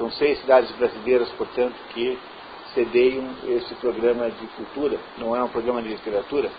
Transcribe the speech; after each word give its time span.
São 0.00 0.10
seis 0.12 0.40
cidades 0.40 0.70
brasileiras, 0.76 1.28
portanto, 1.32 1.74
que 1.92 2.18
cedeiam 2.72 3.22
esse 3.48 3.74
programa 3.74 4.30
de 4.30 4.46
cultura, 4.46 4.98
não 5.18 5.36
é 5.36 5.44
um 5.44 5.48
programa 5.48 5.82
de 5.82 5.90
literatura. 5.90 6.50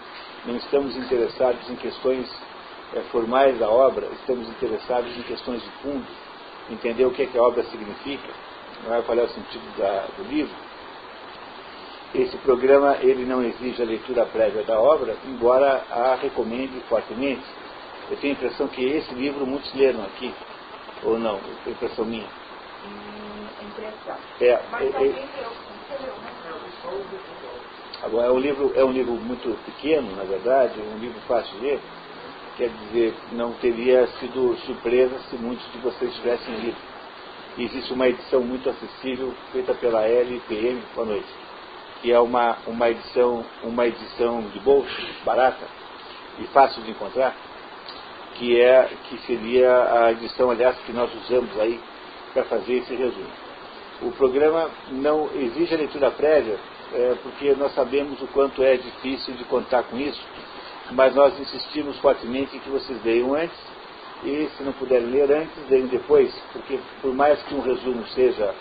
Não 0.45 0.57
estamos 0.57 0.96
interessados 0.96 1.67
em 1.67 1.75
questões 1.75 2.29
é, 2.93 2.99
formais 3.12 3.57
da 3.57 3.67
obra, 3.67 4.05
estamos 4.19 4.47
interessados 4.47 5.17
em 5.17 5.23
questões 5.23 5.59
de 5.59 5.69
fundo, 5.81 6.05
entender 6.69 7.04
o 7.04 7.09
que, 7.09 7.23
é 7.23 7.25
que 7.25 7.35
a 7.35 7.41
obra 7.41 7.63
significa, 7.63 8.29
é, 8.91 9.02
qual 9.02 9.18
é 9.18 9.23
o 9.23 9.30
sentido 9.30 9.76
da, 9.76 10.05
do 10.16 10.23
livro. 10.30 10.54
Esse 12.14 12.38
programa 12.38 12.98
ele 13.02 13.26
não 13.26 13.42
exige 13.42 13.82
a 13.82 13.86
leitura 13.86 14.23
prévia 14.28 14.62
da 14.62 14.80
obra, 14.80 15.16
embora 15.26 15.84
a 15.89 16.14
recomende 16.14 16.80
fortemente. 16.88 17.42
Eu 18.12 18.18
tenho 18.18 18.36
a 18.36 18.38
impressão 18.38 18.68
que 18.68 18.86
esse 18.86 19.12
livro 19.16 19.48
muitos 19.48 19.73
leram 19.73 20.04
aqui, 20.04 20.32
ou 21.02 21.18
não, 21.18 21.39
é 21.66 21.71
impressão 21.71 22.05
minha. 22.05 22.41
Impressão. 23.61 24.18
É, 24.39 24.59
Mas 24.71 24.95
é, 24.95 24.98
é, 24.98 25.09
né? 25.09 25.30
Agora, 28.04 28.27
é 28.27 28.31
um 28.31 28.40
livro, 28.40 28.71
é 28.76 28.84
um 28.84 28.91
livro 28.91 29.13
muito 29.13 29.55
pequeno, 29.63 30.16
na 30.16 30.23
verdade, 30.23 30.80
um 30.81 30.98
livro 30.98 31.20
fácil 31.27 31.54
de 31.59 31.66
ler. 31.66 31.80
Quer 32.57 32.70
dizer, 32.70 33.13
não 33.34 33.54
teria 33.54 34.07
sido 34.20 34.57
surpresa 34.66 35.17
se 35.30 35.35
muitos 35.35 35.71
de 35.71 35.77
vocês 35.80 36.13
tivessem 36.16 36.54
lido. 36.55 36.77
Existe 37.57 37.94
uma 37.94 38.07
edição 38.07 38.41
muito 38.41 38.70
acessível 38.70 39.34
feita 39.52 39.73
pela 39.76 40.07
LPM, 40.07 40.82
boa 40.95 41.05
noite, 41.05 41.27
que 42.02 42.12
é 42.12 42.20
uma, 42.20 42.57
uma, 42.66 42.90
edição, 42.90 43.45
uma 43.63 43.85
edição 43.85 44.41
de 44.41 44.59
bolso, 44.62 44.90
barata 45.23 45.66
e 46.40 46.48
fácil 46.48 46.82
de 46.84 46.91
encontrar, 46.91 47.35
que, 48.35 48.59
é, 48.59 48.90
que 49.07 49.18
seria 49.27 50.05
a 50.05 50.12
edição, 50.12 50.49
aliás, 50.49 50.77
que 50.79 50.93
nós 50.93 51.13
usamos 51.13 51.59
aí 51.59 51.79
para 52.34 52.44
fazer 52.45 52.73
esse 52.76 52.95
resumo. 52.95 53.30
O 54.02 54.12
programa 54.12 54.70
não 54.90 55.30
exige 55.35 55.73
a 55.73 55.77
leitura 55.77 56.12
prévia, 56.12 56.57
é, 56.93 57.15
porque 57.21 57.54
nós 57.54 57.74
sabemos 57.74 58.21
o 58.21 58.27
quanto 58.27 58.63
é 58.63 58.76
difícil 58.77 59.35
de 59.35 59.43
contar 59.46 59.84
com 59.84 59.98
isso, 59.98 60.21
mas 60.91 61.13
nós 61.15 61.40
insistimos 61.40 61.98
fortemente 61.99 62.55
em 62.55 62.59
que 62.59 62.70
vocês 62.70 63.04
leiam 63.04 63.34
antes, 63.34 63.57
e 64.24 64.50
se 64.56 64.63
não 64.63 64.74
puderem 64.74 65.07
ler 65.07 65.31
antes, 65.31 65.69
leiam 65.69 65.88
depois, 65.88 66.34
porque 66.52 66.79
por 67.02 67.13
mais 67.13 67.41
que 67.44 67.56
um 67.56 67.62
resumo 67.62 68.06
seja 68.07 68.53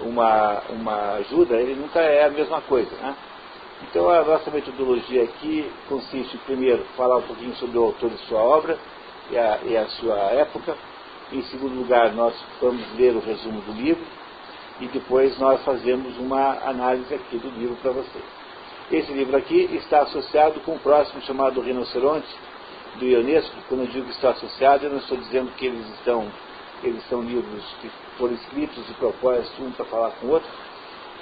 uma, 0.00 0.62
uma 0.70 1.12
ajuda, 1.14 1.56
ele 1.56 1.74
nunca 1.74 2.00
é 2.00 2.24
a 2.24 2.30
mesma 2.30 2.60
coisa. 2.62 2.94
Né? 2.96 3.16
Então 3.82 4.08
a 4.08 4.22
nossa 4.22 4.50
metodologia 4.50 5.24
aqui 5.24 5.70
consiste, 5.88 6.36
primeiro, 6.38 6.84
falar 6.96 7.18
um 7.18 7.22
pouquinho 7.22 7.54
sobre 7.56 7.78
o 7.78 7.84
autor 7.84 8.10
e 8.12 8.18
sua 8.28 8.40
obra 8.40 8.78
e 9.30 9.36
a, 9.36 9.58
e 9.64 9.76
a 9.76 9.86
sua 9.86 10.16
época. 10.32 10.76
Em 11.34 11.42
segundo 11.46 11.74
lugar, 11.74 12.12
nós 12.14 12.32
vamos 12.60 12.80
ler 12.96 13.16
o 13.16 13.18
resumo 13.18 13.60
do 13.62 13.72
livro 13.72 14.04
e 14.78 14.86
depois 14.86 15.36
nós 15.36 15.60
fazemos 15.64 16.16
uma 16.16 16.60
análise 16.64 17.12
aqui 17.12 17.38
do 17.38 17.48
livro 17.58 17.74
para 17.82 17.90
vocês. 17.90 18.24
Esse 18.92 19.12
livro 19.12 19.36
aqui 19.36 19.68
está 19.72 20.02
associado 20.02 20.60
com 20.60 20.76
o 20.76 20.78
próximo 20.78 21.20
chamado 21.22 21.60
Rinoceronte, 21.60 22.28
do 23.00 23.04
Ionesco. 23.04 23.52
Quando 23.68 23.80
eu 23.80 23.86
digo 23.88 24.06
que 24.06 24.12
está 24.12 24.30
associado, 24.30 24.84
eu 24.84 24.90
não 24.90 24.98
estou 24.98 25.18
dizendo 25.18 25.50
que 25.56 25.66
eles 25.66 25.84
estão, 25.94 26.24
eles 26.84 27.02
são 27.08 27.20
livros 27.20 27.64
que 27.80 27.90
foram 28.16 28.34
escritos 28.34 28.86
de 28.86 28.94
propósito 28.94 29.60
um 29.60 29.72
para 29.72 29.86
falar 29.86 30.10
com 30.12 30.28
o 30.28 30.30
outro. 30.30 30.48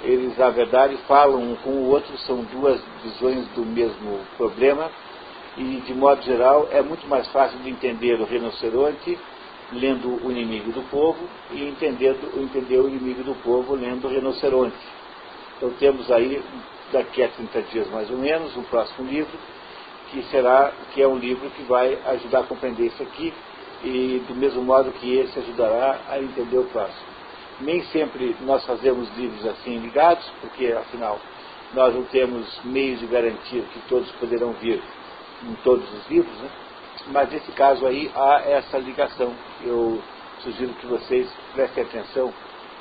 Eles, 0.03 0.37
na 0.37 0.51
verdade, 0.51 0.95
falam 1.07 1.41
um 1.41 1.55
com 1.55 1.71
o 1.71 1.89
outro, 1.89 2.15
são 2.19 2.43
duas 2.43 2.79
visões 3.01 3.47
do 3.55 3.65
mesmo 3.65 4.19
problema 4.37 4.91
e, 5.57 5.81
de 5.87 5.93
modo 5.95 6.21
geral, 6.21 6.67
é 6.71 6.83
muito 6.83 7.07
mais 7.07 7.27
fácil 7.29 7.57
de 7.61 7.71
entender 7.71 8.21
o 8.21 8.25
rinoceronte 8.25 9.17
lendo 9.71 10.25
o 10.25 10.31
inimigo 10.31 10.71
do 10.71 10.81
povo 10.89 11.19
e 11.51 11.67
entendendo, 11.67 12.39
entender 12.39 12.79
o 12.79 12.87
inimigo 12.87 13.23
do 13.23 13.35
povo 13.35 13.75
lendo 13.75 14.07
o 14.07 14.09
rinoceronte. 14.09 14.75
Então 15.57 15.71
temos 15.79 16.11
aí, 16.11 16.43
daqui 16.91 17.23
a 17.23 17.29
30 17.29 17.61
dias 17.63 17.89
mais 17.89 18.09
ou 18.09 18.17
menos, 18.17 18.55
um 18.57 18.63
próximo 18.63 19.09
livro, 19.09 19.31
que 20.11 20.21
será, 20.23 20.71
que 20.93 21.01
é 21.01 21.07
um 21.07 21.17
livro 21.17 21.49
que 21.51 21.63
vai 21.63 21.97
ajudar 22.07 22.41
a 22.41 22.43
compreender 22.43 22.87
isso 22.87 23.01
aqui, 23.01 23.33
e 23.83 24.23
do 24.27 24.35
mesmo 24.35 24.63
modo 24.63 24.91
que 24.91 25.17
esse 25.17 25.37
ajudará 25.39 25.99
a 26.09 26.19
entender 26.19 26.57
o 26.57 26.65
próximo. 26.65 27.13
Nem 27.59 27.83
sempre 27.85 28.35
nós 28.41 28.65
fazemos 28.65 29.09
livros 29.17 29.45
assim 29.45 29.77
ligados, 29.79 30.25
porque 30.41 30.67
afinal 30.67 31.19
nós 31.73 31.93
não 31.93 32.03
temos 32.03 32.45
meios 32.63 32.99
de 32.99 33.07
garantir 33.07 33.61
que 33.73 33.79
todos 33.89 34.09
poderão 34.13 34.53
vir 34.53 34.81
em 35.43 35.55
todos 35.63 35.91
os 35.93 36.09
livros, 36.09 36.35
né? 36.37 36.49
Mas 37.07 37.29
nesse 37.29 37.51
caso 37.51 37.85
aí 37.85 38.11
há 38.15 38.41
essa 38.45 38.77
ligação. 38.77 39.33
Eu 39.63 40.01
sugiro 40.41 40.73
que 40.73 40.85
vocês 40.85 41.29
prestem 41.53 41.83
atenção 41.83 42.33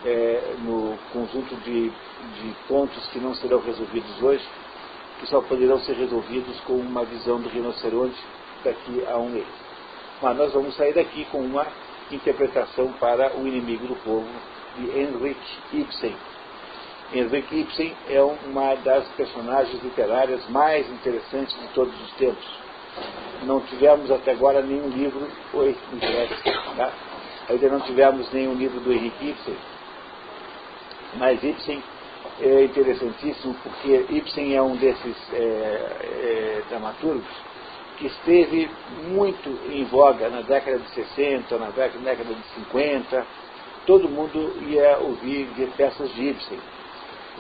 é, 0.05 0.55
no 0.61 0.99
conjunto 1.13 1.55
de, 1.57 1.91
de 1.91 2.55
pontos 2.69 3.05
que 3.09 3.19
não 3.19 3.35
serão 3.35 3.61
resolvidos 3.61 4.23
hoje, 4.23 4.45
que 5.21 5.27
só 5.27 5.41
poderão 5.43 5.79
ser 5.81 5.95
resolvidos 5.95 6.59
com 6.61 6.75
uma 6.75 7.05
visão 7.05 7.41
do 7.41 7.49
rinoceronte 7.49 8.19
daqui 8.65 9.05
a 9.07 9.17
um 9.17 9.29
mês. 9.29 9.47
Mas 10.21 10.37
nós 10.37 10.53
vamos 10.53 10.75
sair 10.77 10.95
daqui 10.95 11.25
com 11.27 11.39
uma 11.39 11.67
interpretação 12.11 12.93
para 12.95 13.37
o 13.37 13.47
inimigo 13.47 13.87
do 13.87 13.97
povo 13.97 14.29
de 14.77 14.99
Henrik 14.99 15.41
Ibsen. 15.73 16.17
Henrik 17.13 17.55
Ibsen 17.55 17.95
é 18.09 18.23
uma 18.23 18.75
das 18.77 19.07
personagens 19.11 19.83
literárias 19.83 20.49
mais 20.49 20.89
interessantes 20.91 21.59
de 21.61 21.69
todos 21.69 21.95
os 22.01 22.13
tempos. 22.13 22.62
Não 23.45 23.61
tivemos 23.61 24.11
até 24.11 24.33
agora 24.33 24.63
nenhum 24.63 24.89
livro. 24.89 25.27
Oi, 25.55 25.77
tá? 26.77 26.93
Ainda 27.49 27.69
não 27.69 27.81
tivemos 27.81 28.31
nenhum 28.33 28.55
livro 28.55 28.81
do 28.81 28.93
Henrik 28.93 29.31
Ibsen. 29.31 29.57
Mas 31.15 31.43
Ibsen 31.43 31.83
é 32.41 32.65
interessantíssimo 32.65 33.55
porque 33.63 34.07
Ibsen 34.09 34.55
é 34.55 34.63
um 34.63 34.77
desses 34.77 35.17
é, 35.33 35.37
é, 35.37 36.63
dramaturgos 36.69 37.27
que 37.99 38.07
esteve 38.07 38.71
muito 39.09 39.49
em 39.71 39.85
voga 39.85 40.29
na 40.29 40.41
década 40.41 40.79
de 40.79 40.89
60, 40.91 41.57
na 41.59 41.71
década 41.71 42.35
de 42.35 42.43
50. 42.55 43.27
Todo 43.87 44.09
mundo 44.09 44.55
ia 44.67 44.99
ouvir 44.99 45.49
peças 45.77 46.13
de 46.15 46.29
Ibsen. 46.29 46.59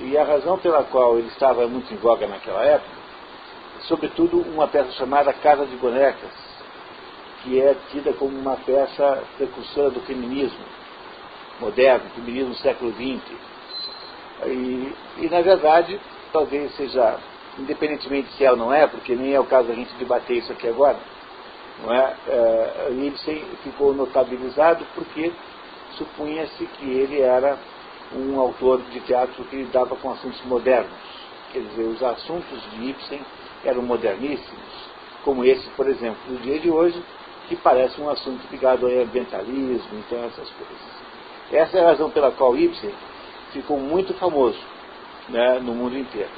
E 0.01 0.17
a 0.17 0.25
razão 0.25 0.59
pela 0.59 0.85
qual 0.85 1.19
ele 1.19 1.29
estava 1.29 1.67
muito 1.67 1.93
em 1.93 1.97
voga 1.97 2.27
naquela 2.27 2.65
época, 2.65 3.02
sobretudo 3.83 4.39
uma 4.39 4.69
peça 4.69 4.93
chamada 4.93 5.33
Casa 5.33 5.67
de 5.67 5.77
Bonecas, 5.77 6.31
que 7.43 7.61
é 7.61 7.75
tida 7.91 8.13
como 8.15 8.39
uma 8.39 8.57
peça 8.57 9.23
precursora 9.37 9.91
do 9.91 10.01
feminismo 10.01 10.65
moderno, 11.61 12.11
feminismo 12.15 12.51
do 12.51 12.57
século 12.57 12.93
XX 12.93 13.53
e, 14.47 14.93
e, 15.19 15.29
na 15.31 15.41
verdade, 15.41 16.01
talvez 16.33 16.75
seja, 16.77 17.19
independentemente 17.59 18.33
se 18.33 18.45
é 18.45 18.51
ou 18.51 18.57
não 18.57 18.73
é, 18.73 18.87
porque 18.87 19.15
nem 19.15 19.35
é 19.35 19.41
o 19.41 19.45
caso 19.45 19.69
da 19.69 19.75
gente 19.75 19.95
debater 19.95 20.39
isso 20.39 20.53
aqui 20.53 20.69
agora, 20.69 20.99
não 21.83 21.93
é? 21.93 22.15
é 22.29 22.93
Ibsen 22.93 23.45
ficou 23.63 23.95
notabilizado 23.95 24.85
porque 24.95 25.33
supunha-se 25.97 26.67
que 26.67 26.91
ele 26.91 27.21
era 27.21 27.59
um 28.15 28.39
autor 28.41 28.81
de 28.91 29.01
teatro 29.01 29.45
que 29.45 29.57
lidava 29.57 29.97
com 29.97 30.11
assuntos 30.11 30.43
modernos. 30.45 30.91
Quer 31.53 31.61
dizer, 31.61 31.85
os 31.85 32.03
assuntos 32.03 32.61
de 32.73 32.91
Ibsen 32.91 33.21
eram 33.65 33.83
moderníssimos, 33.83 34.91
como 35.25 35.45
esse, 35.45 35.69
por 35.71 35.89
exemplo, 35.89 36.19
no 36.29 36.39
dia 36.39 36.59
de 36.59 36.71
hoje, 36.71 37.03
que 37.49 37.57
parece 37.57 38.01
um 38.01 38.09
assunto 38.09 38.41
ligado 38.51 38.87
ao 38.87 38.93
ambientalismo, 38.93 39.99
então 39.99 40.25
essas 40.25 40.49
coisas. 40.51 41.03
Essa 41.51 41.79
é 41.79 41.83
a 41.83 41.89
razão 41.89 42.11
pela 42.11 42.31
qual 42.33 42.57
Ibsen 42.57 42.93
ficou 43.53 43.79
muito 43.79 44.15
famoso 44.15 44.59
né, 45.29 45.61
no 45.61 45.75
mundo 45.75 45.97
inteiro. 45.97 46.31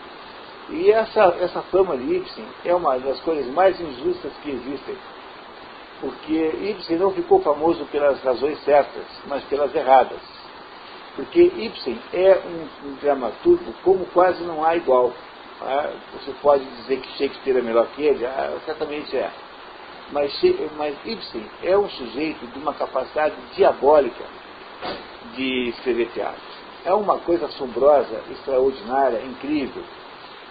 E 0.70 0.90
essa, 0.90 1.36
essa 1.40 1.62
fama 1.62 1.96
de 1.96 2.16
Ibsen 2.16 2.44
é 2.64 2.74
uma 2.74 2.98
das 2.98 3.20
coisas 3.20 3.46
mais 3.52 3.78
injustas 3.80 4.32
que 4.42 4.50
existem, 4.50 4.96
porque 6.00 6.52
Ibsen 6.70 6.98
não 6.98 7.12
ficou 7.12 7.40
famoso 7.40 7.84
pelas 7.86 8.22
razões 8.22 8.58
certas, 8.64 9.04
mas 9.26 9.44
pelas 9.44 9.74
erradas. 9.74 10.20
Porque 11.16 11.40
Ibsen 11.42 11.98
é 12.12 12.42
um, 12.44 12.88
um 12.88 12.94
dramaturgo 12.96 13.72
como 13.84 14.04
quase 14.06 14.42
não 14.42 14.64
há 14.64 14.74
igual. 14.74 15.12
Ah, 15.60 15.90
você 16.12 16.32
pode 16.42 16.64
dizer 16.64 17.00
que 17.00 17.08
Shakespeare 17.16 17.58
é 17.58 17.62
melhor 17.62 17.86
que 17.88 18.02
ele? 18.02 18.26
Ah, 18.26 18.58
certamente 18.64 19.16
é. 19.16 19.30
Mas, 20.10 20.32
mas 20.76 20.96
Ibsen 21.04 21.46
é 21.62 21.76
um 21.76 21.88
sujeito 21.88 22.46
de 22.46 22.58
uma 22.58 22.74
capacidade 22.74 23.34
diabólica 23.56 24.24
de 25.34 25.68
escrever 25.70 26.08
teatro. 26.12 26.42
É 26.84 26.92
uma 26.92 27.18
coisa 27.18 27.46
assombrosa, 27.46 28.22
extraordinária, 28.30 29.22
incrível, 29.22 29.82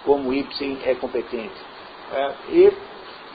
como 0.04 0.32
Ibsen 0.32 0.78
é 0.84 0.94
competente. 0.94 1.54
É, 2.12 2.32
e, 2.48 2.72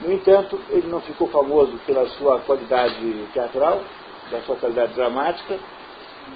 no 0.00 0.12
entanto, 0.12 0.60
ele 0.68 0.88
não 0.88 1.00
ficou 1.00 1.28
famoso 1.28 1.78
pela 1.86 2.06
sua 2.10 2.40
qualidade 2.40 3.26
teatral, 3.32 3.82
pela 4.28 4.42
sua 4.42 4.56
qualidade 4.56 4.92
dramática, 4.92 5.58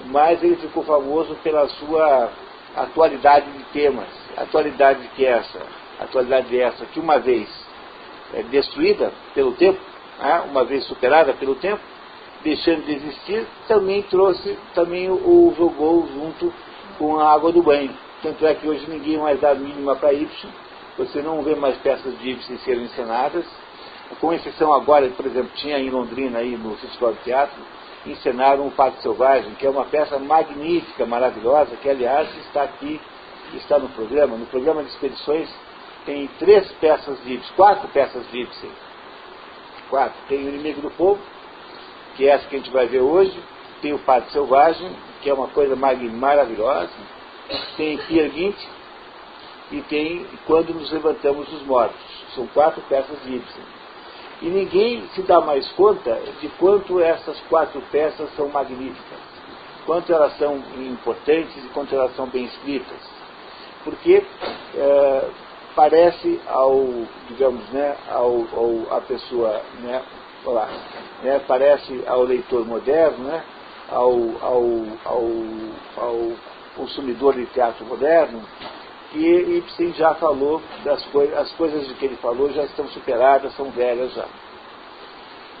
mas 0.07 0.41
ele 0.43 0.55
ficou 0.55 0.83
famoso 0.83 1.35
pela 1.43 1.67
sua 1.69 2.31
atualidade 2.75 3.51
de 3.51 3.63
temas. 3.65 4.24
Atualidade 4.37 5.07
que 5.15 5.25
é 5.25 5.29
essa? 5.29 5.59
Atualidade 5.99 6.57
é 6.57 6.63
essa 6.63 6.85
que 6.85 6.99
uma 6.99 7.19
vez 7.19 7.47
é, 8.33 8.43
destruída 8.43 9.11
pelo 9.33 9.53
tempo, 9.53 9.79
né, 10.19 10.43
uma 10.49 10.63
vez 10.63 10.85
superada 10.85 11.33
pelo 11.33 11.55
tempo, 11.55 11.81
deixando 12.43 12.85
de 12.85 12.93
existir, 12.93 13.47
também 13.67 14.03
trouxe, 14.03 14.57
também 14.73 15.09
o, 15.09 15.53
jogou 15.57 16.07
junto 16.07 16.53
com 16.97 17.19
a 17.19 17.33
água 17.33 17.51
do 17.51 17.63
banho. 17.63 17.95
Tanto 18.21 18.45
é 18.45 18.53
que 18.53 18.67
hoje 18.67 18.89
ninguém 18.89 19.17
mais 19.17 19.39
dá 19.39 19.53
mínima 19.55 19.95
para 19.95 20.13
Y, 20.13 20.27
você 20.97 21.21
não 21.21 21.41
vê 21.41 21.55
mais 21.55 21.75
peças 21.77 22.17
de 22.19 22.29
Y 22.29 22.57
serem 22.59 22.85
encenadas, 22.85 23.45
com 24.21 24.33
exceção 24.33 24.73
agora, 24.73 25.07
por 25.09 25.25
exemplo, 25.25 25.51
tinha 25.55 25.79
em 25.79 25.89
Londrina, 25.89 26.39
aí 26.39 26.55
no 26.55 26.75
Festival 26.77 27.13
de 27.13 27.19
Teatro, 27.19 27.61
encenaram 28.05 28.67
o 28.67 28.71
Parque 28.71 29.01
Selvagem, 29.01 29.55
que 29.55 29.65
é 29.65 29.69
uma 29.69 29.85
peça 29.85 30.19
magnífica, 30.19 31.05
maravilhosa, 31.05 31.75
que 31.77 31.89
aliás 31.89 32.29
está 32.45 32.63
aqui, 32.63 33.01
está 33.57 33.79
no 33.79 33.89
programa. 33.89 34.37
No 34.37 34.45
programa 34.45 34.83
de 34.83 34.89
expedições 34.89 35.49
tem 36.05 36.27
três 36.39 36.71
peças 36.73 37.17
Ibsen, 37.25 37.55
quatro 37.55 37.87
peças 37.89 38.25
Ibsen. 38.31 38.71
Quatro. 39.89 40.17
Tem 40.27 40.45
o 40.45 40.49
Inimigo 40.49 40.81
do 40.81 40.91
Povo, 40.91 41.19
que 42.15 42.27
é 42.27 42.31
essa 42.31 42.47
que 42.47 42.55
a 42.55 42.59
gente 42.59 42.71
vai 42.71 42.87
ver 42.87 43.01
hoje. 43.01 43.37
Tem 43.81 43.93
o 43.93 43.99
Parque 43.99 44.31
Selvagem, 44.31 44.95
que 45.21 45.29
é 45.29 45.33
uma 45.33 45.47
coisa 45.47 45.75
maravilhosa. 45.75 46.89
Tem 47.77 47.97
Pier 47.97 48.31
e 49.71 49.81
tem 49.81 50.25
Quando 50.45 50.73
Nos 50.73 50.91
Levantamos 50.91 51.47
dos 51.47 51.63
Mortos. 51.63 51.99
São 52.33 52.47
quatro 52.47 52.81
peças 52.83 53.17
Ibsen. 53.25 53.63
E 54.41 54.47
ninguém 54.47 55.07
se 55.13 55.21
dá 55.21 55.39
mais 55.39 55.67
conta 55.71 56.19
de 56.41 56.49
quanto 56.59 56.99
essas 56.99 57.39
quatro 57.49 57.81
peças 57.91 58.29
são 58.35 58.49
magníficas, 58.49 59.19
quanto 59.85 60.11
elas 60.11 60.37
são 60.37 60.61
importantes 60.77 61.55
e 61.63 61.69
quanto 61.69 61.95
elas 61.95 62.15
são 62.15 62.27
bem 62.27 62.45
escritas. 62.45 63.14
Porque 63.85 64.25
é, 64.75 65.29
parece 65.75 66.41
ao, 66.47 66.85
digamos, 67.29 67.63
né, 67.69 67.95
ao, 68.09 68.45
ao 68.53 68.97
a 68.97 69.01
pessoa, 69.01 69.61
né, 69.81 70.01
olá, 70.43 70.67
né, 71.23 71.41
parece 71.47 72.03
ao 72.07 72.23
leitor 72.23 72.65
moderno, 72.65 73.25
né, 73.25 73.43
ao, 73.89 74.11
ao, 74.41 74.63
ao, 75.05 75.23
ao 75.97 76.31
consumidor 76.75 77.35
de 77.35 77.45
teatro 77.47 77.85
moderno, 77.85 78.41
que 79.11 79.19
Ibsen 79.19 79.93
já 79.93 80.15
falou 80.15 80.61
das 80.83 81.03
coisas, 81.05 81.37
as 81.37 81.51
coisas 81.53 81.87
de 81.87 81.93
que 81.93 82.05
ele 82.05 82.17
falou 82.17 82.51
já 82.51 82.63
estão 82.63 82.87
superadas, 82.89 83.55
são 83.55 83.69
velhas 83.69 84.13
já. 84.13 84.25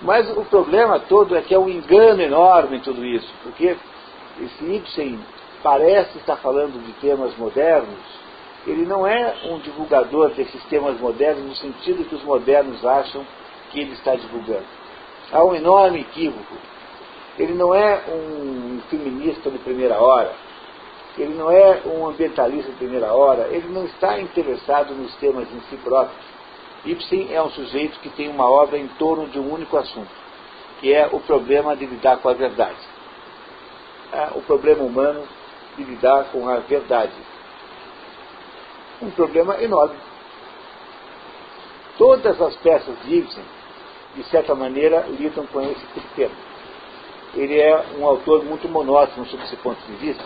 Mas 0.01 0.29
o 0.35 0.43
problema 0.45 0.99
todo 0.99 1.37
é 1.37 1.41
que 1.41 1.53
é 1.53 1.59
um 1.59 1.69
engano 1.69 2.21
enorme 2.21 2.77
em 2.77 2.81
tudo 2.81 3.05
isso, 3.05 3.31
porque 3.43 3.77
esse 4.41 4.65
Ibsen 4.65 5.19
parece 5.63 6.17
estar 6.17 6.35
falando 6.37 6.83
de 6.85 6.91
temas 6.93 7.35
modernos, 7.37 8.14
ele 8.65 8.85
não 8.85 9.05
é 9.05 9.35
um 9.45 9.59
divulgador 9.59 10.29
desses 10.31 10.63
temas 10.65 10.99
modernos 10.99 11.45
no 11.45 11.55
sentido 11.55 12.05
que 12.05 12.15
os 12.15 12.23
modernos 12.23 12.83
acham 12.85 13.25
que 13.71 13.79
ele 13.79 13.93
está 13.93 14.15
divulgando. 14.15 14.65
Há 15.31 15.43
um 15.43 15.55
enorme 15.55 16.01
equívoco. 16.01 16.55
Ele 17.37 17.53
não 17.53 17.75
é 17.75 18.03
um 18.07 18.79
feminista 18.89 19.49
de 19.49 19.57
primeira 19.59 19.99
hora 19.99 20.33
ele 21.17 21.33
não 21.33 21.49
é 21.49 21.81
um 21.85 22.07
ambientalista 22.07 22.71
de 22.71 22.77
primeira 22.77 23.13
hora, 23.13 23.47
ele 23.49 23.69
não 23.69 23.85
está 23.85 24.19
interessado 24.19 24.93
nos 24.93 25.15
temas 25.15 25.47
em 25.51 25.61
si 25.69 25.77
próprio. 25.77 26.17
Ibsen 26.85 27.33
é 27.33 27.41
um 27.41 27.49
sujeito 27.51 27.99
que 27.99 28.09
tem 28.09 28.29
uma 28.29 28.49
obra 28.49 28.77
em 28.77 28.87
torno 28.99 29.27
de 29.27 29.39
um 29.39 29.51
único 29.51 29.77
assunto, 29.77 30.11
que 30.79 30.93
é 30.93 31.07
o 31.11 31.19
problema 31.21 31.75
de 31.75 31.85
lidar 31.85 32.17
com 32.17 32.29
a 32.29 32.33
verdade. 32.33 32.77
É 34.11 34.29
o 34.35 34.41
problema 34.41 34.83
humano 34.83 35.23
de 35.77 35.83
lidar 35.83 36.25
com 36.31 36.47
a 36.49 36.57
verdade. 36.57 37.13
Um 39.01 39.11
problema 39.11 39.61
enorme. 39.61 39.95
Todas 41.97 42.41
as 42.41 42.55
peças 42.57 42.95
de 43.03 43.15
Ibsen, 43.15 43.43
de 44.15 44.23
certa 44.25 44.55
maneira, 44.55 45.05
lidam 45.09 45.45
com 45.47 45.61
esse 45.61 45.85
tema. 46.15 46.35
Ele 47.33 47.59
é 47.59 47.85
um 47.97 48.05
autor 48.05 48.43
muito 48.45 48.67
monótono 48.69 49.25
sob 49.25 49.43
esse 49.43 49.57
ponto 49.57 49.79
de 49.85 49.93
vista, 49.93 50.23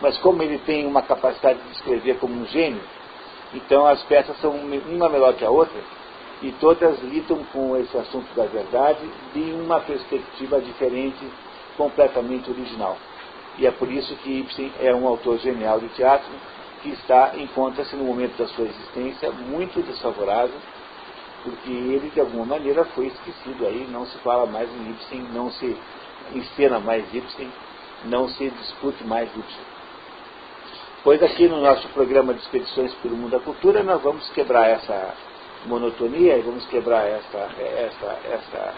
mas 0.00 0.16
como 0.18 0.42
ele 0.42 0.58
tem 0.58 0.86
uma 0.86 1.02
capacidade 1.02 1.60
de 1.60 1.72
escrever 1.72 2.18
como 2.18 2.34
um 2.34 2.46
gênio, 2.46 2.80
então 3.52 3.86
as 3.86 4.02
peças 4.04 4.36
são 4.40 4.52
uma 4.52 5.08
melhor 5.08 5.34
que 5.34 5.44
a 5.44 5.50
outra, 5.50 5.80
e 6.42 6.52
todas 6.52 7.00
lidam 7.02 7.42
com 7.52 7.76
esse 7.76 7.96
assunto 7.96 8.32
da 8.34 8.44
verdade 8.44 9.00
de 9.32 9.52
uma 9.52 9.80
perspectiva 9.80 10.60
diferente, 10.60 11.26
completamente 11.76 12.50
original. 12.50 12.96
E 13.58 13.66
é 13.66 13.70
por 13.70 13.90
isso 13.90 14.14
que 14.16 14.40
Ibsen 14.40 14.72
é 14.80 14.94
um 14.94 15.06
autor 15.06 15.38
genial 15.38 15.80
de 15.80 15.88
teatro, 15.90 16.30
que 16.84 16.90
está, 16.90 17.32
encontra-se 17.38 17.96
no 17.96 18.04
momento 18.04 18.36
da 18.36 18.46
sua 18.46 18.66
existência 18.66 19.32
muito 19.32 19.80
desfavorável, 19.82 20.54
porque 21.42 21.70
ele 21.70 22.10
de 22.10 22.20
alguma 22.20 22.44
maneira 22.44 22.84
foi 22.84 23.06
esquecido 23.06 23.66
aí, 23.66 23.88
não 23.90 24.04
se 24.04 24.18
fala 24.18 24.44
mais 24.44 24.68
em 24.70 24.90
Ibsen, 24.90 25.22
não 25.32 25.50
se 25.50 25.76
encena 26.34 26.78
mais 26.78 27.02
Ibsen, 27.12 27.50
não 28.04 28.28
se 28.28 28.50
discute 28.50 29.02
mais 29.04 29.30
Ibsen. 29.34 29.64
Pois 31.02 31.22
aqui 31.22 31.48
no 31.48 31.62
nosso 31.62 31.88
programa 31.88 32.34
de 32.34 32.40
expedições 32.40 32.92
pelo 32.96 33.16
mundo 33.16 33.30
da 33.30 33.40
cultura 33.40 33.82
nós 33.82 34.02
vamos 34.02 34.28
quebrar 34.30 34.68
essa 34.68 35.14
monotonia 35.64 36.36
e 36.36 36.42
vamos 36.42 36.66
quebrar 36.66 37.06
essa, 37.06 37.38
essa, 37.38 38.18
essa, 38.30 38.74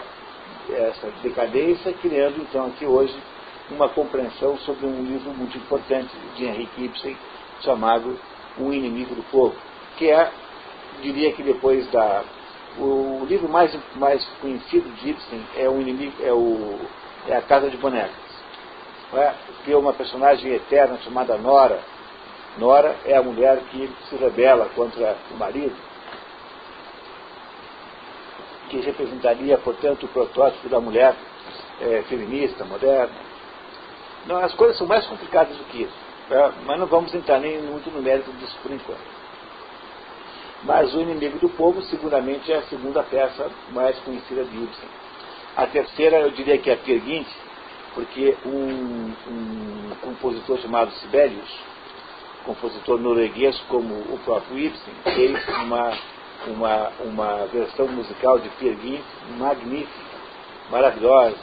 essa 0.73 1.11
decadência, 1.21 1.91
criando 2.01 2.41
então 2.41 2.67
aqui 2.67 2.85
hoje 2.85 3.17
uma 3.69 3.89
compreensão 3.89 4.57
sobre 4.59 4.85
um 4.85 5.03
livro 5.03 5.31
muito 5.31 5.57
importante 5.57 6.15
de 6.37 6.45
Henrique 6.45 6.85
Ibsen 6.85 7.17
chamado 7.61 8.19
O 8.57 8.73
Inimigo 8.73 9.15
do 9.15 9.23
Povo, 9.31 9.55
que 9.97 10.09
é, 10.09 10.31
diria 11.01 11.31
que 11.33 11.43
depois 11.43 11.89
da 11.91 12.23
o 12.79 13.25
livro 13.25 13.49
mais, 13.49 13.75
mais 13.95 14.23
conhecido 14.39 14.87
de 14.97 15.09
Ibsen 15.09 15.43
é 15.55 15.67
o 15.67 15.81
inimigo 15.81 16.13
é 16.21 16.31
o 16.31 16.79
é 17.27 17.35
a 17.35 17.41
Casa 17.41 17.71
de 17.71 17.77
Bonecas, 17.77 18.11
é? 19.13 19.33
que 19.65 19.71
é 19.71 19.77
uma 19.77 19.93
personagem 19.93 20.53
eterna 20.53 20.97
chamada 20.99 21.37
Nora 21.39 21.81
Nora 22.57 22.95
é 23.05 23.15
a 23.15 23.21
mulher 23.21 23.59
que 23.69 23.89
se 24.09 24.15
rebela 24.15 24.67
contra 24.69 25.15
o 25.31 25.37
marido, 25.37 25.75
que 28.69 28.79
representaria, 28.79 29.57
portanto, 29.59 30.05
o 30.05 30.09
protótipo 30.09 30.67
da 30.67 30.79
mulher 30.79 31.15
é, 31.79 32.03
feminista, 32.09 32.65
moderna. 32.65 33.13
Não, 34.25 34.37
as 34.37 34.53
coisas 34.55 34.77
são 34.77 34.87
mais 34.87 35.05
complicadas 35.05 35.55
do 35.55 35.63
que 35.65 35.83
isso, 35.83 35.93
né? 36.29 36.53
mas 36.65 36.79
não 36.79 36.87
vamos 36.87 37.13
entrar 37.13 37.39
nem 37.39 37.61
muito 37.61 37.89
no 37.91 38.01
mérito 38.01 38.31
disso 38.33 38.57
por 38.61 38.71
enquanto. 38.71 39.17
Mas 40.63 40.93
o 40.93 41.01
inimigo 41.01 41.37
do 41.39 41.49
povo, 41.49 41.81
seguramente, 41.83 42.51
é 42.51 42.57
a 42.57 42.63
segunda 42.63 43.03
peça 43.03 43.49
mais 43.71 43.97
conhecida 43.99 44.43
de 44.43 44.57
Ibsen. 44.57 44.89
A 45.55 45.67
terceira, 45.67 46.19
eu 46.19 46.31
diria 46.31 46.57
que 46.57 46.69
é 46.69 46.73
a 46.73 46.77
Peer 46.77 47.01
porque 47.93 48.35
um, 48.45 49.13
um 49.27 49.95
compositor 50.01 50.59
chamado 50.59 50.91
Sibelius, 50.93 51.49
compositor 52.45 52.99
norueguês 52.99 53.59
como 53.67 53.95
o 53.95 54.19
próprio 54.23 54.57
Ibsen, 54.57 54.93
fez 55.15 55.47
uma, 55.47 55.97
uma, 56.47 56.91
uma 57.03 57.45
versão 57.47 57.87
musical 57.87 58.39
de 58.39 58.49
Gynt 58.59 59.03
magnífica, 59.37 60.17
maravilhosa, 60.69 61.37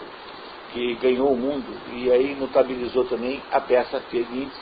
que 0.73 0.95
ganhou 0.95 1.33
o 1.33 1.37
mundo 1.37 1.67
e 1.93 2.11
aí 2.11 2.35
notabilizou 2.35 3.05
também 3.05 3.43
a 3.51 3.61
peça 3.61 4.03
Gynt, 4.11 4.53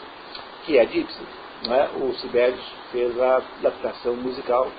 que 0.65 0.79
é 0.79 0.85
de 0.85 1.01
Ibsen. 1.01 1.27
É? 1.71 1.91
O 1.97 2.13
Sibelius 2.15 2.65
fez 2.91 3.21
a 3.21 3.37
adaptação 3.37 4.17
musical 4.17 4.71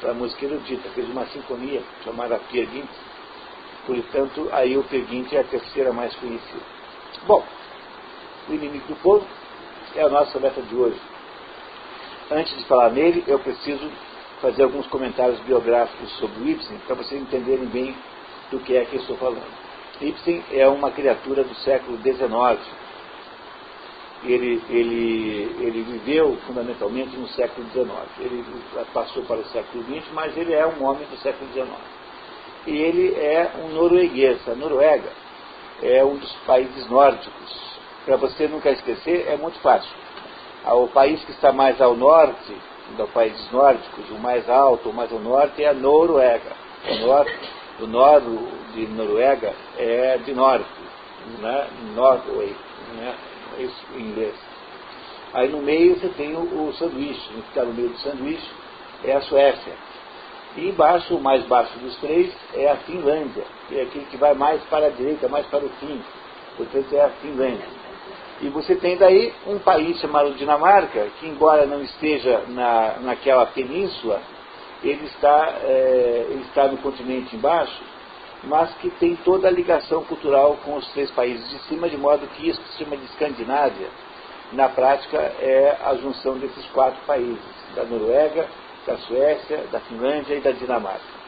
para 0.00 0.12
a 0.12 0.14
música 0.14 0.46
erudita, 0.46 0.88
fez 0.90 1.08
uma 1.10 1.26
sinfonia 1.26 1.82
chamada 2.02 2.40
Gynt, 2.50 2.88
portanto 3.86 4.48
aí 4.52 4.76
o 4.76 4.82
Gynt 4.82 5.32
é 5.32 5.40
a 5.40 5.44
terceira 5.44 5.92
mais 5.92 6.14
conhecida. 6.16 6.62
Bom, 7.26 7.44
o 8.48 8.54
inimigo 8.54 8.86
do 8.88 8.96
povo 8.96 9.26
é 9.94 10.02
a 10.02 10.08
nossa 10.08 10.38
meta 10.38 10.62
de 10.62 10.74
hoje. 10.74 10.98
Antes 12.30 12.56
de 12.56 12.64
falar 12.64 12.90
nele, 12.90 13.22
eu 13.26 13.38
preciso 13.38 13.90
fazer 14.40 14.62
alguns 14.62 14.86
comentários 14.86 15.38
biográficos 15.40 16.10
sobre 16.16 16.40
o 16.42 16.48
Ibsen, 16.48 16.78
para 16.86 16.96
vocês 16.96 17.20
entenderem 17.20 17.66
bem 17.66 17.94
do 18.50 18.60
que 18.60 18.76
é 18.76 18.84
que 18.86 18.96
eu 18.96 19.00
estou 19.00 19.16
falando. 19.18 19.44
Ibsen 20.00 20.42
é 20.52 20.66
uma 20.66 20.90
criatura 20.90 21.44
do 21.44 21.54
século 21.56 21.98
XIX. 21.98 22.79
Ele, 24.22 24.62
ele, 24.68 25.56
ele 25.60 25.82
viveu 25.82 26.36
fundamentalmente 26.46 27.16
no 27.16 27.26
século 27.28 27.66
XIX. 27.70 27.88
Ele 28.18 28.44
passou 28.92 29.22
para 29.24 29.40
o 29.40 29.44
século 29.46 29.82
XX, 29.84 30.12
mas 30.12 30.36
ele 30.36 30.52
é 30.52 30.66
um 30.66 30.84
homem 30.84 31.06
do 31.08 31.16
século 31.18 31.50
XIX. 31.52 31.68
E 32.66 32.76
ele 32.76 33.14
é 33.14 33.50
um 33.64 33.68
norueguês. 33.68 34.46
A 34.46 34.54
Noruega 34.54 35.10
é 35.82 36.04
um 36.04 36.16
dos 36.16 36.32
países 36.46 36.86
nórdicos 36.90 37.70
para 38.04 38.16
você 38.16 38.48
nunca 38.48 38.70
esquecer, 38.70 39.26
é 39.28 39.36
muito 39.36 39.58
fácil. 39.60 39.90
Ah, 40.64 40.74
o 40.74 40.88
país 40.88 41.22
que 41.24 41.32
está 41.32 41.52
mais 41.52 41.80
ao 41.80 41.96
norte, 41.96 42.56
dos 42.96 43.10
países 43.10 43.50
nórdicos, 43.52 44.10
o 44.10 44.18
mais 44.18 44.48
alto, 44.48 44.90
o 44.90 44.92
mais 44.92 45.12
ao 45.12 45.18
norte, 45.18 45.62
é 45.62 45.68
a 45.68 45.74
Noruega. 45.74 46.52
O 46.88 47.06
norte, 47.06 47.38
o 47.80 47.86
norte 47.86 48.26
de 48.74 48.86
Noruega 48.88 49.54
é 49.78 50.18
de 50.18 50.34
norte, 50.34 50.66
né? 51.38 51.68
Norway, 51.94 52.56
né? 52.96 53.14
Isso 53.62 53.86
inglês. 53.96 54.34
Aí 55.32 55.48
no 55.48 55.62
meio 55.62 55.98
você 55.98 56.08
tem 56.08 56.34
o, 56.34 56.40
o 56.40 56.72
sanduíche, 56.74 57.30
o 57.30 57.42
que 57.42 57.48
está 57.48 57.64
no 57.64 57.72
meio 57.72 57.90
do 57.90 57.98
sanduíche 57.98 58.50
é 59.04 59.12
a 59.12 59.20
Suécia. 59.22 59.74
E 60.56 60.68
embaixo, 60.68 61.14
o 61.14 61.20
mais 61.20 61.44
baixo 61.44 61.78
dos 61.78 61.96
três, 61.96 62.32
é 62.54 62.68
a 62.68 62.76
Finlândia, 62.78 63.44
que 63.68 63.78
é 63.78 63.82
aquele 63.82 64.04
que 64.06 64.16
vai 64.16 64.34
mais 64.34 64.60
para 64.64 64.86
a 64.86 64.90
direita, 64.90 65.28
mais 65.28 65.46
para 65.46 65.64
o 65.64 65.68
fim. 65.80 66.02
Portanto, 66.56 66.92
é 66.92 67.04
a 67.04 67.10
Finlândia. 67.10 67.68
E 68.42 68.48
você 68.48 68.74
tem 68.74 68.96
daí 68.96 69.32
um 69.46 69.58
país 69.58 69.98
chamado 70.00 70.32
Dinamarca, 70.32 71.06
que 71.20 71.28
embora 71.28 71.66
não 71.66 71.82
esteja 71.82 72.42
na, 72.48 72.96
naquela 73.00 73.46
península, 73.46 74.20
ele 74.82 75.04
está, 75.04 75.54
é, 75.62 76.26
ele 76.30 76.42
está 76.48 76.66
no 76.66 76.78
continente 76.78 77.36
embaixo, 77.36 77.80
mas 78.44 78.72
que 78.74 78.90
tem 78.90 79.16
toda 79.16 79.48
a 79.48 79.50
ligação 79.50 80.02
cultural 80.04 80.58
com 80.64 80.76
os 80.76 80.86
três 80.92 81.10
países 81.10 81.48
de 81.50 81.58
cima, 81.64 81.88
de 81.88 81.96
modo 81.96 82.26
que 82.28 82.48
isso 82.48 82.60
que 82.60 82.68
se 82.70 82.84
chama 82.84 82.96
de 82.96 83.04
Escandinávia, 83.04 83.88
na 84.52 84.68
prática 84.68 85.18
é 85.18 85.76
a 85.84 85.94
junção 85.96 86.38
desses 86.38 86.66
quatro 86.66 87.00
países, 87.06 87.38
da 87.74 87.84
Noruega, 87.84 88.48
da 88.86 88.96
Suécia, 88.98 89.64
da 89.70 89.80
Finlândia 89.80 90.34
e 90.34 90.40
da 90.40 90.50
Dinamarca. 90.50 91.20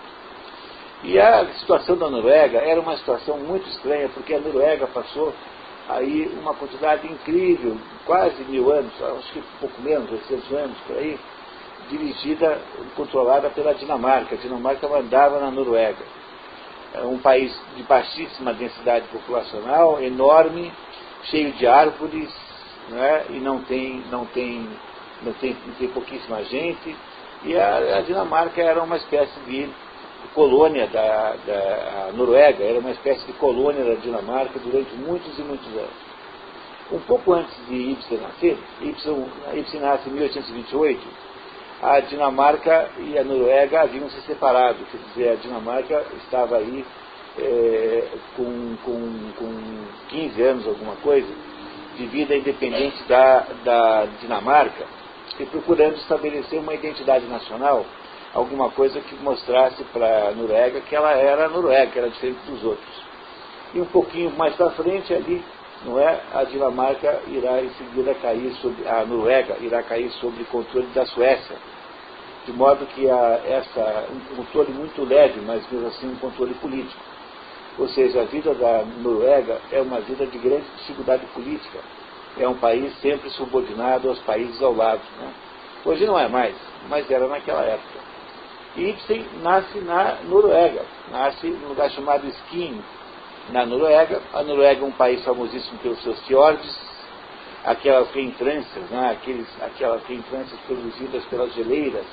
E 1.04 1.18
a 1.18 1.46
situação 1.54 1.96
da 1.96 2.08
Noruega 2.08 2.58
era 2.58 2.80
uma 2.80 2.96
situação 2.96 3.36
muito 3.38 3.68
estranha, 3.68 4.08
porque 4.08 4.34
a 4.34 4.40
Noruega 4.40 4.86
passou 4.86 5.32
aí 5.88 6.26
uma 6.40 6.54
quantidade 6.54 7.06
incrível, 7.06 7.76
quase 8.06 8.42
mil 8.44 8.72
anos, 8.72 8.92
acho 9.00 9.32
que 9.32 9.42
pouco 9.60 9.80
menos, 9.82 10.10
800 10.10 10.52
anos 10.52 10.78
por 10.86 10.96
aí, 10.96 11.18
dirigida, 11.90 12.58
controlada 12.96 13.50
pela 13.50 13.74
Dinamarca. 13.74 14.34
A 14.34 14.38
Dinamarca 14.38 14.88
mandava 14.88 15.40
na 15.40 15.50
Noruega. 15.50 16.21
É 16.94 17.02
um 17.02 17.18
país 17.18 17.54
de 17.76 17.82
baixíssima 17.84 18.52
densidade 18.52 19.06
populacional, 19.08 20.02
enorme, 20.02 20.70
cheio 21.24 21.52
de 21.52 21.66
árvores, 21.66 22.30
né, 22.88 23.26
e 23.30 23.34
não 23.34 23.62
tem, 23.62 24.02
não 24.10 24.26
tem, 24.26 24.68
não 25.22 25.32
tem, 25.34 25.56
não 25.66 25.74
tem 25.74 25.88
pouquíssima 25.88 26.42
gente. 26.44 26.94
E 27.44 27.56
a, 27.56 27.98
a 27.98 28.00
Dinamarca 28.02 28.60
era 28.60 28.82
uma 28.82 28.96
espécie 28.96 29.38
de 29.40 29.68
colônia 30.34 30.86
da, 30.86 31.34
da 31.46 32.10
Noruega, 32.14 32.64
era 32.64 32.78
uma 32.78 32.90
espécie 32.90 33.24
de 33.26 33.32
colônia 33.34 33.84
da 33.84 33.94
Dinamarca 33.94 34.58
durante 34.58 34.94
muitos 34.94 35.38
e 35.38 35.42
muitos 35.42 35.66
anos. 35.68 36.12
Um 36.90 37.00
pouco 37.00 37.32
antes 37.32 37.54
de 37.68 37.74
Ibsen 37.74 38.18
nascer, 38.18 38.58
Ibsen, 38.80 39.26
Ibsen 39.54 39.80
nasce 39.80 40.08
em 40.08 40.12
1828, 40.12 41.00
a 41.82 41.98
Dinamarca 41.98 42.90
e 42.98 43.18
a 43.18 43.24
Noruega 43.24 43.82
haviam 43.82 44.08
se 44.08 44.20
separado, 44.22 44.78
quer 44.90 44.98
dizer, 45.08 45.28
a 45.30 45.34
Dinamarca 45.34 46.04
estava 46.24 46.56
aí 46.58 46.84
é, 47.36 48.08
com, 48.36 48.76
com, 48.84 49.32
com 49.36 49.84
15 50.08 50.42
anos, 50.42 50.68
alguma 50.68 50.94
coisa, 50.96 51.28
de 51.96 52.06
vida 52.06 52.36
independente 52.36 53.02
da, 53.08 53.46
da 53.64 54.06
Dinamarca, 54.20 54.84
e 55.40 55.46
procurando 55.46 55.96
estabelecer 55.96 56.60
uma 56.60 56.72
identidade 56.72 57.26
nacional, 57.26 57.84
alguma 58.32 58.70
coisa 58.70 59.00
que 59.00 59.16
mostrasse 59.16 59.82
para 59.92 60.28
a 60.28 60.30
Noruega 60.30 60.80
que 60.82 60.94
ela 60.94 61.10
era 61.12 61.48
Noruega, 61.48 61.90
que 61.90 61.98
era 61.98 62.10
diferente 62.10 62.38
dos 62.46 62.62
outros. 62.62 63.02
E 63.74 63.80
um 63.80 63.86
pouquinho 63.86 64.30
mais 64.30 64.54
para 64.54 64.70
frente 64.70 65.12
ali, 65.12 65.42
não 65.84 65.98
é, 65.98 66.20
a 66.32 66.44
Dinamarca 66.44 67.22
irá 67.26 67.60
em 67.60 67.70
seguida 67.70 68.14
cair 68.14 68.52
sobre, 68.60 68.86
a 68.86 69.04
Noruega 69.04 69.56
irá 69.60 69.82
cair 69.82 70.12
sob 70.12 70.44
controle 70.44 70.86
da 70.94 71.04
Suécia, 71.06 71.56
de 72.46 72.52
modo 72.52 72.86
que 72.86 73.08
a, 73.08 73.40
essa, 73.44 74.06
um 74.10 74.36
controle 74.36 74.72
muito 74.72 75.04
leve, 75.04 75.40
mas 75.40 75.68
mesmo 75.70 75.86
assim 75.88 76.10
um 76.10 76.16
controle 76.16 76.54
político. 76.54 77.00
Ou 77.78 77.88
seja, 77.88 78.22
a 78.22 78.24
vida 78.24 78.54
da 78.54 78.84
Noruega 78.98 79.60
é 79.70 79.80
uma 79.80 80.00
vida 80.00 80.26
de 80.26 80.38
grande 80.38 80.64
dificuldade 80.76 81.24
política. 81.26 81.78
É 82.38 82.46
um 82.46 82.56
país 82.56 82.92
sempre 83.00 83.30
subordinado 83.30 84.08
aos 84.08 84.18
países 84.20 84.60
ao 84.62 84.74
lado. 84.74 85.00
Né? 85.18 85.32
Hoje 85.84 86.06
não 86.06 86.18
é 86.18 86.28
mais, 86.28 86.54
mas 86.88 87.10
era 87.10 87.26
naquela 87.26 87.62
época. 87.62 88.00
Ibsen 88.76 89.26
nasce 89.42 89.78
na 89.80 90.18
Noruega, 90.24 90.82
nasce 91.10 91.46
num 91.46 91.68
lugar 91.68 91.90
chamado 91.90 92.26
Skin, 92.26 92.82
na 93.50 93.66
Noruega. 93.66 94.20
A 94.32 94.42
Noruega 94.42 94.80
é 94.80 94.84
um 94.84 94.92
país 94.92 95.22
famosíssimo 95.24 95.78
pelos 95.78 96.02
seus 96.02 96.18
fiordes, 96.26 96.74
aquelas 97.64 98.10
reentrâncias, 98.12 98.90
né? 98.90 99.10
Aqueles, 99.10 99.46
aquelas 99.62 100.02
reentrâncias 100.04 100.58
produzidas 100.66 101.24
pelas 101.26 101.52
geleiras, 101.54 102.06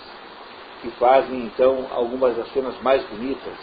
que 0.81 0.89
fazem 0.91 1.45
então 1.45 1.88
algumas 1.91 2.36
das 2.36 2.51
cenas 2.53 2.79
mais 2.81 3.03
bonitas 3.05 3.53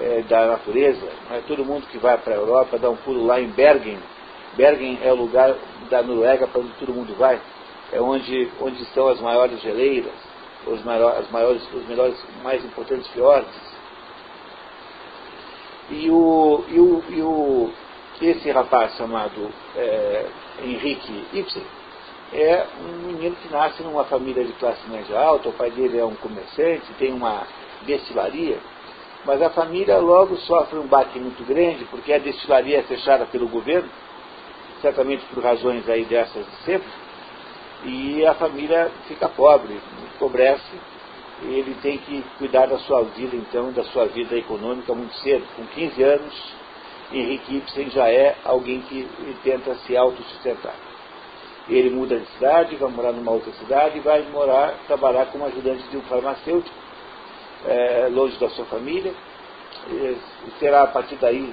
é, 0.00 0.22
da 0.22 0.46
natureza. 0.46 1.06
Né? 1.30 1.42
Todo 1.46 1.64
mundo 1.64 1.86
que 1.88 1.98
vai 1.98 2.16
para 2.18 2.34
a 2.34 2.36
Europa 2.36 2.78
dá 2.78 2.90
um 2.90 2.96
pulo 2.96 3.26
lá 3.26 3.40
em 3.40 3.48
Bergen. 3.48 3.98
Bergen 4.56 4.98
é 5.02 5.12
o 5.12 5.16
lugar 5.16 5.54
da 5.90 6.02
Noruega 6.02 6.46
para 6.46 6.60
onde 6.60 6.72
todo 6.74 6.94
mundo 6.94 7.14
vai. 7.16 7.40
É 7.92 8.00
onde, 8.00 8.50
onde 8.60 8.82
estão 8.82 9.08
as 9.08 9.20
maiores 9.20 9.60
geleiras, 9.60 10.12
os 10.66 10.82
maiores, 10.82 11.18
as 11.18 11.30
maiores, 11.30 11.62
os 11.72 11.86
melhores, 11.86 12.16
mais 12.42 12.64
importantes 12.64 13.06
fiordes. 13.08 13.76
E 15.90 16.10
o, 16.10 16.64
e 16.68 16.80
o, 16.80 17.04
e 17.10 17.22
o, 17.22 17.70
esse 18.20 18.50
rapaz 18.50 18.96
chamado 18.96 19.50
é, 19.76 20.26
Henrique 20.64 21.26
Ibsen 21.32 21.62
é 22.32 22.66
um 22.80 23.06
menino 23.06 23.36
que 23.36 23.52
nasce 23.52 23.82
numa 23.82 24.04
família 24.04 24.44
de 24.44 24.52
classe 24.54 24.88
média 24.88 25.18
alta, 25.18 25.48
o 25.48 25.52
pai 25.52 25.70
dele 25.70 25.98
é 25.98 26.04
um 26.04 26.14
comerciante, 26.16 26.92
tem 26.98 27.12
uma 27.12 27.46
destilaria, 27.86 28.58
mas 29.24 29.40
a 29.42 29.50
família 29.50 29.98
logo 29.98 30.36
sofre 30.38 30.78
um 30.78 30.86
baque 30.86 31.18
muito 31.18 31.44
grande, 31.44 31.84
porque 31.86 32.12
a 32.12 32.18
destilaria 32.18 32.78
é 32.78 32.82
fechada 32.82 33.26
pelo 33.26 33.48
governo, 33.48 33.88
certamente 34.80 35.24
por 35.26 35.42
razões 35.42 35.88
aí 35.88 36.04
dessas 36.04 36.44
de 36.44 36.56
sempre, 36.64 36.88
e 37.84 38.26
a 38.26 38.34
família 38.34 38.90
fica 39.06 39.28
pobre, 39.28 39.80
empobrece, 40.14 40.74
e 41.42 41.46
ele 41.58 41.76
tem 41.82 41.98
que 41.98 42.24
cuidar 42.38 42.66
da 42.66 42.78
sua 42.78 43.02
vida, 43.02 43.36
então, 43.36 43.70
da 43.72 43.84
sua 43.84 44.06
vida 44.06 44.36
econômica 44.36 44.94
muito 44.94 45.14
cedo. 45.16 45.44
Com 45.54 45.66
15 45.66 46.02
anos, 46.02 46.54
Henrique 47.12 47.56
Ibsen 47.58 47.90
já 47.90 48.08
é 48.08 48.34
alguém 48.44 48.80
que 48.80 49.06
tenta 49.44 49.74
se 49.74 49.96
autossustentar. 49.96 50.74
Ele 51.68 51.90
muda 51.90 52.18
de 52.18 52.26
cidade, 52.32 52.76
vai 52.76 52.90
morar 52.90 53.12
numa 53.12 53.32
outra 53.32 53.52
cidade 53.54 53.98
vai 54.00 54.22
morar, 54.30 54.74
trabalhar 54.86 55.26
como 55.26 55.46
ajudante 55.46 55.82
de 55.88 55.96
um 55.96 56.02
farmacêutico, 56.02 56.74
é, 57.66 58.08
longe 58.10 58.38
da 58.38 58.48
sua 58.50 58.64
família. 58.66 59.12
E 59.88 60.16
terá 60.60 60.82
a 60.82 60.86
partir 60.86 61.16
daí 61.16 61.52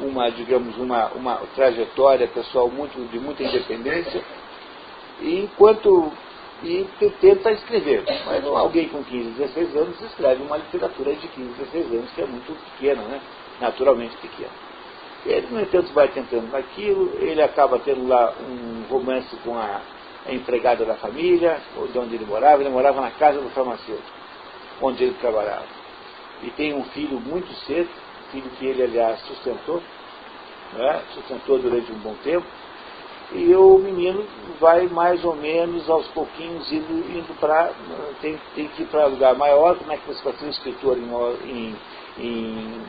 uma, 0.00 0.30
digamos, 0.30 0.76
uma, 0.78 1.08
uma 1.08 1.36
trajetória 1.54 2.26
pessoal 2.28 2.68
muito, 2.68 2.98
de 3.10 3.18
muita 3.18 3.42
independência. 3.42 4.22
E 5.20 5.40
enquanto 5.40 6.10
e 6.62 6.86
tenta 7.20 7.50
escrever. 7.52 8.04
Mas 8.26 8.44
alguém 8.44 8.88
com 8.88 9.02
15, 9.02 9.30
16 9.30 9.76
anos 9.76 10.00
escreve 10.02 10.42
uma 10.42 10.58
literatura 10.58 11.14
de 11.14 11.26
15, 11.28 11.48
16 11.54 11.86
anos, 11.92 12.10
que 12.10 12.20
é 12.20 12.26
muito 12.26 12.52
pequena, 12.72 13.02
né? 13.02 13.20
naturalmente 13.60 14.16
pequena. 14.18 14.69
Ele, 15.26 15.46
no 15.48 15.60
entanto, 15.60 15.92
vai 15.92 16.08
tentando 16.08 16.50
naquilo, 16.50 17.12
ele 17.18 17.42
acaba 17.42 17.78
tendo 17.78 18.06
lá 18.08 18.32
um 18.40 18.84
romance 18.88 19.34
com 19.44 19.56
a, 19.56 19.80
a 20.26 20.32
empregada 20.32 20.84
da 20.84 20.94
família, 20.94 21.60
de 21.92 21.98
onde 21.98 22.14
ele 22.14 22.24
morava, 22.24 22.62
ele 22.62 22.70
morava 22.70 23.00
na 23.00 23.10
casa 23.10 23.40
do 23.40 23.50
farmacêutico, 23.50 24.10
onde 24.80 25.04
ele 25.04 25.14
trabalhava. 25.20 25.66
E 26.42 26.50
tem 26.52 26.74
um 26.74 26.84
filho 26.84 27.20
muito 27.20 27.52
cedo, 27.66 27.90
filho 28.32 28.48
que 28.58 28.66
ele, 28.66 28.82
aliás, 28.82 29.20
sustentou, 29.26 29.82
né? 30.72 31.02
sustentou 31.12 31.58
durante 31.58 31.92
um 31.92 31.98
bom 31.98 32.14
tempo, 32.24 32.46
e 33.32 33.54
o 33.54 33.78
menino 33.78 34.26
vai 34.58 34.88
mais 34.88 35.24
ou 35.24 35.36
menos 35.36 35.88
aos 35.88 36.06
pouquinhos 36.08 36.70
indo, 36.72 36.92
indo 37.16 37.38
para. 37.38 37.72
Tem, 38.20 38.36
tem 38.56 38.66
que 38.68 38.82
ir 38.82 38.86
para 38.86 39.06
lugar 39.06 39.36
maior, 39.36 39.76
como 39.76 39.92
é 39.92 39.96
que 39.96 40.06
você 40.08 40.22
vai 40.24 40.32
ser 40.32 40.46
um 40.46 40.50
escritor 40.50 40.98
em, 40.98 41.06
em, 41.44 41.76
em 42.18 42.82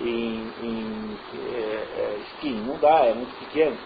em, 0.00 0.52
em 0.62 1.18
é, 1.52 2.18
é, 2.42 2.50
não 2.66 2.76
dá, 2.78 3.06
é 3.06 3.14
muito 3.14 3.36
pequeno. 3.38 3.76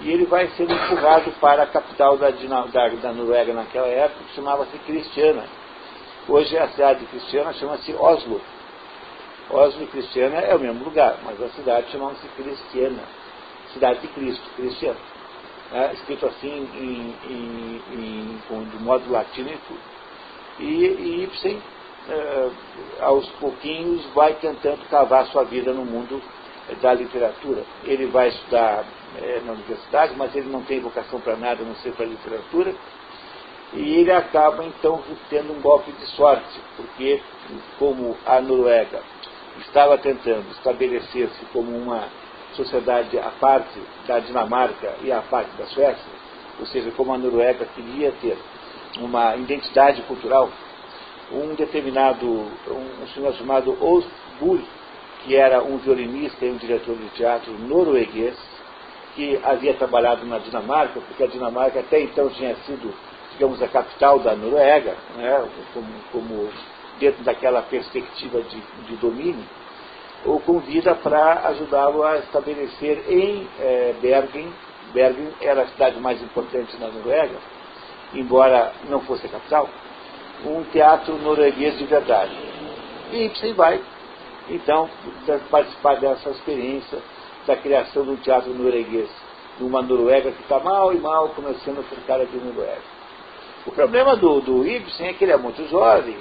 E 0.00 0.10
ele 0.10 0.26
vai 0.26 0.48
sendo 0.56 0.72
empurrado 0.72 1.30
para 1.40 1.62
a 1.62 1.66
capital 1.66 2.16
da, 2.18 2.30
da, 2.30 2.88
da 2.88 3.12
Noruega 3.12 3.52
naquela 3.54 3.86
época, 3.86 4.24
que 4.24 4.34
chamava-se 4.34 4.78
Cristiana. 4.78 5.44
Hoje 6.28 6.58
a 6.58 6.68
cidade 6.68 7.04
cristiana 7.06 7.52
chama-se 7.52 7.94
Oslo. 7.94 8.40
Oslo 9.48 9.84
e 9.84 9.86
Cristiana 9.86 10.40
é 10.40 10.54
o 10.54 10.58
mesmo 10.58 10.84
lugar, 10.84 11.18
mas 11.24 11.40
a 11.40 11.48
cidade 11.50 11.90
chama-se 11.90 12.26
Cristiana. 12.36 13.02
Cidade 13.72 14.00
de 14.00 14.08
Cristo, 14.08 14.44
Cristiana. 14.56 14.98
É, 15.72 15.92
escrito 15.94 16.26
assim 16.26 16.68
em, 16.74 17.14
em, 17.30 17.82
em, 17.92 18.64
de 18.64 18.78
modo 18.78 19.10
latino 19.10 19.50
e 19.50 19.58
tudo. 19.66 19.80
E, 20.58 20.64
e 20.64 21.22
Ibsen 21.24 21.62
eh, 22.08 22.50
aos 23.00 23.28
pouquinhos, 23.40 24.04
vai 24.14 24.34
tentando 24.34 24.88
cavar 24.88 25.26
sua 25.26 25.44
vida 25.44 25.72
no 25.72 25.84
mundo 25.84 26.22
eh, 26.68 26.74
da 26.76 26.94
literatura. 26.94 27.64
Ele 27.84 28.06
vai 28.06 28.28
estudar 28.28 28.84
eh, 29.18 29.42
na 29.44 29.52
universidade, 29.52 30.14
mas 30.16 30.34
ele 30.34 30.48
não 30.48 30.62
tem 30.62 30.80
vocação 30.80 31.20
para 31.20 31.36
nada, 31.36 31.64
não 31.64 31.74
ser 31.76 31.92
para 31.92 32.06
literatura. 32.06 32.74
E 33.72 33.96
ele 33.96 34.12
acaba, 34.12 34.64
então, 34.64 35.02
tendo 35.28 35.52
um 35.52 35.60
golpe 35.60 35.90
de 35.92 36.06
sorte, 36.12 36.60
porque, 36.76 37.20
como 37.78 38.16
a 38.24 38.40
Noruega 38.40 39.00
estava 39.60 39.98
tentando 39.98 40.48
estabelecer-se 40.52 41.44
como 41.46 41.76
uma 41.76 42.04
sociedade 42.54 43.18
à 43.18 43.30
parte 43.40 43.80
da 44.06 44.20
Dinamarca 44.20 44.94
e 45.02 45.10
à 45.10 45.20
parte 45.22 45.50
da 45.56 45.66
Suécia, 45.66 46.12
ou 46.60 46.66
seja, 46.66 46.90
como 46.92 47.12
a 47.12 47.18
Noruega 47.18 47.66
queria 47.74 48.12
ter 48.20 48.38
uma 48.98 49.36
identidade 49.36 50.00
cultural 50.02 50.50
um 51.32 51.54
determinado, 51.54 52.26
um, 52.26 53.06
senhor 53.14 53.34
chamado 53.34 53.72
Osbull, 53.72 54.60
que 55.24 55.34
era 55.34 55.62
um 55.62 55.78
violinista 55.78 56.44
e 56.44 56.50
um 56.50 56.56
diretor 56.56 56.96
de 56.96 57.08
teatro 57.10 57.52
norueguês, 57.52 58.36
que 59.14 59.40
havia 59.42 59.74
trabalhado 59.74 60.24
na 60.26 60.38
Dinamarca, 60.38 61.00
porque 61.00 61.24
a 61.24 61.26
Dinamarca 61.26 61.80
até 61.80 62.00
então 62.00 62.28
tinha 62.30 62.54
sido, 62.66 62.94
digamos, 63.32 63.60
a 63.62 63.68
capital 63.68 64.18
da 64.20 64.36
Noruega, 64.36 64.94
né, 65.16 65.48
como, 65.72 65.88
como 66.12 66.48
dentro 67.00 67.24
daquela 67.24 67.62
perspectiva 67.62 68.42
de, 68.42 68.60
de 68.86 68.96
domínio, 68.96 69.44
o 70.24 70.38
convida 70.40 70.94
para 70.94 71.48
ajudá-lo 71.48 72.02
a 72.04 72.18
estabelecer 72.18 73.04
em 73.08 73.48
eh, 73.58 73.94
Bergen, 74.00 74.52
Bergen 74.92 75.28
era 75.40 75.62
a 75.62 75.68
cidade 75.68 76.00
mais 76.00 76.22
importante 76.22 76.76
na 76.78 76.88
Noruega, 76.88 77.36
embora 78.14 78.72
não 78.88 79.00
fosse 79.00 79.26
a 79.26 79.30
capital, 79.30 79.68
um 80.44 80.62
teatro 80.64 81.16
norueguês 81.18 81.78
de 81.78 81.84
verdade. 81.84 82.36
E 83.12 83.26
Ibsen 83.26 83.54
vai, 83.54 83.80
então, 84.48 84.88
participar 85.50 85.96
dessa 85.96 86.30
experiência 86.30 86.98
da 87.46 87.56
criação 87.56 88.02
um 88.02 88.16
teatro 88.16 88.52
norueguês, 88.52 89.08
numa 89.58 89.80
Noruega 89.80 90.32
que 90.32 90.42
está 90.42 90.58
mal 90.58 90.92
e 90.92 90.98
mal 90.98 91.30
começando 91.30 91.78
a 91.78 91.82
ficar 91.82 92.20
aqui 92.20 92.36
na 92.36 92.44
Noruega. 92.44 92.96
O 93.64 93.72
problema 93.72 94.16
do, 94.16 94.40
do 94.40 94.66
Ibsen 94.66 95.08
é 95.08 95.12
que 95.12 95.24
ele 95.24 95.32
é 95.32 95.36
muito 95.36 95.68
jovem, 95.68 96.16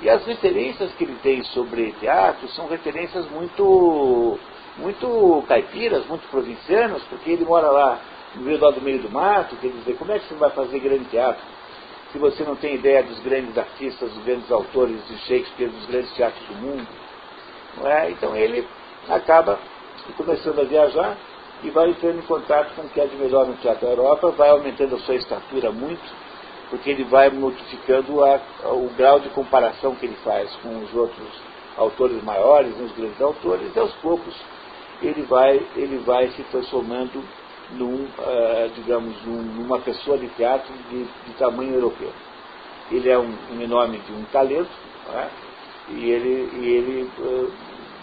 e 0.00 0.08
as 0.08 0.24
referências 0.24 0.92
que 0.94 1.04
ele 1.04 1.16
tem 1.22 1.42
sobre 1.42 1.92
teatro 2.00 2.48
são 2.48 2.68
referências 2.68 3.28
muito, 3.30 4.38
muito 4.76 5.44
caipiras, 5.48 6.06
muito 6.06 6.28
provincianas, 6.28 7.02
porque 7.04 7.30
ele 7.30 7.44
mora 7.44 7.68
lá 7.68 8.00
no 8.34 8.42
meio 8.42 8.58
do 8.58 8.80
meio 8.80 9.02
do 9.02 9.10
mato, 9.10 9.56
quer 9.56 9.68
dizer, 9.68 9.96
como 9.96 10.12
é 10.12 10.18
que 10.18 10.28
você 10.28 10.34
vai 10.34 10.50
fazer 10.50 10.78
grande 10.78 11.04
teatro? 11.06 11.42
Se 12.12 12.18
você 12.18 12.42
não 12.42 12.56
tem 12.56 12.74
ideia 12.74 13.02
dos 13.02 13.18
grandes 13.20 13.56
artistas, 13.56 14.10
dos 14.10 14.24
grandes 14.24 14.50
autores 14.50 15.06
de 15.08 15.18
Shakespeare, 15.18 15.68
dos 15.68 15.86
grandes 15.86 16.10
teatros 16.14 16.46
do 16.46 16.54
mundo. 16.54 16.86
Não 17.76 17.86
é? 17.86 18.10
Então 18.10 18.34
ele 18.34 18.66
acaba 19.08 19.58
começando 20.16 20.60
a 20.60 20.64
viajar 20.64 21.16
e 21.62 21.70
vai 21.70 21.90
entrando 21.90 22.18
em 22.18 22.22
contato 22.22 22.74
com 22.74 22.82
o 22.82 22.88
que 22.88 23.00
é 23.00 23.06
de 23.06 23.16
melhor 23.16 23.46
no 23.46 23.54
Teatro 23.56 23.86
da 23.86 23.92
Europa, 23.92 24.30
vai 24.30 24.50
aumentando 24.50 24.94
a 24.94 24.98
sua 25.00 25.16
estatura 25.16 25.70
muito, 25.72 26.02
porque 26.70 26.90
ele 26.90 27.04
vai 27.04 27.30
modificando 27.30 28.24
a, 28.24 28.40
a, 28.64 28.72
o 28.72 28.88
grau 28.96 29.18
de 29.20 29.28
comparação 29.30 29.94
que 29.96 30.06
ele 30.06 30.16
faz 30.24 30.54
com 30.56 30.78
os 30.78 30.94
outros 30.94 31.28
autores 31.76 32.22
maiores, 32.22 32.78
os 32.80 32.92
grandes 32.92 33.20
autores, 33.20 33.74
e 33.74 33.78
aos 33.78 33.92
poucos 33.94 34.34
ele 35.02 35.22
vai, 35.22 35.60
ele 35.76 35.98
vai 35.98 36.28
se 36.28 36.42
transformando 36.44 37.22
num, 37.72 38.04
uh, 38.04 38.70
digamos, 38.74 39.14
num, 39.24 39.42
numa 39.42 39.78
pessoa 39.80 40.18
de 40.18 40.28
teatro 40.30 40.72
de, 40.90 41.04
de, 41.04 41.32
tamanho 41.38 41.74
europeu. 41.74 42.12
Ele 42.90 43.08
é 43.10 43.18
um, 43.18 43.34
um 43.52 43.60
enorme 43.60 43.98
de 43.98 44.12
um 44.12 44.24
talento, 44.32 44.70
é? 45.14 45.28
e 45.90 46.10
ele, 46.10 46.50
e 46.54 46.66
ele 46.66 47.10
uh, 47.18 47.52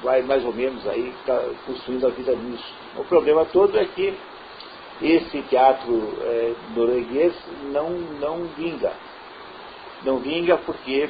vai 0.03 0.21
mais 0.21 0.45
ou 0.45 0.53
menos 0.53 0.87
aí 0.87 1.13
tá 1.25 1.43
construindo 1.65 2.05
a 2.05 2.09
vida 2.09 2.35
nisso. 2.35 2.73
O 2.95 3.03
problema 3.05 3.45
todo 3.45 3.77
é 3.77 3.85
que 3.85 4.13
esse 5.01 5.41
teatro 5.43 6.13
é, 6.21 6.53
norueguês 6.75 7.33
não, 7.71 7.89
não 7.89 8.45
vinga. 8.55 8.93
Não 10.03 10.19
vinga 10.19 10.57
porque, 10.57 11.09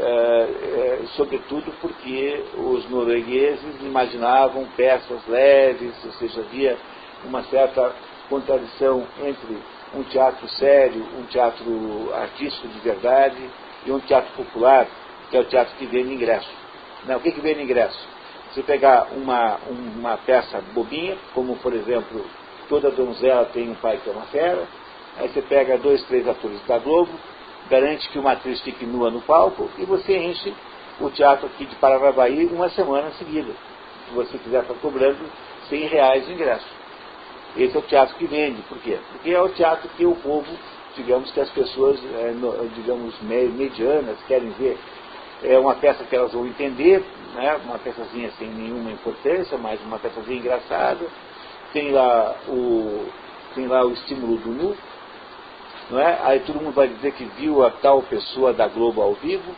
é, 0.00 0.02
é, 0.02 1.00
sobretudo 1.14 1.72
porque 1.80 2.42
os 2.56 2.88
noruegueses 2.90 3.80
imaginavam 3.82 4.66
peças 4.76 5.24
leves, 5.28 5.94
ou 6.04 6.12
seja, 6.12 6.40
havia 6.40 6.76
uma 7.24 7.42
certa 7.44 7.94
contradição 8.28 9.06
entre 9.22 9.58
um 9.94 10.02
teatro 10.04 10.48
sério, 10.48 11.06
um 11.18 11.24
teatro 11.24 12.10
artístico 12.14 12.68
de 12.68 12.78
verdade 12.80 13.50
e 13.84 13.92
um 13.92 14.00
teatro 14.00 14.32
popular, 14.34 14.86
que 15.30 15.36
é 15.36 15.40
o 15.40 15.44
teatro 15.44 15.74
que 15.76 15.86
vende 15.86 16.14
ingresso. 16.14 16.50
Não, 17.04 17.16
o 17.16 17.20
que, 17.20 17.32
que 17.32 17.40
vende 17.40 17.62
ingresso? 17.62 17.98
Você 18.52 18.62
pegar 18.62 19.08
uma, 19.12 19.58
uma 19.68 20.16
peça 20.18 20.62
bobinha, 20.72 21.16
como 21.34 21.56
por 21.56 21.72
exemplo 21.74 22.24
toda 22.68 22.90
donzela 22.90 23.44
tem 23.46 23.70
um 23.70 23.74
pai 23.74 23.98
que 24.02 24.08
é 24.08 24.12
uma 24.12 24.26
fera. 24.26 24.66
Aí 25.18 25.28
você 25.28 25.42
pega 25.42 25.76
dois, 25.78 26.02
três 26.04 26.26
atores 26.26 26.60
da 26.66 26.78
Globo, 26.78 27.12
garante 27.68 28.08
que 28.08 28.18
uma 28.18 28.32
atriz 28.32 28.60
fique 28.62 28.86
nua 28.86 29.10
no 29.10 29.20
palco 29.22 29.70
e 29.78 29.84
você 29.84 30.16
enche 30.16 30.54
o 31.00 31.10
teatro 31.10 31.46
aqui 31.46 31.66
de 31.66 31.74
Paranavaí 31.76 32.46
uma 32.46 32.68
semana 32.70 33.10
seguida. 33.12 33.52
Se 34.08 34.14
você 34.14 34.38
quiser 34.38 34.62
estar 34.62 34.74
cobrando 34.74 35.18
100 35.68 35.88
reais 35.88 36.26
de 36.26 36.32
ingresso. 36.32 36.81
Esse 37.56 37.76
é 37.76 37.78
o 37.78 37.82
teatro 37.82 38.16
que 38.16 38.26
vende. 38.26 38.62
Por 38.62 38.78
quê? 38.78 38.98
Porque 39.12 39.30
é 39.30 39.40
o 39.40 39.48
teatro 39.50 39.88
que 39.90 40.06
o 40.06 40.14
povo, 40.16 40.46
digamos 40.96 41.30
que 41.30 41.40
as 41.40 41.50
pessoas, 41.50 41.98
é, 42.04 42.32
digamos, 42.74 43.14
medianas 43.22 44.18
querem 44.26 44.50
ver. 44.50 44.78
É 45.42 45.58
uma 45.58 45.74
peça 45.74 46.04
que 46.04 46.14
elas 46.14 46.32
vão 46.32 46.46
entender, 46.46 47.04
né? 47.34 47.60
uma 47.64 47.78
peçazinha 47.78 48.30
sem 48.38 48.48
nenhuma 48.48 48.90
importância, 48.92 49.58
mas 49.58 49.80
uma 49.82 49.98
peçazinha 49.98 50.38
engraçada, 50.38 51.04
tem 51.72 51.90
lá 51.90 52.36
o, 52.48 53.06
tem 53.54 53.66
lá 53.66 53.84
o 53.84 53.92
estímulo 53.92 54.36
do 54.36 54.50
nu, 54.50 54.76
não 55.90 55.98
é? 55.98 56.20
Aí 56.22 56.40
todo 56.40 56.60
mundo 56.60 56.74
vai 56.74 56.86
dizer 56.86 57.12
que 57.12 57.24
viu 57.24 57.64
a 57.66 57.70
tal 57.70 58.02
pessoa 58.02 58.52
da 58.52 58.68
Globo 58.68 59.02
ao 59.02 59.14
vivo, 59.14 59.52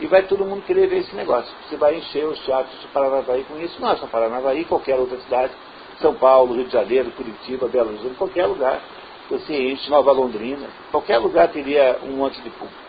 e 0.00 0.06
vai 0.06 0.22
todo 0.22 0.44
mundo 0.44 0.62
querer 0.64 0.86
ver 0.86 0.98
esse 0.98 1.14
negócio. 1.16 1.52
Você 1.66 1.76
vai 1.76 1.96
encher 1.96 2.24
os 2.24 2.38
teatros 2.44 2.80
de 2.80 2.86
Paranavaí 2.88 3.44
com 3.44 3.58
isso, 3.58 3.80
não 3.80 3.90
é 3.90 3.96
só 3.96 4.06
Paranavaí, 4.06 4.64
qualquer 4.64 4.96
outra 4.96 5.18
cidade, 5.20 5.52
São 6.00 6.14
Paulo, 6.14 6.54
Rio 6.54 6.66
de 6.66 6.72
Janeiro, 6.72 7.10
Curitiba, 7.12 7.68
Belo 7.68 7.90
Horizonte, 7.90 8.14
qualquer 8.14 8.46
lugar, 8.46 8.80
você 9.28 9.72
enche 9.72 9.90
Nova 9.90 10.12
Londrina, 10.12 10.66
qualquer 10.90 11.18
lugar 11.18 11.48
teria 11.48 11.98
um 12.04 12.12
monte 12.16 12.40
de 12.40 12.50
público. 12.50 12.88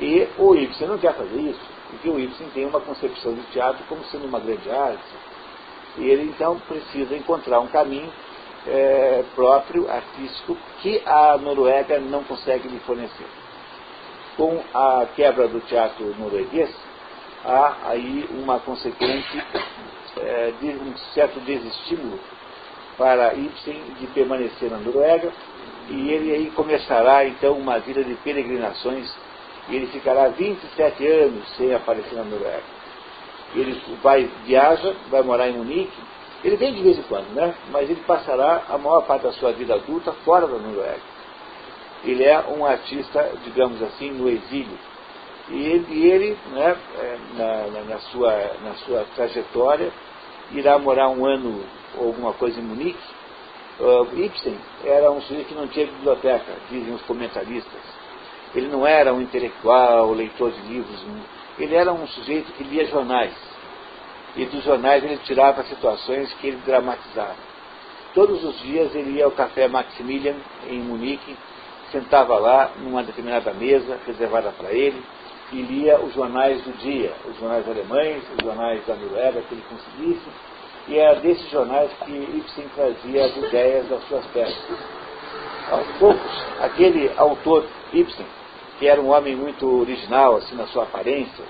E 0.00 0.26
o 0.38 0.54
Ibsen 0.54 0.88
não 0.88 0.98
quer 0.98 1.14
fazer 1.14 1.40
isso, 1.40 1.60
porque 1.90 2.08
o 2.08 2.18
Ibsen 2.18 2.48
tem 2.54 2.66
uma 2.66 2.80
concepção 2.80 3.34
de 3.34 3.42
teatro 3.52 3.84
como 3.88 4.02
sendo 4.04 4.26
uma 4.26 4.40
grande 4.40 4.68
arte, 4.70 5.04
e 5.98 6.04
ele 6.08 6.24
então 6.24 6.58
precisa 6.60 7.14
encontrar 7.14 7.60
um 7.60 7.68
caminho 7.68 8.10
é, 8.66 9.24
próprio, 9.34 9.90
artístico, 9.90 10.56
que 10.80 11.02
a 11.04 11.36
Noruega 11.36 11.98
não 12.00 12.24
consegue 12.24 12.68
lhe 12.68 12.78
fornecer. 12.80 13.26
Com 14.36 14.62
a 14.72 15.06
quebra 15.14 15.46
do 15.48 15.60
teatro 15.60 16.14
norueguês, 16.18 16.74
há 17.44 17.76
aí 17.90 18.26
uma 18.30 18.58
consequente 18.60 19.44
é, 20.22 20.52
de 20.60 20.68
um 20.68 20.96
certo 21.14 21.40
desestímulo 21.40 22.18
para 22.96 23.34
Ibsen 23.34 23.80
de 23.98 24.06
permanecer 24.08 24.70
na 24.70 24.78
Noruega, 24.78 25.32
e 25.88 26.10
ele 26.10 26.32
aí 26.32 26.50
começará 26.50 27.24
então 27.26 27.54
uma 27.54 27.78
vida 27.80 28.04
de 28.04 28.14
peregrinações, 28.16 29.12
e 29.68 29.76
ele 29.76 29.86
ficará 29.88 30.28
27 30.28 31.06
anos 31.06 31.56
sem 31.56 31.74
aparecer 31.74 32.14
na 32.14 32.24
Noruega 32.24 32.82
ele 33.54 33.80
vai, 34.02 34.28
viaja, 34.44 34.94
vai 35.10 35.22
morar 35.22 35.48
em 35.48 35.56
Munique, 35.56 35.92
ele 36.42 36.56
vem 36.56 36.74
de 36.74 36.82
vez 36.82 36.98
em 36.98 37.02
quando, 37.02 37.28
né? 37.34 37.54
Mas 37.70 37.88
ele 37.88 38.02
passará 38.06 38.64
a 38.68 38.78
maior 38.78 39.02
parte 39.02 39.22
da 39.22 39.32
sua 39.32 39.52
vida 39.52 39.74
adulta 39.74 40.12
fora 40.24 40.46
da 40.46 40.58
Noruega. 40.58 41.12
Ele 42.04 42.24
é 42.24 42.38
um 42.48 42.66
artista, 42.66 43.30
digamos 43.44 43.80
assim, 43.82 44.10
no 44.10 44.28
exílio. 44.28 44.76
E 45.48 45.54
ele, 45.54 46.08
ele 46.08 46.38
né, 46.50 46.76
é, 46.98 47.18
na, 47.36 47.82
na, 47.84 47.98
sua, 47.98 48.32
na 48.62 48.74
sua 48.86 49.04
trajetória, 49.14 49.92
irá 50.54 50.78
morar 50.78 51.08
um 51.08 51.24
ano 51.24 51.64
ou 51.96 52.08
alguma 52.08 52.32
coisa 52.32 52.60
em 52.60 52.62
Munique. 52.62 52.98
Uh, 53.80 54.18
Ibsen 54.18 54.56
era 54.84 55.10
um 55.10 55.20
sujeito 55.22 55.48
que 55.48 55.54
não 55.54 55.66
tinha 55.66 55.86
biblioteca, 55.86 56.52
dizem 56.70 56.94
os 56.94 57.02
comentaristas. 57.02 57.80
Ele 58.54 58.68
não 58.68 58.86
era 58.86 59.12
um 59.14 59.20
intelectual, 59.20 60.12
leitor 60.12 60.50
de 60.52 60.60
livros, 60.68 61.04
ele 61.58 61.74
era 61.74 61.92
um 61.92 62.06
sujeito 62.06 62.52
que 62.52 62.64
lia 62.64 62.86
jornais. 62.86 63.34
E 64.36 64.44
dos 64.46 64.64
jornais 64.64 65.02
ele 65.02 65.18
tirava 65.18 65.62
situações 65.64 66.32
que 66.34 66.48
ele 66.48 66.62
dramatizava. 66.64 67.36
Todos 68.14 68.44
os 68.44 68.58
dias 68.60 68.94
ele 68.94 69.12
ia 69.12 69.24
ao 69.24 69.30
café 69.30 69.68
Maximilian, 69.68 70.36
em 70.68 70.78
Munique, 70.80 71.36
sentava 71.90 72.38
lá 72.38 72.70
numa 72.78 73.02
determinada 73.02 73.52
mesa 73.52 73.98
reservada 74.06 74.50
para 74.50 74.72
ele 74.72 75.02
e 75.52 75.62
lia 75.62 75.98
os 76.00 76.14
jornais 76.14 76.62
do 76.62 76.72
dia, 76.78 77.12
os 77.26 77.38
jornais 77.38 77.68
alemães, 77.68 78.22
os 78.36 78.44
jornais 78.44 78.84
da 78.86 78.94
Noruega 78.96 79.42
que 79.42 79.54
ele 79.54 79.64
conseguisse, 79.68 80.28
e 80.88 80.98
era 80.98 81.20
desses 81.20 81.48
jornais 81.50 81.90
que 82.04 82.12
Ibsen 82.12 82.68
trazia 82.74 83.26
as 83.26 83.36
ideias 83.36 83.88
das 83.88 84.02
suas 84.08 84.26
peças. 84.28 84.78
Aos 85.70 85.86
poucos, 85.98 86.46
aquele 86.60 87.10
autor 87.16 87.66
Ibsen, 87.92 88.26
que 88.78 88.88
era 88.88 89.00
um 89.00 89.10
homem 89.10 89.36
muito 89.36 89.66
original, 89.80 90.36
assim, 90.36 90.56
na 90.56 90.66
sua 90.66 90.84
aparência, 90.84 91.44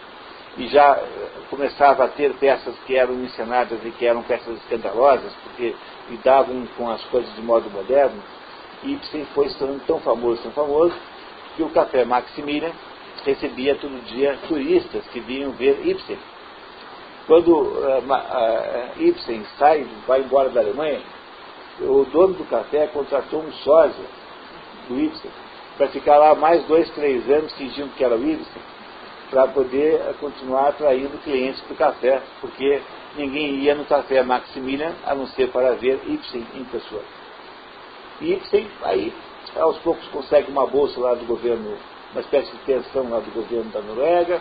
e 0.59 0.67
já 0.67 0.99
eh, 0.99 1.29
começava 1.49 2.05
a 2.05 2.09
ter 2.09 2.35
peças 2.35 2.75
que 2.87 2.95
eram 2.95 3.15
encenadas 3.15 3.79
e 3.85 3.91
que 3.93 4.05
eram 4.05 4.23
peças 4.23 4.55
escandalosas, 4.59 5.33
porque 5.45 5.75
lidavam 6.11 6.67
com 6.77 6.91
as 6.91 7.03
coisas 7.05 7.35
de 7.35 7.41
modo 7.41 7.71
moderno, 7.71 8.23
Ibsen 8.83 9.25
foi 9.35 9.49
se 9.49 9.59
tornando 9.59 9.81
tão 9.87 10.01
famoso, 10.01 10.43
tão 10.43 10.53
famoso, 10.53 10.95
que 11.57 11.62
o 11.62 11.71
Café 11.71 12.05
Maximilian 12.05 12.73
recebia 13.25 13.75
todo 13.77 14.05
dia 14.07 14.39
turistas 14.49 15.05
que 15.13 15.21
vinham 15.21 15.53
ver 15.53 15.87
Ibsen. 15.87 16.19
Quando 17.27 17.49
uh, 17.53 17.99
uh, 17.99 19.03
Ibsen 19.03 19.45
sai, 19.59 19.87
vai 20.07 20.21
embora 20.21 20.49
da 20.51 20.61
Alemanha, 20.61 21.01
o 21.81 22.05
dono 22.05 22.35
do 22.35 22.45
café 22.45 22.87
contratou 22.89 23.43
um 23.43 23.53
sósia 23.53 24.05
do 24.89 24.99
Ibsen 24.99 25.31
para 25.77 25.89
ficar 25.89 26.19
lá 26.19 26.35
mais 26.35 26.65
dois, 26.65 26.91
três 26.91 27.29
anos 27.31 27.53
fingindo 27.55 27.95
que 27.97 28.05
era 28.05 28.17
o 28.17 28.23
Ibsen. 28.23 28.63
para 29.33 29.49
poder 29.49 30.15
continuar 30.21 30.69
atraindo 30.69 31.17
clientes 31.25 31.61
para 31.63 31.73
o 31.73 31.77
café, 31.77 32.23
porque 32.41 32.83
ninguém 33.17 33.55
ia 33.61 33.75
no 33.75 33.87
café 33.87 34.23
Maximilian 34.23 34.93
a 35.07 35.15
não 35.15 35.27
ser 35.29 35.51
para 35.51 35.75
ver 35.75 36.01
Ibsen 36.07 36.47
em 36.55 36.65
pessoa. 36.65 37.03
E 38.21 38.35
Ibsen, 38.35 38.69
aí, 38.83 39.13
aos 39.57 39.79
poucos, 39.79 40.07
consegue 40.09 40.51
uma 40.51 40.67
bolsa 40.67 41.01
lá 41.01 41.15
do 41.15 41.25
governo, 41.25 41.79
uma 42.12 42.20
espécie 42.20 42.51
de 42.53 42.59
pensão 42.59 43.09
lá 43.09 43.20
do 43.20 43.31
governo 43.33 43.70
da 43.70 43.81
Noruega, 43.81 44.40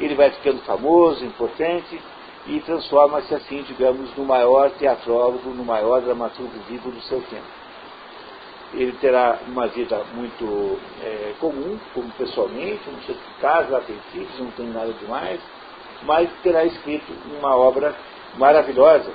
ele 0.00 0.14
vai 0.14 0.30
ficando 0.30 0.60
famoso, 0.62 1.24
importante, 1.24 2.00
e 2.46 2.60
transforma-se 2.60 3.34
assim, 3.34 3.62
digamos, 3.62 4.14
no 4.16 4.24
maior 4.24 4.70
teatrólogo, 4.70 5.50
no 5.50 5.64
maior 5.64 6.00
dramaturgo 6.00 6.58
vivo 6.68 6.90
do 6.90 7.00
seu 7.02 7.20
tempo. 7.22 7.58
Ele 8.72 8.92
terá 9.00 9.38
uma 9.46 9.66
vida 9.66 10.02
muito 10.14 10.78
é, 11.02 11.34
comum, 11.40 11.78
como 11.94 12.10
pessoalmente, 12.12 12.88
não 12.90 13.00
sei 13.02 13.14
se 13.14 13.40
casa, 13.40 13.80
tem 13.80 13.96
filhos, 14.12 14.38
não 14.38 14.50
tem 14.52 14.66
nada 14.66 14.92
demais, 14.92 15.40
mas 16.02 16.30
terá 16.42 16.64
escrito 16.64 17.12
uma 17.38 17.56
obra 17.56 17.94
maravilhosa, 18.36 19.10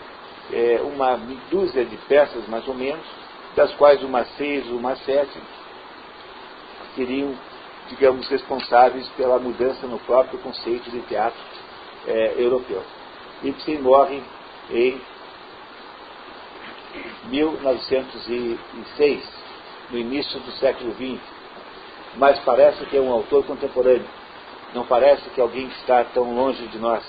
é, 0.51 0.81
uma 0.83 1.19
dúzia 1.49 1.85
de 1.85 1.97
peças 1.97 2.47
mais 2.47 2.67
ou 2.67 2.73
menos, 2.73 3.05
das 3.55 3.71
quais 3.75 4.03
uma 4.03 4.25
seis, 4.25 4.67
uma 4.67 4.95
sete, 4.97 5.39
seriam, 6.95 7.33
digamos, 7.93 8.27
responsáveis 8.27 9.07
pela 9.09 9.37
mudança 9.39 9.85
no 9.87 9.99
próprio 9.99 10.39
conceito 10.39 10.89
de 10.89 10.99
teatro 11.01 11.39
é, 12.07 12.33
europeu. 12.37 12.81
Ibsen 13.43 13.79
morre 13.79 14.23
em 14.71 14.99
1906, 17.25 19.23
no 19.91 19.97
início 19.97 20.39
do 20.39 20.51
século 20.53 20.93
XX, 20.93 21.19
mas 22.15 22.39
parece 22.39 22.85
que 22.85 22.97
é 22.97 23.01
um 23.01 23.11
autor 23.11 23.45
contemporâneo. 23.45 24.07
Não 24.73 24.85
parece 24.85 25.29
que 25.29 25.41
alguém 25.41 25.69
que 25.69 25.75
está 25.79 26.03
tão 26.05 26.33
longe 26.33 26.65
de 26.67 26.79
nós, 26.79 27.03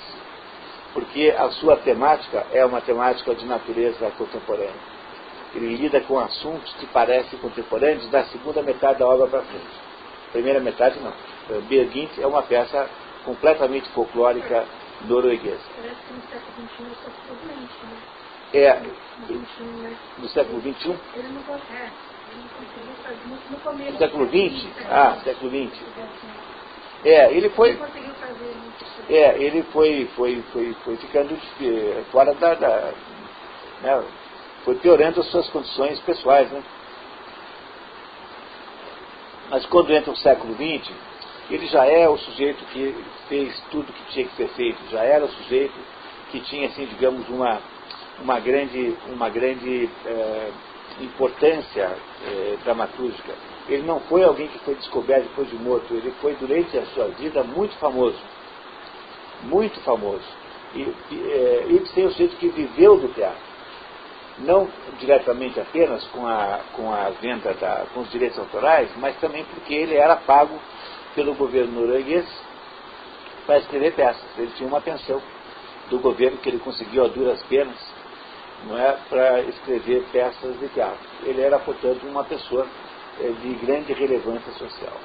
porque 0.92 1.34
a 1.36 1.50
sua 1.50 1.76
temática 1.78 2.46
é 2.52 2.64
uma 2.64 2.80
temática 2.80 3.34
de 3.34 3.46
natureza 3.46 4.10
contemporânea. 4.18 4.94
Ele 5.54 5.76
lida 5.76 6.00
com 6.02 6.18
assuntos 6.18 6.72
que 6.74 6.86
parecem 6.86 7.38
contemporâneos 7.38 8.10
da 8.10 8.24
segunda 8.24 8.62
metade 8.62 8.98
da 8.98 9.06
obra 9.06 9.28
para 9.28 9.42
frente. 9.42 9.83
Primeira 10.34 10.58
metade 10.58 10.98
não. 10.98 11.12
Bergint 11.68 12.10
é 12.18 12.26
uma 12.26 12.42
peça 12.42 12.90
completamente 13.24 13.88
folclórica 13.90 14.66
norueguesa. 15.02 15.60
Parece 15.76 16.00
que 16.08 16.12
no 16.12 16.22
século 16.22 16.68
XXI 16.68 16.96
sou 17.04 17.36
doente, 17.36 17.74
né? 17.84 17.96
É, 18.52 18.80
né? 18.80 19.96
no 20.18 20.28
século 20.28 20.60
XXI? 20.60 20.98
Ele 21.14 21.28
não 21.28 21.42
consegue. 21.44 21.92
Ele 22.32 22.42
não 22.42 22.48
conseguiu 22.48 22.94
fazer 23.04 23.28
no, 23.28 23.50
no 23.50 23.60
começo. 23.60 23.92
No 23.92 23.98
século 23.98 24.26
XX? 24.26 24.66
É. 24.80 24.86
Ah, 24.90 25.18
século 25.22 25.50
XX. 25.50 25.82
É, 27.04 27.32
ele 27.32 27.48
foi, 27.50 27.74
muito. 27.74 27.92
é, 29.08 29.38
ele 29.40 29.62
foi, 29.72 30.10
foi, 30.16 30.42
foi, 30.52 30.74
foi 30.84 30.96
ficando 30.96 31.38
eh, 31.60 32.02
fora 32.10 32.34
da, 32.34 32.54
da 32.54 32.92
né, 33.82 34.04
foi 34.64 34.74
piorando 34.76 35.20
as 35.20 35.30
suas 35.30 35.48
condições 35.50 36.00
pessoais, 36.00 36.50
né? 36.50 36.60
Mas 39.50 39.64
quando 39.66 39.92
entra 39.92 40.10
o 40.10 40.16
século 40.16 40.54
XX, 40.54 40.90
ele 41.50 41.66
já 41.66 41.84
é 41.84 42.08
o 42.08 42.16
sujeito 42.16 42.64
que 42.66 42.94
fez 43.28 43.62
tudo 43.70 43.92
que 43.92 44.12
tinha 44.12 44.26
que 44.26 44.36
ser 44.36 44.48
feito, 44.48 44.78
já 44.90 45.02
era 45.02 45.24
o 45.24 45.28
sujeito 45.28 45.74
que 46.30 46.40
tinha, 46.40 46.68
assim, 46.68 46.86
digamos, 46.86 47.28
uma, 47.28 47.60
uma 48.22 48.40
grande, 48.40 48.96
uma 49.08 49.28
grande 49.28 49.88
eh, 50.06 50.50
importância 51.00 51.96
eh, 52.26 52.56
dramatúrgica. 52.64 53.34
Ele 53.68 53.82
não 53.82 54.00
foi 54.00 54.24
alguém 54.24 54.48
que 54.48 54.58
foi 54.60 54.74
descoberto 54.74 55.28
depois 55.28 55.48
de 55.48 55.56
morto, 55.56 55.94
ele 55.94 56.12
foi, 56.20 56.34
durante 56.36 56.76
a 56.78 56.86
sua 56.86 57.08
vida, 57.08 57.44
muito 57.44 57.76
famoso. 57.76 58.18
Muito 59.42 59.78
famoso. 59.80 60.24
E, 60.74 60.80
e 60.80 60.94
eh, 61.12 61.66
Ibsen 61.68 62.04
é 62.04 62.06
o 62.06 62.10
sujeito 62.10 62.36
que 62.36 62.48
viveu 62.48 62.98
do 62.98 63.08
teatro 63.08 63.43
não 64.38 64.68
diretamente 64.98 65.60
apenas 65.60 66.04
com 66.08 66.26
a, 66.26 66.60
com 66.72 66.92
a 66.92 67.10
venda 67.20 67.54
da, 67.54 67.86
com 67.92 68.00
os 68.00 68.10
direitos 68.10 68.38
autorais, 68.38 68.90
mas 68.96 69.16
também 69.18 69.44
porque 69.44 69.74
ele 69.74 69.94
era 69.94 70.16
pago 70.16 70.58
pelo 71.14 71.34
governo 71.34 71.80
norueguês 71.80 72.26
para 73.46 73.58
escrever 73.58 73.94
peças. 73.94 74.24
Ele 74.36 74.50
tinha 74.56 74.68
uma 74.68 74.80
pensão 74.80 75.20
do 75.88 75.98
governo 75.98 76.38
que 76.38 76.48
ele 76.48 76.58
conseguiu 76.58 77.04
a 77.04 77.08
duras 77.08 77.42
penas 77.44 77.76
não 78.66 78.78
é, 78.78 78.96
para 79.08 79.42
escrever 79.42 80.04
peças 80.10 80.58
de 80.58 80.68
teatro. 80.68 81.06
Ele 81.22 81.40
era, 81.40 81.58
portanto, 81.58 82.06
uma 82.06 82.24
pessoa 82.24 82.66
eh, 83.20 83.32
de 83.42 83.54
grande 83.54 83.92
relevância 83.92 84.52
social. 84.52 84.96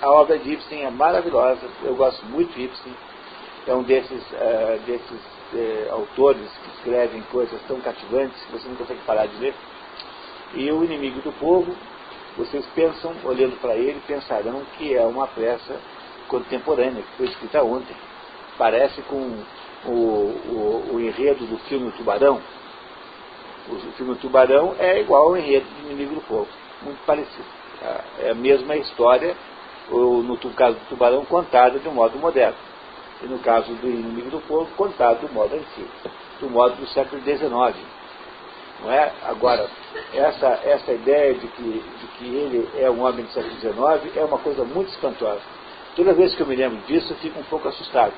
A 0.00 0.10
obra 0.10 0.38
de 0.38 0.52
Ibsen 0.52 0.84
é 0.84 0.90
maravilhosa, 0.90 1.60
eu 1.84 1.94
gosto 1.94 2.24
muito 2.26 2.52
de 2.54 2.64
Ibsen, 2.64 2.92
é 3.66 3.74
um 3.74 3.82
desses, 3.82 4.22
eh, 4.32 4.80
desses 4.86 5.20
eh, 5.54 5.88
autores 5.90 6.48
que 6.62 6.70
escrevem 6.76 7.22
coisas 7.30 7.60
tão 7.68 7.80
cativantes 7.80 8.42
que 8.44 8.52
você 8.52 8.68
não 8.68 8.76
consegue 8.76 9.00
parar 9.06 9.26
de 9.26 9.36
ler. 9.36 9.54
E 10.54 10.70
o 10.70 10.84
inimigo 10.84 11.20
do 11.20 11.32
povo, 11.32 11.74
vocês 12.36 12.64
pensam, 12.74 13.14
olhando 13.24 13.60
para 13.60 13.74
ele, 13.74 14.00
pensarão 14.06 14.62
que 14.76 14.94
é 14.94 15.04
uma 15.04 15.26
peça 15.26 15.78
contemporânea, 16.28 17.02
que 17.02 17.16
foi 17.16 17.26
escrita 17.26 17.62
ontem. 17.62 17.96
Parece 18.56 19.02
com 19.02 19.42
o, 19.86 19.90
o, 19.90 20.90
o 20.94 21.00
enredo 21.00 21.46
do 21.46 21.58
filme 21.68 21.90
Tubarão. 21.92 22.40
O 23.68 23.76
filme 23.92 24.14
Tubarão 24.16 24.74
é 24.78 25.00
igual 25.00 25.28
ao 25.28 25.36
enredo 25.36 25.66
do 25.66 25.90
inimigo 25.90 26.14
do 26.16 26.20
povo, 26.22 26.48
muito 26.82 27.04
parecido. 27.04 27.62
É 28.20 28.30
a 28.30 28.34
mesma 28.34 28.76
história, 28.76 29.36
no 29.90 30.36
caso 30.54 30.78
do 30.78 30.88
Tubarão, 30.88 31.24
contada 31.24 31.78
de 31.78 31.88
um 31.88 31.92
modo 31.92 32.18
moderno 32.18 32.71
e 33.22 33.26
no 33.26 33.38
caso 33.38 33.72
do 33.74 33.86
inimigo 33.86 34.30
do 34.30 34.40
povo, 34.40 34.70
contado 34.76 35.26
do 35.26 35.32
modo 35.32 35.54
antigo, 35.54 35.90
do 36.40 36.50
modo 36.50 36.76
do 36.76 36.86
século 36.88 37.22
XIX. 37.22 37.76
Não 38.82 38.90
é? 38.90 39.12
Agora, 39.24 39.68
essa, 40.12 40.60
essa 40.64 40.92
ideia 40.92 41.34
de 41.34 41.46
que, 41.46 41.62
de 41.62 42.06
que 42.18 42.24
ele 42.24 42.68
é 42.76 42.90
um 42.90 43.04
homem 43.04 43.24
do 43.24 43.30
século 43.30 43.54
XIX 43.60 44.16
é 44.16 44.24
uma 44.24 44.38
coisa 44.38 44.64
muito 44.64 44.90
espantosa. 44.90 45.40
Toda 45.94 46.14
vez 46.14 46.34
que 46.34 46.40
eu 46.40 46.46
me 46.46 46.56
lembro 46.56 46.78
disso, 46.86 47.12
eu 47.12 47.16
fico 47.18 47.38
um 47.38 47.44
pouco 47.44 47.68
assustado, 47.68 48.12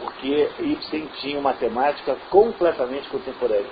porque 0.00 0.50
Ibsen 0.58 1.08
tinha 1.20 1.38
uma 1.38 1.54
temática 1.54 2.16
completamente 2.28 3.08
contemporânea. 3.08 3.70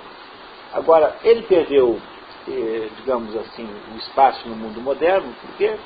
Agora, 0.73 1.17
ele 1.23 1.43
perdeu, 1.43 1.99
eh, 2.47 2.89
digamos 2.97 3.35
assim, 3.35 3.69
o 3.93 3.97
espaço 3.97 4.47
no 4.49 4.55
mundo 4.55 4.81
moderno, 4.81 5.35
porque 5.41 5.65
eh, 5.65 5.77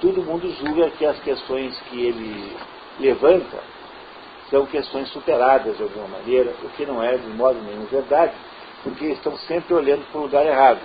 todo 0.00 0.22
mundo 0.22 0.50
julga 0.50 0.90
que 0.90 1.06
as 1.06 1.18
questões 1.20 1.78
que 1.88 2.04
ele 2.04 2.54
levanta 2.98 3.62
são 4.50 4.66
questões 4.66 5.08
superadas 5.10 5.76
de 5.76 5.82
alguma 5.82 6.08
maneira, 6.08 6.52
o 6.62 6.68
que 6.70 6.84
não 6.84 7.02
é 7.02 7.16
de 7.16 7.28
modo 7.28 7.60
nenhum 7.62 7.84
verdade, 7.86 8.32
porque 8.82 9.06
estão 9.06 9.36
sempre 9.38 9.74
olhando 9.74 10.04
para 10.10 10.20
o 10.20 10.24
lugar 10.24 10.44
errado. 10.44 10.80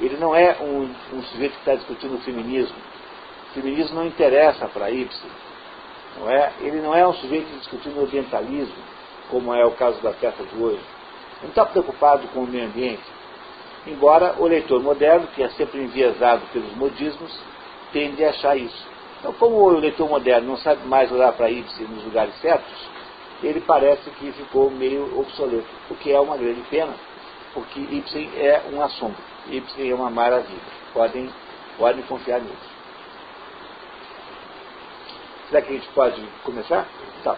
Ele 0.00 0.16
não 0.16 0.34
é 0.34 0.56
um, 0.60 0.90
um 1.16 1.22
sujeito 1.22 1.52
que 1.52 1.58
está 1.58 1.74
discutindo 1.74 2.16
o 2.16 2.20
feminismo. 2.20 2.76
O 3.50 3.54
feminismo 3.54 3.96
não 3.96 4.06
interessa 4.06 4.68
para 4.68 4.90
Ibsen. 4.90 5.30
Não 6.18 6.30
é? 6.30 6.52
Ele 6.60 6.80
não 6.80 6.94
é 6.94 7.06
um 7.06 7.12
sujeito 7.14 7.48
discutindo 7.58 7.98
o 7.98 8.02
orientalismo, 8.02 8.76
como 9.30 9.54
é 9.54 9.64
o 9.64 9.72
caso 9.72 10.00
da 10.02 10.12
peça 10.12 10.42
de 10.42 10.56
hoje. 10.56 10.82
Não 11.42 11.50
está 11.50 11.64
preocupado 11.64 12.26
com 12.28 12.40
o 12.40 12.46
meio 12.46 12.66
ambiente. 12.66 13.02
Embora 13.86 14.34
o 14.38 14.46
leitor 14.46 14.82
moderno, 14.82 15.28
que 15.28 15.42
é 15.42 15.48
sempre 15.50 15.80
enviesado 15.80 16.42
pelos 16.52 16.74
modismos, 16.74 17.38
tende 17.92 18.24
a 18.24 18.30
achar 18.30 18.56
isso. 18.56 18.86
Então, 19.18 19.32
como 19.34 19.56
o 19.56 19.78
leitor 19.78 20.08
moderno 20.08 20.48
não 20.48 20.56
sabe 20.56 20.86
mais 20.86 21.10
olhar 21.10 21.32
para 21.32 21.50
Ibsen 21.50 21.86
nos 21.88 22.04
lugares 22.04 22.34
certos, 22.40 22.88
ele 23.42 23.60
parece 23.60 24.10
que 24.10 24.32
ficou 24.32 24.70
meio 24.70 25.18
obsoleto, 25.18 25.66
o 25.90 25.94
que 25.94 26.12
é 26.12 26.20
uma 26.20 26.36
grande 26.36 26.62
pena, 26.62 26.94
porque 27.54 27.80
Ibsen 27.80 28.30
é 28.36 28.62
um 28.72 28.82
assombro, 28.82 29.22
Ibsen 29.48 29.90
é 29.90 29.94
uma 29.94 30.10
maravilha. 30.10 30.78
Podem, 30.92 31.30
podem 31.76 32.02
confiar 32.04 32.40
nisso. 32.40 32.78
Será 35.48 35.62
que 35.62 35.72
a 35.72 35.76
gente 35.76 35.88
pode 35.88 36.20
começar? 36.44 36.86
Tá. 37.24 37.36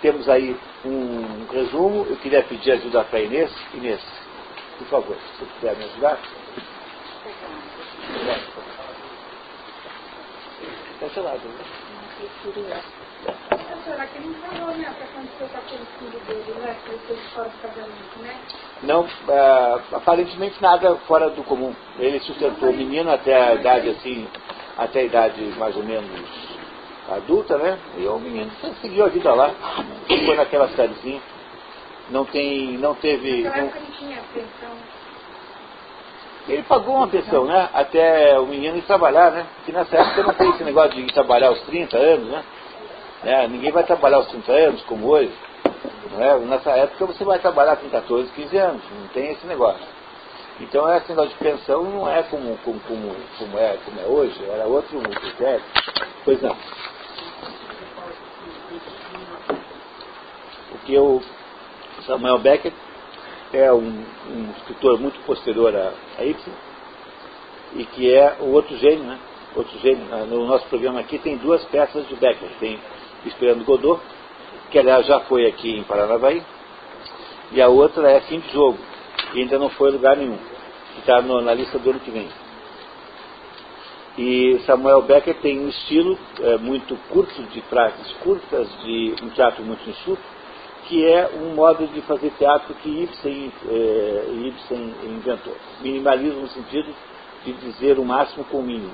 Temos 0.00 0.28
aí 0.28 0.56
um 0.84 1.46
resumo. 1.52 2.06
Eu 2.08 2.16
queria 2.16 2.42
pedir 2.42 2.72
ajuda 2.72 3.04
para 3.04 3.20
Inês. 3.20 3.50
Inês, 3.74 4.00
por 4.78 4.86
favor, 4.88 5.16
se 5.16 5.38
você 5.38 5.50
puder 5.60 5.76
me 5.76 5.84
ajudar. 5.84 6.18
Está 10.94 11.03
gelado, 11.03 11.03
né? 11.03 11.03
Será 11.03 11.03
que 11.03 11.03
ele 11.03 11.03
não 11.03 11.03
falou, 11.03 11.03
né? 11.03 11.03
Pra 11.03 11.03
acontecer 11.03 11.03
com 11.03 11.03
aquele 11.03 11.03
filho 11.03 11.03
dele, 11.03 11.03
né? 11.03 11.03
Que 11.03 11.03
ele 11.03 11.03
fez 11.03 11.03
fora 11.03 11.03
do 17.44 17.62
casamento, 17.62 18.18
né? 18.20 18.40
Não, 18.82 19.06
ah, 19.28 19.80
aparentemente 19.92 20.60
nada 20.62 20.96
fora 21.06 21.30
do 21.30 21.42
comum. 21.44 21.74
Ele 21.98 22.20
sustentou 22.20 22.70
o 22.70 22.76
menino 22.76 23.10
até 23.10 23.34
a 23.34 23.54
idade 23.54 23.90
assim, 23.90 24.26
até 24.76 25.00
a 25.00 25.04
idade 25.04 25.42
mais 25.58 25.76
ou 25.76 25.82
menos 25.82 26.20
adulta, 27.10 27.56
né? 27.58 27.78
E 27.98 28.06
o 28.06 28.18
menino 28.18 28.50
seguiu 28.80 29.04
a 29.04 29.08
vida 29.08 29.32
lá, 29.34 29.50
ficou 30.08 30.34
naquela 30.34 30.68
cidadezinha. 30.68 31.20
Não 32.10 32.24
tem, 32.24 32.76
não 32.78 32.94
teve. 32.94 33.42
Não- 33.42 33.70
tinha 33.98 34.20
pensão. 34.34 34.76
Ele 36.48 36.62
pagou 36.64 36.96
uma 36.96 37.08
pensão, 37.08 37.44
né? 37.46 37.68
Até 37.72 38.38
o 38.38 38.46
menino 38.46 38.76
ir 38.76 38.82
trabalhar, 38.82 39.30
né? 39.30 39.46
Porque 39.56 39.72
nessa 39.72 39.96
época 39.96 40.22
não 40.24 40.34
tem 40.34 40.50
esse 40.50 40.64
negócio 40.64 40.92
de 40.92 41.00
ir 41.00 41.12
trabalhar 41.12 41.48
aos 41.48 41.60
30 41.62 41.96
anos, 41.96 42.28
né? 42.28 42.44
Né? 43.24 43.48
Ninguém 43.48 43.72
vai 43.72 43.84
trabalhar 43.84 44.18
aos 44.18 44.28
30 44.28 44.52
anos, 44.52 44.82
como 44.82 45.08
hoje. 45.08 45.32
É? 46.18 46.38
Nessa 46.40 46.70
época 46.72 47.06
você 47.06 47.24
vai 47.24 47.38
trabalhar 47.38 47.76
com 47.76 47.88
14, 47.88 48.30
15 48.32 48.56
anos, 48.58 48.82
não 49.00 49.08
tem 49.08 49.32
esse 49.32 49.46
negócio. 49.46 49.84
Então 50.60 50.92
esse 50.94 51.08
negócio 51.08 51.30
de 51.30 51.36
pensão 51.36 51.82
não 51.82 52.08
é 52.08 52.22
como, 52.24 52.56
como, 52.58 52.78
como, 52.80 53.16
como 53.38 53.58
é, 53.58 53.76
como 53.84 54.00
é 54.00 54.04
hoje, 54.04 54.44
era 54.44 54.66
outro 54.66 55.00
critério. 55.00 55.64
Pois 56.24 56.40
não. 56.40 56.56
Porque 60.70 60.98
o 60.98 61.20
Samuel 62.06 62.38
Beckett 62.38 62.76
é 63.56 63.72
um, 63.72 64.04
um 64.30 64.50
escritor 64.56 64.98
muito 65.00 65.18
posterior 65.26 65.74
a, 65.74 65.92
a 66.18 66.24
Ibsen, 66.24 66.52
e 67.74 67.84
que 67.84 68.12
é 68.12 68.36
o 68.40 68.52
outro 68.52 68.76
gênio, 68.76 69.04
né? 69.04 69.18
Outro 69.56 69.78
gênio. 69.78 70.04
No 70.26 70.46
nosso 70.46 70.66
programa 70.66 71.00
aqui 71.00 71.18
tem 71.18 71.36
duas 71.36 71.64
peças 71.66 72.06
de 72.08 72.16
Beckett. 72.16 72.54
Tem 72.58 72.78
Esperando 73.26 73.64
Godot, 73.64 74.02
que 74.70 74.78
aliás 74.78 75.06
já 75.06 75.20
foi 75.20 75.46
aqui 75.46 75.78
em 75.78 75.82
Paranavaí, 75.84 76.42
e 77.52 77.62
a 77.62 77.68
outra 77.68 78.10
é 78.10 78.20
Fim 78.22 78.40
de 78.40 78.52
Jogo, 78.52 78.78
que 79.32 79.40
ainda 79.40 79.58
não 79.58 79.70
foi 79.70 79.90
lugar 79.90 80.16
nenhum, 80.16 80.36
que 80.94 81.00
está 81.00 81.22
na 81.22 81.54
lista 81.54 81.78
do 81.78 81.90
ano 81.90 82.00
que 82.00 82.10
vem. 82.10 82.28
E 84.18 84.60
Samuel 84.66 85.02
Becker 85.02 85.36
tem 85.40 85.58
um 85.58 85.68
estilo 85.68 86.18
é, 86.40 86.58
muito 86.58 86.96
curto, 87.08 87.42
de 87.44 87.60
frases 87.62 88.12
curtas, 88.22 88.68
de 88.82 89.14
um 89.22 89.30
teatro 89.30 89.64
muito 89.64 89.88
enxuto, 89.88 90.22
que 90.88 91.06
é 91.06 91.30
um 91.34 91.54
modo 91.54 91.86
de 91.86 92.00
fazer 92.02 92.30
teatro 92.38 92.74
que 92.74 93.02
Ibsen, 93.02 93.52
é, 93.68 94.26
Ibsen 94.48 94.94
inventou. 95.04 95.56
Minimalismo 95.80 96.42
no 96.42 96.48
sentido 96.48 96.94
de 97.44 97.52
dizer 97.54 97.98
o 97.98 98.04
máximo 98.04 98.44
com 98.44 98.58
o 98.58 98.62
mínimo. 98.62 98.92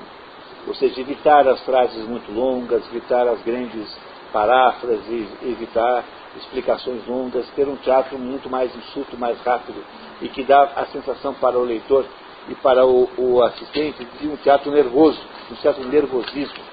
Ou 0.67 0.75
seja, 0.75 1.01
evitar 1.01 1.47
as 1.47 1.59
frases 1.61 2.05
muito 2.07 2.31
longas, 2.31 2.85
evitar 2.87 3.27
as 3.27 3.41
grandes 3.41 3.97
paráfrases, 4.31 5.27
evitar 5.41 6.05
explicações 6.37 7.05
longas, 7.07 7.49
ter 7.49 7.67
um 7.67 7.75
teatro 7.77 8.17
muito 8.17 8.49
mais 8.49 8.73
enxuto, 8.75 9.17
mais 9.17 9.39
rápido 9.41 9.83
e 10.21 10.29
que 10.29 10.43
dá 10.43 10.63
a 10.75 10.85
sensação 10.87 11.33
para 11.33 11.57
o 11.57 11.63
leitor 11.63 12.05
e 12.47 12.55
para 12.55 12.85
o, 12.85 13.09
o 13.17 13.43
assistente 13.43 14.05
de 14.19 14.27
um 14.27 14.37
teatro 14.37 14.71
nervoso, 14.71 15.19
um 15.51 15.55
certo 15.57 15.81
nervosismo. 15.81 16.63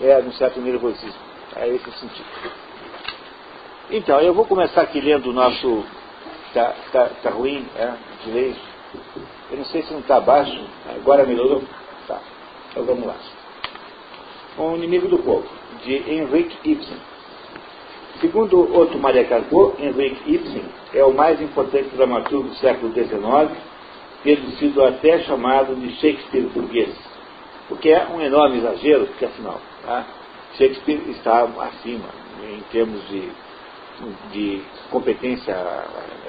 É, 0.00 0.18
um 0.18 0.32
certo 0.32 0.60
nervosismo. 0.60 1.20
É 1.56 1.68
esse 1.68 1.88
o 1.88 1.92
sentido. 1.92 2.69
Então, 3.92 4.20
eu 4.20 4.32
vou 4.32 4.44
começar 4.44 4.82
aqui 4.82 5.00
lendo 5.00 5.30
o 5.30 5.32
nosso. 5.32 5.84
Está 6.46 6.72
tá, 6.92 7.10
tá 7.24 7.30
ruim, 7.30 7.66
é, 7.76 7.92
ler. 8.26 8.54
Eu 9.50 9.58
não 9.58 9.64
sei 9.64 9.82
se 9.82 9.92
não 9.92 9.98
está 9.98 10.20
baixo. 10.20 10.64
Agora 10.94 11.26
melhorou? 11.26 11.60
Tá. 12.06 12.20
Então 12.70 12.84
vamos 12.84 13.04
lá. 13.04 13.16
O 14.58 14.76
inimigo 14.76 15.08
do 15.08 15.18
povo, 15.18 15.48
de 15.84 15.94
Henrik 16.08 16.56
Ibsen. 16.62 16.98
Segundo 18.20 18.60
Otto 18.78 18.96
Maria 18.98 19.24
Carpo, 19.24 19.74
Henrik 19.80 20.22
Ibsen 20.24 20.64
é 20.94 21.04
o 21.04 21.12
mais 21.12 21.40
importante 21.40 21.88
dramaturgo 21.96 22.48
do 22.48 22.54
século 22.56 22.92
XIX, 22.92 23.10
tendo 24.22 24.50
sido 24.58 24.84
até 24.84 25.18
chamado 25.20 25.74
de 25.74 25.96
Shakespeare 25.96 26.46
burguês. 26.54 26.94
O 27.68 27.76
que 27.76 27.90
é 27.90 28.06
um 28.06 28.20
enorme 28.20 28.58
exagero, 28.58 29.06
porque 29.06 29.24
afinal, 29.24 29.60
tá? 29.84 30.06
Shakespeare 30.56 31.10
está 31.10 31.42
acima 31.42 32.08
em 32.44 32.60
termos 32.70 33.08
de 33.08 33.28
de 34.32 34.62
competência 34.90 35.54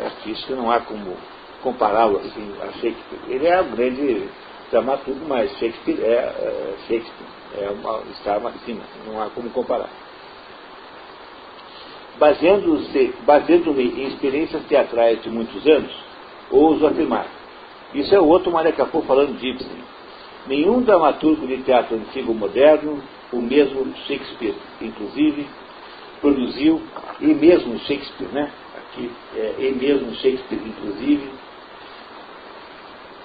artística, 0.03 0.55
não 0.55 0.71
há 0.71 0.79
como 0.81 1.15
compará-lo 1.61 2.17
assim 2.17 2.53
a 2.61 2.71
Shakespeare. 2.73 3.19
Ele 3.27 3.47
é 3.47 3.61
um 3.61 3.71
grande 3.71 4.27
dramaturgo, 4.69 5.25
mas 5.27 5.51
Shakespeare 5.57 5.99
é, 6.01 6.15
é 6.15 6.75
Shakespeare, 6.87 7.27
é 7.59 7.69
uma, 7.69 8.01
está 8.11 8.35
acima, 8.37 8.81
não 9.05 9.21
há 9.21 9.29
como 9.29 9.49
comparar. 9.49 9.89
Baseando-me 12.17 13.13
baseando 13.25 13.79
em 13.79 14.07
experiências 14.07 14.63
teatrais 14.65 15.21
de 15.23 15.29
muitos 15.29 15.65
anos, 15.67 15.91
ouso 16.51 16.85
afirmar. 16.85 17.27
Isso 17.93 18.13
é 18.13 18.19
outro 18.19 18.51
Maracapô 18.51 19.01
falando 19.01 19.37
de 19.37 19.47
Ibsen. 19.49 19.83
Nenhum 20.47 20.81
dramaturgo 20.81 21.45
de 21.45 21.57
teatro 21.63 21.95
antigo 21.95 22.33
moderno, 22.33 23.01
o 23.31 23.41
mesmo 23.41 23.93
Shakespeare, 24.07 24.55
inclusive, 24.81 25.47
produziu, 26.21 26.81
e 27.19 27.27
mesmo 27.33 27.77
Shakespeare, 27.79 28.29
né? 28.31 28.51
Aqui, 28.77 29.11
é, 29.35 29.55
e 29.59 29.71
mesmo 29.73 30.13
Shakespeare, 30.15 30.61
inclusive, 30.65 31.29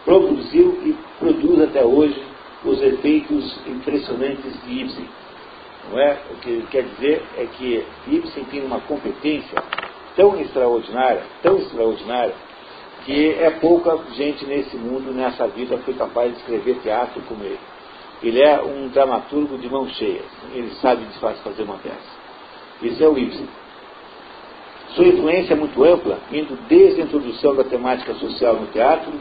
produziu 0.05 0.81
e 0.85 0.97
produz 1.19 1.61
até 1.63 1.85
hoje 1.85 2.21
os 2.65 2.83
efeitos 2.83 3.59
impressionantes 3.67 4.63
de 4.65 4.81
Ibsen. 4.81 5.09
Não 5.91 6.01
é? 6.01 6.19
O 6.33 6.37
que 6.37 6.67
quer 6.71 6.83
dizer 6.83 7.23
é 7.37 7.47
que 7.47 7.85
Ibsen 8.09 8.45
tem 8.45 8.65
uma 8.65 8.81
competência 8.81 9.63
tão 10.17 10.41
extraordinária, 10.41 11.23
tão 11.43 11.59
extraordinária, 11.59 12.35
que 13.05 13.35
é 13.35 13.51
pouca 13.51 13.97
gente 14.15 14.45
nesse 14.47 14.77
mundo, 14.77 15.13
nessa 15.13 15.47
vida, 15.47 15.79
foi 15.79 15.95
capaz 15.95 16.33
de 16.33 16.39
escrever 16.39 16.81
teatro 16.81 17.23
como 17.29 17.45
ele. 17.45 17.61
Ele 18.23 18.43
é 18.43 18.61
um 18.61 18.89
dramaturgo 18.89 19.59
de 19.59 19.69
mão 19.69 19.89
cheia. 19.91 20.23
Ele 20.53 20.71
sabe 20.81 21.05
de 21.05 21.19
fazer 21.19 21.63
uma 21.63 21.77
peça. 21.77 22.16
Isso 22.83 23.03
é 23.03 23.09
o 23.09 23.19
Ibsen. 23.19 23.49
Sua 24.95 25.07
influência 25.07 25.55
é 25.55 25.57
muito 25.57 25.83
ampla, 25.85 26.19
indo 26.33 26.59
desde 26.69 27.03
a 27.03 27.05
introdução 27.05 27.55
da 27.55 27.65
temática 27.65 28.15
social 28.15 28.55
no 28.55 28.67
teatro, 28.69 29.13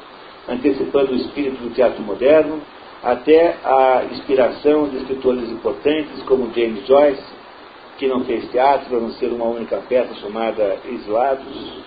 antecipando 0.48 1.12
o 1.12 1.16
espírito 1.16 1.62
do 1.62 1.74
teatro 1.74 2.02
moderno, 2.02 2.62
até 3.04 3.58
a 3.64 4.06
inspiração 4.12 4.88
de 4.88 4.98
escritores 4.98 5.50
importantes 5.50 6.24
como 6.24 6.54
James 6.54 6.86
Joyce, 6.88 7.24
que 7.98 8.08
não 8.08 8.24
fez 8.26 8.50
teatro, 8.52 8.98
a 8.98 9.00
não 9.00 9.12
ser 9.12 9.28
uma 9.28 9.46
única 9.46 9.78
peça 9.88 10.14
chamada 10.16 10.78
Exilados, 10.86 11.84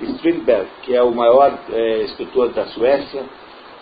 Strindberg, 0.00 0.68
que 0.82 0.94
é 0.94 1.02
o 1.02 1.10
maior 1.10 1.58
é, 1.72 2.02
escritor 2.02 2.50
da 2.50 2.66
Suécia, 2.66 3.22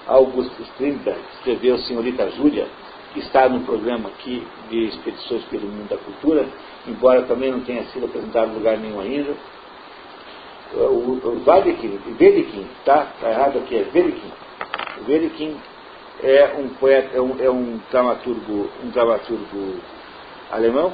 August 0.07 0.53
Strindberg, 0.61 1.19
escreveu 1.39 1.79
Senhorita 1.79 2.31
Júlia, 2.31 2.67
que 3.13 3.21
está 3.21 3.49
no 3.49 3.61
programa 3.61 4.09
aqui 4.11 4.47
de 4.69 4.85
Expedições 4.87 5.45
pelo 5.45 5.67
Mundo 5.67 5.89
da 5.89 5.97
Cultura, 5.97 6.47
embora 6.87 7.23
também 7.23 7.51
não 7.51 7.61
tenha 7.61 7.85
sido 7.87 8.07
apresentado 8.07 8.51
em 8.51 8.55
lugar 8.55 8.79
nenhum 8.79 9.01
ainda. 9.01 9.35
O, 10.75 11.21
o 11.23 11.43
Vadikin, 11.45 11.99
Velikin, 12.19 12.67
tá? 12.85 13.09
Está 13.15 13.31
errado 13.31 13.59
aqui, 13.59 13.77
é 13.77 13.83
Velikin. 13.85 14.33
Velikin 15.07 15.57
é 16.23 16.55
um 16.59 16.69
poeta, 16.71 17.17
é 17.17 17.21
um, 17.21 17.37
é 17.41 17.51
um 17.51 17.81
dramaturgo, 17.91 18.71
um 18.83 18.91
dramaturgo 18.91 19.81
alemão 20.51 20.93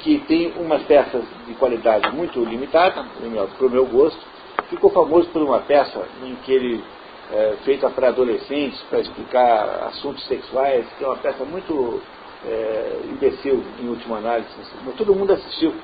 que 0.00 0.18
tem 0.20 0.52
umas 0.56 0.82
peças 0.82 1.24
de 1.46 1.54
qualidade 1.54 2.10
muito 2.14 2.42
limitada, 2.42 3.04
para 3.04 3.66
o 3.66 3.70
meu 3.70 3.86
gosto. 3.86 4.20
Ficou 4.68 4.90
famoso 4.90 5.28
por 5.28 5.42
uma 5.42 5.60
peça 5.60 6.06
em 6.24 6.34
que 6.36 6.52
ele 6.52 6.84
é, 7.32 7.56
feita 7.64 7.90
para 7.90 8.08
adolescentes, 8.08 8.80
para 8.88 9.00
explicar 9.00 9.88
assuntos 9.88 10.26
sexuais, 10.26 10.86
que 10.96 11.04
é 11.04 11.06
uma 11.06 11.16
peça 11.16 11.44
muito 11.44 12.00
é, 12.46 13.00
imbecil, 13.04 13.62
em 13.80 13.88
última 13.88 14.18
análise. 14.18 14.48
Mas 14.84 14.94
todo 14.96 15.14
mundo 15.14 15.32
assistiu, 15.32 15.74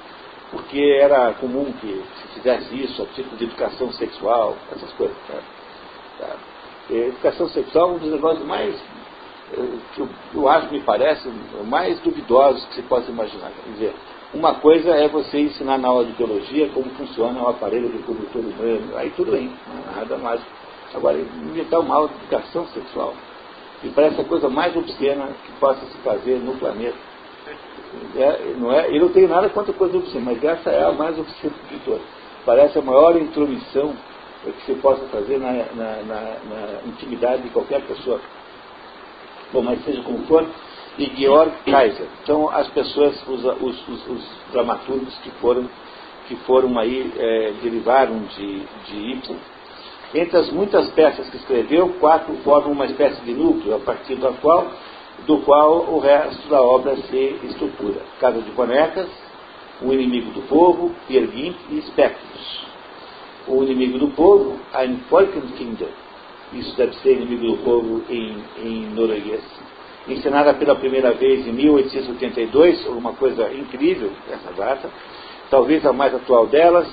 porque 0.50 0.80
era 1.00 1.32
comum 1.34 1.72
que 1.80 2.04
se 2.20 2.28
fizesse 2.34 2.82
isso, 2.82 3.02
a 3.02 3.06
tipo 3.06 3.36
de 3.36 3.44
educação 3.44 3.92
sexual, 3.92 4.56
essas 4.72 4.92
coisas. 4.92 5.16
Né? 5.28 5.40
Tá? 6.18 6.36
educação 6.88 7.48
sexual 7.48 7.90
é 7.90 7.92
um 7.94 7.98
dos 7.98 8.10
negócios 8.10 8.46
mais, 8.46 8.74
é, 9.52 9.56
que 9.94 10.00
eu, 10.00 10.08
eu 10.34 10.48
acho, 10.48 10.72
me 10.72 10.80
parece, 10.80 11.28
mais 11.66 11.98
duvidosos 12.00 12.64
que 12.66 12.76
se 12.76 12.82
possa 12.82 13.10
imaginar. 13.10 13.50
Quer 13.64 13.70
dizer, 13.72 13.94
uma 14.34 14.54
coisa 14.54 14.90
é 14.90 15.08
você 15.08 15.40
ensinar 15.40 15.78
na 15.78 15.88
aula 15.88 16.04
de 16.04 16.12
biologia 16.12 16.68
como 16.68 16.90
funciona 16.90 17.42
o 17.42 17.48
aparelho 17.48 17.92
reprodutor 17.92 18.42
humano, 18.42 18.96
aí 18.96 19.10
tudo 19.10 19.32
bem, 19.32 19.52
nada 19.94 20.16
mais. 20.18 20.40
Agora, 20.94 21.18
inventar 21.18 21.80
uma 21.80 21.94
aula 21.94 22.08
de 22.08 22.14
educação 22.14 22.66
sexual, 22.68 23.14
e 23.82 23.88
parece 23.90 24.20
a 24.20 24.24
coisa 24.24 24.48
mais 24.48 24.74
obscena 24.76 25.28
que 25.44 25.52
possa 25.60 25.84
se 25.86 25.98
fazer 25.98 26.38
no 26.38 26.56
planeta. 26.56 26.96
É, 28.16 28.54
não 28.58 28.72
é, 28.72 28.88
eu 28.94 29.00
não 29.00 29.08
tenho 29.10 29.28
nada 29.28 29.48
contra 29.48 29.72
coisa 29.72 29.96
obscena, 29.96 30.32
mas 30.32 30.42
essa 30.42 30.70
é 30.70 30.84
a 30.84 30.92
mais 30.92 31.18
obscena 31.18 31.54
de 31.70 31.78
todas. 31.80 32.02
Parece 32.44 32.78
a 32.78 32.82
maior 32.82 33.16
intromissão 33.16 33.94
que 34.44 34.66
se 34.66 34.74
possa 34.74 35.04
fazer 35.06 35.38
na, 35.38 35.52
na, 35.52 36.02
na, 36.02 36.20
na 36.22 36.80
intimidade 36.86 37.42
de 37.42 37.50
qualquer 37.50 37.82
pessoa. 37.82 38.20
Bom, 39.52 39.62
mas 39.62 39.82
seja 39.84 40.02
como 40.02 40.18
for, 40.26 40.46
e 40.98 41.06
Georg 41.16 41.52
Kaiser. 41.66 42.06
São 42.24 42.48
as 42.50 42.68
pessoas, 42.68 43.16
os, 43.28 43.44
os, 43.44 43.88
os, 43.88 44.08
os 44.08 44.24
dramaturgos 44.52 45.14
que 45.18 45.30
foram, 45.32 45.68
que 46.28 46.36
foram 46.36 46.78
aí, 46.78 47.12
é, 47.16 47.52
derivaram 47.62 48.20
de, 48.20 48.60
de 48.86 49.12
entre 50.14 50.36
as 50.38 50.50
muitas 50.50 50.88
peças 50.90 51.28
que 51.28 51.36
escreveu, 51.36 51.88
quatro 52.00 52.34
formam 52.44 52.72
uma 52.72 52.86
espécie 52.86 53.20
de 53.22 53.32
núcleo, 53.32 53.76
a 53.76 53.80
partir 53.80 54.16
do 54.16 54.32
qual, 54.40 54.70
do 55.26 55.38
qual 55.38 55.92
o 55.92 55.98
resto 55.98 56.48
da 56.48 56.62
obra 56.62 56.96
se 56.96 57.38
estrutura. 57.44 58.00
Casa 58.20 58.40
de 58.40 58.50
Bonecas, 58.50 59.08
O 59.82 59.92
Inimigo 59.92 60.30
do 60.30 60.42
Povo, 60.48 60.94
Peer 61.06 61.28
Gynt 61.28 61.56
e 61.70 61.78
Espectros. 61.78 62.66
O 63.46 63.62
Inimigo 63.62 63.98
do 63.98 64.08
Povo, 64.08 64.58
Ein 64.74 65.00
Volkenkinder. 65.10 65.90
Isso 66.52 66.74
deve 66.76 66.94
ser 66.96 67.12
Inimigo 67.12 67.56
do 67.56 67.62
Povo 67.62 68.02
em, 68.08 68.36
em 68.58 68.86
norueguês. 68.94 69.42
encenada 70.08 70.54
pela 70.54 70.76
primeira 70.76 71.12
vez 71.12 71.46
em 71.46 71.52
1882, 71.52 72.86
uma 72.86 73.12
coisa 73.14 73.52
incrível 73.52 74.10
essa 74.30 74.52
data, 74.52 74.88
talvez 75.50 75.84
a 75.84 75.92
mais 75.92 76.14
atual 76.14 76.46
delas, 76.46 76.88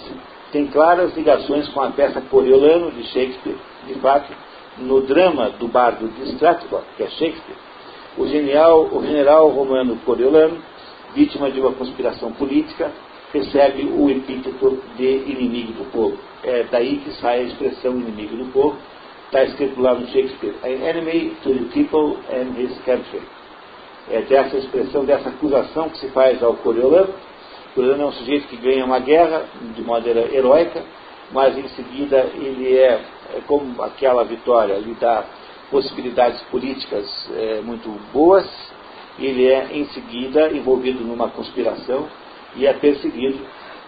tem 0.53 0.67
claras 0.67 1.15
ligações 1.15 1.67
com 1.69 1.81
a 1.81 1.89
peça 1.89 2.21
Coriolano 2.21 2.91
de 2.91 3.03
Shakespeare, 3.05 3.57
de 3.87 3.95
fato, 3.95 4.31
no 4.77 5.01
drama 5.01 5.49
do 5.49 5.67
bardo 5.67 6.07
de 6.07 6.29
Stratford, 6.33 6.85
que 6.95 7.03
é 7.03 7.07
Shakespeare, 7.07 7.57
o, 8.17 8.27
genial, 8.27 8.87
o 8.91 9.03
general 9.03 9.49
romano 9.49 9.97
Coriolano, 10.05 10.59
vítima 11.15 11.49
de 11.49 11.59
uma 11.59 11.71
conspiração 11.71 12.31
política, 12.33 12.91
recebe 13.33 13.85
o 13.85 14.11
epíteto 14.11 14.79
de 14.95 15.23
inimigo 15.25 15.73
do 15.73 15.91
povo. 15.91 16.19
É 16.43 16.65
daí 16.69 16.97
que 16.97 17.11
sai 17.13 17.39
a 17.39 17.43
expressão 17.43 17.93
inimigo 17.93 18.37
do 18.37 18.45
povo. 18.53 18.77
Está 19.25 19.43
escrito 19.45 19.81
lá 19.81 19.95
no 19.95 20.05
Shakespeare, 20.07 20.53
an 20.63 20.85
enemy 20.87 21.35
to 21.41 21.49
the 21.49 21.65
people 21.73 22.19
and 22.29 22.55
his 22.55 22.77
country. 22.85 23.21
É 24.11 24.21
dessa 24.21 24.57
expressão, 24.57 25.03
dessa 25.03 25.29
acusação 25.29 25.89
que 25.89 25.97
se 25.97 26.09
faz 26.09 26.43
ao 26.43 26.53
Coriolano. 26.55 27.11
O 27.73 27.75
Coriolano 27.75 28.03
é 28.03 28.05
um 28.05 28.11
sujeito 28.11 28.47
que 28.49 28.57
ganha 28.57 28.85
uma 28.85 28.99
guerra 28.99 29.47
de 29.75 29.81
maneira 29.81 30.31
heróica, 30.31 30.83
mas 31.31 31.57
em 31.57 31.67
seguida 31.69 32.17
ele 32.35 32.77
é, 32.77 33.01
é 33.35 33.41
como 33.47 33.81
aquela 33.81 34.23
vitória 34.23 34.75
lhe 34.75 34.93
dá 34.93 35.25
possibilidades 35.71 36.39
políticas 36.51 37.09
é, 37.35 37.61
muito 37.61 37.89
boas, 38.13 38.47
ele 39.17 39.47
é 39.47 39.69
em 39.71 39.85
seguida 39.85 40.51
envolvido 40.51 41.03
numa 41.03 41.29
conspiração 41.29 42.07
e 42.55 42.67
é 42.67 42.73
perseguido, 42.73 43.39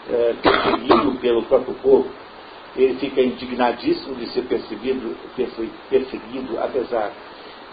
é, 0.09 0.33
perseguido 0.41 1.19
pelo 1.21 1.43
próprio 1.43 1.75
povo. 1.75 2.09
Ele 2.75 2.95
fica 2.95 3.21
indignadíssimo 3.21 4.15
de 4.15 4.25
ser 4.29 4.45
perseguido, 4.45 5.15
perseguido 5.91 6.59
apesar 6.59 7.11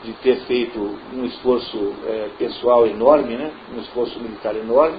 de 0.05 0.13
ter 0.15 0.37
feito 0.43 0.79
um 1.15 1.25
esforço 1.25 1.95
é, 2.07 2.29
pessoal 2.39 2.87
enorme, 2.87 3.35
né, 3.35 3.51
um 3.75 3.81
esforço 3.81 4.21
militar 4.21 4.55
enorme, 4.55 4.99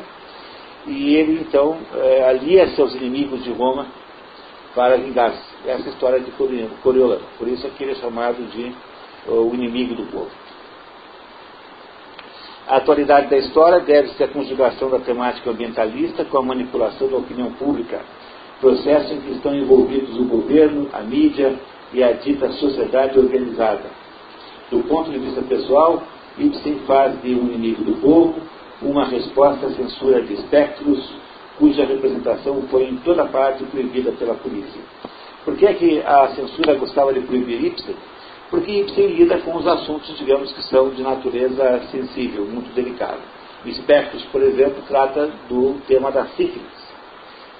e 0.85 1.15
ele 1.15 1.41
então 1.41 1.77
é, 1.95 2.23
alia 2.29 2.67
seus 2.75 2.93
inimigos 2.95 3.43
de 3.43 3.51
Roma 3.51 3.87
para 4.75 4.97
vingar-se. 4.97 5.53
Essa 5.65 5.89
história 5.89 6.19
de 6.19 6.31
Coriolano. 6.31 7.21
Por 7.37 7.47
isso 7.47 7.65
é 7.65 7.69
que 7.69 7.83
ele 7.83 7.93
é 7.93 7.95
chamado 7.95 8.43
de 8.51 8.73
o 9.27 9.53
inimigo 9.53 9.95
do 9.95 10.03
povo. 10.11 10.29
A 12.67 12.77
atualidade 12.77 13.29
da 13.29 13.37
história 13.37 13.79
deve-se 13.79 14.23
à 14.23 14.27
conjugação 14.27 14.89
da 14.89 14.99
temática 14.99 15.49
ambientalista 15.49 16.25
com 16.25 16.37
a 16.37 16.43
manipulação 16.43 17.07
da 17.07 17.17
opinião 17.17 17.51
pública, 17.53 18.01
processo 18.59 19.13
em 19.13 19.21
que 19.21 19.31
estão 19.31 19.53
envolvidos 19.53 20.17
o 20.17 20.25
governo, 20.25 20.89
a 20.93 21.01
mídia 21.01 21.55
e 21.93 22.01
a 22.03 22.13
dita 22.13 22.51
sociedade 22.53 23.19
organizada. 23.19 23.83
Do 24.71 24.79
ponto 24.83 25.11
de 25.11 25.19
vista 25.19 25.41
pessoal, 25.41 26.03
Ibsen 26.37 26.79
faz 26.87 27.21
de 27.21 27.35
um 27.35 27.47
inimigo 27.47 27.83
do 27.83 28.01
povo 28.01 28.35
uma 28.83 29.05
resposta 29.05 29.67
à 29.67 29.71
censura 29.71 30.21
de 30.21 30.33
espectros, 30.33 31.13
cuja 31.57 31.85
representação 31.85 32.61
foi 32.69 32.85
em 32.85 32.97
toda 32.97 33.25
parte 33.25 33.63
proibida 33.65 34.11
pela 34.13 34.35
polícia. 34.35 34.81
Por 35.45 35.55
que 35.55 35.65
é 35.65 35.73
que 35.73 36.01
a 36.01 36.29
censura 36.35 36.75
gostava 36.75 37.13
de 37.13 37.21
proibir 37.21 37.63
Ibsen? 37.65 37.95
porque 38.53 38.71
Ibsen 38.71 39.07
lida 39.07 39.39
com 39.39 39.55
os 39.55 39.65
assuntos, 39.65 40.15
digamos, 40.15 40.53
que 40.53 40.61
são 40.67 40.91
de 40.91 41.01
natureza 41.01 41.81
sensível, 41.89 42.45
muito 42.45 42.71
delicada. 42.75 43.17
Espectros, 43.65 44.23
por 44.25 44.43
exemplo, 44.43 44.83
trata 44.87 45.31
do 45.49 45.81
tema 45.87 46.11
da 46.11 46.27
sífilis, 46.27 46.93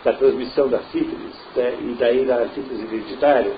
da 0.03 0.13
transmissão 0.13 0.67
da 0.67 0.83
sífilis, 0.91 1.33
né, 1.55 1.77
e 1.81 1.95
daí 1.97 2.23
da 2.25 2.47
sífilis 2.49 2.83
hereditária. 2.83 3.53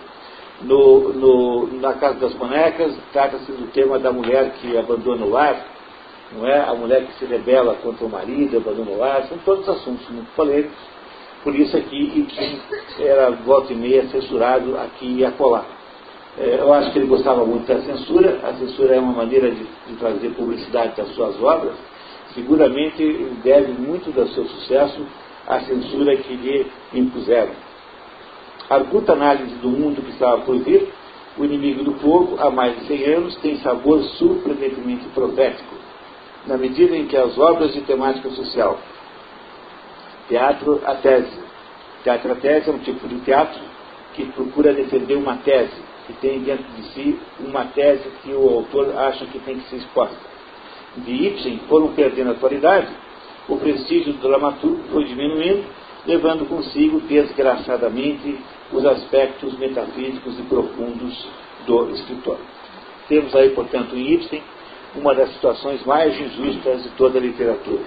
No, 0.62 1.10
no, 1.12 1.67
na 1.82 1.95
Casa 1.95 2.17
das 2.19 2.34
Bonecas, 2.36 2.95
trata-se 3.12 3.51
do 3.51 3.69
tema 3.73 3.99
da 3.99 4.13
mulher 4.13 4.54
que 4.54 4.78
abandona 4.78 5.25
o 5.25 5.30
lar, 5.30 5.62
não 6.31 6.47
é? 6.47 6.61
A 6.61 6.73
mulher 6.73 7.05
que 7.05 7.13
se 7.19 7.25
rebela 7.25 7.75
contra 7.75 8.05
o 8.05 8.09
marido, 8.09 8.57
abandona 8.57 8.91
o 8.91 8.97
lar, 8.97 9.23
são 9.27 9.38
todos 9.39 9.67
assuntos 9.67 10.07
muito 10.09 10.33
polêmicos. 10.35 10.77
Por 11.43 11.55
isso 11.55 11.77
aqui 11.77 12.11
Ibsen 12.15 12.59
era 12.99 13.29
volta 13.31 13.71
e 13.71 13.75
meia 13.75 14.07
censurado 14.07 14.77
aqui 14.77 15.19
e 15.19 15.25
acolá. 15.25 15.63
É, 16.38 16.57
eu 16.59 16.73
acho 16.73 16.91
que 16.91 16.99
ele 16.99 17.07
gostava 17.07 17.45
muito 17.45 17.67
da 17.67 17.81
censura. 17.81 18.39
A 18.43 18.53
censura 18.55 18.95
é 18.95 18.99
uma 18.99 19.13
maneira 19.13 19.51
de, 19.51 19.63
de 19.63 19.95
trazer 19.97 20.29
publicidade 20.31 20.95
das 20.97 21.09
suas 21.09 21.41
obras. 21.41 21.75
Seguramente 22.33 23.03
deve 23.43 23.71
muito 23.73 24.11
do 24.11 24.27
seu 24.29 24.45
sucesso 24.45 25.05
à 25.47 25.59
censura 25.61 26.17
que 26.17 26.33
lhe 26.33 26.71
impuseram. 26.93 27.51
A 28.69 28.79
curta 28.79 29.13
análise 29.13 29.55
do 29.55 29.69
mundo 29.69 30.01
que 30.01 30.11
estava 30.11 30.41
por 30.41 30.57
vir, 30.57 30.91
o 31.38 31.45
inimigo 31.45 31.83
do 31.83 31.93
povo, 31.93 32.38
há 32.39 32.49
mais 32.49 32.79
de 32.79 32.88
100 32.88 33.13
anos, 33.13 33.35
tem 33.38 33.57
sabor 33.57 34.01
surpreendentemente 34.17 35.05
profético, 35.09 35.75
na 36.47 36.58
medida 36.58 36.95
em 36.95 37.05
que 37.05 37.17
as 37.17 37.38
obras 37.38 37.73
de 37.73 37.81
temática 37.81 38.29
social, 38.31 38.79
teatro, 40.27 40.81
a 40.86 40.95
tese. 40.95 41.45
Teatro, 42.03 42.31
a 42.31 42.36
tese 42.36 42.69
é 42.69 42.73
um 42.73 42.79
tipo 42.79 43.08
de 43.08 43.19
teatro 43.21 43.60
que 44.13 44.25
procura 44.27 44.73
defender 44.73 45.15
uma 45.15 45.38
tese, 45.38 45.75
que 46.08 46.13
tem 46.13 46.39
dentro 46.39 46.65
de 46.73 46.84
si 46.93 47.19
uma 47.39 47.65
tese 47.65 48.10
que 48.23 48.31
o 48.31 48.47
autor 48.49 48.95
acha 48.97 49.25
que 49.25 49.39
tem 49.39 49.60
que 49.60 49.69
ser 49.69 49.77
exposta. 49.77 50.17
De 50.97 51.12
Ibsen 51.12 51.60
foram 51.67 51.93
perdendo 51.93 52.29
a 52.29 52.34
atualidade, 52.34 52.88
o 53.49 53.58
prestígio 53.58 54.13
do 54.13 54.19
dramaturgo 54.19 54.84
foi 54.91 55.03
diminuindo, 55.05 55.65
levando 56.05 56.47
consigo, 56.47 57.01
desgraçadamente, 57.01 58.38
os 58.71 58.86
aspectos 58.86 59.58
metafísicos 59.58 60.39
e 60.39 60.43
profundos 60.43 61.27
do 61.65 61.89
escritor. 61.91 62.38
Temos 63.08 63.36
aí, 63.36 63.49
portanto, 63.49 63.95
em 63.95 64.13
Ibsen 64.13 64.41
uma 64.95 65.13
das 65.13 65.31
situações 65.34 65.84
mais 65.86 66.19
injustas 66.19 66.84
de 66.84 66.89
toda 66.89 67.17
a 67.17 67.21
literatura. 67.21 67.84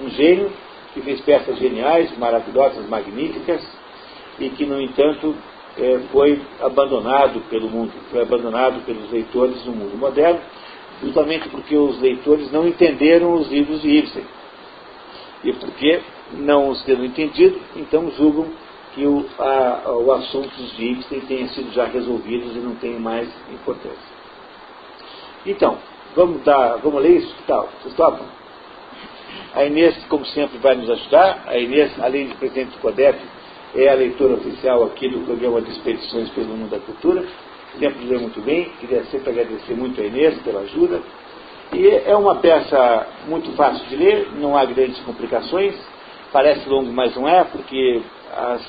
Um 0.00 0.08
gênio 0.10 0.52
que 0.92 1.00
fez 1.00 1.20
peças 1.20 1.58
geniais, 1.58 2.16
maravilhosas, 2.18 2.88
magníficas, 2.88 3.62
e 4.38 4.48
que, 4.50 4.66
no 4.66 4.80
entanto, 4.80 5.34
é, 5.78 6.00
foi 6.10 6.40
abandonado 6.60 7.40
pelo 7.48 7.68
mundo, 7.68 7.92
foi 8.10 8.22
abandonado 8.22 8.84
pelos 8.84 9.10
leitores 9.10 9.64
no 9.64 9.72
mundo 9.72 9.96
moderno, 9.96 10.40
justamente 11.02 11.48
porque 11.48 11.76
os 11.76 12.00
leitores 12.00 12.50
não 12.50 12.66
entenderam 12.66 13.34
os 13.34 13.48
livros 13.48 13.80
de 13.82 13.88
Ibsen. 13.88 14.24
E 15.44 15.52
porque 15.54 16.00
não 16.32 16.68
os 16.68 16.82
tendo 16.84 17.04
entendido, 17.04 17.58
então 17.76 18.10
julgam 18.10 18.48
que 18.94 19.06
o, 19.06 19.24
a, 19.38 19.92
o 19.92 20.12
assunto 20.12 20.50
de 20.56 20.84
Ibsen 20.84 21.20
tenha 21.20 21.48
sido 21.48 21.72
já 21.72 21.84
resolvidos 21.86 22.54
e 22.56 22.58
não 22.58 22.74
tem 22.74 22.98
mais 22.98 23.28
importância. 23.52 24.20
Então, 25.46 25.78
vamos 26.14 26.42
dar, 26.44 26.76
vamos 26.76 27.02
ler 27.02 27.18
isso? 27.18 27.34
Tal? 27.46 27.68
Vocês 27.82 27.94
topam? 27.94 28.26
A 29.54 29.64
Inês, 29.64 29.96
como 30.08 30.24
sempre, 30.26 30.58
vai 30.58 30.76
nos 30.76 30.88
ajudar. 30.88 31.44
A 31.46 31.58
Inês, 31.58 31.92
além 32.00 32.28
de 32.28 32.34
presidente 32.34 32.70
do 32.70 32.78
CODEP, 32.78 33.18
é 33.74 33.88
a 33.88 33.94
leitora 33.94 34.34
oficial 34.34 34.84
aqui 34.84 35.08
do 35.08 35.20
programa 35.20 35.60
de 35.60 35.70
expedições 35.70 36.28
pelo 36.30 36.48
mundo 36.48 36.70
da 36.70 36.78
cultura. 36.78 37.24
Sempre 37.78 38.04
lê 38.04 38.18
muito 38.18 38.40
bem, 38.40 38.70
queria 38.80 39.04
sempre 39.04 39.30
agradecer 39.30 39.74
muito 39.74 40.00
a 40.00 40.04
Inês 40.04 40.40
pela 40.42 40.60
ajuda. 40.60 41.00
E 41.72 41.88
é 41.88 42.16
uma 42.16 42.36
peça 42.36 43.06
muito 43.28 43.52
fácil 43.52 43.86
de 43.86 43.96
ler, 43.96 44.28
não 44.34 44.56
há 44.56 44.64
grandes 44.64 44.98
complicações. 45.00 45.74
Parece 46.32 46.68
longo, 46.68 46.92
mas 46.92 47.14
não 47.14 47.28
é, 47.28 47.44
porque 47.44 48.02
as, 48.32 48.62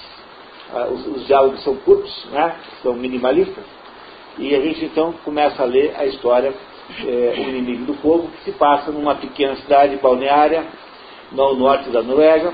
os, 0.92 1.08
os, 1.08 1.28
diálogos 1.28 1.64
são 1.64 1.76
curtos, 1.78 2.26
né? 2.32 2.56
são 2.82 2.94
minimalistas. 2.94 3.64
E 4.38 4.56
a 4.56 4.62
gente 4.62 4.86
então 4.86 5.14
começa 5.24 5.62
a 5.62 5.66
ler 5.66 5.94
a 5.98 6.06
história 6.06 6.54
é, 7.06 7.34
O 7.38 7.50
Inimigo 7.50 7.86
do 7.86 7.94
Povo, 7.96 8.30
que 8.30 8.44
se 8.44 8.52
passa 8.54 8.92
numa 8.92 9.16
pequena 9.16 9.56
cidade 9.58 9.96
balneária 9.98 10.66
no 11.32 11.56
norte 11.56 11.90
da 11.90 12.02
Noruega, 12.02 12.54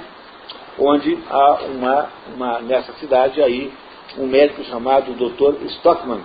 onde 0.80 1.18
há 1.30 1.60
uma, 1.70 2.10
uma, 2.36 2.60
nessa 2.60 2.94
cidade 2.94 3.42
aí 3.42 3.72
um 4.18 4.28
médico 4.28 4.64
chamado 4.64 5.14
Dr. 5.14 5.66
Stockman. 5.66 6.22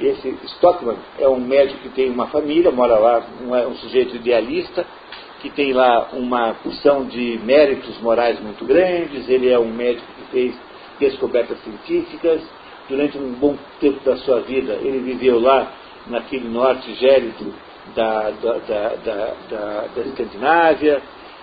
Esse 0.00 0.36
Stockman 0.44 0.96
é 1.18 1.28
um 1.28 1.38
médico 1.38 1.80
que 1.80 1.90
tem 1.90 2.10
uma 2.10 2.26
família, 2.28 2.70
mora 2.70 2.98
lá, 2.98 3.22
um, 3.40 3.54
um 3.70 3.74
sujeito 3.76 4.16
idealista, 4.16 4.86
que 5.40 5.50
tem 5.50 5.72
lá 5.72 6.08
uma 6.12 6.54
porção 6.54 7.04
de 7.04 7.38
méritos 7.44 8.00
morais 8.00 8.40
muito 8.40 8.64
grandes, 8.64 9.28
ele 9.28 9.50
é 9.50 9.58
um 9.58 9.72
médico 9.72 10.06
que 10.16 10.30
fez 10.30 10.54
descobertas 10.98 11.58
científicas, 11.62 12.40
durante 12.88 13.18
um 13.18 13.32
bom 13.32 13.56
tempo 13.80 14.00
da 14.04 14.16
sua 14.18 14.40
vida 14.40 14.74
ele 14.74 14.98
viveu 14.98 15.40
lá 15.40 15.72
naquele 16.06 16.48
norte 16.48 16.92
gélido 16.94 17.54
da, 17.94 18.30
da, 18.30 18.58
da, 18.58 18.88
da, 19.04 19.86
da 19.94 20.02
Escandinávia, 20.02 21.02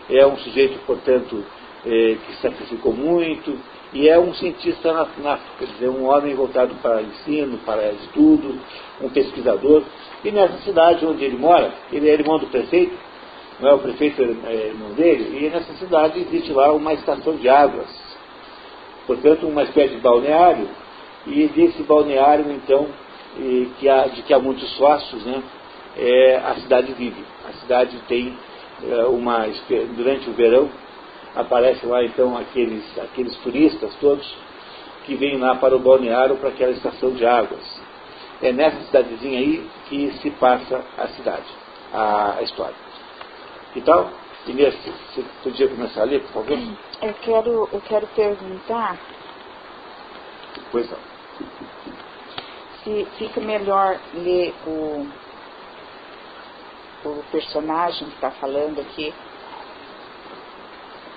é 0.10 0.26
um 0.26 0.38
sujeito, 0.38 0.80
portanto, 0.86 1.44
é, 1.86 2.18
que 2.26 2.42
sacrificou 2.42 2.94
muito, 2.94 3.58
e 3.94 4.08
é 4.08 4.20
um 4.20 4.34
cientista 4.34 4.94
na, 4.94 5.08
na, 5.18 5.40
quer 5.58 5.66
dizer, 5.66 5.90
um 5.90 6.06
homem 6.10 6.36
voltado 6.36 6.76
para 6.76 7.02
ensino, 7.02 7.58
para 7.60 7.92
estudo, 7.92 8.60
um 9.02 9.10
pesquisador. 9.10 9.84
E 10.24 10.32
nessa 10.32 10.58
cidade 10.60 11.06
onde 11.06 11.24
ele 11.24 11.38
mora, 11.38 11.72
ele 11.92 12.10
é 12.10 12.14
irmão 12.14 12.38
do 12.38 12.48
prefeito, 12.48 12.96
não 13.60 13.70
é? 13.70 13.74
O 13.74 13.80
prefeito 13.80 14.22
é 14.22 14.68
irmão 14.68 14.92
dele, 14.94 15.46
e 15.46 15.50
nessa 15.50 15.74
cidade 15.74 16.20
existe 16.20 16.52
lá 16.52 16.72
uma 16.72 16.94
estação 16.94 17.36
de 17.36 17.50
águas, 17.50 17.90
portanto 19.08 19.48
uma 19.48 19.64
espécie 19.64 19.96
de 19.96 20.02
balneário, 20.02 20.68
e 21.26 21.48
desse 21.48 21.84
balneário 21.84 22.52
então, 22.52 22.88
que 23.80 23.90
há, 23.90 24.08
de 24.08 24.22
que 24.24 24.34
há 24.34 24.40
muitos 24.40 24.70
sócios, 24.76 25.24
né, 25.26 25.44
é, 25.98 26.38
a 26.38 26.56
cidade 26.56 26.94
vive. 26.94 27.24
A 27.48 27.54
cidade 27.54 27.98
tem 28.08 28.38
é, 28.84 29.04
uma. 29.06 29.46
Durante 29.96 30.30
o 30.30 30.34
verão, 30.34 30.70
aparecem 31.36 31.90
lá 31.90 32.04
então 32.04 32.38
aqueles, 32.38 32.84
aqueles 32.98 33.36
turistas 33.38 33.94
todos 34.00 34.38
que 35.06 35.16
vêm 35.16 35.38
lá 35.38 35.56
para 35.56 35.76
o 35.76 35.80
balneário, 35.80 36.38
para 36.38 36.50
aquela 36.50 36.72
estação 36.72 37.12
de 37.12 37.26
águas. 37.26 37.82
É 38.42 38.52
nessa 38.52 38.80
cidadezinha 38.86 39.40
aí 39.40 39.70
que 39.90 40.12
se 40.22 40.30
passa 40.32 40.82
a 40.98 41.08
cidade, 41.10 41.48
a, 41.94 42.36
a 42.38 42.44
história. 42.44 42.76
Que 43.74 43.82
tal? 43.82 44.12
Inês, 44.48 44.74
você 45.14 45.24
podia 45.44 45.68
começar 45.68 46.02
a 46.02 46.06
ler, 46.06 46.22
por 46.22 46.46
favor? 46.46 46.58
Eu 47.02 47.14
quero, 47.22 47.70
eu 47.72 47.82
quero 47.82 48.08
perguntar. 48.08 48.98
Pois 50.72 50.90
não. 50.90 50.98
Se 52.90 53.06
fica 53.20 53.40
melhor 53.40 54.00
ler 54.16 54.52
o, 54.66 55.08
o 57.06 57.24
personagem 57.32 58.08
que 58.08 58.16
está 58.16 58.32
falando 58.32 58.82
aqui. 58.82 59.14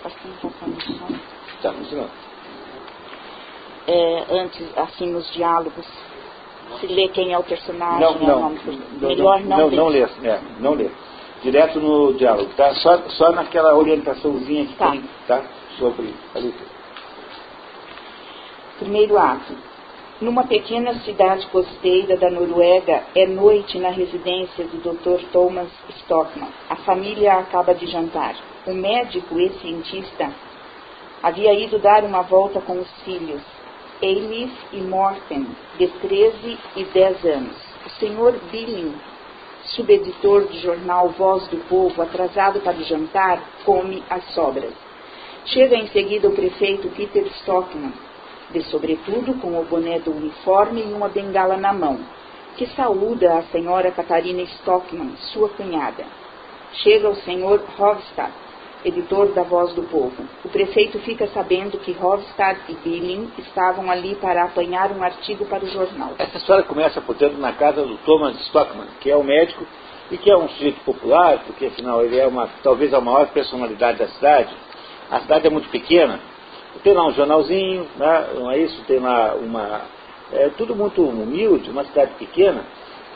Assim, 0.04 0.34
Tá, 1.62 1.72
não. 1.72 2.10
É, 3.88 4.26
antes, 4.30 4.66
assim, 4.76 5.10
nos 5.10 5.32
diálogos. 5.32 5.86
Se 6.78 6.86
lê 6.88 7.08
quem 7.08 7.32
é 7.32 7.38
o 7.38 7.42
personagem. 7.42 8.00
Não, 8.00 8.16
é 8.16 8.18
não. 8.18 8.36
o 8.36 8.40
nome 8.40 8.60
melhor 9.00 9.40
não. 9.40 9.56
Não, 9.56 9.70
não, 9.70 9.88
lê, 9.88 10.02
é, 10.02 10.40
não 10.58 10.74
lê. 10.74 10.90
Direto 11.42 11.80
no 11.80 12.12
diálogo, 12.14 12.52
tá? 12.54 12.74
Só, 12.74 12.98
só 13.08 13.32
naquela 13.32 13.74
orientaçãozinha 13.76 14.66
que 14.66 14.74
Tá. 14.74 14.90
tem, 14.90 15.08
tá? 15.26 15.42
Sobre 15.78 16.14
a 16.34 16.38
leitura. 16.38 16.70
Primeiro 18.78 19.18
ato. 19.18 19.71
Numa 20.22 20.44
pequena 20.44 20.94
cidade 21.00 21.44
costeira 21.48 22.16
da 22.16 22.30
Noruega, 22.30 23.02
é 23.12 23.26
noite 23.26 23.76
na 23.80 23.88
residência 23.88 24.64
do 24.66 24.78
Dr. 24.78 25.20
Thomas 25.32 25.68
Stockman. 25.96 26.48
A 26.70 26.76
família 26.76 27.38
acaba 27.38 27.74
de 27.74 27.88
jantar. 27.88 28.36
O 28.64 28.72
médico 28.72 29.36
e 29.40 29.50
cientista 29.54 30.32
havia 31.20 31.52
ido 31.52 31.76
dar 31.80 32.04
uma 32.04 32.22
volta 32.22 32.60
com 32.60 32.74
os 32.74 32.88
filhos, 33.02 33.42
Eilif 34.00 34.52
e 34.72 34.76
Morten, 34.82 35.44
de 35.76 35.88
13 35.88 36.58
e 36.76 36.84
10 36.84 37.24
anos. 37.24 37.56
O 37.84 37.90
senhor 37.98 38.38
Billing, 38.52 38.94
subeditor 39.74 40.42
do 40.42 40.56
jornal 40.60 41.08
Voz 41.08 41.48
do 41.48 41.56
Povo, 41.68 42.00
atrasado 42.00 42.60
para 42.60 42.76
o 42.76 42.84
jantar, 42.84 43.42
come 43.64 44.04
as 44.08 44.24
sobras. 44.34 44.72
Chega 45.46 45.74
em 45.74 45.88
seguida 45.88 46.28
o 46.28 46.32
prefeito 46.32 46.88
Peter 46.90 47.26
Stockman, 47.40 47.92
de 48.52 48.62
sobretudo 48.64 49.34
com 49.40 49.58
o 49.58 49.64
boné 49.64 49.98
do 49.98 50.10
uniforme 50.10 50.82
e 50.82 50.92
uma 50.92 51.08
bengala 51.08 51.56
na 51.56 51.72
mão, 51.72 51.98
que 52.56 52.66
saúda 52.68 53.38
a 53.38 53.42
senhora 53.44 53.90
Catarina 53.90 54.42
Stockman, 54.42 55.16
sua 55.32 55.48
cunhada. 55.48 56.04
Chega 56.74 57.08
o 57.08 57.16
senhor 57.16 57.64
Hovstad, 57.78 58.32
editor 58.84 59.32
da 59.32 59.42
Voz 59.42 59.72
do 59.74 59.82
Povo. 59.82 60.24
O 60.44 60.48
prefeito 60.48 60.98
fica 61.00 61.26
sabendo 61.28 61.78
que 61.78 61.96
Hovstad 61.98 62.58
e 62.68 62.74
Billing 62.74 63.30
estavam 63.38 63.90
ali 63.90 64.14
para 64.16 64.44
apanhar 64.44 64.90
um 64.92 65.02
artigo 65.02 65.44
para 65.46 65.64
o 65.64 65.68
jornal. 65.68 66.12
Essa 66.18 66.38
história 66.38 66.64
começa, 66.64 67.00
portanto, 67.00 67.38
na 67.38 67.52
casa 67.52 67.84
do 67.84 67.96
Thomas 67.98 68.38
Stockman, 68.46 68.88
que 69.00 69.10
é 69.10 69.16
um 69.16 69.22
médico 69.22 69.66
e 70.10 70.18
que 70.18 70.30
é 70.30 70.36
um 70.36 70.48
sujeito 70.48 70.80
popular, 70.84 71.42
porque 71.46 71.66
afinal 71.66 72.04
ele 72.04 72.18
é 72.18 72.26
uma, 72.26 72.48
talvez 72.62 72.92
a 72.92 73.00
maior 73.00 73.28
personalidade 73.28 73.98
da 73.98 74.08
cidade. 74.08 74.54
A 75.10 75.20
cidade 75.20 75.46
é 75.46 75.50
muito 75.50 75.68
pequena, 75.68 76.20
tem 76.82 76.92
lá 76.92 77.06
um 77.06 77.12
jornalzinho, 77.12 77.86
né, 77.96 78.28
não 78.34 78.50
é 78.50 78.58
isso? 78.58 78.82
Tem 78.84 78.98
lá 78.98 79.34
uma. 79.34 79.82
É 80.32 80.48
tudo 80.56 80.74
muito 80.74 81.02
humilde, 81.02 81.70
uma 81.70 81.84
cidade 81.84 82.12
pequena, 82.14 82.64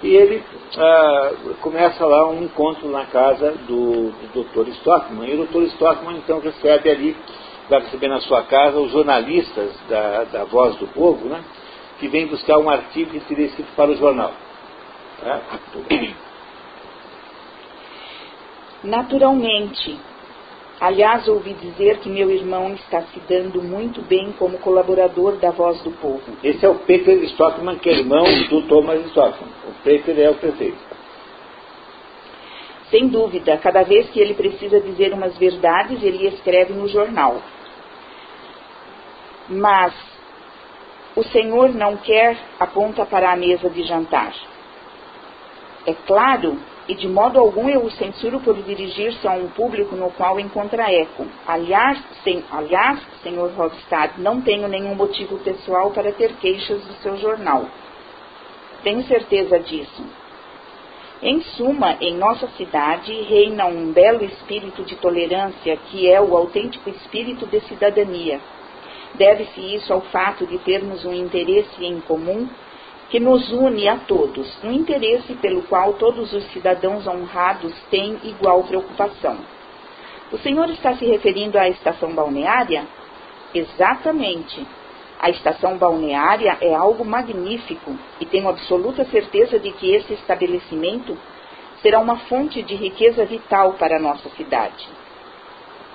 e 0.02 0.14
ele 0.14 0.42
ah, 0.76 1.32
começa 1.62 2.04
lá 2.04 2.28
um 2.28 2.42
encontro 2.42 2.88
na 2.90 3.06
casa 3.06 3.52
do, 3.66 4.10
do 4.34 4.44
Dr. 4.44 4.68
Stockman, 4.68 5.28
e 5.28 5.40
o 5.40 5.46
Dr. 5.46 5.62
Stockman 5.72 6.18
então 6.18 6.40
recebe 6.40 6.90
ali, 6.90 7.16
vai 7.70 7.80
receber 7.80 8.08
na 8.08 8.20
sua 8.20 8.42
casa 8.42 8.78
os 8.78 8.92
jornalistas 8.92 9.72
da, 9.88 10.24
da 10.24 10.44
Voz 10.44 10.76
do 10.76 10.86
Povo, 10.88 11.26
né, 11.26 11.42
que 11.98 12.06
vêm 12.08 12.26
buscar 12.26 12.58
um 12.58 12.68
artigo 12.68 13.12
que 13.12 13.20
seria 13.20 13.46
escrito 13.46 13.74
para 13.74 13.90
o 13.90 13.96
jornal. 13.96 14.32
Né? 15.22 15.40
Naturalmente. 18.84 19.98
Aliás, 20.78 21.26
ouvi 21.26 21.54
dizer 21.54 21.98
que 22.00 22.08
meu 22.10 22.30
irmão 22.30 22.74
está 22.74 23.00
se 23.02 23.18
dando 23.20 23.62
muito 23.62 24.02
bem 24.02 24.32
como 24.32 24.58
colaborador 24.58 25.36
da 25.36 25.50
Voz 25.50 25.80
do 25.82 25.90
Povo. 25.92 26.22
Esse 26.44 26.66
é 26.66 26.68
o 26.68 26.74
Peter 26.74 27.16
Stockman, 27.24 27.78
que 27.78 27.88
é 27.88 27.94
irmão 27.94 28.24
do 28.50 28.62
Thomas 28.68 29.04
Stockman. 29.06 29.50
O 29.66 29.82
Peter 29.82 30.18
é 30.18 30.28
o 30.28 30.34
prefeito. 30.34 30.76
Sem 32.90 33.08
dúvida, 33.08 33.56
cada 33.56 33.82
vez 33.82 34.10
que 34.10 34.20
ele 34.20 34.34
precisa 34.34 34.78
dizer 34.80 35.14
umas 35.14 35.36
verdades, 35.38 36.02
ele 36.02 36.26
escreve 36.28 36.74
no 36.74 36.86
jornal. 36.86 37.40
Mas 39.48 39.94
o 41.16 41.24
senhor 41.24 41.74
não 41.74 41.96
quer 41.96 42.36
aponta 42.60 43.06
para 43.06 43.32
a 43.32 43.36
mesa 43.36 43.70
de 43.70 43.82
jantar. 43.82 44.34
É 45.86 45.94
claro, 46.06 46.58
e 46.88 46.94
de 46.94 47.08
modo 47.08 47.38
algum 47.38 47.68
eu 47.68 47.84
o 47.84 47.90
censuro 47.90 48.40
por 48.40 48.54
dirigir-se 48.62 49.26
a 49.26 49.32
um 49.32 49.48
público 49.48 49.96
no 49.96 50.10
qual 50.10 50.38
encontra 50.38 50.92
eco. 50.92 51.26
Aliás, 51.46 52.00
sem, 52.22 52.44
aliás, 52.50 53.00
senhor 53.22 53.52
Hofstad, 53.58 54.14
não 54.18 54.40
tenho 54.40 54.68
nenhum 54.68 54.94
motivo 54.94 55.38
pessoal 55.38 55.90
para 55.90 56.12
ter 56.12 56.34
queixas 56.34 56.84
do 56.84 56.94
seu 57.02 57.16
jornal. 57.16 57.66
Tenho 58.84 59.02
certeza 59.04 59.58
disso. 59.58 60.04
Em 61.22 61.40
suma, 61.40 61.96
em 62.00 62.16
nossa 62.16 62.46
cidade 62.48 63.10
reina 63.22 63.66
um 63.66 63.90
belo 63.90 64.24
espírito 64.24 64.84
de 64.84 64.96
tolerância 64.96 65.76
que 65.88 66.08
é 66.08 66.20
o 66.20 66.36
autêntico 66.36 66.90
espírito 66.90 67.46
de 67.46 67.58
cidadania. 67.62 68.38
Deve-se 69.14 69.74
isso 69.74 69.92
ao 69.92 70.02
fato 70.02 70.46
de 70.46 70.58
termos 70.58 71.04
um 71.04 71.12
interesse 71.12 71.82
em 71.82 72.00
comum 72.00 72.46
que 73.10 73.20
nos 73.20 73.50
une 73.52 73.88
a 73.88 73.98
todos, 73.98 74.58
um 74.64 74.72
interesse 74.72 75.34
pelo 75.34 75.62
qual 75.62 75.94
todos 75.94 76.32
os 76.32 76.44
cidadãos 76.52 77.06
honrados 77.06 77.72
têm 77.90 78.18
igual 78.24 78.64
preocupação. 78.64 79.38
O 80.32 80.38
senhor 80.38 80.68
está 80.70 80.94
se 80.96 81.04
referindo 81.06 81.56
à 81.58 81.68
estação 81.68 82.12
balneária? 82.12 82.84
Exatamente. 83.54 84.66
A 85.20 85.30
estação 85.30 85.78
balneária 85.78 86.58
é 86.60 86.74
algo 86.74 87.04
magnífico 87.04 87.96
e 88.20 88.26
tenho 88.26 88.48
absoluta 88.48 89.04
certeza 89.04 89.58
de 89.58 89.70
que 89.70 89.94
esse 89.94 90.12
estabelecimento 90.14 91.16
será 91.80 92.00
uma 92.00 92.16
fonte 92.16 92.62
de 92.62 92.74
riqueza 92.74 93.24
vital 93.24 93.74
para 93.74 93.96
a 93.96 94.00
nossa 94.00 94.28
cidade. 94.30 94.88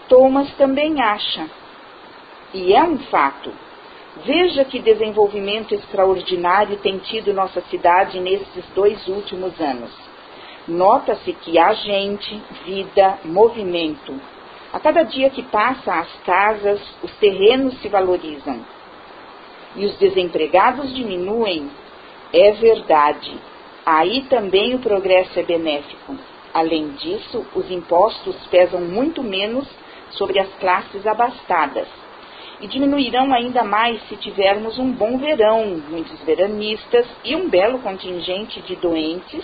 Thomas 0.07 0.51
também 0.55 1.01
acha, 1.01 1.45
e 2.53 2.73
é 2.73 2.83
um 2.83 2.97
fato, 2.99 3.51
Veja 4.17 4.65
que 4.65 4.79
desenvolvimento 4.79 5.73
extraordinário 5.73 6.77
tem 6.77 6.97
tido 6.97 7.33
nossa 7.33 7.61
cidade 7.61 8.19
nesses 8.19 8.65
dois 8.75 9.07
últimos 9.07 9.57
anos. 9.59 9.89
Nota-se 10.67 11.31
que 11.31 11.57
há 11.57 11.73
gente, 11.73 12.41
vida, 12.65 13.19
movimento. 13.23 14.13
A 14.73 14.79
cada 14.81 15.03
dia 15.03 15.29
que 15.29 15.41
passa, 15.43 15.93
as 15.93 16.13
casas, 16.25 16.81
os 17.01 17.11
terrenos 17.15 17.79
se 17.81 17.87
valorizam. 17.87 18.59
E 19.77 19.85
os 19.85 19.97
desempregados 19.97 20.93
diminuem. 20.93 21.71
É 22.33 22.51
verdade. 22.51 23.33
Aí 23.85 24.23
também 24.23 24.75
o 24.75 24.79
progresso 24.79 25.39
é 25.39 25.43
benéfico. 25.43 26.17
Além 26.53 26.89
disso, 26.91 27.45
os 27.55 27.71
impostos 27.71 28.35
pesam 28.47 28.81
muito 28.81 29.23
menos 29.23 29.65
sobre 30.11 30.37
as 30.37 30.53
classes 30.55 31.07
abastadas 31.07 32.00
e 32.61 32.67
diminuirão 32.67 33.33
ainda 33.33 33.63
mais 33.63 34.01
se 34.07 34.15
tivermos 34.15 34.77
um 34.77 34.91
bom 34.91 35.17
verão, 35.17 35.81
muitos 35.89 36.19
veranistas 36.21 37.05
e 37.25 37.35
um 37.35 37.49
belo 37.49 37.79
contingente 37.79 38.61
de 38.61 38.75
doentes 38.75 39.43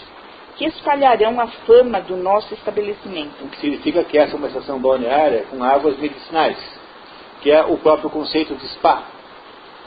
que 0.55 0.65
espalharão 0.65 1.39
a 1.39 1.47
fama 1.47 2.01
do 2.01 2.15
nosso 2.15 2.53
estabelecimento. 2.53 3.43
O 3.43 3.49
que 3.49 3.57
significa 3.59 4.03
que 4.03 4.17
essa 4.17 4.33
é 4.33 4.37
uma 4.37 4.47
estação 4.47 4.79
balneária 4.79 5.45
com 5.49 5.63
águas 5.63 5.97
medicinais, 5.99 6.57
que 7.41 7.51
é 7.51 7.63
o 7.63 7.77
próprio 7.77 8.09
conceito 8.09 8.55
de 8.55 8.67
spa. 8.69 9.03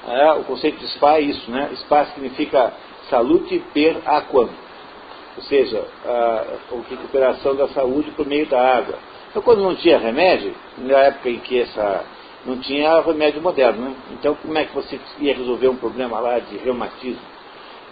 É, 0.09 0.33
o 0.33 0.45
conceito 0.45 0.79
de 0.79 0.87
spa 0.89 1.17
é 1.17 1.21
isso, 1.23 1.51
né? 1.51 1.71
Spa 1.75 2.07
significa 2.07 2.73
salute 3.09 3.63
per 3.75 3.97
aquam, 4.07 4.49
ou 5.37 5.43
seja, 5.43 5.85
a, 6.05 6.45
a 6.73 6.89
recuperação 6.89 7.55
da 7.57 7.69
saúde 7.69 8.11
por 8.13 8.27
meio 8.27 8.47
da 8.47 8.77
água. 8.77 8.99
Então, 9.29 9.43
quando 9.43 9.63
não 9.63 9.75
tinha 9.75 9.99
remédio, 9.99 10.55
na 10.79 10.99
época 10.99 11.31
em 11.31 11.39
que 11.41 11.61
essa 11.61 12.05
não 12.45 12.59
tinha 12.59 13.01
remédio 13.01 13.43
moderno, 13.43 13.83
né? 13.83 13.95
Então, 14.13 14.35
como 14.35 14.57
é 14.57 14.65
que 14.65 14.75
você 14.75 14.99
ia 15.19 15.35
resolver 15.35 15.69
um 15.69 15.77
problema 15.77 16.19
lá 16.21 16.39
de 16.39 16.57
reumatismo? 16.57 17.21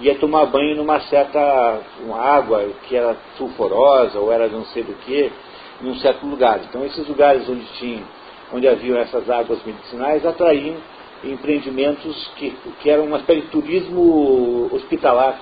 Ia 0.01 0.15
tomar 0.15 0.47
banho 0.47 0.77
numa 0.77 1.01
certa 1.01 1.81
uma 2.01 2.21
água 2.21 2.67
que 2.89 2.97
era 2.97 3.17
sulfurosa 3.37 4.19
ou 4.19 4.33
era 4.33 4.49
não 4.49 4.65
sei 4.67 4.83
do 4.85 4.95
que, 4.95 5.31
em 5.83 5.89
um 5.89 5.97
certo 5.97 6.27
lugar. 6.27 6.61
Então, 6.69 6.85
esses 6.85 7.07
lugares 7.07 7.49
onde 7.49 7.65
tinham, 7.79 8.05
onde 8.53 8.67
haviam 8.69 8.97
essas 8.99 9.29
águas 9.29 9.63
medicinais 9.65 10.25
atraíam 10.25 10.77
empreendimentos 11.25 12.31
que, 12.37 12.57
que 12.81 12.89
eram 12.89 13.05
uma 13.05 13.19
espécie 13.19 13.43
de 13.43 13.49
turismo 13.49 14.71
hospitalar. 14.73 15.39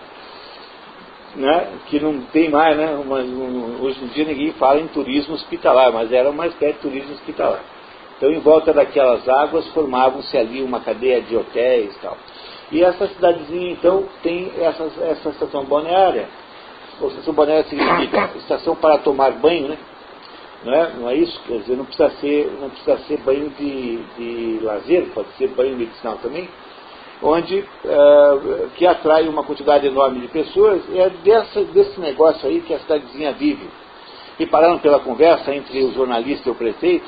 né, 1.37 1.69
que 1.87 2.01
não 2.01 2.23
tem 2.33 2.49
mais, 2.49 2.77
né, 2.77 2.97
um, 2.97 3.83
hoje 3.83 4.03
em 4.03 4.09
dia 4.09 4.25
ninguém 4.25 4.53
fala 4.53 4.81
em 4.81 4.89
turismo 4.89 5.35
hospitalar, 5.35 5.93
mas 5.93 6.11
era 6.11 6.31
uma 6.31 6.47
espécie 6.47 6.75
de 6.75 6.81
turismo 6.81 7.13
hospitalar. 7.13 7.76
Então, 8.17 8.31
em 8.31 8.39
volta 8.39 8.73
daquelas 8.73 9.29
águas, 9.29 9.67
formavam-se 9.69 10.37
ali 10.37 10.63
uma 10.63 10.81
cadeia 10.81 11.21
de 11.21 11.37
hotéis 11.37 11.95
e 11.95 11.99
tal. 11.99 12.17
E 12.73 12.83
essa 12.83 13.07
cidadezinha, 13.09 13.73
então, 13.73 14.05
tem 14.23 14.51
essa, 14.59 14.85
essa 15.03 15.29
estação 15.29 15.65
balneária. 15.65 16.29
Ou 17.01 17.09
estação 17.09 17.35
balneária 17.35 17.65
significa 17.65 18.31
estação 18.37 18.75
para 18.75 18.99
tomar 18.99 19.33
banho, 19.33 19.69
né? 19.69 19.79
Não 20.65 20.75
é, 20.75 20.93
não 20.99 21.11
é 21.11 21.15
isso? 21.15 21.39
Quer 21.47 21.59
dizer, 21.59 21.77
não 21.77 21.85
precisa 21.85 22.11
ser, 22.21 22.59
não 22.61 22.71
precisa 22.71 22.99
ser 23.07 23.19
banho 23.19 23.51
de, 23.51 23.99
de 24.17 24.65
lazer, 24.65 25.07
pode 25.15 25.29
ser 25.37 25.49
banho 25.49 25.77
medicinal 25.77 26.17
também, 26.17 26.49
onde 27.23 27.61
uh, 27.61 28.71
que 28.77 28.87
atrai 28.87 29.29
uma 29.29 29.45
quantidade 29.45 29.87
enorme 29.87 30.21
de 30.21 30.29
pessoas, 30.29 30.83
é 30.95 31.11
dessa, 31.23 31.63
desse 31.65 32.01
negócio 32.01 32.49
aí 32.49 32.63
que 32.63 32.73
a 32.73 32.79
cidadezinha 32.81 33.33
vive. 33.33 33.69
E 34.39 34.47
parando 34.47 34.81
pela 34.81 34.99
conversa 34.99 35.55
entre 35.55 35.85
o 35.85 35.93
jornalista 35.93 36.49
e 36.49 36.53
o 36.53 36.55
prefeito, 36.55 37.07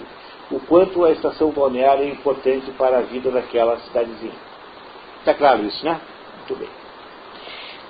o 0.50 0.60
quanto 0.60 1.04
a 1.04 1.10
estação 1.10 1.50
balneária 1.50 2.04
é 2.04 2.08
importante 2.08 2.70
para 2.72 2.98
a 2.98 3.02
vida 3.02 3.30
daquela 3.30 3.78
cidadezinha. 3.78 4.32
Está 5.20 5.34
claro 5.34 5.64
isso, 5.64 5.84
né? 5.84 6.00
Muito 6.38 6.56
bem. 6.56 6.68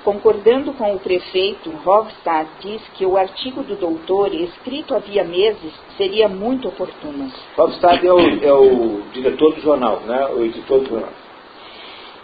Concordando 0.04 0.72
com 0.72 0.94
o 0.94 0.98
prefeito, 0.98 1.70
Rovstad 1.84 2.48
diz 2.60 2.82
que 2.94 3.04
o 3.04 3.16
artigo 3.16 3.62
do 3.62 3.76
doutor, 3.76 4.32
escrito 4.32 4.94
havia 4.94 5.22
meses, 5.24 5.72
seria 5.96 6.28
muito 6.28 6.68
oportuno. 6.68 7.30
Rovstad 7.56 8.04
é 8.04 8.12
o, 8.12 8.44
é 8.44 8.52
o 8.52 9.02
diretor 9.12 9.54
do 9.54 9.60
jornal, 9.60 10.00
né? 10.00 10.26
o 10.28 10.44
editor 10.44 10.80
do 10.80 10.88
jornal. 10.88 11.12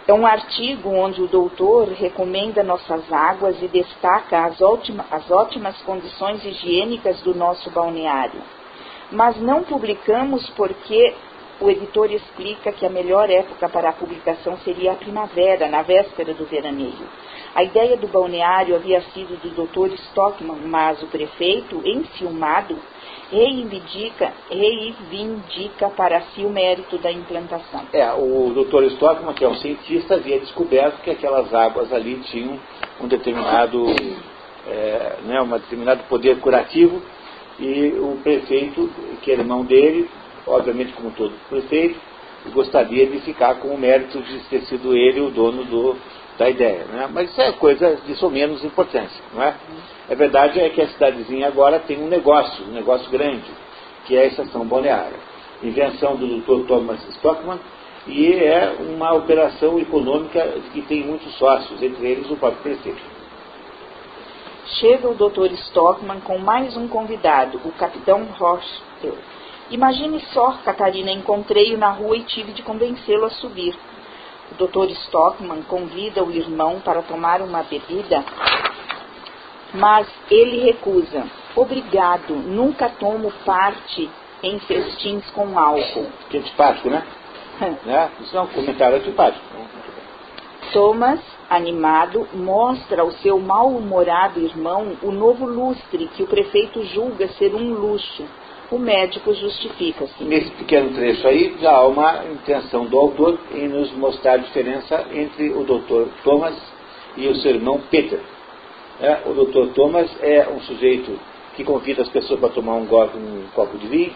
É 0.07 0.13
um 0.13 0.25
artigo 0.25 0.89
onde 0.89 1.21
o 1.21 1.27
doutor 1.27 1.87
recomenda 1.89 2.63
nossas 2.63 3.11
águas 3.11 3.61
e 3.61 3.67
destaca 3.67 4.45
as, 4.45 4.61
ótima, 4.61 5.05
as 5.09 5.29
ótimas 5.31 5.75
condições 5.81 6.43
higiênicas 6.45 7.21
do 7.21 7.33
nosso 7.33 7.69
balneário. 7.71 8.41
Mas 9.11 9.39
não 9.39 9.63
publicamos 9.63 10.49
porque 10.51 11.13
o 11.59 11.69
editor 11.69 12.11
explica 12.11 12.71
que 12.71 12.85
a 12.85 12.89
melhor 12.89 13.29
época 13.29 13.69
para 13.69 13.89
a 13.89 13.93
publicação 13.93 14.57
seria 14.59 14.91
a 14.91 14.95
primavera, 14.95 15.69
na 15.69 15.81
véspera 15.81 16.33
do 16.33 16.45
veraneio. 16.45 17.07
A 17.53 17.63
ideia 17.63 17.95
do 17.95 18.07
balneário 18.07 18.75
havia 18.75 19.01
sido 19.13 19.39
do 19.41 19.65
Dr. 19.65 19.93
Stockman, 19.93 20.57
mas 20.65 21.01
o 21.01 21.07
prefeito, 21.07 21.81
enciumado, 21.85 22.77
reivindica, 23.31 24.33
reivindica 24.49 25.89
para 25.91 26.21
si 26.21 26.41
o 26.41 26.49
mérito 26.49 26.97
da 26.97 27.09
implantação. 27.09 27.83
É, 27.93 28.11
o 28.11 28.51
Dr. 28.53 28.83
Stockman, 28.93 29.33
que 29.33 29.45
é 29.45 29.47
um 29.47 29.55
cientista, 29.55 30.15
havia 30.15 30.39
descoberto 30.39 31.01
que 31.01 31.09
aquelas 31.09 31.53
águas 31.53 31.93
ali 31.93 32.19
tinham 32.25 32.59
um 32.99 33.07
determinado, 33.07 33.85
é, 34.67 35.15
né, 35.23 35.41
um 35.41 35.47
determinado 35.47 36.03
poder 36.09 36.41
curativo 36.41 37.01
e 37.59 37.93
o 37.99 38.17
prefeito, 38.21 38.89
que 39.21 39.31
é 39.31 39.35
irmão 39.35 39.63
dele, 39.63 40.09
obviamente 40.45 40.93
como 40.93 41.11
todo 41.11 41.33
prefeito, 41.49 41.99
gostaria 42.53 43.07
de 43.07 43.19
ficar 43.19 43.55
com 43.55 43.69
o 43.69 43.77
mérito 43.77 44.21
de 44.21 44.39
ter 44.49 44.61
sido 44.63 44.95
ele 44.95 45.21
o 45.21 45.31
dono 45.31 45.63
do, 45.63 45.95
da 46.37 46.49
ideia. 46.49 46.85
Né? 46.85 47.09
Mas 47.11 47.31
isso 47.31 47.41
é 47.41 47.51
coisa 47.53 47.97
de 48.05 48.15
só 48.15 48.29
menos 48.29 48.63
importância. 48.63 49.23
Não 49.33 49.41
é? 49.41 49.55
a 50.09 50.15
verdade 50.15 50.59
é 50.59 50.69
que 50.69 50.81
a 50.81 50.87
cidadezinha 50.87 51.47
agora 51.47 51.79
tem 51.79 52.01
um 52.01 52.07
negócio, 52.07 52.65
um 52.65 52.71
negócio 52.71 53.09
grande, 53.09 53.49
que 54.05 54.15
é 54.15 54.21
a 54.21 54.27
estação 54.27 54.65
balneária. 54.65 55.17
Invenção 55.63 56.15
do 56.15 56.27
Dr. 56.41 56.67
Thomas 56.67 57.01
Stockman, 57.15 57.59
e 58.05 58.33
é 58.33 58.75
uma 58.79 59.13
operação 59.13 59.79
econômica 59.79 60.45
que 60.73 60.81
tem 60.83 61.03
muitos 61.03 61.33
sócios, 61.37 61.81
entre 61.81 62.05
eles 62.07 62.29
o 62.29 62.35
próprio 62.35 62.61
prefeito. 62.61 63.14
Chega 64.65 65.07
o 65.07 65.13
Dr. 65.13 65.53
Stockman 65.53 66.21
com 66.21 66.39
mais 66.39 66.75
um 66.75 66.87
convidado, 66.87 67.61
o 67.63 67.71
capitão 67.73 68.25
Roche. 68.37 68.81
Imagine 69.69 70.19
só, 70.33 70.53
Catarina, 70.65 71.11
encontrei-o 71.11 71.77
na 71.77 71.91
rua 71.91 72.17
e 72.17 72.23
tive 72.23 72.51
de 72.51 72.63
convencê-lo 72.63 73.25
a 73.25 73.29
subir. 73.29 73.77
O 74.51 74.55
Dr. 74.55 74.89
Stockman 74.91 75.61
convida 75.63 76.23
o 76.23 76.31
irmão 76.31 76.79
para 76.79 77.03
tomar 77.03 77.41
uma 77.41 77.61
bebida, 77.61 78.25
mas 79.75 80.07
ele 80.31 80.61
recusa. 80.61 81.25
Obrigado, 81.55 82.33
nunca 82.33 82.89
tomo 82.89 83.31
parte 83.45 84.09
em 84.41 84.57
festins 84.59 85.29
com 85.31 85.57
álcool. 85.59 86.07
Que 86.29 86.39
antipático, 86.39 86.89
né? 86.89 87.03
né? 87.85 88.09
Isso 88.19 88.35
é 88.35 88.41
um 88.41 88.47
comentário 88.47 88.97
antipático. 88.97 89.45
Thomas, 90.71 91.19
animado, 91.49 92.27
mostra 92.33 93.01
ao 93.01 93.11
seu 93.11 93.39
mal-humorado 93.39 94.39
irmão 94.39 94.97
o 95.01 95.11
novo 95.11 95.45
lustre 95.45 96.07
que 96.15 96.23
o 96.23 96.27
prefeito 96.27 96.83
julga 96.85 97.27
ser 97.29 97.53
um 97.53 97.73
luxo 97.73 98.23
o 98.71 98.79
médico 98.79 99.33
justifica-se. 99.33 100.23
Nesse 100.23 100.51
pequeno 100.51 100.89
trecho 100.93 101.27
aí 101.27 101.55
já 101.59 101.71
há 101.71 101.87
uma 101.87 102.25
intenção 102.25 102.85
do 102.85 102.97
autor 102.97 103.39
em 103.53 103.67
nos 103.67 103.91
mostrar 103.93 104.33
a 104.33 104.37
diferença 104.37 105.05
entre 105.13 105.49
o 105.51 105.63
Dr. 105.63 106.09
Thomas 106.23 106.55
e 107.15 107.27
o 107.27 107.35
seu 107.35 107.51
irmão 107.51 107.81
Peter. 107.91 108.19
É, 108.99 109.19
o 109.25 109.33
Dr. 109.33 109.73
Thomas 109.73 110.09
é 110.21 110.47
um 110.49 110.59
sujeito 110.61 111.19
que 111.55 111.63
convida 111.63 112.01
as 112.01 112.09
pessoas 112.09 112.39
para 112.39 112.49
tomar 112.49 112.73
um, 112.73 112.83
um 112.83 113.43
copo 113.53 113.77
de 113.77 113.87
vinho. 113.87 114.13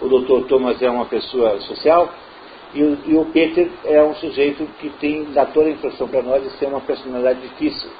O 0.00 0.08
Dr. 0.08 0.46
Thomas 0.46 0.80
é 0.82 0.90
uma 0.90 1.06
pessoa 1.06 1.58
social. 1.60 2.12
E 2.74 2.82
o, 2.82 2.98
e 3.06 3.16
o 3.16 3.24
Peter 3.26 3.70
é 3.84 4.02
um 4.02 4.14
sujeito 4.14 4.66
que 4.78 4.90
tem, 4.90 5.24
dá 5.32 5.46
toda 5.46 5.68
a 5.68 5.72
impressão 5.72 6.08
para 6.08 6.22
nós 6.22 6.42
de 6.42 6.50
ser 6.58 6.66
uma 6.66 6.80
personalidade 6.80 7.40
difícil. 7.40 7.90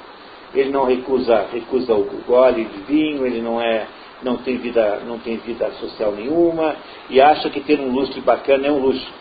Ele 0.53 0.69
não 0.69 0.85
recusa, 0.85 1.47
recusa 1.51 1.93
o 1.93 2.05
gole 2.25 2.65
de 2.65 2.79
vinho, 2.81 3.25
ele 3.25 3.41
não 3.41 3.61
é 3.61 3.87
não 4.21 4.37
tem 4.37 4.57
vida, 4.57 5.01
não 5.05 5.19
tem 5.19 5.37
vida 5.37 5.71
social 5.73 6.11
nenhuma 6.11 6.75
e 7.09 7.21
acha 7.21 7.49
que 7.49 7.61
ter 7.61 7.79
um 7.79 7.91
lustre 7.91 8.19
bacana 8.21 8.67
é 8.67 8.71
um 8.71 8.79
luxo. 8.79 9.13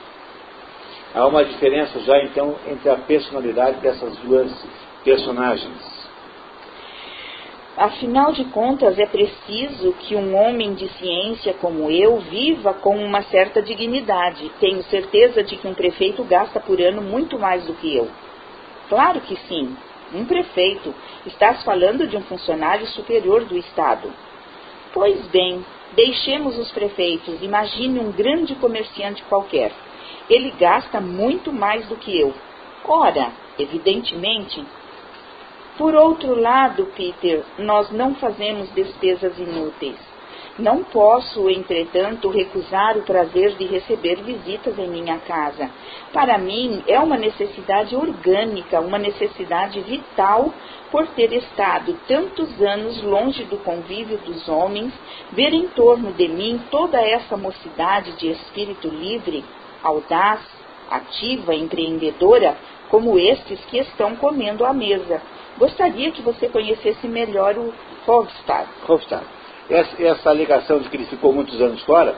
Há 1.14 1.26
uma 1.26 1.44
diferença 1.44 1.98
já 2.00 2.22
então 2.24 2.56
entre 2.66 2.90
a 2.90 2.96
personalidade 2.96 3.80
dessas 3.80 4.16
duas 4.18 4.50
personagens. 5.04 5.95
Afinal 7.76 8.32
de 8.32 8.44
contas, 8.46 8.98
é 8.98 9.04
preciso 9.04 9.92
que 10.00 10.16
um 10.16 10.34
homem 10.34 10.72
de 10.72 10.88
ciência 10.94 11.52
como 11.52 11.90
eu 11.90 12.18
viva 12.20 12.72
com 12.72 12.96
uma 12.96 13.22
certa 13.24 13.60
dignidade. 13.60 14.50
Tenho 14.58 14.82
certeza 14.84 15.42
de 15.42 15.58
que 15.58 15.68
um 15.68 15.74
prefeito 15.74 16.24
gasta 16.24 16.58
por 16.58 16.80
ano 16.80 17.02
muito 17.02 17.38
mais 17.38 17.66
do 17.66 17.74
que 17.74 17.94
eu. 17.94 18.08
Claro 18.88 19.20
que 19.20 19.36
sim. 19.46 19.76
Um 20.14 20.24
prefeito. 20.24 20.94
Estás 21.26 21.62
falando 21.64 22.06
de 22.06 22.16
um 22.16 22.22
funcionário 22.22 22.86
superior 22.86 23.44
do 23.44 23.58
Estado. 23.58 24.10
Pois 24.94 25.26
bem, 25.26 25.62
deixemos 25.94 26.56
os 26.58 26.72
prefeitos. 26.72 27.42
Imagine 27.42 28.00
um 28.00 28.10
grande 28.10 28.54
comerciante 28.54 29.22
qualquer. 29.24 29.70
Ele 30.30 30.50
gasta 30.52 30.98
muito 30.98 31.52
mais 31.52 31.86
do 31.88 31.96
que 31.96 32.18
eu. 32.18 32.32
Ora, 32.86 33.32
evidentemente. 33.58 34.64
Por 35.78 35.94
outro 35.94 36.40
lado, 36.40 36.86
Peter, 36.96 37.44
nós 37.58 37.90
não 37.90 38.14
fazemos 38.14 38.72
despesas 38.74 39.38
inúteis. 39.38 39.98
Não 40.58 40.82
posso, 40.82 41.50
entretanto, 41.50 42.30
recusar 42.30 42.96
o 42.96 43.02
prazer 43.02 43.56
de 43.56 43.66
receber 43.66 44.22
visitas 44.22 44.78
em 44.78 44.88
minha 44.88 45.18
casa. 45.18 45.70
Para 46.14 46.38
mim, 46.38 46.82
é 46.86 46.98
uma 46.98 47.18
necessidade 47.18 47.94
orgânica, 47.94 48.80
uma 48.80 48.96
necessidade 48.96 49.78
vital 49.82 50.50
por 50.90 51.06
ter 51.08 51.30
estado 51.34 51.94
tantos 52.08 52.58
anos 52.62 53.02
longe 53.02 53.44
do 53.44 53.58
convívio 53.58 54.16
dos 54.18 54.48
homens, 54.48 54.94
ver 55.32 55.52
em 55.52 55.68
torno 55.68 56.10
de 56.12 56.26
mim 56.26 56.58
toda 56.70 56.98
essa 56.98 57.36
mocidade 57.36 58.12
de 58.12 58.30
espírito 58.30 58.88
livre, 58.88 59.44
audaz, 59.82 60.40
ativa, 60.90 61.54
empreendedora, 61.54 62.56
como 62.88 63.18
estes 63.18 63.62
que 63.66 63.76
estão 63.76 64.16
comendo 64.16 64.64
à 64.64 64.72
mesa. 64.72 65.20
Gostaria 65.58 66.10
que 66.10 66.22
você 66.22 66.48
conhecesse 66.48 67.06
melhor 67.06 67.56
o 67.56 67.72
Hofstad. 68.06 68.68
Hofstad. 68.86 69.24
Essa, 69.70 70.02
essa 70.02 70.30
alegação 70.30 70.78
de 70.78 70.88
que 70.88 70.96
ele 70.96 71.06
ficou 71.06 71.32
muitos 71.32 71.60
anos 71.60 71.82
fora, 71.82 72.14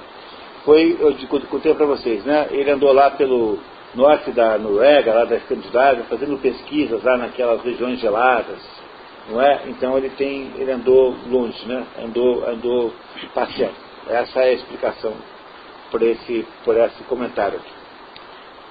foi, 0.64 0.96
eu 1.00 1.14
contei 1.48 1.72
para 1.74 1.86
vocês, 1.86 2.24
né? 2.24 2.48
Ele 2.50 2.70
andou 2.70 2.92
lá 2.92 3.10
pelo 3.10 3.58
norte 3.94 4.30
da 4.32 4.58
Noruega, 4.58 5.14
lá 5.14 5.24
da 5.24 5.36
Escandinávia, 5.36 6.04
fazendo 6.04 6.36
pesquisas 6.38 7.02
lá 7.02 7.16
naquelas 7.16 7.62
regiões 7.62 7.98
geladas, 8.00 8.58
não 9.30 9.40
é? 9.40 9.62
Então 9.66 9.96
ele 9.96 10.10
tem, 10.10 10.52
ele 10.56 10.70
andou 10.70 11.14
longe, 11.26 11.66
né? 11.66 11.86
Andou, 12.04 12.46
andou 12.46 12.92
passeando. 13.34 13.74
Essa 14.08 14.40
é 14.40 14.50
a 14.50 14.52
explicação 14.52 15.14
por 15.90 16.02
esse, 16.02 16.46
por 16.64 16.76
esse 16.76 17.02
comentário 17.04 17.58
aqui. 17.58 17.72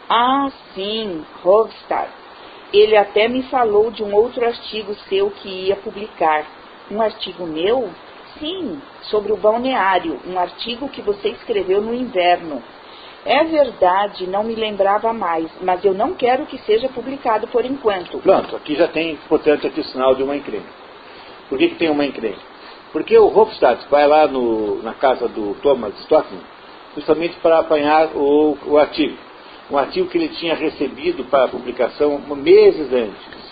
Ah, 0.09 0.49
sim, 0.73 1.25
Rovstad. 1.43 2.09
Ele 2.73 2.97
até 2.97 3.27
me 3.27 3.43
falou 3.43 3.91
de 3.91 4.03
um 4.03 4.13
outro 4.13 4.45
artigo 4.45 4.93
seu 5.09 5.29
que 5.31 5.49
ia 5.67 5.75
publicar. 5.77 6.45
Um 6.91 7.01
artigo 7.01 7.45
meu? 7.45 7.89
Sim, 8.39 8.81
sobre 9.03 9.31
o 9.31 9.37
balneário, 9.37 10.19
um 10.27 10.37
artigo 10.37 10.89
que 10.89 11.01
você 11.01 11.29
escreveu 11.29 11.81
no 11.81 11.93
inverno. 11.93 12.61
É 13.25 13.43
verdade, 13.43 14.27
não 14.27 14.43
me 14.43 14.55
lembrava 14.55 15.11
mais, 15.11 15.49
mas 15.61 15.83
eu 15.83 15.93
não 15.93 16.13
quero 16.13 16.45
que 16.45 16.57
seja 16.59 16.87
publicado 16.89 17.47
por 17.47 17.65
enquanto. 17.65 18.19
Pronto, 18.19 18.55
aqui 18.55 18.75
já 18.75 18.87
tem, 18.87 19.17
portanto, 19.27 19.67
aqui 19.67 19.79
o 19.79 19.83
sinal 19.85 20.15
de 20.15 20.23
uma 20.23 20.35
encrenca. 20.35 20.69
Por 21.49 21.57
que, 21.57 21.69
que 21.69 21.75
tem 21.75 21.89
uma 21.89 22.05
encrenca? 22.05 22.39
Porque 22.91 23.17
o 23.17 23.27
Hofstadt 23.27 23.87
vai 23.89 24.07
lá 24.07 24.27
no, 24.27 24.81
na 24.83 24.93
casa 24.93 25.27
do 25.27 25.55
Thomas 25.61 25.97
Stockman 26.01 26.41
justamente 26.95 27.35
para 27.41 27.59
apanhar 27.59 28.15
o, 28.15 28.57
o 28.65 28.77
artigo. 28.77 29.15
Um 29.69 29.77
artigo 29.77 30.07
que 30.07 30.17
ele 30.17 30.29
tinha 30.29 30.55
recebido 30.55 31.25
para 31.25 31.49
publicação 31.49 32.19
meses 32.35 32.91
antes. 32.91 33.47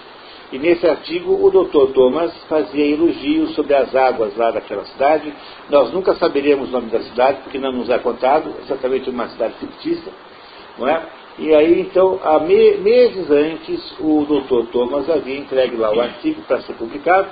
E 0.51 0.57
nesse 0.57 0.87
artigo 0.87 1.33
o 1.33 1.49
Dr. 1.49 1.93
Thomas 1.93 2.31
fazia 2.47 2.85
elogios 2.85 3.53
sobre 3.55 3.73
as 3.73 3.93
águas 3.93 4.35
lá 4.37 4.51
daquela 4.51 4.85
cidade. 4.85 5.33
Nós 5.69 5.91
nunca 5.91 6.15
saberemos 6.15 6.69
o 6.69 6.71
nome 6.71 6.89
da 6.89 7.01
cidade, 7.01 7.41
porque 7.41 7.57
não 7.57 7.71
nos 7.71 7.89
é 7.89 7.97
contado, 7.97 8.53
exatamente 8.61 9.09
uma 9.09 9.27
cidade 9.29 9.55
fictícia, 9.55 10.13
não 10.77 10.87
é? 10.87 11.01
E 11.37 11.53
aí, 11.53 11.81
então, 11.81 12.19
me, 12.47 12.77
meses 12.77 13.29
antes, 13.29 13.95
o 13.99 14.23
Dr. 14.23 14.71
Thomas 14.71 15.09
havia 15.09 15.37
entregue 15.37 15.75
lá 15.75 15.91
o 15.93 15.99
artigo 15.99 16.41
para 16.43 16.61
ser 16.61 16.73
publicado, 16.73 17.27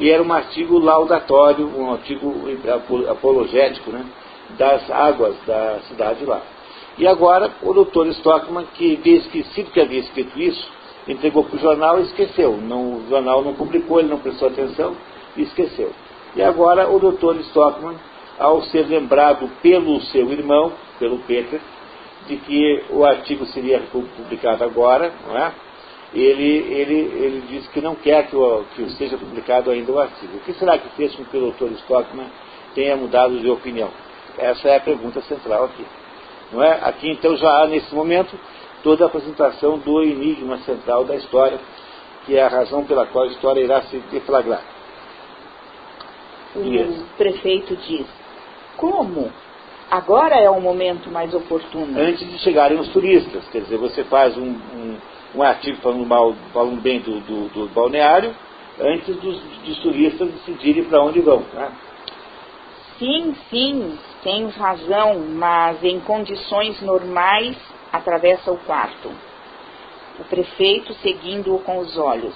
e 0.00 0.10
era 0.10 0.22
um 0.22 0.32
artigo 0.32 0.78
laudatório, 0.78 1.70
um 1.76 1.92
artigo 1.92 2.32
apologético, 3.10 3.90
né, 3.90 4.06
das 4.56 4.90
águas 4.90 5.36
da 5.46 5.80
cidade 5.88 6.24
lá. 6.24 6.40
E 6.96 7.06
agora, 7.06 7.52
o 7.62 7.72
Dr. 7.72 8.08
Stockman, 8.08 8.66
que 8.74 8.96
havia 8.96 9.18
esquecido 9.18 9.70
que 9.70 9.80
havia 9.80 10.00
escrito 10.00 10.38
isso, 10.38 10.70
entregou 11.08 11.44
para 11.44 11.56
o 11.56 11.58
jornal 11.58 11.98
e 11.98 12.02
esqueceu. 12.02 12.56
Não, 12.56 12.98
o 12.98 13.06
jornal 13.08 13.42
não 13.42 13.54
publicou, 13.54 13.98
ele 13.98 14.08
não 14.08 14.18
prestou 14.18 14.48
atenção 14.48 14.96
e 15.36 15.42
esqueceu. 15.42 15.92
E 16.36 16.42
agora, 16.42 16.88
o 16.88 16.98
Dr. 16.98 17.40
Stockman, 17.40 17.96
ao 18.38 18.62
ser 18.62 18.86
lembrado 18.86 19.50
pelo 19.62 20.00
seu 20.02 20.30
irmão, 20.32 20.72
pelo 20.98 21.18
Peter, 21.20 21.60
de 22.28 22.36
que 22.36 22.84
o 22.90 23.04
artigo 23.04 23.44
seria 23.46 23.80
publicado 23.90 24.64
agora, 24.64 25.12
não 25.26 25.36
é? 25.36 25.52
ele, 26.14 26.72
ele, 26.72 26.94
ele 26.94 27.44
diz 27.48 27.66
que 27.68 27.80
não 27.80 27.96
quer 27.96 28.28
que, 28.28 28.36
o, 28.36 28.64
que 28.74 28.88
seja 28.92 29.18
publicado 29.18 29.70
ainda 29.70 29.90
o 29.90 29.98
artigo. 29.98 30.36
O 30.36 30.40
que 30.40 30.52
será 30.54 30.78
que 30.78 30.88
fez 30.90 31.14
com 31.14 31.24
que 31.24 31.36
o 31.36 31.50
Dr. 31.50 31.72
Stockman 31.78 32.28
tenha 32.74 32.96
mudado 32.96 33.38
de 33.40 33.50
opinião? 33.50 33.90
Essa 34.38 34.68
é 34.68 34.76
a 34.76 34.80
pergunta 34.80 35.20
central 35.22 35.64
aqui. 35.64 35.84
Não 36.52 36.62
é? 36.62 36.80
Aqui 36.82 37.10
então 37.10 37.36
já 37.36 37.62
há 37.62 37.66
nesse 37.66 37.94
momento 37.94 38.38
toda 38.82 39.04
a 39.04 39.06
apresentação 39.06 39.78
do 39.78 40.02
enigma 40.02 40.58
central 40.58 41.04
da 41.04 41.16
história, 41.16 41.58
que 42.26 42.36
é 42.36 42.42
a 42.42 42.48
razão 42.48 42.84
pela 42.84 43.06
qual 43.06 43.24
a 43.24 43.28
história 43.28 43.60
irá 43.60 43.82
se 43.82 43.96
deflagrar. 44.10 44.62
O 46.54 47.16
prefeito 47.16 47.74
diz: 47.76 48.06
Como? 48.76 49.32
Agora 49.90 50.36
é 50.36 50.48
o 50.48 50.60
momento 50.60 51.10
mais 51.10 51.34
oportuno. 51.34 51.98
Antes 52.00 52.28
de 52.28 52.38
chegarem 52.38 52.78
os 52.78 52.88
turistas, 52.88 53.44
quer 53.50 53.60
dizer, 53.62 53.76
você 53.76 54.02
faz 54.04 54.36
um, 54.36 54.50
um, 54.50 54.96
um 55.36 55.42
artigo 55.42 55.78
falando, 55.82 56.06
mal, 56.06 56.34
falando 56.52 56.80
bem 56.80 57.00
do, 57.00 57.20
do, 57.20 57.48
do 57.48 57.68
balneário, 57.68 58.34
antes 58.80 59.14
dos, 59.16 59.38
dos 59.64 59.78
turistas 59.80 60.30
decidirem 60.30 60.84
para 60.84 61.02
onde 61.02 61.20
vão. 61.20 61.44
Né? 61.52 61.72
Sim, 62.98 63.34
sim, 63.50 63.98
tens 64.24 64.56
razão, 64.56 65.20
mas 65.20 65.84
em 65.84 66.00
condições 66.00 66.80
normais 66.82 67.56
atravessa 67.92 68.50
o 68.50 68.58
quarto. 68.58 69.12
O 70.18 70.24
prefeito 70.24 70.92
seguindo-o 70.94 71.60
com 71.60 71.78
os 71.78 71.96
olhos. 71.96 72.34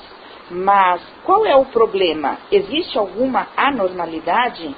Mas 0.51 1.03
qual 1.25 1.45
é 1.47 1.57
o 1.57 1.65
problema? 1.65 2.39
Existe 2.53 2.97
alguma 2.97 3.49
anormalidade? 3.57 4.75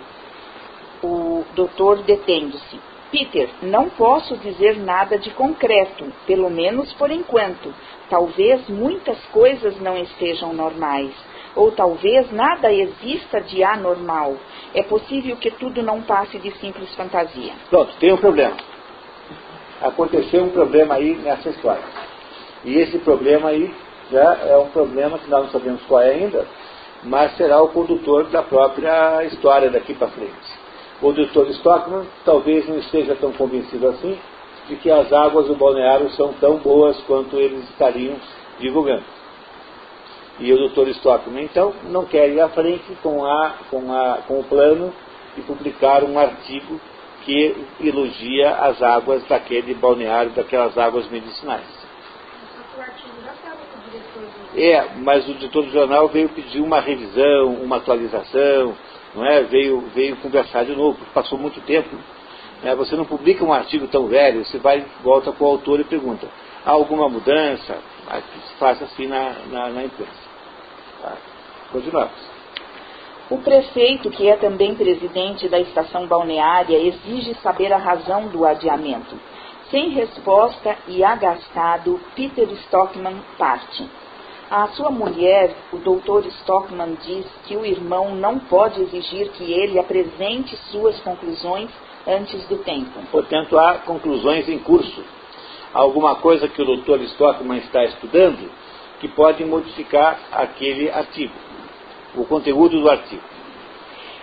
O 1.03 1.45
doutor 1.55 2.03
detendo-se. 2.03 2.81
Peter, 3.11 3.51
não 3.63 3.91
posso 3.91 4.37
dizer 4.37 4.79
nada 4.79 5.19
de 5.19 5.31
concreto, 5.31 6.13
pelo 6.27 6.49
menos 6.49 6.93
por 6.95 7.11
enquanto. 7.11 7.75
Talvez 8.09 8.69
muitas 8.69 9.19
coisas 9.27 9.81
não 9.81 9.97
estejam 9.97 10.53
normais, 10.53 11.13
ou 11.57 11.73
talvez 11.73 12.31
nada 12.33 12.73
exista 12.73 13.41
de 13.41 13.63
anormal. 13.63 14.37
É 14.75 14.83
possível 14.83 15.37
que 15.37 15.51
tudo 15.51 15.83
não 15.83 16.03
passe 16.03 16.39
de 16.39 16.51
simples 16.59 16.95
fantasia. 16.95 17.53
Pronto, 17.69 17.93
tem 17.99 18.13
um 18.13 18.17
problema. 18.17 18.57
Aconteceu 19.81 20.45
um 20.45 20.51
problema 20.51 20.95
aí 20.95 21.15
nessa 21.17 21.49
história. 21.49 21.83
E 22.65 22.77
esse 22.79 22.99
problema 22.99 23.49
aí 23.49 23.75
já 24.11 24.39
é 24.47 24.57
um 24.57 24.69
problema 24.69 25.19
que 25.19 25.31
nós 25.31 25.45
não 25.45 25.51
sabemos 25.51 25.83
qual 25.87 26.03
é 26.03 26.11
ainda, 26.11 26.47
mas 27.03 27.37
será 27.37 27.63
o 27.63 27.69
condutor 27.69 28.25
da 28.25 28.43
própria 28.43 29.25
história 29.25 29.71
daqui 29.71 29.95
para 29.95 30.09
frente 30.09 30.61
o 31.03 31.13
Dr. 31.13 31.49
Stockman 31.51 32.07
talvez 32.25 32.69
não 32.69 32.79
esteja 32.79 33.15
tão 33.17 33.33
convencido 33.33 33.89
assim 33.89 34.19
de 34.69 34.77
que 34.77 34.91
as 34.91 35.13
águas 35.13 35.47
do 35.47 35.55
balneário 35.55 36.11
são 36.11 36.33
tão 36.35 36.59
boas 36.59 36.99
quanto 37.03 37.37
eles 37.37 37.65
estariam 37.71 38.17
divulgando. 38.59 39.03
E 40.41 40.53
o 40.53 40.69
Dr. 40.69 40.89
Stockman, 40.89 41.45
então, 41.45 41.75
não 41.91 42.07
quer 42.07 42.31
ir 42.31 42.41
à 42.41 42.49
frente 42.49 42.97
com, 43.03 43.25
a, 43.25 43.55
com, 43.71 43.93
a, 43.93 44.19
com 44.27 44.41
o 44.41 44.45
plano 44.45 44.93
de 45.37 45.43
publicar 45.43 46.03
um 46.03 46.19
artigo 46.19 46.81
que 47.25 47.55
elogia 47.81 48.51
as 48.51 48.83
águas 48.83 49.23
daquele 49.29 49.75
balneário, 49.75 50.31
daquelas 50.31 50.77
águas 50.79 51.09
medicinais. 51.11 51.67
É, 54.57 54.89
mas 54.97 55.29
o 55.29 55.35
diretor 55.35 55.65
do 55.65 55.71
jornal 55.71 56.09
veio 56.09 56.29
pedir 56.31 56.61
uma 56.61 56.81
revisão, 56.81 57.55
uma 57.63 57.77
atualização, 57.77 58.75
não 59.15 59.25
é? 59.25 59.43
veio, 59.43 59.81
veio 59.95 60.17
conversar 60.17 60.65
de 60.65 60.75
novo, 60.75 60.99
passou 61.13 61.39
muito 61.39 61.61
tempo. 61.61 61.95
Né? 62.63 62.75
Você 62.75 62.97
não 62.97 63.05
publica 63.05 63.45
um 63.45 63.53
artigo 63.53 63.87
tão 63.89 64.07
velho, 64.07 64.45
você 64.45 64.59
vai, 64.59 64.85
volta 65.03 65.33
com 65.33 65.45
o 65.45 65.49
autor 65.49 65.81
e 65.81 65.85
pergunta, 65.85 66.27
há 66.65 66.71
alguma 66.71 67.09
mudança? 67.09 67.79
Faz 68.59 68.83
assim 68.83 69.07
na, 69.07 69.35
na, 69.51 69.69
na 69.69 69.85
imprensa. 69.85 70.30
Tá? 71.03 71.17
Continuamos. 71.73 72.41
O 73.31 73.39
prefeito, 73.39 74.11
que 74.11 74.29
é 74.29 74.37
também 74.37 74.75
presidente 74.75 75.49
da 75.49 75.61
estação 75.61 76.07
balneária, 76.07 76.77
exige 76.77 77.35
saber 77.37 77.73
a 77.73 77.77
razão 77.77 78.27
do 78.27 78.45
adiamento. 78.45 79.17
Sem 79.71 79.91
resposta 79.91 80.77
e 80.89 81.05
agastado, 81.05 82.01
Peter 82.17 82.51
Stockman 82.65 83.23
parte. 83.39 83.89
A 84.51 84.67
sua 84.69 84.91
mulher, 84.91 85.55
o 85.73 85.77
doutor 85.77 86.27
Stockman, 86.27 86.97
diz 87.07 87.25
que 87.45 87.57
o 87.57 87.65
irmão 87.65 88.17
não 88.17 88.41
pode 88.41 88.83
exigir 88.83 89.31
que 89.31 89.45
ele 89.45 89.79
apresente 89.79 90.57
suas 90.73 90.99
conclusões 91.01 91.71
antes 92.05 92.45
do 92.49 92.59
tempo. 92.59 92.99
Portanto, 93.13 93.57
há 93.57 93.75
conclusões 93.75 94.49
em 94.49 94.59
curso. 94.59 95.05
Alguma 95.73 96.17
coisa 96.17 96.49
que 96.49 96.61
o 96.61 96.65
doutor 96.65 97.01
Stockman 97.03 97.59
está 97.59 97.85
estudando 97.85 98.51
que 99.01 99.09
pode 99.09 99.45
modificar 99.45 100.19
aquele 100.31 100.91
artigo, 100.91 101.35
o 102.15 102.25
conteúdo 102.25 102.81
do 102.81 102.91
artigo. 102.91 103.23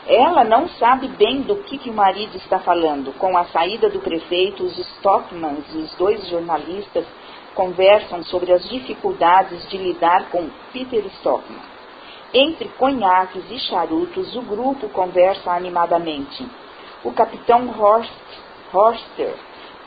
Ela 0.07 0.45
não 0.45 0.69
sabe 0.69 1.09
bem 1.09 1.41
do 1.41 1.57
que, 1.57 1.78
que 1.78 1.89
o 1.89 1.93
marido 1.93 2.38
está 2.38 2.59
falando. 2.59 3.11
Com 3.17 3.38
a 3.38 3.43
saída 3.45 3.89
do 3.89 3.99
prefeito, 3.99 4.63
os 4.63 4.78
Stockmans 4.78 5.65
e 5.73 5.80
os 5.80 5.93
dois 5.95 6.25
jornalistas 6.30 7.05
conversam 7.53 8.23
sobre 8.23 8.53
as 8.53 8.69
dificuldades 8.69 9.67
de 9.67 9.78
lidar 9.78 10.30
com 10.30 10.47
Peter 10.71 11.05
Stockman. 11.17 11.59
Entre 12.34 12.69
conhaques 12.69 13.43
e 13.49 13.59
charutos, 13.59 14.36
o 14.36 14.41
grupo 14.43 14.88
conversa 14.89 15.51
animadamente. 15.51 16.47
O 17.03 17.11
capitão 17.11 17.67
Horst, 17.78 18.11
Horster 18.71 19.34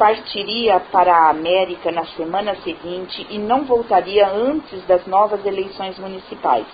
partiria 0.00 0.80
para 0.90 1.14
a 1.14 1.30
América 1.30 1.92
na 1.92 2.06
semana 2.06 2.56
seguinte 2.64 3.26
e 3.28 3.38
não 3.38 3.64
voltaria 3.64 4.26
antes 4.28 4.82
das 4.86 5.06
novas 5.06 5.44
eleições 5.44 5.98
municipais. 5.98 6.66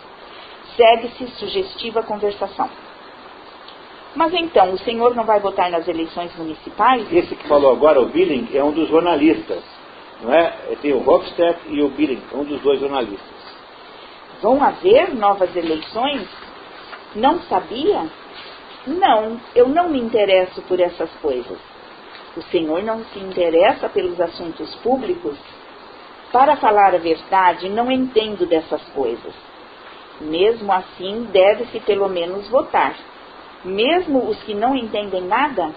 Segue-se 0.76 1.26
sugestiva 1.38 2.04
conversação. 2.04 2.70
Mas 4.14 4.32
então, 4.32 4.72
o 4.72 4.78
senhor 4.78 5.16
não 5.16 5.24
vai 5.24 5.40
votar 5.40 5.68
nas 5.70 5.88
eleições 5.88 6.34
municipais? 6.36 7.12
Esse 7.12 7.34
que 7.34 7.48
falou 7.48 7.72
agora, 7.72 8.00
o 8.00 8.06
Billing, 8.06 8.48
é 8.54 8.62
um 8.62 8.70
dos 8.70 8.88
jornalistas 8.88 9.64
não 10.22 10.32
é? 10.32 10.50
Tem 10.80 10.92
o 10.92 11.08
Hofstede 11.08 11.58
e 11.68 11.82
o 11.82 11.88
Billing, 11.90 12.22
um 12.32 12.44
dos 12.44 12.60
dois 12.60 12.80
jornalistas. 12.80 13.36
Vão 14.40 14.62
haver 14.62 15.14
novas 15.14 15.54
eleições? 15.54 16.28
Não 17.14 17.40
sabia? 17.42 18.06
Não, 18.86 19.40
eu 19.54 19.68
não 19.68 19.88
me 19.88 20.00
interesso 20.00 20.62
por 20.62 20.80
essas 20.80 21.10
coisas. 21.20 21.58
O 22.36 22.42
senhor 22.42 22.82
não 22.82 23.02
se 23.06 23.18
interessa 23.18 23.88
pelos 23.88 24.20
assuntos 24.20 24.74
públicos? 24.76 25.36
Para 26.30 26.56
falar 26.56 26.94
a 26.94 26.98
verdade, 26.98 27.68
não 27.68 27.90
entendo 27.90 28.44
dessas 28.46 28.82
coisas. 28.90 29.34
Mesmo 30.20 30.72
assim, 30.72 31.28
deve-se 31.32 31.80
pelo 31.80 32.08
menos 32.08 32.48
votar. 32.48 32.94
Mesmo 33.64 34.28
os 34.28 34.42
que 34.42 34.54
não 34.54 34.76
entendem 34.76 35.22
nada, 35.22 35.72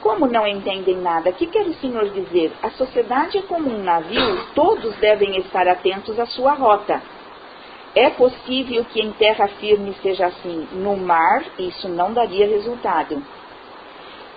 como 0.00 0.26
não 0.26 0.46
entendem 0.46 0.96
nada? 0.98 1.30
O 1.30 1.32
que 1.32 1.46
quer 1.46 1.66
o 1.66 1.74
senhor 1.74 2.08
dizer? 2.10 2.52
A 2.62 2.70
sociedade 2.70 3.38
é 3.38 3.42
como 3.42 3.68
um 3.68 3.82
navio, 3.82 4.46
todos 4.54 4.94
devem 4.96 5.36
estar 5.38 5.66
atentos 5.66 6.18
à 6.20 6.26
sua 6.26 6.54
rota. 6.54 7.02
É 7.94 8.10
possível 8.10 8.84
que 8.84 9.00
em 9.00 9.10
terra 9.12 9.48
firme 9.60 9.92
seja 10.00 10.26
assim. 10.26 10.68
No 10.72 10.96
mar, 10.96 11.44
isso 11.58 11.88
não 11.88 12.12
daria 12.12 12.46
resultado. 12.46 13.20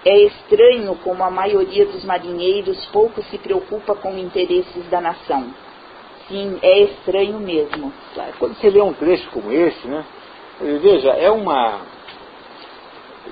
É 0.04 0.18
estranho 0.24 0.96
como 1.04 1.24
a 1.24 1.30
maioria 1.30 1.86
dos 1.86 2.04
marinheiros 2.04 2.84
pouco 2.88 3.22
se 3.24 3.38
preocupa 3.38 3.96
com 3.96 4.18
interesses 4.18 4.90
da 4.90 5.00
nação. 5.00 5.54
Sim, 6.28 6.58
é 6.62 6.80
estranho 6.84 7.40
mesmo. 7.40 7.94
Quando 8.40 8.56
você 8.56 8.70
lê 8.70 8.82
um 8.82 8.94
trecho 8.94 9.30
como 9.32 9.52
esse, 9.52 9.88
né, 9.88 10.06
Veja, 10.62 11.10
é 11.14 11.32
uma 11.32 11.82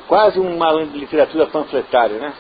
quase 0.08 0.40
uma 0.40 0.72
literatura 0.72 1.46
panfletária, 1.46 2.18
né? 2.18 2.34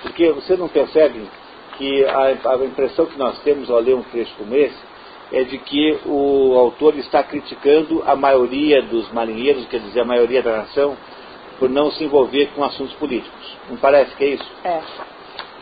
Porque 0.00 0.30
você 0.30 0.56
não 0.56 0.68
percebe 0.68 1.28
que 1.76 2.02
a, 2.06 2.52
a 2.52 2.64
impressão 2.64 3.04
que 3.04 3.18
nós 3.18 3.38
temos 3.40 3.70
ao 3.70 3.78
ler 3.78 3.94
um 3.94 4.02
trecho 4.02 4.32
como 4.38 4.54
esse 4.54 4.78
é 5.32 5.44
de 5.44 5.58
que 5.58 5.98
o 6.06 6.56
autor 6.56 6.96
está 6.96 7.22
criticando 7.22 8.02
a 8.06 8.16
maioria 8.16 8.80
dos 8.80 9.12
marinheiros, 9.12 9.66
quer 9.66 9.80
dizer, 9.80 10.00
a 10.00 10.04
maioria 10.04 10.42
da 10.42 10.58
nação, 10.58 10.96
por 11.58 11.68
não 11.68 11.90
se 11.90 12.04
envolver 12.04 12.50
com 12.54 12.64
assuntos 12.64 12.94
políticos. 12.94 13.56
Não 13.68 13.76
parece 13.76 14.14
que 14.16 14.24
é 14.24 14.28
isso? 14.28 14.52
É. 14.64 14.80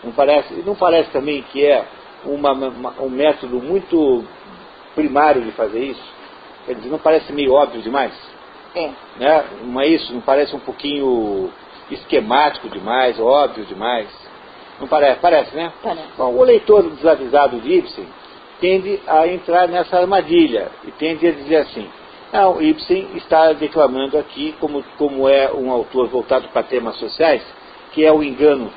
Não 0.03 0.13
parece, 0.13 0.55
não 0.67 0.75
parece 0.75 1.11
também 1.11 1.43
que 1.43 1.65
é 1.65 1.85
uma, 2.25 2.53
uma, 2.53 2.95
um 3.01 3.09
método 3.09 3.61
muito 3.61 4.25
primário 4.95 5.43
de 5.43 5.53
fazer 5.53 5.81
isso? 5.81 6.15
Quer 6.67 6.75
dizer, 6.77 6.89
não 6.89 6.99
parece 6.99 7.33
meio 7.33 7.53
óbvio 7.53 7.83
demais? 7.83 8.13
É. 8.75 8.91
Né? 9.19 9.45
Não 9.63 9.81
é 9.81 9.87
isso? 9.87 10.13
Não 10.13 10.21
parece 10.21 10.55
um 10.55 10.61
pouquinho 10.61 11.51
esquemático 11.91 12.69
demais, 12.69 13.19
óbvio 13.21 13.65
demais? 13.67 14.09
Não 14.81 14.89
parece? 14.89 15.21
Parece, 15.21 15.55
né? 15.55 15.73
Parece. 15.83 16.09
Bom, 16.17 16.35
o 16.35 16.43
leitor 16.43 16.83
desavisado 16.91 17.61
de 17.61 17.73
Ibsen 17.73 18.07
tende 18.61 19.01
a 19.07 19.27
entrar 19.29 19.69
nessa 19.69 19.99
armadilha 19.99 20.69
e 20.85 20.91
tende 20.93 21.27
a 21.27 21.33
dizer 21.33 21.57
assim, 21.57 21.89
não, 22.35 22.61
Ibsen 22.61 23.11
está 23.15 23.53
declamando 23.53 24.19
aqui, 24.19 24.57
como, 24.59 24.83
como 24.99 25.29
é 25.29 25.53
um 25.53 25.71
autor 25.71 26.09
voltado 26.09 26.49
para 26.49 26.65
temas 26.65 26.97
sociais, 26.97 27.41
que 27.93 28.05
é 28.05 28.13
o 28.13 28.25
engano 28.25 28.73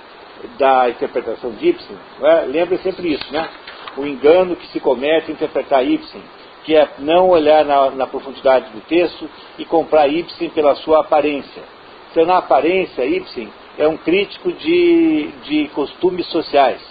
da 0.59 0.87
interpretação 0.91 1.49
de 1.49 1.69
Ibsen. 1.69 1.97
É? 2.21 2.41
Lembre 2.45 2.77
sempre 2.77 3.11
isso, 3.11 3.33
né? 3.33 3.49
O 3.97 4.05
engano 4.05 4.55
que 4.55 4.67
se 4.67 4.79
comete 4.79 5.31
em 5.31 5.33
interpretar 5.33 5.83
Ibsen, 5.83 6.21
que 6.65 6.75
é 6.75 6.87
não 6.99 7.29
olhar 7.29 7.65
na, 7.65 7.89
na 7.89 8.05
profundidade 8.05 8.69
do 8.69 8.81
texto 8.81 9.27
e 9.57 9.65
comprar 9.65 10.07
Ibsen 10.07 10.49
pela 10.51 10.75
sua 10.75 10.99
aparência. 10.99 11.63
Então, 12.11 12.27
na 12.27 12.37
aparência, 12.37 13.03
Ibsen 13.05 13.49
é 13.79 13.87
um 13.87 13.97
crítico 13.97 14.51
de, 14.51 15.31
de 15.45 15.67
costumes 15.69 16.27
sociais, 16.27 16.81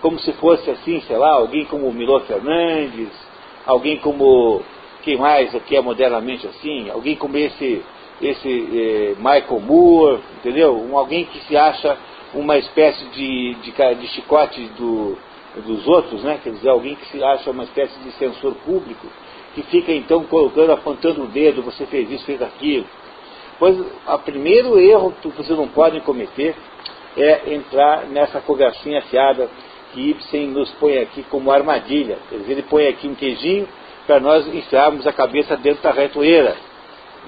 como 0.00 0.16
se 0.20 0.32
fosse 0.34 0.70
assim, 0.70 1.00
sei 1.08 1.16
lá, 1.16 1.30
alguém 1.32 1.64
como 1.64 1.92
Milor 1.92 2.20
Fernandes, 2.20 3.10
alguém 3.66 3.98
como, 3.98 4.62
quem 5.02 5.16
mais 5.16 5.54
aqui 5.54 5.76
é 5.76 5.80
modernamente 5.80 6.46
assim, 6.46 6.90
alguém 6.90 7.16
como 7.16 7.36
esse, 7.36 7.82
esse 8.20 8.48
eh, 8.48 9.14
Michael 9.16 9.60
Moore, 9.60 10.20
entendeu? 10.38 10.76
Um, 10.76 10.98
alguém 10.98 11.24
que 11.24 11.40
se 11.46 11.56
acha 11.56 11.96
uma 12.34 12.58
espécie 12.58 13.04
de, 13.06 13.54
de, 13.54 13.72
de 13.72 14.06
chicote 14.08 14.60
do, 14.78 15.16
dos 15.64 15.86
outros, 15.86 16.22
né? 16.22 16.38
quer 16.42 16.50
dizer, 16.50 16.68
alguém 16.68 16.94
que 16.94 17.06
se 17.08 17.22
acha 17.22 17.50
uma 17.50 17.64
espécie 17.64 17.98
de 18.00 18.10
censor 18.12 18.54
público, 18.66 19.06
que 19.54 19.62
fica 19.62 19.92
então 19.92 20.24
colocando, 20.24 20.72
apontando 20.72 21.22
o 21.22 21.26
dedo, 21.26 21.62
você 21.62 21.86
fez 21.86 22.10
isso, 22.10 22.24
fez 22.24 22.40
aquilo. 22.42 22.86
Pois 23.58 23.76
o 23.80 24.18
primeiro 24.20 24.78
erro 24.78 25.12
que 25.20 25.28
vocês 25.28 25.58
não 25.58 25.68
podem 25.68 26.00
cometer 26.00 26.54
é 27.16 27.54
entrar 27.54 28.06
nessa 28.06 28.40
conversinha 28.40 29.02
fiada 29.02 29.48
que 29.92 30.10
Ibsen 30.10 30.48
nos 30.48 30.70
põe 30.72 30.98
aqui 30.98 31.24
como 31.24 31.50
armadilha. 31.50 32.18
Quer 32.28 32.36
dizer, 32.38 32.52
ele 32.52 32.62
põe 32.62 32.86
aqui 32.86 33.08
um 33.08 33.14
queijinho 33.14 33.66
para 34.08 34.20
nós 34.20 34.48
enfiarmos 34.48 35.06
a 35.06 35.12
cabeça 35.12 35.54
dentro 35.58 35.82
da 35.82 35.92
retoeira. 35.92 36.56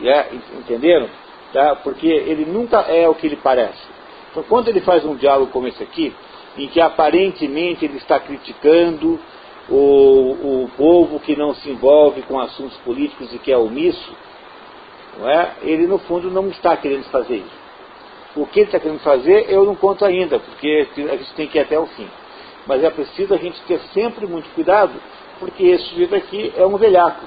É, 0.02 0.34
entenderam? 0.58 1.10
Tá? 1.52 1.76
Porque 1.76 2.06
ele 2.06 2.46
nunca 2.46 2.80
é 2.80 3.06
o 3.06 3.14
que 3.14 3.26
ele 3.26 3.36
parece. 3.36 3.86
Então, 4.30 4.42
quando 4.44 4.68
ele 4.68 4.80
faz 4.80 5.04
um 5.04 5.14
diálogo 5.14 5.52
como 5.52 5.68
esse 5.68 5.82
aqui, 5.82 6.10
em 6.56 6.68
que 6.68 6.80
aparentemente 6.80 7.84
ele 7.84 7.98
está 7.98 8.18
criticando 8.18 9.20
o, 9.68 10.64
o 10.64 10.70
povo 10.74 11.20
que 11.20 11.36
não 11.36 11.54
se 11.54 11.68
envolve 11.68 12.22
com 12.22 12.40
assuntos 12.40 12.76
políticos 12.78 13.30
e 13.34 13.38
que 13.38 13.52
é 13.52 13.58
omisso, 13.58 14.16
não 15.18 15.28
é? 15.28 15.52
ele 15.62 15.86
no 15.86 15.98
fundo 15.98 16.30
não 16.30 16.48
está 16.48 16.74
querendo 16.78 17.04
fazer 17.10 17.36
isso. 17.36 17.60
O 18.36 18.46
que 18.46 18.60
ele 18.60 18.68
está 18.68 18.80
querendo 18.80 19.00
fazer 19.00 19.50
eu 19.50 19.66
não 19.66 19.74
conto 19.74 20.02
ainda, 20.04 20.38
porque 20.38 20.88
a 20.96 21.16
gente 21.16 21.34
tem 21.34 21.46
que 21.46 21.58
ir 21.58 21.60
até 21.60 21.78
o 21.78 21.84
fim. 21.88 22.08
Mas 22.66 22.82
é 22.82 22.88
preciso 22.88 23.34
a 23.34 23.36
gente 23.36 23.60
ter 23.62 23.80
sempre 23.92 24.26
muito 24.26 24.48
cuidado, 24.54 24.94
porque 25.40 25.64
esse 25.64 25.84
sujeito 25.86 26.14
aqui 26.14 26.52
é 26.56 26.64
um 26.64 26.76
velhaco. 26.76 27.26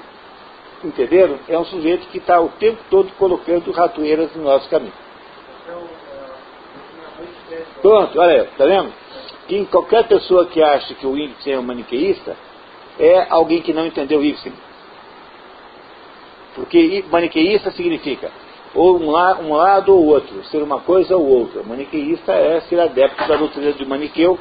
Entenderam? 0.82 1.38
É 1.48 1.58
um 1.58 1.64
sujeito 1.64 2.06
que 2.08 2.18
está 2.18 2.40
o 2.40 2.48
tempo 2.50 2.78
todo 2.88 3.10
colocando 3.18 3.70
ratoeiras 3.72 4.34
no 4.34 4.44
nosso 4.44 4.68
caminho. 4.70 4.92
Pronto, 7.82 8.18
olha 8.18 8.42
aí, 8.42 8.48
está 8.48 8.64
vendo? 8.64 8.92
Que 9.48 9.66
qualquer 9.66 10.04
pessoa 10.04 10.46
que 10.46 10.62
acha 10.62 10.94
que 10.94 11.06
o 11.06 11.16
Ibsen 11.16 11.52
é 11.52 11.58
um 11.58 11.62
maniqueísta 11.62 12.36
é 12.98 13.26
alguém 13.28 13.60
que 13.60 13.72
não 13.72 13.86
entendeu 13.86 14.24
Ibsen. 14.24 14.52
Porque 16.54 17.04
maniqueísta 17.10 17.70
significa 17.72 18.30
ou 18.74 18.98
um, 18.98 19.10
la, 19.10 19.38
um 19.38 19.54
lado 19.54 19.94
ou 19.94 20.06
outro, 20.06 20.42
ser 20.44 20.62
uma 20.62 20.80
coisa 20.80 21.16
ou 21.16 21.26
outra. 21.26 21.62
Maniqueísta 21.62 22.32
é 22.32 22.60
ser 22.62 22.80
adepto 22.80 23.26
da 23.28 23.36
doutrina 23.36 23.72
de 23.72 23.86
Maniqueu, 23.86 24.38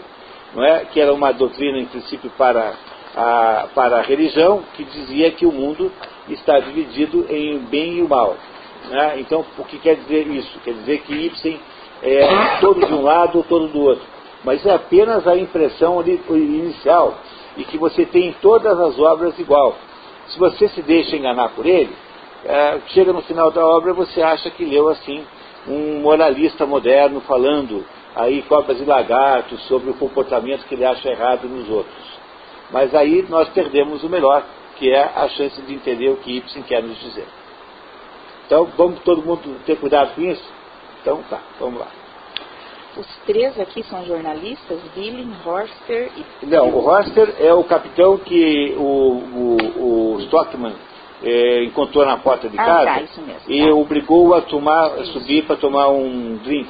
não 0.54 0.64
é? 0.64 0.86
que 0.86 1.00
era 1.00 1.14
uma 1.14 1.32
doutrina, 1.32 1.78
em 1.78 1.86
princípio, 1.86 2.32
para 2.38 2.74
a, 3.16 3.68
para 3.74 3.98
a 3.98 4.02
religião, 4.02 4.64
que 4.76 4.84
dizia 4.84 5.32
que 5.32 5.46
o 5.46 5.52
mundo 5.52 5.92
está 6.30 6.60
dividido 6.60 7.26
em 7.30 7.60
bem 7.60 7.98
e 7.98 8.02
o 8.02 8.10
mal. 8.10 8.36
Né? 8.90 9.20
Então, 9.20 9.46
o 9.58 9.64
que 9.64 9.78
quer 9.80 9.96
dizer 9.96 10.28
isso? 10.28 10.60
Quer 10.64 10.74
dizer 10.74 11.02
que 11.02 11.14
Ibsen 11.14 11.60
é 12.02 12.58
todo 12.60 12.86
de 12.86 12.94
um 12.94 13.02
lado 13.02 13.38
ou 13.38 13.44
todo 13.44 13.68
do 13.68 13.82
outro. 13.82 14.04
Mas 14.44 14.66
é 14.66 14.74
apenas 14.74 15.26
a 15.28 15.38
impressão 15.38 16.04
inicial 16.30 17.18
e 17.56 17.64
que 17.64 17.78
você 17.78 18.06
tem 18.06 18.36
todas 18.42 18.78
as 18.80 19.00
obras 19.00 19.38
igual. 19.40 19.76
Se 20.28 20.38
você 20.38 20.68
se 20.70 20.82
deixa 20.82 21.16
enganar 21.16 21.50
por 21.50 21.66
ele, 21.66 21.96
é, 22.46 22.80
chega 22.88 23.14
no 23.14 23.22
final 23.22 23.52
da 23.52 23.66
obra 23.66 23.94
você 23.94 24.22
acha 24.22 24.50
que 24.50 24.66
leu 24.66 24.90
assim 24.90 25.24
um 25.66 26.02
moralista 26.02 26.66
moderno 26.66 27.22
falando 27.22 27.86
aí 28.16 28.42
cobras 28.44 28.80
e 28.80 28.84
lagartos 28.84 29.62
sobre 29.68 29.90
o 29.90 29.94
comportamento 29.94 30.66
que 30.66 30.76
ele 30.76 30.86
acha 30.86 31.10
errado 31.10 31.48
nos 31.48 31.70
outros. 31.70 32.13
Mas 32.72 32.94
aí 32.96 33.26
nós 33.30 33.50
perdemos 33.50 34.04
o 34.04 34.10
melhor, 34.10 34.44
que 34.78 34.92
é 34.92 35.04
a 35.04 35.28
chance 35.30 35.62
de 35.62 35.74
entender 35.74 36.10
o 36.10 36.18
que 36.18 36.38
Ibsen 36.38 36.64
quer 36.64 36.82
nos 36.82 37.00
dizer. 37.00 37.28
Então 38.46 38.66
vamos 38.78 39.00
todo 39.02 39.22
mundo 39.22 39.60
ter 39.66 39.78
cuidado 39.78 40.16
com 40.16 40.22
isso? 40.22 40.44
Então 41.02 41.22
tá, 41.30 41.40
vamos 41.60 41.80
lá. 41.80 41.88
Os 42.96 43.08
três 43.26 43.60
aqui 43.60 43.84
são 43.84 44.06
jornalistas, 44.06 44.80
Billing, 44.94 45.34
Horster 45.44 46.12
e... 46.16 46.46
Não, 46.46 46.70
o 46.70 46.86
Horster 46.86 47.36
é 47.40 47.52
o 47.52 47.64
capitão 47.64 48.18
que 48.20 48.76
o, 48.78 48.84
o, 48.84 50.16
o 50.16 50.20
Stockman 50.22 50.76
é, 51.24 51.64
encontrou 51.64 52.06
na 52.06 52.18
porta 52.18 52.48
de 52.48 52.60
ah, 52.60 52.64
casa 52.64 52.86
tá, 52.86 53.00
mesmo, 53.00 53.42
e 53.48 53.66
tá. 53.66 53.74
obrigou 53.74 54.36
a 54.36 54.42
tomar, 54.42 54.88
a 54.94 55.06
subir 55.06 55.44
para 55.46 55.56
tomar 55.56 55.88
um 55.90 56.38
drink, 56.44 56.70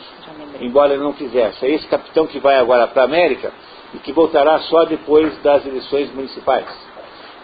embora 0.61 0.93
ele 0.93 1.03
não 1.03 1.11
quisesse. 1.11 1.65
É 1.65 1.71
esse 1.71 1.87
capitão 1.87 2.25
que 2.25 2.39
vai 2.39 2.55
agora 2.57 2.87
para 2.87 3.01
a 3.01 3.05
América 3.05 3.51
e 3.93 3.97
que 3.99 4.11
voltará 4.11 4.59
só 4.59 4.85
depois 4.85 5.37
das 5.41 5.65
eleições 5.65 6.13
municipais. 6.13 6.65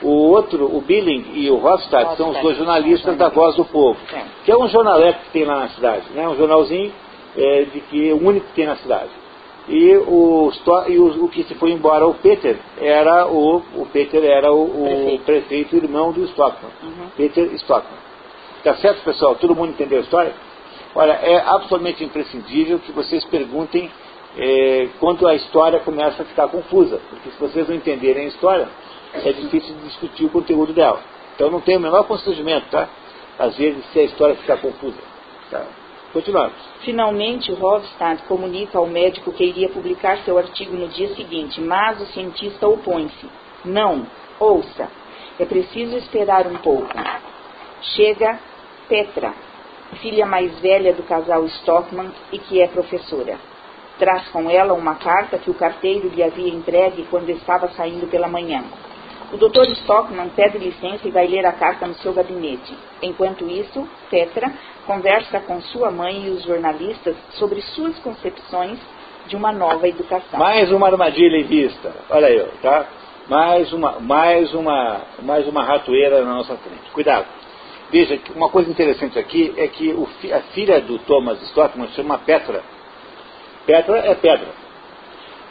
O 0.02 0.30
outro, 0.30 0.66
o 0.66 0.82
Billing 0.82 1.32
e 1.34 1.50
o 1.50 1.64
Hofstad, 1.64 2.16
são 2.16 2.30
os 2.30 2.40
dois 2.42 2.58
jornalistas 2.58 3.18
da 3.18 3.28
Voz 3.30 3.56
do 3.56 3.66
Povo, 3.66 4.00
que 4.46 4.52
é 4.52 4.58
um 4.58 4.68
jornaleco 4.70 5.20
que 5.26 5.32
tem 5.32 5.44
lá 5.44 5.60
na 5.60 5.70
cidade, 5.70 6.04
né? 6.14 6.28
um 6.28 6.38
jornalzinho 6.38 6.94
é, 7.36 7.64
de 7.64 7.82
que 7.82 8.10
é 8.10 8.14
o 8.14 8.26
único 8.26 8.48
que 8.48 8.54
tem 8.54 8.66
na 8.66 8.78
cidade. 8.78 9.10
E, 9.68 9.98
o, 9.98 10.52
e 10.88 10.98
o, 10.98 11.26
o 11.26 11.30
que 11.30 11.44
se 11.44 11.54
foi 11.56 11.72
embora, 11.72 12.08
o 12.08 12.16
Peter, 12.16 12.58
era 12.80 13.28
o, 13.28 13.58
o 13.76 13.86
Peter 13.92 14.24
era 14.24 14.52
o, 14.52 14.64
o 14.64 14.84
Prefeito. 14.84 15.24
prefeito 15.26 15.76
irmão 15.76 16.12
do 16.12 16.24
Stockman. 16.24 16.72
Uhum. 16.82 17.10
Peter 17.16 17.46
Stockman. 17.54 18.00
Tá 18.64 18.76
certo, 18.76 19.04
pessoal? 19.04 19.36
Todo 19.36 19.56
mundo 19.56 19.72
entendeu 19.72 20.00
a 20.00 20.02
história? 20.02 20.34
Olha, 20.96 21.14
é 21.14 21.40
absolutamente 21.40 22.04
imprescindível 22.04 22.80
que 22.80 22.92
vocês 22.92 23.24
perguntem 23.26 23.92
é, 24.42 24.88
quando 25.02 25.28
a 25.28 25.36
história 25.36 25.80
começa 25.82 26.24
a 26.24 26.26
ficar 26.26 26.48
confusa, 26.48 27.02
porque 27.10 27.30
se 27.30 27.38
vocês 27.38 27.68
não 27.68 27.76
entenderem 27.76 28.24
a 28.24 28.28
história, 28.30 28.70
é 29.14 29.34
difícil 29.34 29.76
discutir 29.84 30.26
o 30.26 30.30
conteúdo 30.30 30.72
dela. 30.72 31.02
Então 31.36 31.52
não 31.52 31.60
tem 31.60 31.76
o 31.76 31.80
menor 31.80 32.06
constrangimento, 32.06 32.68
tá? 32.72 32.88
Às 33.38 33.58
vezes, 33.58 33.84
se 33.92 34.00
a 34.00 34.04
história 34.04 34.36
ficar 34.36 34.58
confusa. 34.58 34.98
Tá? 35.52 35.66
Continuamos. 36.14 36.56
Finalmente, 36.82 37.52
Hofstad 37.52 38.24
comunica 38.24 38.78
ao 38.78 38.88
médico 38.88 39.32
que 39.34 39.44
iria 39.44 39.70
publicar 39.70 40.18
seu 40.20 40.38
artigo 40.38 40.76
no 40.76 40.88
dia 40.88 41.14
seguinte, 41.16 41.60
mas 41.60 42.02
o 42.02 42.06
cientista 42.08 42.66
opõe-se. 42.68 43.28
Não, 43.66 44.08
ouça, 44.40 44.90
é 45.38 45.46
preciso 45.46 45.98
esperar 45.98 46.48
um 46.48 46.58
pouco. 46.58 46.90
Chega 47.82 48.40
Petra, 48.88 49.34
filha 50.02 50.26
mais 50.26 50.58
velha 50.60 50.94
do 50.94 51.04
casal 51.04 51.46
Stockman 51.46 52.12
e 52.32 52.40
que 52.40 52.62
é 52.62 52.68
professora. 52.68 53.49
Traz 54.00 54.28
com 54.30 54.50
ela 54.50 54.74
uma 54.74 54.96
carta 54.96 55.38
que 55.38 55.52
o 55.52 55.54
carteiro 55.54 56.08
lhe 56.08 56.24
havia 56.24 56.52
entregue 56.52 57.06
quando 57.12 57.30
estava 57.30 57.68
saindo 57.70 58.10
pela 58.10 58.28
manhã. 58.28 58.64
O 59.32 59.38
Dr. 59.38 59.70
Stockman 59.74 60.30
pede 60.30 60.58
licença 60.58 61.08
e 61.08 61.12
vai 61.12 61.28
ler 61.28 61.46
a 61.46 61.52
carta 61.52 61.86
no 61.86 61.94
seu 61.96 62.14
gabinete. 62.14 62.76
Enquanto 63.02 63.46
isso, 63.48 63.88
Petra 64.10 64.52
conversa 64.88 65.40
com 65.42 65.62
sua 65.62 65.92
mãe 65.92 66.26
e 66.26 66.30
os 66.32 66.44
jornalistas 66.44 67.16
sobre 67.34 67.62
suas 67.62 68.00
concepções 68.00 68.80
de 69.28 69.36
uma 69.36 69.52
nova 69.52 69.88
educação. 69.88 70.40
Mais 70.40 70.72
uma 70.72 70.88
armadilha 70.88 71.38
em 71.38 71.44
vista. 71.44 71.94
Olha 72.10 72.28
aí, 72.28 72.44
tá? 72.62 72.88
Mais 73.28 73.72
uma, 73.72 74.00
mais 74.00 74.52
uma, 74.56 75.02
mais 75.22 75.48
uma 75.48 75.64
ratoeira 75.64 76.26
na 76.26 76.34
nossa 76.34 76.56
frente. 76.58 76.90
Cuidado. 76.92 77.28
Veja, 77.92 78.20
uma 78.36 78.50
coisa 78.50 78.70
interessante 78.72 79.20
aqui 79.20 79.54
é 79.58 79.68
que 79.68 79.90
o, 79.94 80.08
a 80.34 80.40
filha 80.54 80.82
do 80.82 80.98
Thomas 81.00 81.40
Stockman 81.44 81.90
chama 81.90 82.18
Petra. 82.18 82.64
Petra 83.70 84.00
é 84.00 84.16
pedra. 84.16 84.48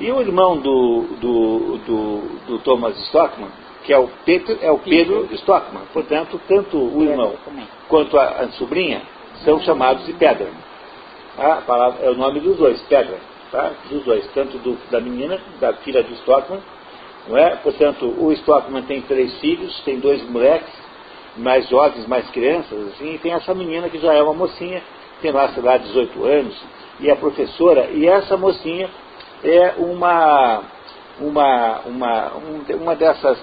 E 0.01 0.11
o 0.11 0.21
irmão 0.21 0.57
do, 0.57 1.03
do, 1.21 1.79
do, 1.87 2.21
do 2.49 2.59
Thomas 2.65 2.99
Stockman, 3.07 3.49
que 3.85 3.93
é 3.93 3.99
o 3.99 4.09
Pedro, 4.25 4.59
é 4.61 4.73
o 4.73 4.79
Pedro 4.79 5.29
Stockman. 5.35 5.85
Portanto, 5.93 6.41
tanto 6.49 6.79
o 6.79 7.01
irmão 7.05 7.35
quanto 7.89 8.19
a, 8.19 8.25
a 8.25 8.49
sobrinha 8.49 9.03
são 9.45 9.61
chamados 9.61 10.05
de 10.05 10.15
Pedra. 10.15 10.49
A 11.39 11.63
palavra, 11.65 12.05
é 12.05 12.11
o 12.11 12.17
nome 12.17 12.41
dos 12.41 12.57
dois, 12.57 12.83
Pedra. 12.89 13.19
Tá? 13.53 13.71
Dos 13.89 14.03
dois, 14.03 14.27
tanto 14.35 14.59
do, 14.59 14.77
da 14.91 15.01
menina, 15.01 15.39
da 15.61 15.75
filha 15.75 16.03
do 16.03 16.13
Stockman, 16.15 16.61
não 17.29 17.39
é? 17.39 17.55
Portanto, 17.55 18.13
o 18.19 18.33
Stockman 18.33 18.83
tem 18.83 19.01
três 19.03 19.33
filhos, 19.39 19.81
tem 19.85 20.01
dois 20.01 20.29
moleques, 20.29 20.75
mais 21.37 21.69
jovens, 21.69 22.05
mais 22.09 22.29
crianças, 22.31 22.89
assim, 22.89 23.15
e 23.15 23.19
tem 23.19 23.33
essa 23.33 23.55
menina 23.55 23.89
que 23.89 24.01
já 24.01 24.13
é 24.13 24.21
uma 24.21 24.35
mocinha, 24.35 24.83
tem 25.23 25.31
lá, 25.31 25.49
sei 25.51 25.63
lá, 25.63 25.77
18 25.77 26.25
anos, 26.25 26.78
e 27.01 27.11
é 27.11 27.15
professora, 27.15 27.89
e 27.93 28.07
essa 28.07 28.37
mocinha 28.37 28.91
é 29.45 29.75
uma, 29.79 30.63
uma, 31.21 31.81
uma, 31.81 32.33
uma 32.75 32.97
dessas 32.97 33.39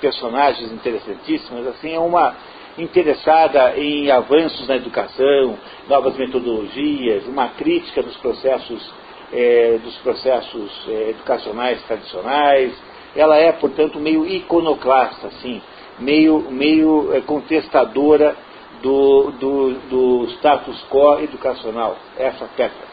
personagens 0.00 0.70
interessantíssimas, 0.72 1.66
assim, 1.66 1.94
é 1.94 1.98
uma 1.98 2.34
interessada 2.78 3.76
em 3.76 4.10
avanços 4.10 4.66
na 4.68 4.76
educação, 4.76 5.58
novas 5.88 6.16
metodologias, 6.16 7.26
uma 7.26 7.48
crítica 7.48 8.02
dos 8.02 8.16
processos, 8.18 8.92
é, 9.32 9.78
dos 9.82 9.96
processos 9.98 10.88
é, 10.88 11.10
educacionais 11.10 11.82
tradicionais. 11.82 12.72
Ela 13.14 13.36
é, 13.36 13.52
portanto, 13.52 13.98
meio 13.98 14.26
iconoclasta, 14.26 15.28
assim, 15.28 15.60
meio, 15.98 16.50
meio 16.50 17.12
é, 17.14 17.20
contestadora 17.20 18.36
do, 18.82 19.30
do, 19.32 19.74
do 19.90 20.24
status 20.36 20.82
quo 20.88 21.18
educacional, 21.20 21.96
essa 22.16 22.46
Petra. 22.56 22.89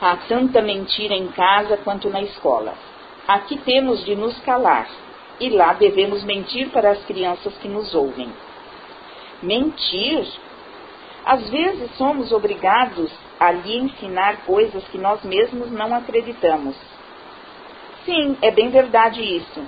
Há 0.00 0.16
tanta 0.28 0.60
mentira 0.60 1.14
em 1.14 1.28
casa 1.28 1.78
quanto 1.78 2.10
na 2.10 2.20
escola. 2.22 2.74
Aqui 3.26 3.56
temos 3.58 4.04
de 4.04 4.14
nos 4.14 4.38
calar, 4.40 4.88
e 5.40 5.48
lá 5.50 5.72
devemos 5.72 6.22
mentir 6.24 6.68
para 6.70 6.90
as 6.90 7.04
crianças 7.04 7.56
que 7.58 7.68
nos 7.68 7.94
ouvem. 7.94 8.30
Mentir? 9.42 10.26
Às 11.24 11.48
vezes 11.50 11.90
somos 11.96 12.30
obrigados 12.30 13.10
a 13.40 13.50
lhe 13.50 13.78
ensinar 13.78 14.44
coisas 14.46 14.84
que 14.88 14.98
nós 14.98 15.22
mesmos 15.24 15.70
não 15.70 15.94
acreditamos. 15.94 16.76
Sim, 18.04 18.36
é 18.40 18.50
bem 18.50 18.70
verdade 18.70 19.20
isso. 19.20 19.60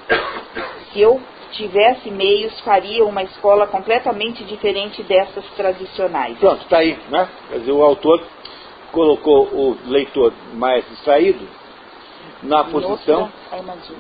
Se 0.93 1.01
eu 1.01 1.21
tivesse 1.53 2.11
meios, 2.11 2.59
faria 2.61 3.05
uma 3.05 3.23
escola 3.23 3.67
completamente 3.67 4.45
diferente 4.45 5.03
dessas 5.03 5.45
tradicionais. 5.57 6.39
Pronto, 6.39 6.63
está 6.63 6.79
aí, 6.79 6.97
né? 7.11 7.29
Quer 7.49 7.59
dizer, 7.59 7.73
o 7.73 7.83
autor 7.83 8.25
colocou 8.93 9.45
o 9.47 9.77
leitor 9.87 10.33
mais 10.55 10.87
distraído 10.89 11.47
na 12.43 12.65
posição 12.65 13.31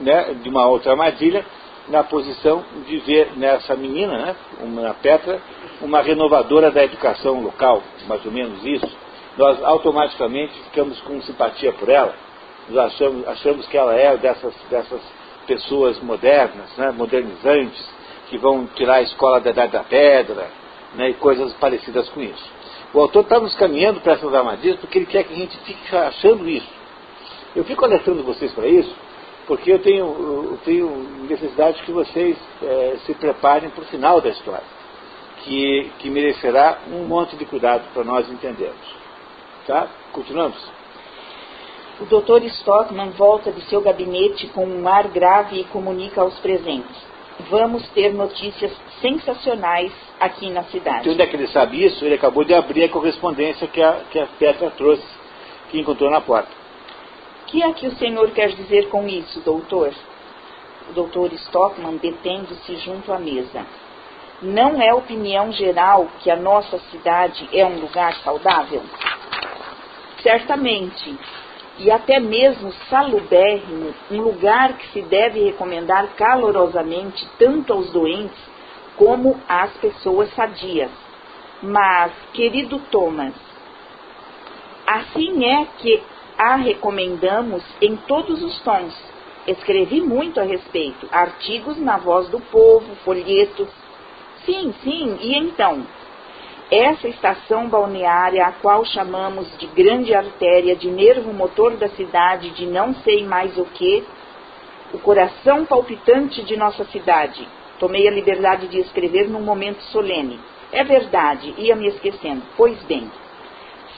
né, 0.00 0.34
de 0.34 0.48
uma 0.48 0.66
outra 0.66 0.92
armadilha, 0.92 1.44
na 1.88 2.04
posição 2.04 2.64
de 2.86 2.98
ver 2.98 3.32
nessa 3.36 3.74
menina, 3.74 4.18
né, 4.18 4.36
uma 4.60 4.94
Petra, 4.94 5.40
uma 5.80 6.02
renovadora 6.02 6.70
da 6.70 6.84
educação 6.84 7.40
local, 7.40 7.82
mais 8.06 8.24
ou 8.24 8.32
menos 8.32 8.64
isso. 8.64 8.96
Nós 9.36 9.62
automaticamente 9.62 10.52
ficamos 10.64 11.00
com 11.00 11.20
simpatia 11.22 11.72
por 11.72 11.88
ela. 11.88 12.14
Nós 12.68 12.92
achamos, 12.92 13.28
achamos 13.28 13.66
que 13.66 13.76
ela 13.76 13.94
é 13.94 14.16
dessas, 14.16 14.54
dessas 14.68 15.00
pessoas 15.46 15.98
modernas, 16.00 16.76
né, 16.76 16.90
modernizantes, 16.90 17.88
que 18.28 18.36
vão 18.36 18.66
tirar 18.74 18.96
a 18.96 19.02
escola 19.02 19.40
da 19.40 19.50
Idade 19.50 19.72
da 19.72 19.82
Pedra, 19.82 20.48
né, 20.94 21.10
e 21.10 21.14
coisas 21.14 21.52
parecidas 21.54 22.08
com 22.10 22.20
isso. 22.20 22.57
O 22.92 23.00
autor 23.00 23.22
está 23.22 23.38
nos 23.38 23.54
caminhando 23.54 24.00
para 24.00 24.14
essas 24.14 24.32
armadilhas 24.32 24.80
porque 24.80 24.98
ele 24.98 25.06
quer 25.06 25.24
que 25.24 25.34
a 25.34 25.36
gente 25.36 25.56
fique 25.58 25.96
achando 25.96 26.48
isso. 26.48 26.68
Eu 27.54 27.64
fico 27.64 27.84
alertando 27.84 28.22
vocês 28.22 28.52
para 28.52 28.66
isso 28.66 28.94
porque 29.48 29.72
eu 29.72 29.78
tenho, 29.78 30.04
eu 30.04 30.58
tenho 30.62 30.90
necessidade 31.26 31.82
que 31.82 31.90
vocês 31.90 32.36
é, 32.62 32.98
se 33.06 33.14
preparem 33.14 33.70
para 33.70 33.82
o 33.82 33.86
final 33.86 34.20
da 34.20 34.28
história, 34.28 34.62
que, 35.42 35.90
que 35.98 36.10
merecerá 36.10 36.80
um 36.92 37.06
monte 37.06 37.34
de 37.34 37.46
cuidado 37.46 37.82
para 37.94 38.04
nós 38.04 38.30
entendermos. 38.30 38.96
Tá? 39.66 39.88
Continuamos? 40.12 40.58
O 41.98 42.04
Dr. 42.04 42.44
Stockman 42.44 43.10
volta 43.10 43.50
de 43.50 43.62
seu 43.62 43.80
gabinete 43.80 44.46
com 44.48 44.66
um 44.66 44.86
ar 44.86 45.08
grave 45.08 45.60
e 45.60 45.64
comunica 45.64 46.20
aos 46.20 46.38
presentes. 46.40 46.96
Vamos 47.50 47.86
ter 47.90 48.12
notícias 48.12 48.72
sensacionais 49.00 49.92
aqui 50.18 50.50
na 50.50 50.64
cidade. 50.64 51.08
E 51.08 51.12
onde 51.12 51.22
é 51.22 51.26
que 51.26 51.36
ele 51.36 51.46
sabe 51.48 51.84
isso? 51.84 52.04
Ele 52.04 52.16
acabou 52.16 52.44
de 52.44 52.52
abrir 52.52 52.84
a 52.84 52.88
correspondência 52.88 53.66
que 53.68 53.80
a, 53.80 54.00
que 54.10 54.18
a 54.18 54.26
Petra 54.26 54.70
trouxe, 54.70 55.06
que 55.70 55.78
encontrou 55.78 56.10
na 56.10 56.20
porta. 56.20 56.50
O 57.42 57.46
que 57.46 57.62
é 57.62 57.72
que 57.72 57.86
o 57.86 57.96
senhor 57.96 58.30
quer 58.32 58.48
dizer 58.48 58.88
com 58.88 59.06
isso, 59.06 59.40
doutor? 59.40 59.92
O 60.90 60.92
doutor 60.92 61.32
Stockman 61.32 61.96
detendo-se 61.96 62.76
junto 62.76 63.12
à 63.12 63.18
mesa. 63.18 63.64
Não 64.42 64.80
é 64.80 64.92
opinião 64.92 65.50
geral 65.52 66.08
que 66.20 66.30
a 66.30 66.36
nossa 66.36 66.78
cidade 66.90 67.48
é 67.52 67.64
um 67.64 67.80
lugar 67.80 68.14
saudável? 68.22 68.82
Certamente, 70.22 71.18
e 71.78 71.90
até 71.90 72.18
mesmo 72.18 72.72
salubérrimo, 72.90 73.94
um 74.10 74.20
lugar 74.20 74.76
que 74.76 74.88
se 74.88 75.02
deve 75.02 75.44
recomendar 75.44 76.08
calorosamente 76.16 77.26
tanto 77.38 77.72
aos 77.72 77.92
doentes 77.92 78.38
como 78.96 79.40
às 79.48 79.72
pessoas 79.76 80.32
sadias. 80.34 80.90
Mas, 81.62 82.12
querido 82.32 82.78
Thomas, 82.90 83.34
assim 84.86 85.44
é 85.44 85.66
que 85.78 86.02
a 86.36 86.56
recomendamos 86.56 87.62
em 87.80 87.96
todos 87.96 88.42
os 88.42 88.60
tons. 88.60 88.94
Escrevi 89.46 90.00
muito 90.00 90.38
a 90.40 90.44
respeito, 90.44 91.08
artigos 91.10 91.78
na 91.78 91.96
voz 91.96 92.28
do 92.28 92.38
povo, 92.38 92.94
folhetos. 93.04 93.68
Sim, 94.44 94.74
sim, 94.82 95.16
e 95.20 95.36
então? 95.36 95.84
Essa 96.70 97.08
estação 97.08 97.66
balneária, 97.66 98.44
a 98.44 98.52
qual 98.52 98.84
chamamos 98.84 99.48
de 99.56 99.66
grande 99.68 100.14
artéria, 100.14 100.76
de 100.76 100.90
nervo 100.90 101.32
motor 101.32 101.76
da 101.78 101.88
cidade, 101.88 102.50
de 102.50 102.66
não 102.66 102.94
sei 102.96 103.26
mais 103.26 103.56
o 103.56 103.64
que, 103.64 104.04
o 104.92 104.98
coração 104.98 105.64
palpitante 105.64 106.42
de 106.42 106.58
nossa 106.58 106.84
cidade. 106.86 107.48
Tomei 107.78 108.06
a 108.06 108.10
liberdade 108.10 108.68
de 108.68 108.80
escrever 108.80 109.28
num 109.28 109.40
momento 109.40 109.80
solene. 109.84 110.38
É 110.70 110.84
verdade, 110.84 111.54
ia 111.56 111.74
me 111.74 111.88
esquecendo. 111.88 112.42
Pois 112.54 112.78
bem, 112.82 113.10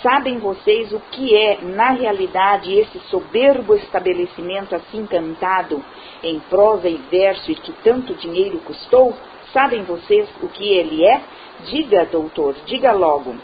sabem 0.00 0.38
vocês 0.38 0.92
o 0.92 1.00
que 1.10 1.34
é, 1.34 1.58
na 1.62 1.90
realidade, 1.90 2.72
esse 2.72 3.00
soberbo 3.10 3.74
estabelecimento 3.74 4.76
assim 4.76 5.06
cantado, 5.06 5.82
em 6.22 6.38
prosa 6.38 6.88
e 6.88 6.96
verso 7.10 7.50
e 7.50 7.56
que 7.56 7.72
tanto 7.82 8.14
dinheiro 8.14 8.58
custou? 8.58 9.12
Sabem 9.52 9.82
vocês 9.82 10.28
o 10.40 10.48
que 10.48 10.72
ele 10.72 11.04
é? 11.04 11.20
Diga, 11.66 12.06
doutor, 12.06 12.54
diga 12.66 12.92
logo. 12.92 13.34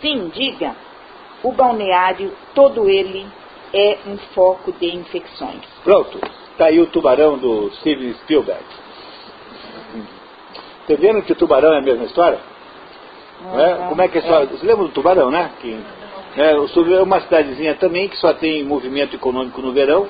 Sim, 0.00 0.30
diga. 0.34 0.74
O 1.42 1.52
balneário, 1.52 2.32
todo 2.54 2.88
ele, 2.88 3.26
é 3.72 3.98
um 4.06 4.16
foco 4.34 4.72
de 4.72 4.94
infecções. 4.94 5.62
Pronto, 5.84 6.18
está 6.52 6.66
aí 6.66 6.80
o 6.80 6.86
tubarão 6.86 7.38
do 7.38 7.70
Steven 7.76 8.14
Spielberg. 8.14 8.62
Está 10.82 10.94
vendo 11.00 11.22
que 11.22 11.32
o 11.32 11.36
tubarão 11.36 11.72
é 11.72 11.78
a 11.78 11.82
mesma 11.82 12.04
história? 12.04 12.38
Ah, 13.46 13.60
é? 13.60 13.88
Como 13.88 14.02
é 14.02 14.08
que 14.08 14.18
é 14.18 14.20
a 14.20 14.24
história? 14.24 14.46
Você 14.48 14.66
lembra 14.66 14.84
do 14.84 14.92
tubarão, 14.92 15.30
né? 15.30 15.50
Que, 15.60 15.78
é, 16.36 16.52
é 16.52 17.02
uma 17.02 17.20
cidadezinha 17.20 17.74
também 17.74 18.08
que 18.08 18.16
só 18.16 18.32
tem 18.34 18.64
movimento 18.64 19.16
econômico 19.16 19.60
no 19.60 19.72
verão. 19.72 20.06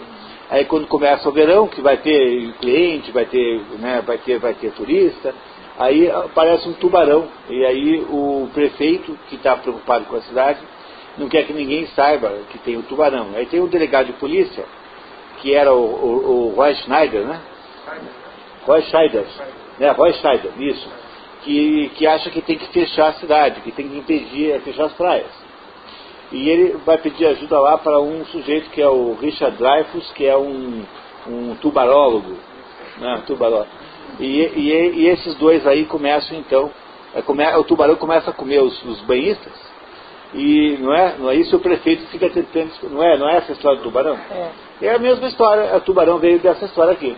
Aí 0.50 0.64
quando 0.64 0.86
começa 0.88 1.28
o 1.28 1.32
verão, 1.32 1.68
que 1.68 1.80
vai 1.80 1.98
ter 1.98 2.52
cliente, 2.60 3.12
vai 3.12 3.24
ter, 3.24 3.60
né, 3.78 4.02
vai 4.04 4.18
ter, 4.18 4.38
vai 4.38 4.52
ter 4.54 4.72
turista, 4.72 5.32
Aí 5.80 6.10
aparece 6.10 6.68
um 6.68 6.74
tubarão, 6.74 7.26
e 7.48 7.64
aí 7.64 8.06
o 8.10 8.50
prefeito, 8.52 9.18
que 9.30 9.36
está 9.36 9.56
preocupado 9.56 10.04
com 10.04 10.16
a 10.16 10.20
cidade, 10.20 10.60
não 11.16 11.26
quer 11.26 11.46
que 11.46 11.54
ninguém 11.54 11.86
saiba 11.96 12.30
que 12.50 12.58
tem 12.58 12.76
o 12.76 12.82
tubarão. 12.82 13.28
Aí 13.34 13.46
tem 13.46 13.60
o 13.60 13.66
delegado 13.66 14.08
de 14.08 14.12
polícia, 14.12 14.62
que 15.38 15.54
era 15.54 15.72
o, 15.72 15.78
o, 15.78 16.50
o 16.50 16.54
Roy 16.54 16.74
Schneider, 16.74 17.24
né? 17.24 17.40
Roy 18.66 18.82
Schneider, 18.82 19.24
né? 19.78 19.90
Roy 19.92 20.12
Schneider, 20.12 20.52
isso. 20.58 20.86
Que, 21.44 21.90
que 21.94 22.06
acha 22.06 22.28
que 22.28 22.42
tem 22.42 22.58
que 22.58 22.68
fechar 22.68 23.08
a 23.08 23.12
cidade, 23.14 23.62
que 23.62 23.72
tem 23.72 23.88
que 23.88 23.96
impedir, 23.96 24.50
é, 24.50 24.58
fechar 24.60 24.84
as 24.84 24.92
praias. 24.92 25.32
E 26.30 26.46
ele 26.46 26.76
vai 26.84 26.98
pedir 26.98 27.24
ajuda 27.24 27.58
lá 27.58 27.78
para 27.78 27.98
um 28.00 28.22
sujeito 28.26 28.68
que 28.68 28.82
é 28.82 28.88
o 28.88 29.14
Richard 29.14 29.56
Dreyfus, 29.56 30.12
que 30.12 30.26
é 30.26 30.36
um, 30.36 30.84
um 31.26 31.54
tubarólogo, 31.54 32.36
né? 32.98 33.22
tubarólogo. 33.26 33.80
E, 34.18 34.24
e, 34.24 34.70
e 35.00 35.06
esses 35.08 35.34
dois 35.36 35.66
aí 35.66 35.84
começam 35.84 36.36
então, 36.36 36.70
é, 37.14 37.22
come, 37.22 37.44
o 37.56 37.64
tubarão 37.64 37.96
começa 37.96 38.30
a 38.30 38.32
comer 38.32 38.60
os, 38.62 38.82
os 38.84 39.00
banhistas, 39.02 39.52
e 40.34 40.78
não 40.80 40.94
é, 40.94 41.16
não 41.18 41.30
é 41.30 41.34
isso 41.34 41.56
o 41.56 41.60
prefeito 41.60 42.06
fica 42.06 42.30
tentando, 42.30 42.70
não 42.90 43.02
é, 43.02 43.16
não 43.16 43.28
é 43.28 43.36
essa 43.36 43.52
a 43.52 43.54
história 43.54 43.78
do 43.78 43.84
tubarão? 43.84 44.16
É. 44.30 44.50
é 44.86 44.94
a 44.94 44.98
mesma 44.98 45.28
história, 45.28 45.76
o 45.76 45.80
tubarão 45.80 46.18
veio 46.18 46.38
dessa 46.38 46.64
história 46.64 46.92
aqui. 46.92 47.16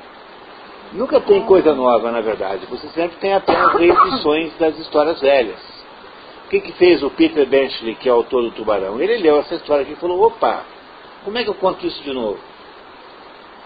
Nunca 0.93 1.21
tem 1.21 1.43
coisa 1.43 1.75
nova, 1.75 2.11
na 2.11 2.21
verdade. 2.21 2.67
Você 2.67 2.87
sempre 2.89 3.17
tem 3.17 3.33
apenas 3.33 3.73
reedições 3.73 4.53
das 4.59 4.79
histórias 4.79 5.21
velhas. 5.21 5.59
O 6.45 6.49
que, 6.51 6.61
que 6.61 6.73
fez 6.73 7.03
o 7.03 7.09
Peter 7.09 7.47
Benchley, 7.47 7.95
que 7.95 8.09
é 8.09 8.13
autor 8.13 8.43
do 8.43 8.51
Tubarão? 8.51 9.01
Ele 9.01 9.17
leu 9.17 9.39
essa 9.39 9.55
história 9.55 9.85
aqui 9.85 9.93
e 9.93 9.97
falou, 9.97 10.23
opa, 10.23 10.65
como 11.25 11.39
é 11.39 11.45
que 11.45 11.49
eu 11.49 11.55
conto 11.55 11.87
isso 11.87 12.03
de 12.03 12.13
novo? 12.13 12.39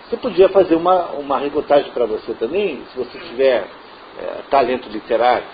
Você 0.09 0.17
podia 0.17 0.49
fazer 0.49 0.77
uma, 0.77 1.07
uma 1.13 1.39
reportagem 1.39 1.91
para 1.91 2.07
você 2.07 2.33
também, 2.35 2.81
se 2.93 2.99
você 2.99 3.19
tiver 3.19 3.67
é, 4.19 4.43
talento 4.49 4.89
literário. 4.89 5.45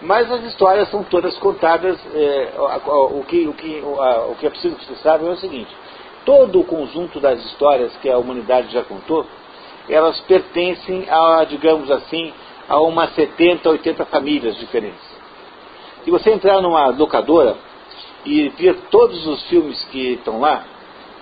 Mas 0.00 0.30
as 0.32 0.42
histórias 0.44 0.90
são 0.90 1.04
todas 1.04 1.36
contadas. 1.38 1.96
É, 2.12 2.52
o, 2.58 3.22
que, 3.24 3.46
o, 3.46 3.54
que, 3.54 3.80
o 3.84 4.34
que 4.34 4.46
é 4.46 4.50
preciso 4.50 4.74
que 4.74 4.84
você 4.84 4.96
saiba 4.96 5.26
é 5.26 5.30
o 5.30 5.36
seguinte: 5.36 5.72
todo 6.24 6.58
o 6.58 6.64
conjunto 6.64 7.20
das 7.20 7.38
histórias 7.44 7.96
que 7.98 8.10
a 8.10 8.18
humanidade 8.18 8.72
já 8.72 8.82
contou, 8.82 9.24
elas 9.88 10.18
pertencem 10.20 11.06
a, 11.08 11.44
digamos 11.44 11.88
assim, 11.88 12.32
a 12.68 12.80
umas 12.80 13.14
70, 13.14 13.68
80 13.68 14.04
famílias 14.06 14.56
diferentes. 14.56 15.12
Se 16.04 16.10
você 16.10 16.32
entrar 16.32 16.60
numa 16.60 16.88
locadora 16.88 17.56
e 18.24 18.48
ver 18.50 18.74
todos 18.90 19.24
os 19.24 19.44
filmes 19.44 19.84
que 19.84 20.14
estão 20.14 20.40
lá, 20.40 20.64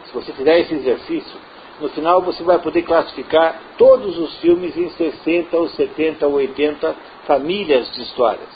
se 0.07 0.14
você 0.14 0.32
fizer 0.32 0.61
esse 0.61 0.74
exercício, 0.74 1.50
no 1.81 1.89
final 1.91 2.20
você 2.22 2.43
vai 2.43 2.59
poder 2.59 2.83
classificar 2.83 3.61
todos 3.78 4.18
os 4.18 4.37
filmes 4.39 4.76
em 4.76 4.91
60 4.91 5.57
ou 5.57 5.68
70 5.68 6.26
ou 6.26 6.35
80 6.35 6.95
famílias 7.26 7.91
de 7.93 8.03
histórias. 8.03 8.49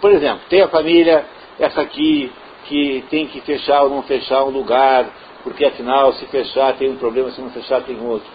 Por 0.00 0.10
exemplo, 0.12 0.40
tem 0.48 0.62
a 0.62 0.68
família, 0.68 1.24
essa 1.58 1.82
aqui, 1.82 2.32
que 2.64 3.04
tem 3.10 3.26
que 3.26 3.40
fechar 3.40 3.82
ou 3.82 3.90
não 3.90 4.02
fechar 4.02 4.44
um 4.44 4.50
lugar, 4.50 5.06
porque 5.42 5.64
afinal, 5.64 6.12
se 6.14 6.26
fechar 6.26 6.74
tem 6.76 6.90
um 6.90 6.96
problema, 6.96 7.30
se 7.30 7.40
não 7.40 7.50
fechar 7.50 7.82
tem 7.82 8.00
outro. 8.00 8.28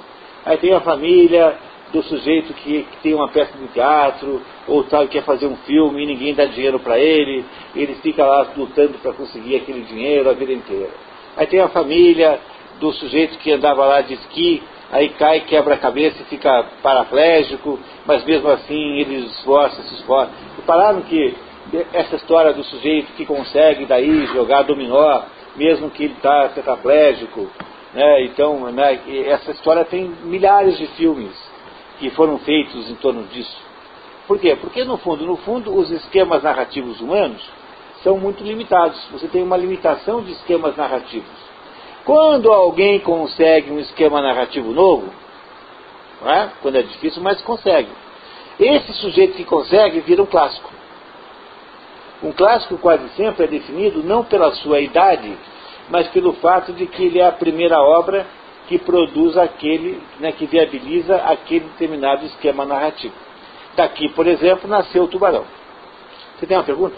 Aí 0.45 0.57
tem 0.57 0.73
a 0.73 0.81
família 0.81 1.57
do 1.91 2.03
sujeito 2.03 2.53
que, 2.53 2.83
que 2.83 2.97
tem 3.01 3.13
uma 3.13 3.29
peça 3.29 3.57
de 3.57 3.67
teatro, 3.69 4.41
ou 4.67 4.83
tal, 4.83 5.07
quer 5.07 5.23
fazer 5.23 5.47
um 5.47 5.55
filme 5.57 6.03
e 6.03 6.05
ninguém 6.05 6.33
dá 6.33 6.45
dinheiro 6.45 6.79
para 6.79 6.99
ele, 6.99 7.45
ele 7.75 7.95
fica 7.95 8.25
lá 8.25 8.47
lutando 8.55 8.97
para 8.99 9.13
conseguir 9.13 9.55
aquele 9.55 9.81
dinheiro 9.81 10.29
a 10.29 10.33
vida 10.33 10.51
inteira. 10.51 10.91
Aí 11.37 11.47
tem 11.47 11.59
a 11.59 11.69
família 11.69 12.39
do 12.79 12.91
sujeito 12.93 13.37
que 13.39 13.51
andava 13.51 13.85
lá 13.85 14.01
de 14.01 14.13
esqui, 14.13 14.61
aí 14.91 15.09
cai, 15.09 15.41
quebra 15.41 15.75
a 15.75 15.77
cabeça 15.77 16.21
e 16.21 16.25
fica 16.25 16.65
paraplégico, 16.81 17.79
mas 18.05 18.23
mesmo 18.23 18.49
assim 18.49 18.99
ele 18.99 19.25
esforça, 19.25 19.81
se 19.83 19.95
esforça. 19.95 20.31
Repararam 20.57 21.01
que 21.01 21.35
essa 21.93 22.15
história 22.15 22.53
do 22.53 22.63
sujeito 22.63 23.13
que 23.13 23.25
consegue 23.25 23.85
daí 23.85 24.25
jogar 24.27 24.63
dominó, 24.63 25.23
mesmo 25.55 25.89
que 25.89 26.03
ele 26.03 26.13
está 26.13 26.49
tetraplégico, 26.49 27.49
né? 27.93 28.25
então 28.25 28.71
né, 28.71 28.99
essa 29.27 29.51
história 29.51 29.83
tem 29.85 30.11
milhares 30.23 30.77
de 30.77 30.87
filmes 30.87 31.33
que 31.99 32.09
foram 32.11 32.37
feitos 32.39 32.89
em 32.89 32.95
torno 32.95 33.23
disso. 33.23 33.65
Por 34.27 34.39
quê? 34.39 34.55
Porque 34.59 34.83
no 34.83 34.97
fundo, 34.97 35.25
no 35.25 35.37
fundo, 35.37 35.75
os 35.75 35.89
esquemas 35.91 36.43
narrativos 36.43 36.99
humanos 36.99 37.41
são 38.03 38.17
muito 38.17 38.43
limitados. 38.43 38.99
Você 39.11 39.27
tem 39.27 39.43
uma 39.43 39.57
limitação 39.57 40.21
de 40.21 40.31
esquemas 40.31 40.75
narrativos. 40.75 41.44
Quando 42.05 42.53
alguém 42.53 42.99
consegue 42.99 43.71
um 43.71 43.79
esquema 43.79 44.21
narrativo 44.21 44.71
novo, 44.71 45.11
é? 46.23 46.49
quando 46.61 46.75
é 46.75 46.83
difícil, 46.83 47.21
mas 47.21 47.41
consegue. 47.41 47.89
Esse 48.59 48.93
sujeito 48.93 49.35
que 49.35 49.43
consegue 49.43 49.99
vira 50.01 50.21
um 50.21 50.25
clássico. 50.27 50.71
Um 52.23 52.31
clássico 52.31 52.77
quase 52.77 53.09
sempre 53.09 53.45
é 53.45 53.47
definido 53.47 54.03
não 54.03 54.23
pela 54.23 54.51
sua 54.55 54.79
idade, 54.79 55.35
mas 55.89 56.07
pelo 56.09 56.33
fato 56.33 56.73
de 56.73 56.85
que 56.85 57.05
ele 57.05 57.19
é 57.19 57.27
a 57.27 57.31
primeira 57.31 57.81
obra 57.81 58.25
que 58.67 58.79
produz 58.79 59.37
aquele, 59.37 60.01
né, 60.19 60.31
que 60.31 60.45
viabiliza 60.45 61.17
aquele 61.17 61.65
determinado 61.65 62.25
esquema 62.25 62.65
narrativo. 62.65 63.13
Daqui, 63.75 64.09
por 64.09 64.25
exemplo, 64.25 64.69
nasceu 64.69 65.03
o 65.03 65.07
tubarão. 65.07 65.45
Você 66.37 66.45
tem 66.45 66.55
uma 66.55 66.63
pergunta? 66.63 66.95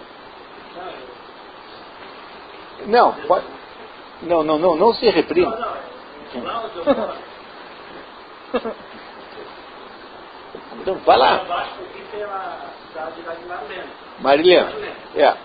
Não, 2.86 3.14
pode. 3.28 3.57
Não, 4.24 4.44
não, 4.44 4.58
não, 4.58 4.76
não 4.76 4.94
se 4.94 5.10
reprima. 5.10 5.56
Não, 5.56 5.60
não. 6.44 7.14
Então, 10.82 10.96
vai 11.06 11.18
lá. 11.18 11.44
Marilena. 14.20 14.72
É. 15.16 15.36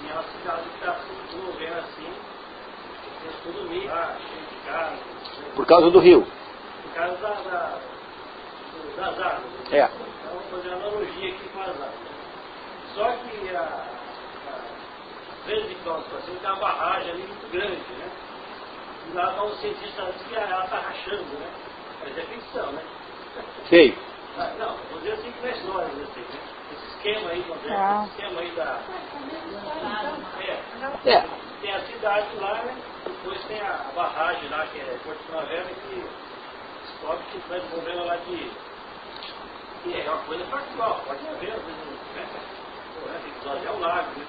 E 0.00 0.12
uma 0.12 0.22
cidade 0.24 0.62
que 0.62 0.78
está 0.78 0.94
se 0.94 1.26
desenvolvendo 1.26 1.78
assim, 1.78 2.12
tudo 3.42 3.68
meio 3.68 3.90
cheio 3.90 4.46
de. 4.50 5.54
Por 5.54 5.66
causa 5.66 5.90
do 5.90 5.98
rio. 5.98 6.26
Por 6.82 6.94
causa 6.94 7.16
da, 7.18 7.30
da, 7.30 7.78
das 8.96 9.18
águas. 9.20 9.72
É. 9.72 9.84
Então, 9.84 10.32
vou 10.32 10.42
fazer 10.50 10.68
uma 10.74 10.86
analogia 10.86 11.28
aqui 11.28 11.48
com 11.50 11.60
as 11.60 11.68
águas. 11.68 12.12
Só 12.94 13.10
que 13.10 13.56
a, 13.56 13.84
vezes 15.46 15.70
em 15.70 15.78
quando, 15.82 16.04
assim, 16.16 16.36
tem 16.36 16.50
uma 16.50 16.60
barragem 16.60 17.10
ali 17.10 17.22
muito 17.22 17.50
grande, 17.50 17.92
né? 17.92 18.10
E 19.10 19.14
lá 19.14 19.30
está 19.30 19.42
um 19.42 19.54
cientista 19.56 20.02
diz 20.12 20.26
que 20.26 20.34
ela 20.34 20.64
está 20.64 20.78
rachando, 20.78 21.38
né? 21.38 21.50
Mas 22.00 22.18
é 22.18 22.22
ficção, 22.22 22.72
né? 22.72 22.82
Sei. 23.68 23.96
Ah, 24.38 24.50
não, 24.58 24.76
vou 24.90 24.98
dizer 25.00 25.12
assim 25.12 25.30
que 25.30 25.40
não 25.40 25.48
é 25.48 25.52
história, 25.52 25.86
assim, 25.86 26.20
né? 26.20 26.40
Esse 26.72 26.86
esquema 26.86 27.30
aí, 27.30 27.44
moderno, 27.46 27.76
ah. 27.76 28.06
esse 28.06 28.10
esquema 28.12 28.40
aí 28.40 28.50
da. 28.52 28.80
É. 30.40 31.10
é. 31.10 31.28
Tem 31.60 31.74
a 31.74 31.80
cidade 31.80 32.36
lá, 32.36 32.62
né? 32.64 32.76
Depois 33.04 33.44
tem 33.44 33.60
a 33.60 33.90
barragem 33.94 34.48
lá, 34.48 34.66
que 34.66 34.80
é 34.80 34.98
Porto 35.04 35.22
Primavera, 35.24 35.64
que 35.64 36.08
descobre 36.82 37.24
que 37.30 37.38
vai 37.48 37.60
problema 37.60 38.04
lá 38.04 38.16
de. 38.16 38.50
que 39.82 40.00
é 40.00 40.10
uma 40.10 40.22
coisa 40.24 40.44
factual, 40.46 41.02
pode 41.06 41.28
haver, 41.28 41.52
às 41.52 41.62
vezes, 41.62 41.84
né? 42.14 42.28
Tem 43.22 43.32
que 43.32 43.38
esvaziar 43.38 43.74
o 43.74 43.80
lago, 43.80 44.18
né? 44.18 44.26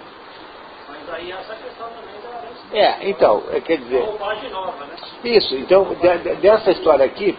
Mas 0.93 1.15
aí 1.15 1.31
essa 1.31 1.55
questão 1.55 1.87
também 1.89 2.13
da. 2.21 2.77
É, 2.77 3.09
então, 3.09 3.43
é, 3.51 3.59
quer 3.61 3.77
dizer. 3.77 4.05
Nova, 4.51 4.85
né? 4.85 4.95
Isso, 5.23 5.55
então, 5.55 5.85
de, 5.85 6.17
de, 6.19 6.35
dessa 6.35 6.71
história 6.71 7.05
aqui, 7.05 7.37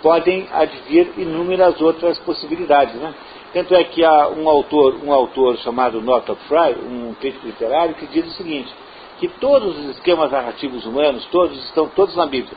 podem 0.00 0.48
advir 0.52 1.12
inúmeras 1.16 1.80
outras 1.80 2.18
possibilidades, 2.20 2.94
né? 2.94 3.12
Tanto 3.52 3.74
é 3.74 3.84
que 3.84 4.04
há 4.04 4.28
um 4.28 4.48
autor, 4.48 4.96
um 5.02 5.12
autor 5.12 5.56
chamado 5.58 6.00
Northrop 6.00 6.38
Frye, 6.48 6.74
um 6.74 7.14
crítico 7.14 7.46
literário, 7.46 7.94
que 7.94 8.06
diz 8.06 8.26
o 8.26 8.30
seguinte, 8.36 8.72
que 9.18 9.28
todos 9.28 9.78
os 9.78 9.90
esquemas 9.90 10.30
narrativos 10.30 10.86
humanos, 10.86 11.24
todos 11.26 11.58
estão 11.64 11.88
todos 11.88 12.14
na 12.16 12.26
Bíblia. 12.26 12.56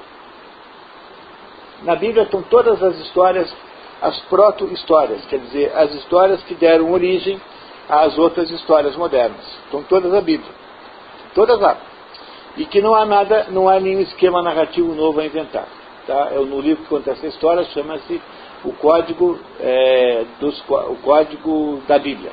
Na 1.83 1.95
Bíblia 1.95 2.23
estão 2.23 2.41
todas 2.43 2.81
as 2.81 2.97
histórias, 2.99 3.53
as 4.01 4.17
proto-histórias, 4.21 5.25
quer 5.25 5.39
dizer, 5.39 5.71
as 5.75 5.93
histórias 5.95 6.41
que 6.43 6.53
deram 6.53 6.91
origem 6.91 7.41
às 7.89 8.17
outras 8.17 8.49
histórias 8.49 8.95
modernas. 8.95 9.41
Estão 9.65 9.83
todas 9.83 10.11
na 10.11 10.21
Bíblia. 10.21 10.51
Todas 11.33 11.59
lá. 11.59 11.77
E 12.57 12.65
que 12.65 12.81
não 12.81 12.95
há 12.95 13.05
nada, 13.05 13.47
não 13.49 13.67
há 13.67 13.79
nenhum 13.79 14.01
esquema 14.01 14.41
narrativo 14.41 14.93
novo 14.93 15.19
a 15.19 15.25
inventar. 15.25 15.67
Tá? 16.07 16.29
É 16.31 16.35
no 16.35 16.61
livro 16.61 16.83
que 16.83 16.89
conta 16.89 17.11
essa 17.11 17.27
história, 17.27 17.63
chama-se 17.65 18.21
o 18.63 18.73
código, 18.73 19.39
é, 19.59 20.25
dos, 20.39 20.59
o 20.69 20.95
código 21.03 21.81
da 21.87 21.99
Bíblia. 21.99 22.31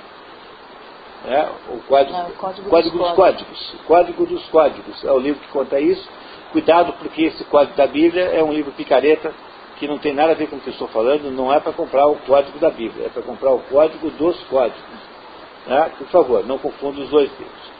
É, 1.24 1.48
o 1.70 1.78
código, 1.82 2.18
não, 2.18 2.28
o 2.28 2.32
código, 2.32 2.68
código 2.68 2.98
dos, 2.98 3.06
dos 3.06 3.16
códigos. 3.16 3.74
O 3.74 3.84
código 3.84 4.26
dos 4.26 4.44
códigos. 4.46 5.04
É 5.04 5.12
o 5.12 5.18
livro 5.18 5.40
que 5.40 5.48
conta 5.48 5.78
isso. 5.78 6.08
Cuidado, 6.50 6.92
porque 6.94 7.22
esse 7.22 7.44
código 7.44 7.76
da 7.76 7.86
Bíblia 7.86 8.24
é 8.24 8.42
um 8.42 8.52
livro 8.52 8.72
picareta 8.72 9.32
que 9.78 9.88
não 9.88 9.98
tem 9.98 10.12
nada 10.12 10.32
a 10.32 10.34
ver 10.34 10.48
com 10.48 10.56
o 10.56 10.60
que 10.60 10.68
eu 10.68 10.72
estou 10.72 10.88
falando. 10.88 11.30
Não 11.30 11.52
é 11.52 11.60
para 11.60 11.72
comprar 11.72 12.06
o 12.06 12.16
código 12.16 12.58
da 12.58 12.70
Bíblia, 12.70 13.06
é 13.06 13.08
para 13.08 13.22
comprar 13.22 13.52
o 13.52 13.60
código 13.60 14.10
dos 14.10 14.40
códigos. 14.44 14.80
Né? 15.66 15.92
Por 15.98 16.06
favor, 16.08 16.46
não 16.46 16.58
confunda 16.58 17.00
os 17.00 17.10
dois 17.10 17.30
livros. 17.38 17.70
Né? 17.70 17.74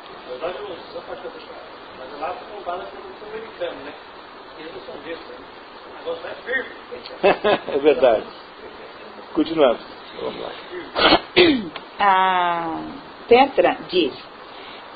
Negócio 5.99 6.27
é 6.27 6.35
firme. 6.45 6.71
é 7.75 7.79
verdade. 7.79 8.27
Continuamos. 9.35 9.81
Vamos 10.21 10.41
lá. 10.41 10.51
A 11.99 12.79
Petra 13.29 13.79
diz: 13.89 14.13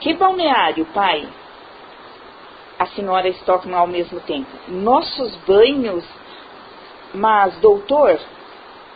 Que 0.00 0.14
balneário, 0.14 0.84
pai? 0.86 1.28
A 2.78 2.86
senhora 2.86 3.28
Stockman 3.28 3.78
ao 3.78 3.86
mesmo 3.86 4.20
tempo. 4.20 4.50
Nossos 4.68 5.34
banhos. 5.46 6.04
Mas, 7.14 7.56
doutor, 7.60 8.18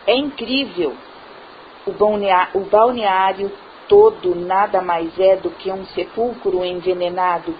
é 0.07 0.14
incrível. 0.14 0.95
O 1.86 1.93
balneário, 1.93 2.61
o 2.61 2.64
balneário 2.64 3.51
todo 3.91 4.36
nada 4.36 4.80
mais 4.80 5.18
é 5.18 5.34
do 5.34 5.51
que 5.51 5.68
um 5.68 5.84
sepulcro 5.86 6.64
envenenado, 6.64 7.53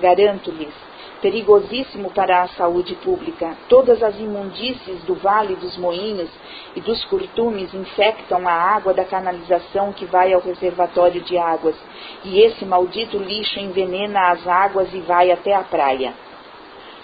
garanto-lhes, 0.00 0.72
perigosíssimo 1.20 2.10
para 2.10 2.40
a 2.40 2.48
saúde 2.48 2.94
pública. 2.94 3.54
Todas 3.68 4.02
as 4.02 4.18
imundícies 4.18 5.02
do 5.02 5.14
Vale 5.14 5.56
dos 5.56 5.76
Moinhos 5.76 6.30
e 6.74 6.80
dos 6.80 7.04
curtumes 7.04 7.74
infectam 7.74 8.48
a 8.48 8.52
água 8.52 8.94
da 8.94 9.04
canalização 9.04 9.92
que 9.92 10.06
vai 10.06 10.32
ao 10.32 10.40
reservatório 10.40 11.20
de 11.20 11.36
águas, 11.36 11.76
e 12.24 12.40
esse 12.40 12.64
maldito 12.64 13.18
lixo 13.18 13.60
envenena 13.60 14.30
as 14.30 14.48
águas 14.48 14.88
e 14.94 15.00
vai 15.00 15.30
até 15.30 15.54
a 15.54 15.64
praia. 15.64 16.14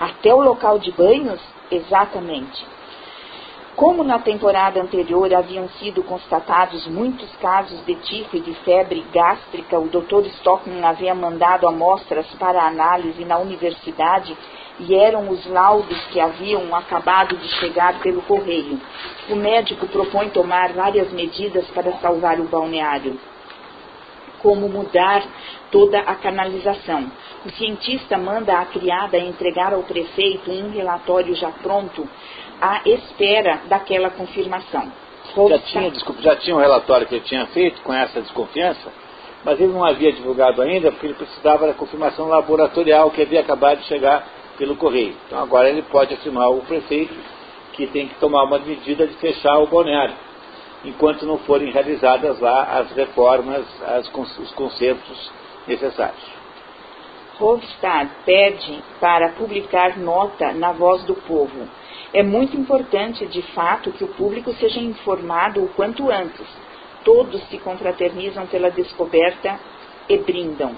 Até 0.00 0.34
o 0.34 0.40
local 0.40 0.78
de 0.78 0.90
banhos? 0.90 1.40
Exatamente. 1.70 2.79
Como 3.76 4.02
na 4.02 4.18
temporada 4.18 4.80
anterior 4.80 5.32
haviam 5.32 5.68
sido 5.78 6.02
constatados 6.02 6.86
muitos 6.88 7.30
casos 7.36 7.84
de 7.86 7.94
tifo 7.94 8.36
e 8.36 8.40
de 8.40 8.52
febre 8.56 9.04
gástrica, 9.12 9.78
o 9.78 9.88
Dr. 9.88 10.26
Stockman 10.38 10.84
havia 10.84 11.14
mandado 11.14 11.66
amostras 11.66 12.26
para 12.38 12.66
análise 12.66 13.24
na 13.24 13.38
universidade 13.38 14.36
e 14.80 14.94
eram 14.94 15.28
os 15.30 15.46
laudos 15.46 15.98
que 16.06 16.20
haviam 16.20 16.74
acabado 16.74 17.36
de 17.36 17.48
chegar 17.60 18.00
pelo 18.00 18.22
correio. 18.22 18.80
O 19.28 19.36
médico 19.36 19.86
propõe 19.86 20.28
tomar 20.30 20.72
várias 20.72 21.12
medidas 21.12 21.66
para 21.68 21.92
salvar 21.98 22.40
o 22.40 22.44
balneário 22.44 23.18
como 24.42 24.68
mudar 24.68 25.22
toda 25.70 26.00
a 26.00 26.14
canalização. 26.14 27.10
O 27.44 27.50
cientista 27.50 28.18
manda 28.18 28.58
a 28.58 28.66
criada 28.66 29.18
entregar 29.18 29.72
ao 29.72 29.82
prefeito 29.82 30.50
um 30.50 30.70
relatório 30.70 31.34
já 31.34 31.50
pronto 31.50 32.08
à 32.60 32.82
espera 32.86 33.62
daquela 33.68 34.10
confirmação. 34.10 34.92
Já 35.48 35.58
tinha, 35.60 35.90
desculpa, 35.90 36.22
já 36.22 36.36
tinha 36.36 36.56
um 36.56 36.60
relatório 36.60 37.06
que 37.06 37.14
ele 37.14 37.24
tinha 37.24 37.46
feito 37.46 37.80
com 37.82 37.92
essa 37.92 38.20
desconfiança, 38.20 38.92
mas 39.44 39.60
ele 39.60 39.72
não 39.72 39.84
havia 39.84 40.12
divulgado 40.12 40.60
ainda 40.60 40.90
porque 40.90 41.06
ele 41.06 41.14
precisava 41.14 41.66
da 41.66 41.74
confirmação 41.74 42.28
laboratorial 42.28 43.10
que 43.10 43.22
havia 43.22 43.40
acabado 43.40 43.78
de 43.78 43.86
chegar 43.86 44.26
pelo 44.58 44.76
correio. 44.76 45.14
Então 45.26 45.38
agora 45.40 45.68
ele 45.68 45.82
pode 45.82 46.14
afirmar 46.14 46.44
ao 46.44 46.58
prefeito 46.58 47.14
que 47.72 47.86
tem 47.86 48.08
que 48.08 48.14
tomar 48.16 48.44
uma 48.44 48.58
medida 48.58 49.06
de 49.06 49.14
fechar 49.14 49.58
o 49.58 49.66
balneário 49.66 50.14
enquanto 50.84 51.26
não 51.26 51.38
forem 51.38 51.70
realizadas 51.70 52.40
lá 52.40 52.62
as 52.78 52.90
reformas, 52.92 53.64
as, 53.82 54.10
os 54.38 54.50
concertos 54.52 55.32
necessários. 55.66 56.40
Hofstad 57.38 58.10
pede 58.24 58.82
para 59.00 59.30
publicar 59.30 59.98
nota 59.98 60.52
na 60.52 60.72
voz 60.72 61.02
do 61.04 61.14
povo. 61.14 61.68
É 62.12 62.22
muito 62.22 62.56
importante, 62.56 63.24
de 63.26 63.42
fato, 63.54 63.92
que 63.92 64.02
o 64.02 64.08
público 64.08 64.52
seja 64.54 64.80
informado 64.80 65.62
o 65.62 65.68
quanto 65.68 66.10
antes. 66.10 66.46
Todos 67.04 67.40
se 67.48 67.58
confraternizam 67.58 68.46
pela 68.46 68.70
descoberta 68.70 69.58
e 70.08 70.18
brindam. 70.18 70.74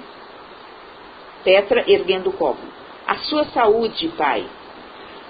Petra 1.43 1.91
erguendo 1.91 2.31
o 2.31 2.33
copo. 2.35 2.61
A 3.07 3.17
sua 3.17 3.45
saúde, 3.47 4.09
pai. 4.09 4.47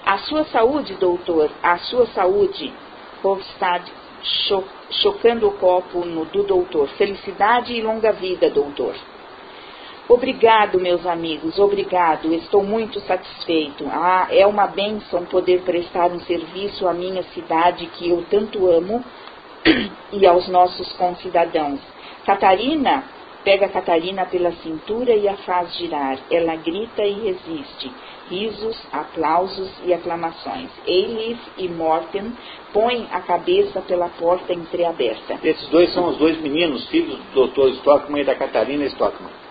A 0.05 0.19
sua 0.19 0.45
saúde, 0.47 0.95
doutor. 0.95 1.51
A 1.63 1.79
sua 1.79 2.07
saúde. 2.09 2.73
Hofstad 3.23 3.85
cho 4.23 4.65
chocando 4.91 5.49
o 5.49 5.53
copo 5.53 6.05
no, 6.05 6.25
do 6.27 6.43
doutor. 6.43 6.89
Felicidade 6.99 7.73
e 7.73 7.81
longa 7.81 8.13
vida, 8.13 8.51
doutor. 8.51 8.95
Obrigado, 10.09 10.81
meus 10.81 11.07
amigos, 11.07 11.59
obrigado. 11.59 12.33
Estou 12.35 12.63
muito 12.63 13.01
satisfeito. 13.01 13.87
Ah, 13.91 14.27
é 14.31 14.47
uma 14.47 14.67
bênção 14.67 15.25
poder 15.27 15.63
prestar 15.63 16.11
um 16.11 16.21
serviço 16.21 16.89
à 16.89 16.93
minha 16.93 17.23
cidade 17.35 17.87
que 17.87 18.09
eu 18.09 18.25
tanto 18.29 18.67
amo 18.67 19.05
e 20.13 20.27
aos 20.27 20.49
nossos 20.49 20.93
concidadãos. 20.95 21.81
Catarina 22.27 23.05
pega 23.45 23.69
Catarina 23.69 24.27
pela 24.27 24.53
cintura 24.53 25.15
e 25.15 25.29
a 25.29 25.37
faz 25.39 25.75
girar. 25.77 26.19
Ela 26.31 26.57
grita 26.57 27.05
e 27.05 27.13
resiste 27.13 27.93
risos, 28.29 28.81
aplausos 28.93 29.71
e 29.85 29.93
aclamações. 29.93 30.71
Eilif 30.87 31.39
e 31.59 31.69
Morten 31.69 32.33
põem 32.73 33.07
a 33.13 33.21
cabeça 33.21 33.81
pela 33.83 34.09
porta 34.09 34.53
entreaberta. 34.53 35.39
Esses 35.43 35.69
dois 35.69 35.93
são 35.93 36.09
os 36.09 36.17
dois 36.17 36.41
meninos, 36.41 36.89
filhos 36.89 37.19
do 37.35 37.47
Dr. 37.49 37.69
Stockman 37.79 38.23
e 38.23 38.25
da 38.25 38.35
Catarina 38.35 38.85
Stockman. 38.87 39.42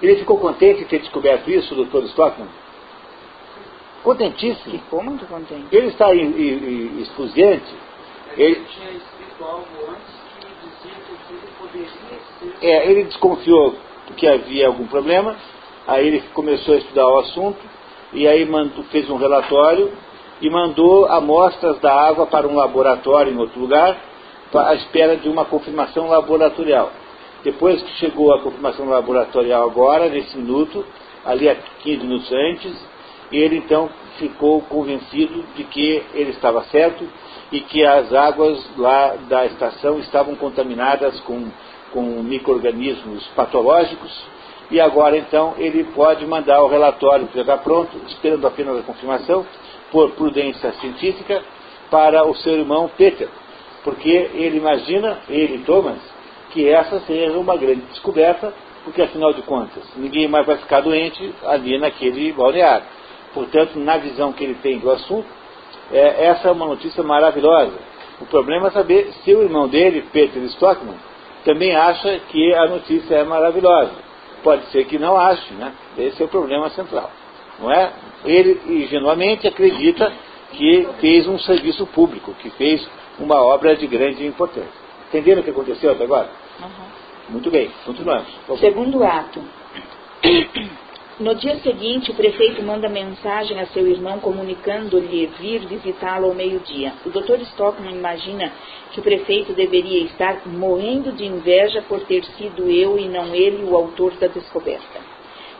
Ele 0.00 0.16
ficou 0.16 0.38
contente 0.38 0.80
de 0.80 0.84
ter 0.86 1.00
descoberto 1.00 1.48
isso, 1.50 1.74
o 1.74 1.84
Dr. 1.84 2.04
Stockman? 2.06 2.48
Contentíssimo. 4.02 4.78
Ficou 4.78 5.02
muito 5.02 5.26
contente. 5.26 5.66
Ele 5.72 5.88
está 5.88 6.14
esfuziante. 6.14 7.74
Ele 8.36 8.54
tinha 8.54 8.90
escrito 8.92 9.44
algo 9.44 9.66
antes 9.88 10.14
que 10.40 10.46
dizia 10.62 11.00
que 11.26 11.32
ele 11.34 11.48
poderia 11.58 11.88
ser... 11.88 12.66
É, 12.66 12.90
ele 12.90 13.04
desconfiou 13.04 13.74
que 14.16 14.26
havia 14.26 14.66
algum 14.66 14.86
problema, 14.86 15.36
aí 15.86 16.06
ele 16.06 16.20
começou 16.32 16.74
a 16.74 16.78
estudar 16.78 17.06
o 17.06 17.18
assunto, 17.18 17.58
e 18.12 18.26
aí 18.26 18.44
mandou, 18.44 18.84
fez 18.84 19.08
um 19.10 19.16
relatório 19.16 19.92
e 20.40 20.48
mandou 20.48 21.06
amostras 21.06 21.78
da 21.80 21.92
água 21.92 22.26
para 22.26 22.46
um 22.46 22.54
laboratório 22.54 23.32
em 23.32 23.38
outro 23.38 23.60
lugar, 23.60 23.98
à 24.54 24.74
espera 24.74 25.16
de 25.16 25.28
uma 25.28 25.44
confirmação 25.44 26.08
laboratorial. 26.08 26.90
Depois 27.44 27.80
que 27.82 27.90
chegou 27.98 28.34
a 28.34 28.40
confirmação 28.40 28.88
laboratorial 28.88 29.68
agora, 29.68 30.08
nesse 30.08 30.36
minuto, 30.36 30.84
ali 31.24 31.48
a 31.48 31.54
15 31.54 32.04
minutos 32.04 32.32
antes, 32.32 32.88
ele 33.30 33.58
então 33.58 33.88
ficou 34.18 34.60
convencido 34.62 35.44
de 35.54 35.64
que 35.64 36.02
ele 36.14 36.30
estava 36.30 36.62
certo 36.64 37.06
e 37.52 37.60
que 37.60 37.84
as 37.84 38.12
águas 38.12 38.58
lá 38.76 39.16
da 39.28 39.46
estação 39.46 39.98
estavam 40.00 40.34
contaminadas 40.34 41.18
com, 41.20 41.48
com 41.92 42.02
micro-organismos 42.22 43.26
patológicos. 43.28 44.12
E 44.70 44.80
agora 44.80 45.16
então 45.16 45.54
ele 45.56 45.84
pode 45.94 46.26
mandar 46.26 46.62
o 46.62 46.68
relatório 46.68 47.26
que 47.28 47.36
já 47.36 47.42
está 47.42 47.56
pronto, 47.56 47.96
esperando 48.08 48.46
apenas 48.46 48.78
a 48.78 48.82
confirmação, 48.82 49.46
por 49.90 50.10
prudência 50.10 50.72
científica, 50.72 51.42
para 51.90 52.26
o 52.26 52.34
seu 52.34 52.52
irmão 52.58 52.90
Peter, 52.98 53.28
porque 53.82 54.10
ele 54.34 54.58
imagina, 54.58 55.20
ele 55.28 55.64
Thomas, 55.64 55.98
que 56.50 56.68
essa 56.68 57.00
seja 57.00 57.38
uma 57.38 57.56
grande 57.56 57.82
descoberta, 57.82 58.52
porque 58.84 59.02
afinal 59.02 59.32
de 59.32 59.42
contas 59.42 59.82
ninguém 59.96 60.28
mais 60.28 60.46
vai 60.46 60.56
ficar 60.56 60.80
doente 60.80 61.34
ali 61.44 61.78
naquele 61.78 62.32
balneário. 62.32 62.86
Portanto, 63.34 63.78
na 63.78 63.96
visão 63.98 64.32
que 64.32 64.44
ele 64.44 64.54
tem 64.54 64.78
do 64.78 64.90
assunto, 64.90 65.26
é, 65.92 66.26
essa 66.26 66.48
é 66.48 66.52
uma 66.52 66.66
notícia 66.66 67.02
maravilhosa. 67.02 67.78
O 68.20 68.26
problema 68.26 68.68
é 68.68 68.70
saber 68.70 69.12
se 69.22 69.34
o 69.34 69.42
irmão 69.42 69.68
dele, 69.68 70.04
Peter 70.12 70.42
Stockman, 70.44 70.96
também 71.44 71.76
acha 71.76 72.18
que 72.30 72.54
a 72.54 72.66
notícia 72.66 73.16
é 73.16 73.24
maravilhosa 73.24 74.08
pode 74.42 74.66
ser 74.70 74.84
que 74.84 74.98
não 74.98 75.16
ache, 75.16 75.52
né? 75.54 75.72
Esse 75.96 76.22
é 76.22 76.24
o 76.24 76.28
problema 76.28 76.70
central. 76.70 77.10
Não 77.58 77.70
é? 77.70 77.92
Ele 78.24 78.60
ingenuamente 78.66 79.46
acredita 79.46 80.12
que 80.52 80.88
fez 81.00 81.26
um 81.26 81.38
serviço 81.38 81.86
público, 81.86 82.32
que 82.34 82.50
fez 82.50 82.88
uma 83.18 83.36
obra 83.42 83.76
de 83.76 83.86
grande 83.86 84.24
importância. 84.26 84.87
Entenderam 85.08 85.40
o 85.40 85.44
que 85.44 85.50
aconteceu 85.50 85.92
até 85.92 86.04
agora? 86.04 86.28
Uhum. 86.60 87.08
Muito 87.30 87.50
bem, 87.50 87.70
continuamos. 87.84 88.28
Segundo 88.60 89.02
ato. 89.04 89.42
No 91.18 91.34
dia 91.34 91.56
seguinte, 91.56 92.12
o 92.12 92.14
prefeito 92.14 92.62
manda 92.62 92.88
mensagem 92.88 93.58
a 93.58 93.66
seu 93.66 93.84
irmão 93.88 94.20
comunicando-lhe 94.20 95.26
vir 95.40 95.66
visitá-lo 95.66 96.28
ao 96.28 96.34
meio-dia. 96.34 96.92
O 97.04 97.10
Dr. 97.10 97.40
Stockman 97.42 97.96
imagina 97.96 98.52
que 98.92 99.00
o 99.00 99.02
prefeito 99.02 99.52
deveria 99.52 100.04
estar 100.04 100.46
morrendo 100.46 101.10
de 101.10 101.24
inveja 101.24 101.82
por 101.88 102.02
ter 102.02 102.24
sido 102.24 102.70
eu 102.70 102.96
e 102.98 103.08
não 103.08 103.34
ele 103.34 103.64
o 103.64 103.74
autor 103.74 104.12
da 104.12 104.28
descoberta. 104.28 105.00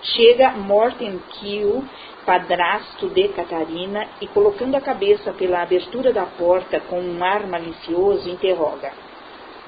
Chega 0.00 0.52
Morten 0.52 1.20
Kiel, 1.30 1.82
padrasto 2.24 3.08
de 3.08 3.26
Catarina, 3.30 4.06
e 4.20 4.28
colocando 4.28 4.76
a 4.76 4.80
cabeça 4.80 5.32
pela 5.32 5.60
abertura 5.60 6.12
da 6.12 6.24
porta 6.24 6.78
com 6.80 7.00
um 7.00 7.24
ar 7.24 7.48
malicioso, 7.48 8.30
interroga. 8.30 9.07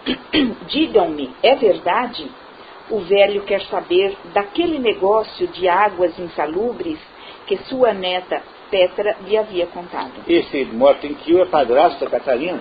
Digam-me, 0.68 1.30
é 1.42 1.54
verdade? 1.54 2.30
o 2.90 2.98
velho 3.00 3.42
quer 3.42 3.62
saber 3.62 4.16
daquele 4.34 4.78
negócio 4.78 5.46
de 5.48 5.68
águas 5.68 6.18
insalubres 6.18 6.98
que 7.46 7.56
sua 7.68 7.92
neta 7.94 8.42
Petra 8.70 9.16
lhe 9.26 9.36
havia 9.36 9.66
contado. 9.66 10.12
Esse 10.28 10.64
Morten 10.66 11.14
Kiel 11.14 11.42
é 11.42 11.46
padrasto 11.46 12.04
da 12.04 12.10
Catarina, 12.10 12.60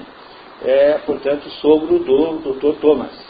é, 0.64 0.99
portanto, 1.06 1.48
sogro 1.61 1.99
do 1.99 2.53
Dr. 2.53 2.80
Thomas. 2.80 3.30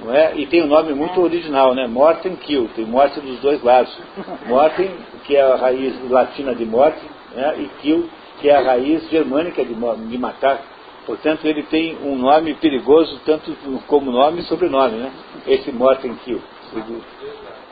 Não 0.00 0.12
é? 0.14 0.34
E 0.34 0.46
tem 0.46 0.62
um 0.62 0.66
nome 0.66 0.94
muito 0.94 1.20
é. 1.20 1.22
original, 1.22 1.74
né? 1.74 1.86
Morten 1.86 2.34
Kiel, 2.36 2.68
tem 2.74 2.84
morte 2.84 3.20
dos 3.20 3.38
dois 3.40 3.62
lados. 3.62 3.96
Morten, 4.48 4.90
que 5.24 5.36
é 5.36 5.42
a 5.42 5.56
raiz 5.56 5.94
latina 6.10 6.54
de 6.54 6.64
morte, 6.64 7.00
né? 7.34 7.54
e 7.58 7.68
Kiel, 7.80 8.04
que 8.40 8.48
é 8.48 8.56
a 8.56 8.62
raiz 8.62 9.08
germânica 9.10 9.64
de, 9.64 9.74
de 9.74 10.18
matar. 10.18 10.62
Portanto, 11.06 11.44
ele 11.46 11.62
tem 11.64 11.96
um 12.02 12.16
nome 12.16 12.54
perigoso, 12.54 13.20
tanto 13.24 13.56
como 13.86 14.10
nome 14.10 14.40
e 14.40 14.44
sobrenome, 14.44 14.98
né? 14.98 15.12
Esse 15.46 15.72
Morten 15.72 16.14
Kill. 16.24 16.40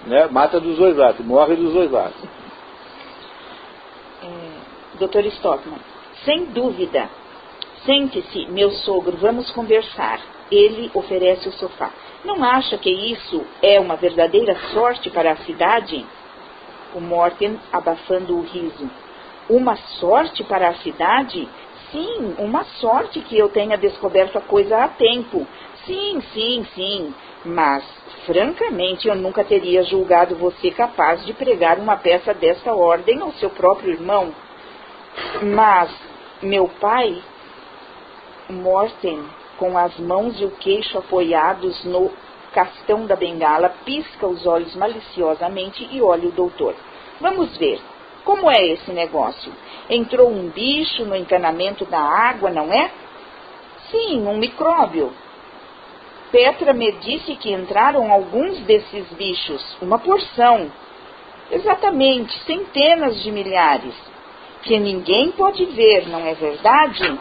Né? 0.07 0.27
Mata 0.31 0.59
dos 0.59 0.77
dois 0.77 0.97
lados, 0.97 1.25
morre 1.25 1.55
dos 1.55 1.73
dois 1.73 1.91
lados. 1.91 2.17
É. 4.23 5.29
Stockman, 5.29 5.79
sem 6.25 6.47
dúvida. 6.47 7.09
Sente-se, 7.85 8.47
meu 8.47 8.71
sogro, 8.71 9.17
vamos 9.17 9.51
conversar. 9.53 10.21
Ele 10.51 10.91
oferece 10.95 11.49
o 11.49 11.53
sofá. 11.53 11.93
Não 12.25 12.43
acha 12.43 12.77
que 12.77 12.91
isso 12.91 13.45
é 13.63 13.79
uma 13.79 13.97
verdadeira 13.97 14.57
sorte 14.73 15.09
para 15.11 15.33
a 15.33 15.37
cidade? 15.37 16.05
O 16.95 17.01
Morten 17.01 17.61
abafando 17.73 18.37
o 18.37 18.43
riso. 18.43 18.91
Uma 19.49 19.77
sorte 19.77 20.43
para 20.43 20.69
a 20.69 20.75
cidade? 20.75 21.49
Sim, 21.91 22.35
uma 22.39 22.65
sorte 22.65 23.21
que 23.21 23.39
eu 23.39 23.49
tenha 23.49 23.79
descoberto 23.79 24.37
a 24.37 24.43
coisa 24.43 24.77
a 24.85 24.89
tempo. 24.89 25.47
Sim, 25.87 26.21
sim, 26.35 26.67
sim. 26.75 27.15
Mas, 27.45 27.85
francamente, 28.27 29.09
eu 29.09 29.15
nunca 29.15 29.43
teria 29.43 29.83
julgado 29.83 30.37
você 30.37 30.71
capaz 30.71 31.25
de 31.25 31.33
pregar 31.33 31.79
uma 31.79 31.97
peça 31.97 32.35
desta 32.35 32.75
ordem 32.75 33.21
ao 33.21 33.33
seu 33.33 33.49
próprio 33.51 33.93
irmão. 33.93 34.35
Mas, 35.43 35.91
meu 36.43 36.69
pai, 36.81 37.23
Morten, 38.51 39.25
com 39.57 39.77
as 39.77 39.99
mãos 39.99 40.41
e 40.41 40.45
o 40.45 40.51
queixo 40.51 40.99
apoiados 40.99 41.85
no 41.85 42.11
castão 42.53 43.07
da 43.07 43.17
bengala, 43.17 43.71
pisca 43.85 44.27
os 44.27 44.47
olhos 44.47 44.75
maliciosamente 44.75 45.89
e 45.91 46.03
olha 46.03 46.29
o 46.29 46.33
doutor. 46.33 46.75
Vamos 47.21 47.57
ver. 47.57 47.81
Como 48.25 48.51
é 48.51 48.67
esse 48.67 48.91
negócio? 48.93 49.53
Entrou 49.89 50.31
um 50.31 50.49
bicho 50.49 51.05
no 51.05 51.17
encanamento 51.17 51.85
da 51.87 52.01
água, 52.01 52.51
não 52.51 52.73
é? 52.73 52.91
Sim, 53.91 54.27
um 54.27 54.37
micróbio. 54.37 55.13
Petra 56.31 56.75
me 56.75 56.93
disse 56.93 57.37
que 57.37 57.53
entraram 57.53 58.13
alguns 58.13 58.59
desses 58.61 59.07
bichos, 59.15 59.65
uma 59.81 59.99
porção. 59.99 60.71
Exatamente, 61.51 62.39
centenas 62.45 63.23
de 63.23 63.33
milhares. 63.33 63.95
Que 64.63 64.79
ninguém 64.79 65.31
pode 65.31 65.65
ver, 65.67 66.07
não 66.09 66.27
é 66.27 66.35
verdade? 66.35 67.19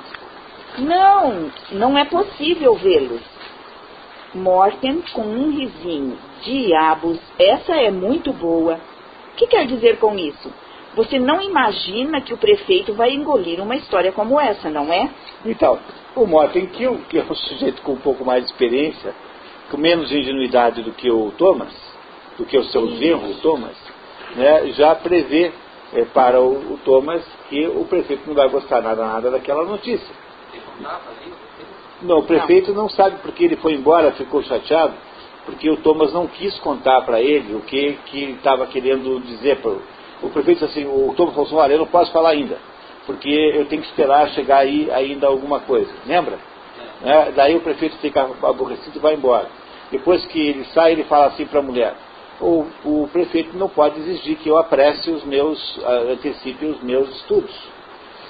Não, 0.80 1.52
não 1.72 1.98
é 1.98 2.04
possível 2.04 2.76
vê-los. 2.76 3.22
Morten 4.34 5.02
com 5.14 5.22
um 5.22 5.52
risinho. 5.52 6.18
Diabos, 6.44 7.18
essa 7.40 7.76
é 7.76 7.90
muito 7.90 8.34
boa. 8.34 8.80
O 9.32 9.36
que 9.38 9.48
quer 9.48 9.66
dizer 9.66 9.98
com 10.00 10.18
isso? 10.18 10.52
Você 10.98 11.20
não 11.20 11.40
imagina 11.44 12.22
que 12.22 12.34
o 12.34 12.38
prefeito 12.38 12.92
vai 12.96 13.12
engolir 13.12 13.62
uma 13.62 13.76
história 13.76 14.12
como 14.12 14.40
essa, 14.40 14.68
não 14.68 14.92
é? 14.92 15.08
Então, 15.46 15.78
o 16.16 16.26
Morten 16.26 16.66
Kill, 16.66 17.02
que 17.08 17.20
é 17.20 17.24
um 17.24 17.36
sujeito 17.36 17.84
com 17.84 17.92
um 17.92 18.00
pouco 18.00 18.26
mais 18.26 18.44
de 18.44 18.52
experiência, 18.52 19.14
com 19.70 19.78
menos 19.78 20.12
ingenuidade 20.12 20.82
do 20.82 20.92
que 20.92 21.12
o 21.12 21.32
Thomas, 21.38 21.72
do 22.36 22.46
que 22.46 22.58
o 22.58 22.64
seu 22.64 22.90
genro, 22.98 23.30
o 23.30 23.36
Thomas, 23.36 23.78
né, 24.36 24.70
já 24.70 24.96
prevê 24.96 25.52
é, 25.94 26.04
para 26.06 26.42
o, 26.42 26.74
o, 26.74 26.80
Thomas 26.84 27.24
que 27.48 27.68
o 27.68 27.86
prefeito 27.86 28.24
não 28.26 28.34
vai 28.34 28.50
gostar 28.50 28.82
nada, 28.82 29.06
nada 29.06 29.30
daquela 29.30 29.64
notícia. 29.66 30.16
Não, 32.02 32.20
o 32.20 32.24
prefeito 32.24 32.74
não. 32.74 32.90
sabe 32.90 33.18
porque 33.22 33.44
ele 33.44 33.58
foi 33.58 33.74
embora, 33.74 34.14
ficou 34.14 34.42
chateado, 34.42 34.96
porque 35.46 35.70
o 35.70 35.78
Thomas 35.78 36.12
não 36.12 36.26
quis 36.26 36.58
contar 36.60 37.02
para 37.02 37.22
ele 37.22 37.54
o 37.54 37.62
que, 37.62 38.00
que 38.08 38.24
ele 38.24 38.34
estava 38.34 38.66
querendo 38.66 39.20
dizer. 39.22 39.58
Pro, 39.58 39.80
o 40.22 40.30
prefeito 40.30 40.66
disse 40.66 40.80
assim, 40.80 40.88
o 40.88 41.14
Thomas 41.16 41.34
falou 41.34 41.48
assim, 41.48 41.56
olha, 41.56 41.74
eu 41.74 41.80
não 41.80 41.88
posso 41.88 42.12
falar 42.12 42.30
ainda 42.30 42.58
porque 43.08 43.30
eu 43.30 43.66
tenho 43.66 43.82
que 43.82 43.88
esperar 43.88 44.30
chegar 44.32 44.58
aí 44.58 44.92
ainda 44.92 45.26
alguma 45.28 45.62
coisa. 45.62 45.90
Lembra? 46.06 46.38
É, 47.04 47.32
daí 47.32 47.56
o 47.56 47.62
prefeito 47.62 47.96
fica 47.98 48.30
aborrecido 48.44 48.98
e 48.98 49.00
vai 49.00 49.16
embora. 49.16 49.48
Depois 49.90 50.26
que 50.26 50.40
ele 50.50 50.66
sai, 50.66 50.92
ele 50.92 51.06
fala 51.06 51.28
assim 51.28 51.46
para 51.46 51.60
a 51.60 51.64
mulher: 51.64 51.96
o, 52.42 52.66
o, 52.84 53.10
prefeito 53.12 53.58
não 53.58 53.70
pode 53.70 53.98
exigir 54.02 54.38
que 54.38 54.50
eu 54.50 54.58
apresse 54.58 55.10
os 55.10 55.24
meus, 55.24 55.78
uh, 55.78 56.12
antecipe 56.12 56.66
os 56.66 56.84
meus 56.84 57.10
estudos. 57.16 57.56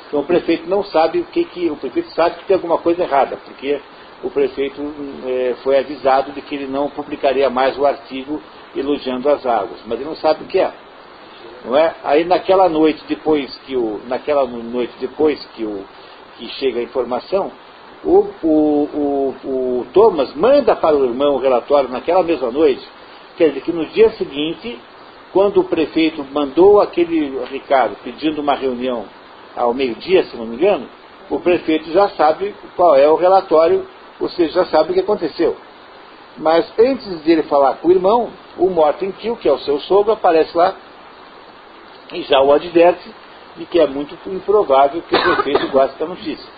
Então 0.07 0.19
o 0.19 0.25
prefeito 0.25 0.69
não 0.69 0.83
sabe 0.83 1.19
o 1.19 1.25
que, 1.25 1.43
que 1.43 1.69
o 1.69 1.75
prefeito 1.75 2.11
sabe 2.11 2.35
que 2.37 2.45
tem 2.45 2.55
alguma 2.55 2.77
coisa 2.77 3.03
errada, 3.03 3.35
porque 3.37 3.81
o 4.23 4.29
prefeito 4.29 4.81
é, 5.25 5.55
foi 5.63 5.79
avisado 5.79 6.31
de 6.31 6.41
que 6.41 6.55
ele 6.55 6.67
não 6.67 6.89
publicaria 6.89 7.49
mais 7.49 7.77
o 7.77 7.85
artigo 7.85 8.41
elogiando 8.75 9.27
as 9.27 9.45
águas, 9.45 9.79
mas 9.85 9.99
ele 9.99 10.07
não 10.07 10.15
sabe 10.15 10.43
o 10.43 10.47
que 10.47 10.59
é. 10.59 10.71
Não 11.65 11.75
é? 11.75 11.95
Aí 12.03 12.23
naquela 12.23 12.69
noite 12.69 13.03
depois 13.07 13.55
que 13.65 13.75
o, 13.75 14.01
naquela 14.07 14.45
noite 14.45 14.93
depois 14.99 15.43
que 15.55 15.63
o 15.63 15.83
que 16.37 16.47
chega 16.49 16.79
a 16.79 16.83
informação, 16.83 17.51
o, 18.03 18.27
o, 18.43 18.49
o, 18.93 19.35
o 19.43 19.87
Thomas 19.93 20.33
manda 20.35 20.75
para 20.75 20.95
o 20.95 21.05
irmão 21.05 21.35
o 21.35 21.39
relatório 21.39 21.89
naquela 21.89 22.23
mesma 22.23 22.51
noite, 22.51 22.87
quer 23.37 23.49
dizer 23.49 23.61
que 23.61 23.71
no 23.71 23.85
dia 23.87 24.11
seguinte, 24.11 24.79
quando 25.33 25.59
o 25.59 25.63
prefeito 25.63 26.23
mandou 26.31 26.79
aquele 26.79 27.39
recado 27.45 27.97
pedindo 28.03 28.41
uma 28.41 28.55
reunião 28.55 29.05
ao 29.55 29.73
meio-dia, 29.73 30.23
se 30.25 30.37
não 30.37 30.45
me 30.45 30.55
engano, 30.55 30.87
o 31.29 31.39
prefeito 31.39 31.91
já 31.91 32.09
sabe 32.09 32.55
qual 32.75 32.95
é 32.95 33.09
o 33.09 33.15
relatório, 33.15 33.85
ou 34.19 34.29
seja, 34.29 34.63
já 34.63 34.65
sabe 34.67 34.91
o 34.91 34.93
que 34.93 34.99
aconteceu. 34.99 35.55
Mas 36.37 36.71
antes 36.79 37.23
de 37.23 37.31
ele 37.31 37.43
falar 37.43 37.75
com 37.75 37.87
o 37.87 37.91
irmão, 37.91 38.29
o 38.57 38.69
Morten 38.69 39.11
Kill, 39.11 39.35
que 39.37 39.49
é 39.49 39.51
o 39.51 39.59
seu 39.59 39.79
sogro, 39.79 40.13
aparece 40.13 40.55
lá 40.55 40.75
e 42.11 42.23
já 42.23 42.41
o 42.41 42.51
adverte 42.51 43.13
de 43.55 43.65
que 43.65 43.79
é 43.79 43.87
muito 43.87 44.17
improvável 44.29 45.01
que 45.01 45.15
o 45.15 45.21
prefeito 45.21 45.67
goste 45.69 45.97
da 45.97 46.05
notícia. 46.05 46.49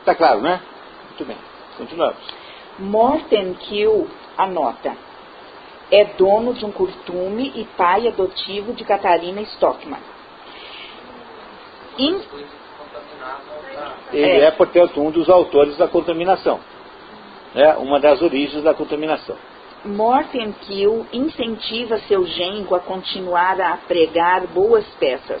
Está 0.00 0.14
claro, 0.14 0.40
né? 0.40 0.60
Muito 1.08 1.24
bem. 1.24 1.36
Continuamos. 1.76 2.18
Morten 2.78 3.54
Kill 3.54 4.08
anota. 4.36 4.96
É 5.90 6.04
dono 6.04 6.54
de 6.54 6.64
um 6.64 6.72
curtume 6.72 7.52
e 7.54 7.64
pai 7.76 8.08
adotivo 8.08 8.72
de 8.72 8.84
Catarina 8.84 9.40
Stockman. 9.42 10.00
In... 11.98 12.20
Ele 14.12 14.40
é. 14.40 14.44
é, 14.46 14.50
portanto, 14.50 15.00
um 15.00 15.10
dos 15.10 15.28
autores 15.28 15.76
da 15.76 15.88
contaminação. 15.88 16.60
É 17.54 17.72
uma 17.74 17.98
das 17.98 18.20
origens 18.20 18.62
da 18.62 18.74
contaminação. 18.74 19.36
Morten 19.86 20.52
Kill 20.62 21.06
incentiva 21.12 21.98
seu 22.00 22.26
genro 22.26 22.74
a 22.74 22.80
continuar 22.80 23.60
a 23.60 23.76
pregar 23.76 24.46
boas 24.48 24.84
peças, 24.98 25.40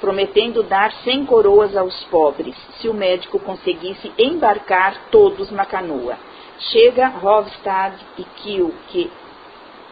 prometendo 0.00 0.62
dar 0.62 0.92
cem 1.04 1.26
coroas 1.26 1.76
aos 1.76 1.94
pobres, 2.04 2.54
se 2.80 2.88
o 2.88 2.94
médico 2.94 3.38
conseguisse 3.38 4.12
embarcar 4.18 5.08
todos 5.10 5.50
na 5.50 5.66
canoa. 5.66 6.16
Chega 6.58 7.08
Rovstad 7.08 7.94
e 8.18 8.24
Kill, 8.24 8.74
que 8.88 9.10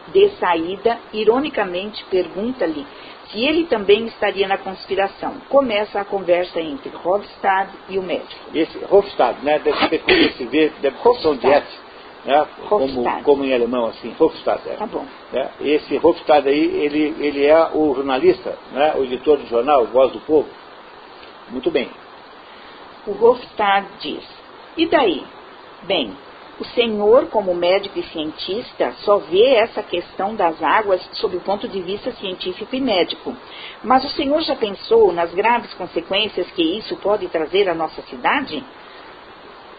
de 0.07 0.29
saída, 0.39 0.97
ironicamente 1.13 2.03
pergunta-lhe 2.05 2.85
se 3.31 3.45
ele 3.45 3.65
também 3.65 4.07
estaria 4.07 4.47
na 4.47 4.57
conspiração. 4.57 5.35
Começa 5.49 5.99
a 5.99 6.05
conversa 6.05 6.59
entre 6.59 6.89
Rovstad 6.89 7.69
e 7.87 7.99
o 7.99 8.01
médico. 8.01 8.49
Esse 8.53 8.77
Rovstad, 8.85 9.37
né? 9.43 9.59
Deve 9.59 9.77
ser 9.87 10.03
esse 10.07 10.45
deve 10.45 10.71
ser 10.79 11.37
de 11.37 11.79
né? 12.25 12.47
como, 12.67 13.23
como 13.23 13.43
em 13.43 13.53
alemão, 13.53 13.87
assim, 13.87 14.15
Hofstad. 14.19 14.61
É. 14.67 14.75
Tá 14.75 14.85
bom. 14.85 15.05
É. 15.33 15.49
Esse 15.61 15.99
Hofstad 16.01 16.47
aí, 16.47 16.83
ele, 16.83 17.15
ele 17.19 17.45
é 17.45 17.69
o 17.73 17.93
jornalista, 17.95 18.57
né? 18.71 18.93
o 18.97 19.03
editor 19.03 19.37
do 19.37 19.47
jornal 19.47 19.85
Voz 19.87 20.11
do 20.11 20.19
Povo. 20.21 20.49
Muito 21.49 21.71
bem. 21.71 21.89
O 23.07 23.11
Hofstad 23.25 23.87
diz, 24.01 24.23
e 24.77 24.85
daí? 24.87 25.23
Bem, 25.83 26.15
o 26.59 26.65
senhor, 26.65 27.27
como 27.27 27.55
médico 27.55 27.97
e 27.97 28.03
cientista, 28.03 28.91
só 28.99 29.17
vê 29.17 29.55
essa 29.55 29.81
questão 29.81 30.35
das 30.35 30.61
águas 30.61 31.01
sob 31.13 31.37
o 31.37 31.41
ponto 31.41 31.69
de 31.69 31.81
vista 31.81 32.11
científico 32.11 32.75
e 32.75 32.81
médico. 32.81 33.33
Mas 33.81 34.03
o 34.03 34.09
senhor 34.09 34.41
já 34.41 34.57
pensou 34.57 35.13
nas 35.13 35.33
graves 35.33 35.73
consequências 35.75 36.51
que 36.51 36.77
isso 36.77 36.97
pode 36.97 37.29
trazer 37.29 37.69
à 37.69 37.73
nossa 37.73 38.01
cidade? 38.01 38.61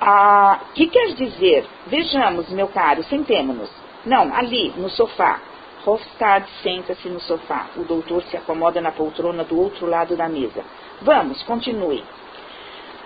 Ah, 0.00 0.60
que 0.74 0.86
quer 0.86 1.14
dizer? 1.14 1.66
Vejamos, 1.86 2.48
meu 2.48 2.68
caro, 2.68 3.02
sentemo-nos. 3.04 3.70
Não, 4.06 4.34
ali, 4.34 4.72
no 4.78 4.88
sofá. 4.88 5.40
Hofstad 5.84 6.46
senta-se 6.62 7.08
no 7.08 7.20
sofá. 7.20 7.66
O 7.76 7.84
doutor 7.84 8.22
se 8.22 8.36
acomoda 8.36 8.80
na 8.80 8.92
poltrona 8.92 9.44
do 9.44 9.60
outro 9.60 9.86
lado 9.86 10.16
da 10.16 10.26
mesa. 10.26 10.64
Vamos, 11.02 11.42
continue. 11.42 12.02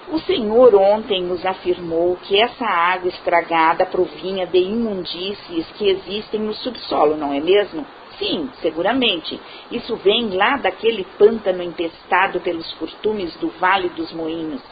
O 0.09 0.21
senhor 0.21 0.75
ontem 0.77 1.23
nos 1.23 1.45
afirmou 1.45 2.16
que 2.16 2.41
essa 2.41 2.65
água 2.65 3.09
estragada 3.09 3.87
provinha 3.87 4.47
de 4.47 4.59
imundícies 4.59 5.66
que 5.77 5.89
existem 5.89 6.41
no 6.41 6.55
subsolo, 6.55 7.16
não 7.16 7.33
é 7.33 7.41
mesmo? 7.41 7.85
Sim, 8.19 8.51
seguramente. 8.61 9.41
Isso 9.73 9.97
vem 9.97 10.31
lá 10.31 10.59
daquele 10.59 11.05
pântano 11.19 11.62
empestado 11.62 12.41
pelos 12.41 12.73
curtumes 12.75 13.35
do 13.37 13.49
Vale 13.59 13.89
dos 13.89 14.12
Moinhos. 14.12 14.62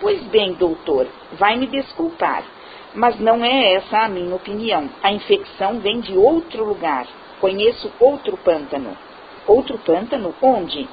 Pois 0.00 0.22
bem, 0.24 0.52
doutor, 0.52 1.08
vai 1.32 1.56
me 1.56 1.66
desculpar, 1.66 2.44
mas 2.94 3.18
não 3.18 3.44
é 3.44 3.74
essa 3.74 3.98
a 3.98 4.08
minha 4.08 4.34
opinião. 4.34 4.88
A 5.02 5.12
infecção 5.12 5.80
vem 5.80 6.00
de 6.00 6.16
outro 6.16 6.64
lugar. 6.64 7.06
Conheço 7.40 7.92
outro 7.98 8.36
pântano. 8.36 8.96
Outro 9.46 9.78
pântano? 9.78 10.34
Onde? 10.40 10.88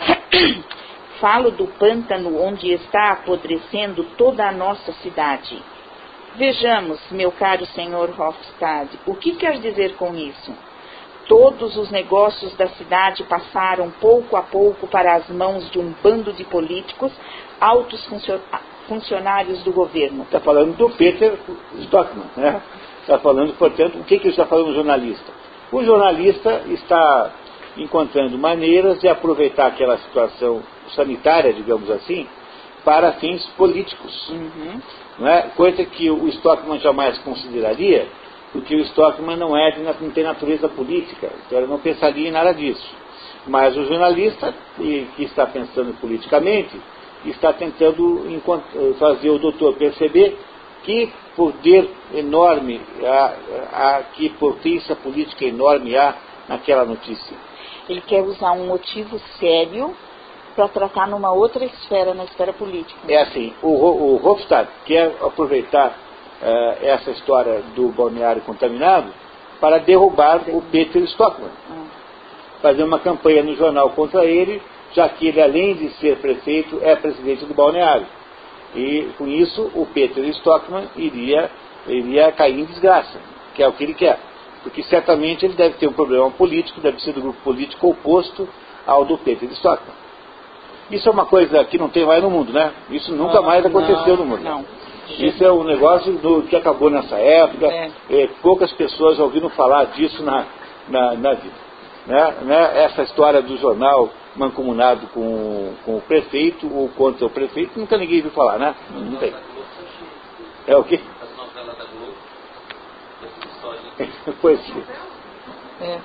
Falo 1.20 1.50
do 1.50 1.66
pântano 1.66 2.40
onde 2.40 2.72
está 2.72 3.12
apodrecendo 3.12 4.04
toda 4.16 4.48
a 4.48 4.52
nossa 4.52 4.92
cidade. 4.94 5.60
Vejamos, 6.36 7.00
meu 7.10 7.32
caro 7.32 7.66
senhor 7.66 8.14
Hofstad, 8.18 8.88
o 9.04 9.14
que 9.14 9.32
quer 9.32 9.58
dizer 9.58 9.96
com 9.96 10.14
isso? 10.14 10.54
Todos 11.26 11.76
os 11.76 11.90
negócios 11.90 12.54
da 12.56 12.68
cidade 12.68 13.24
passaram 13.24 13.90
pouco 13.90 14.36
a 14.36 14.42
pouco 14.42 14.86
para 14.86 15.16
as 15.16 15.28
mãos 15.28 15.68
de 15.70 15.78
um 15.78 15.92
bando 16.02 16.32
de 16.32 16.44
políticos 16.44 17.12
altos 17.60 18.06
funcionários 18.86 19.62
do 19.62 19.72
governo. 19.72 20.22
Está 20.24 20.40
falando 20.40 20.76
do 20.76 20.90
Peter 20.90 21.38
Stockman, 21.80 22.26
né? 22.36 22.62
Está 23.00 23.18
falando, 23.18 23.54
portanto, 23.54 23.98
o 23.98 24.04
que, 24.04 24.18
que 24.18 24.28
está 24.28 24.44
falando 24.46 24.68
o 24.68 24.74
jornalista? 24.74 25.32
O 25.72 25.82
jornalista 25.82 26.62
está 26.68 27.30
encontrando 27.76 28.36
maneiras 28.38 29.00
de 29.00 29.08
aproveitar 29.08 29.66
aquela 29.66 29.98
situação 29.98 30.62
sanitária, 30.94 31.52
digamos 31.52 31.90
assim, 31.90 32.26
para 32.84 33.12
fins 33.12 33.46
políticos. 33.56 34.28
Uhum. 34.30 34.80
Não 35.18 35.28
é? 35.28 35.42
Coisa 35.56 35.84
que 35.84 36.10
o 36.10 36.28
Stockman 36.28 36.78
jamais 36.78 37.18
consideraria, 37.18 38.06
porque 38.52 38.74
o 38.74 38.80
Stockman 38.80 39.36
não, 39.36 39.56
é, 39.56 39.76
não 39.78 40.10
tem 40.10 40.24
natureza 40.24 40.68
política, 40.68 41.30
então 41.46 41.58
ele 41.58 41.66
não 41.66 41.78
pensaria 41.78 42.28
em 42.28 42.32
nada 42.32 42.52
disso. 42.52 42.94
Mas 43.46 43.76
o 43.76 43.84
jornalista, 43.84 44.54
que 44.76 45.08
está 45.18 45.46
pensando 45.46 45.98
politicamente, 46.00 46.78
está 47.24 47.52
tentando 47.52 48.24
fazer 48.98 49.30
o 49.30 49.38
doutor 49.38 49.74
perceber 49.74 50.38
que 50.84 51.12
poder 51.36 51.90
enorme, 52.14 52.80
há, 53.72 54.02
que 54.14 54.28
potência 54.30 54.96
política 54.96 55.44
enorme 55.44 55.96
há 55.96 56.14
naquela 56.48 56.84
notícia. 56.84 57.36
Ele 57.88 58.00
quer 58.00 58.22
usar 58.22 58.52
um 58.52 58.66
motivo 58.66 59.18
sério 59.38 59.94
para 60.54 60.68
tratar 60.68 61.06
numa 61.06 61.30
outra 61.32 61.64
esfera, 61.64 62.14
na 62.14 62.24
esfera 62.24 62.52
política. 62.52 62.98
É 63.08 63.22
assim, 63.22 63.54
o, 63.62 63.68
o 63.68 64.28
Hofstad 64.28 64.68
quer 64.84 65.14
aproveitar 65.22 65.96
uh, 66.42 66.84
essa 66.84 67.10
história 67.12 67.62
do 67.76 67.88
balneário 67.90 68.42
contaminado 68.42 69.12
para 69.60 69.78
derrubar 69.78 70.42
o 70.48 70.62
Peter 70.62 71.02
Stockman. 71.04 71.50
Ah. 71.70 71.84
Fazer 72.60 72.82
uma 72.82 72.98
campanha 72.98 73.42
no 73.42 73.54
jornal 73.54 73.90
contra 73.90 74.24
ele, 74.24 74.60
já 74.92 75.08
que 75.08 75.28
ele, 75.28 75.40
além 75.40 75.74
de 75.74 75.90
ser 75.94 76.16
prefeito, 76.18 76.78
é 76.82 76.96
presidente 76.96 77.44
do 77.44 77.54
balneário. 77.54 78.06
E 78.74 79.08
com 79.16 79.26
isso, 79.26 79.70
o 79.74 79.86
Peter 79.86 80.24
Stockman 80.28 80.88
iria, 80.96 81.50
iria 81.86 82.32
cair 82.32 82.58
em 82.58 82.64
desgraça, 82.64 83.18
que 83.54 83.62
é 83.62 83.68
o 83.68 83.72
que 83.72 83.84
ele 83.84 83.94
quer. 83.94 84.18
Porque 84.62 84.82
certamente 84.84 85.44
ele 85.44 85.54
deve 85.54 85.76
ter 85.76 85.88
um 85.88 85.92
problema 85.92 86.30
político, 86.30 86.80
deve 86.80 87.00
ser 87.00 87.12
do 87.12 87.20
grupo 87.20 87.38
político 87.42 87.88
oposto 87.88 88.48
ao 88.86 89.04
do 89.04 89.16
Peter 89.18 89.48
Stockman. 89.52 89.94
Isso 90.90 91.08
é 91.08 91.12
uma 91.12 91.26
coisa 91.26 91.62
que 91.64 91.78
não 91.78 91.88
tem 91.88 92.04
mais 92.04 92.22
no 92.22 92.30
mundo, 92.30 92.52
né? 92.52 92.72
Isso 92.90 93.14
nunca 93.14 93.42
mais 93.42 93.64
aconteceu 93.64 94.16
não, 94.16 94.24
no 94.24 94.26
mundo. 94.26 94.42
Não. 94.42 94.64
Isso 95.18 95.42
é 95.42 95.50
um 95.50 95.64
negócio 95.64 96.12
do, 96.14 96.42
que 96.42 96.56
acabou 96.56 96.90
nessa 96.90 97.16
época. 97.16 97.66
É. 97.66 97.90
É, 98.10 98.28
poucas 98.42 98.72
pessoas 98.72 99.18
ouviram 99.18 99.48
falar 99.50 99.84
disso 99.86 100.22
na, 100.22 100.46
na, 100.88 101.14
na 101.14 101.34
vida. 101.34 101.54
Né? 102.06 102.34
Né? 102.42 102.84
Essa 102.84 103.02
história 103.02 103.42
do 103.42 103.56
jornal 103.58 104.10
mancomunado 104.36 105.06
com, 105.08 105.74
com 105.84 105.96
o 105.96 106.00
prefeito 106.02 106.72
ou 106.72 106.88
contra 106.90 107.26
o 107.26 107.30
prefeito, 107.30 107.78
nunca 107.78 107.96
ninguém 107.96 108.22
viu 108.22 108.30
falar, 108.30 108.58
né? 108.58 108.74
Não 108.90 109.18
tem. 109.18 109.34
É 110.66 110.76
o 110.76 110.84
quê? 110.84 111.00
pois 114.40 114.60
é. 115.80 116.00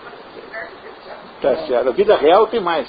Tá 1.41 1.55
certo. 1.67 1.89
A 1.89 1.91
vida 1.91 2.15
real 2.15 2.47
tem 2.47 2.59
mais. 2.59 2.87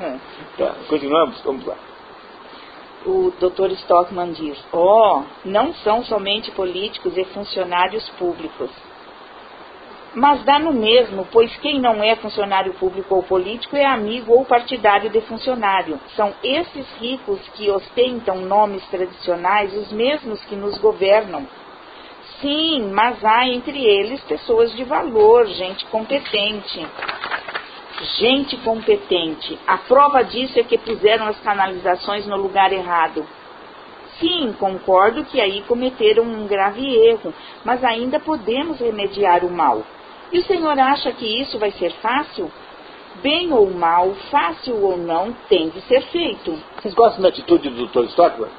É. 0.00 0.18
Tá, 0.56 0.74
continuamos, 0.88 1.40
vamos 1.42 1.66
lá 1.66 1.76
o 3.06 3.32
Dr. 3.38 3.72
Stockman 3.72 4.32
diz: 4.32 4.58
Oh, 4.72 5.22
não 5.44 5.72
são 5.74 6.04
somente 6.04 6.50
políticos 6.52 7.16
e 7.16 7.24
funcionários 7.24 8.08
públicos. 8.10 8.70
Mas 10.14 10.42
dá 10.42 10.58
no 10.58 10.72
mesmo, 10.72 11.26
pois 11.30 11.54
quem 11.58 11.80
não 11.80 12.02
é 12.02 12.16
funcionário 12.16 12.74
público 12.74 13.14
ou 13.14 13.22
político 13.22 13.76
é 13.76 13.84
amigo 13.84 14.32
ou 14.32 14.44
partidário 14.44 15.08
de 15.08 15.20
funcionário. 15.20 16.00
São 16.16 16.34
esses 16.42 16.86
ricos 16.98 17.40
que 17.54 17.70
ostentam 17.70 18.40
nomes 18.40 18.84
tradicionais 18.88 19.72
os 19.72 19.92
mesmos 19.92 20.44
que 20.46 20.56
nos 20.56 20.76
governam. 20.78 21.46
Sim, 22.40 22.90
mas 22.92 23.24
há 23.24 23.46
entre 23.46 23.84
eles 23.84 24.20
pessoas 24.22 24.74
de 24.74 24.82
valor, 24.82 25.46
gente 25.46 25.86
competente 25.86 26.86
gente 28.18 28.56
competente. 28.58 29.58
A 29.66 29.78
prova 29.78 30.22
disso 30.22 30.58
é 30.58 30.62
que 30.62 30.78
puseram 30.78 31.26
as 31.26 31.38
canalizações 31.40 32.26
no 32.26 32.36
lugar 32.36 32.72
errado. 32.72 33.26
Sim, 34.18 34.54
concordo 34.58 35.24
que 35.24 35.40
aí 35.40 35.62
cometeram 35.62 36.24
um 36.24 36.46
grave 36.46 36.84
erro, 37.08 37.32
mas 37.64 37.82
ainda 37.84 38.20
podemos 38.20 38.78
remediar 38.78 39.44
o 39.44 39.50
mal. 39.50 39.82
E 40.32 40.38
o 40.38 40.44
senhor 40.44 40.78
acha 40.78 41.12
que 41.12 41.42
isso 41.42 41.58
vai 41.58 41.70
ser 41.72 41.90
fácil? 41.94 42.50
Bem 43.22 43.52
ou 43.52 43.70
mal, 43.70 44.14
fácil 44.30 44.80
ou 44.82 44.96
não, 44.96 45.32
tem 45.48 45.68
de 45.68 45.80
ser 45.82 46.02
feito. 46.02 46.56
Vocês 46.80 46.94
gostam 46.94 47.22
da 47.22 47.28
atitude 47.28 47.68
do 47.68 47.86
Dr. 47.86 48.08
Stockwell? 48.10 48.50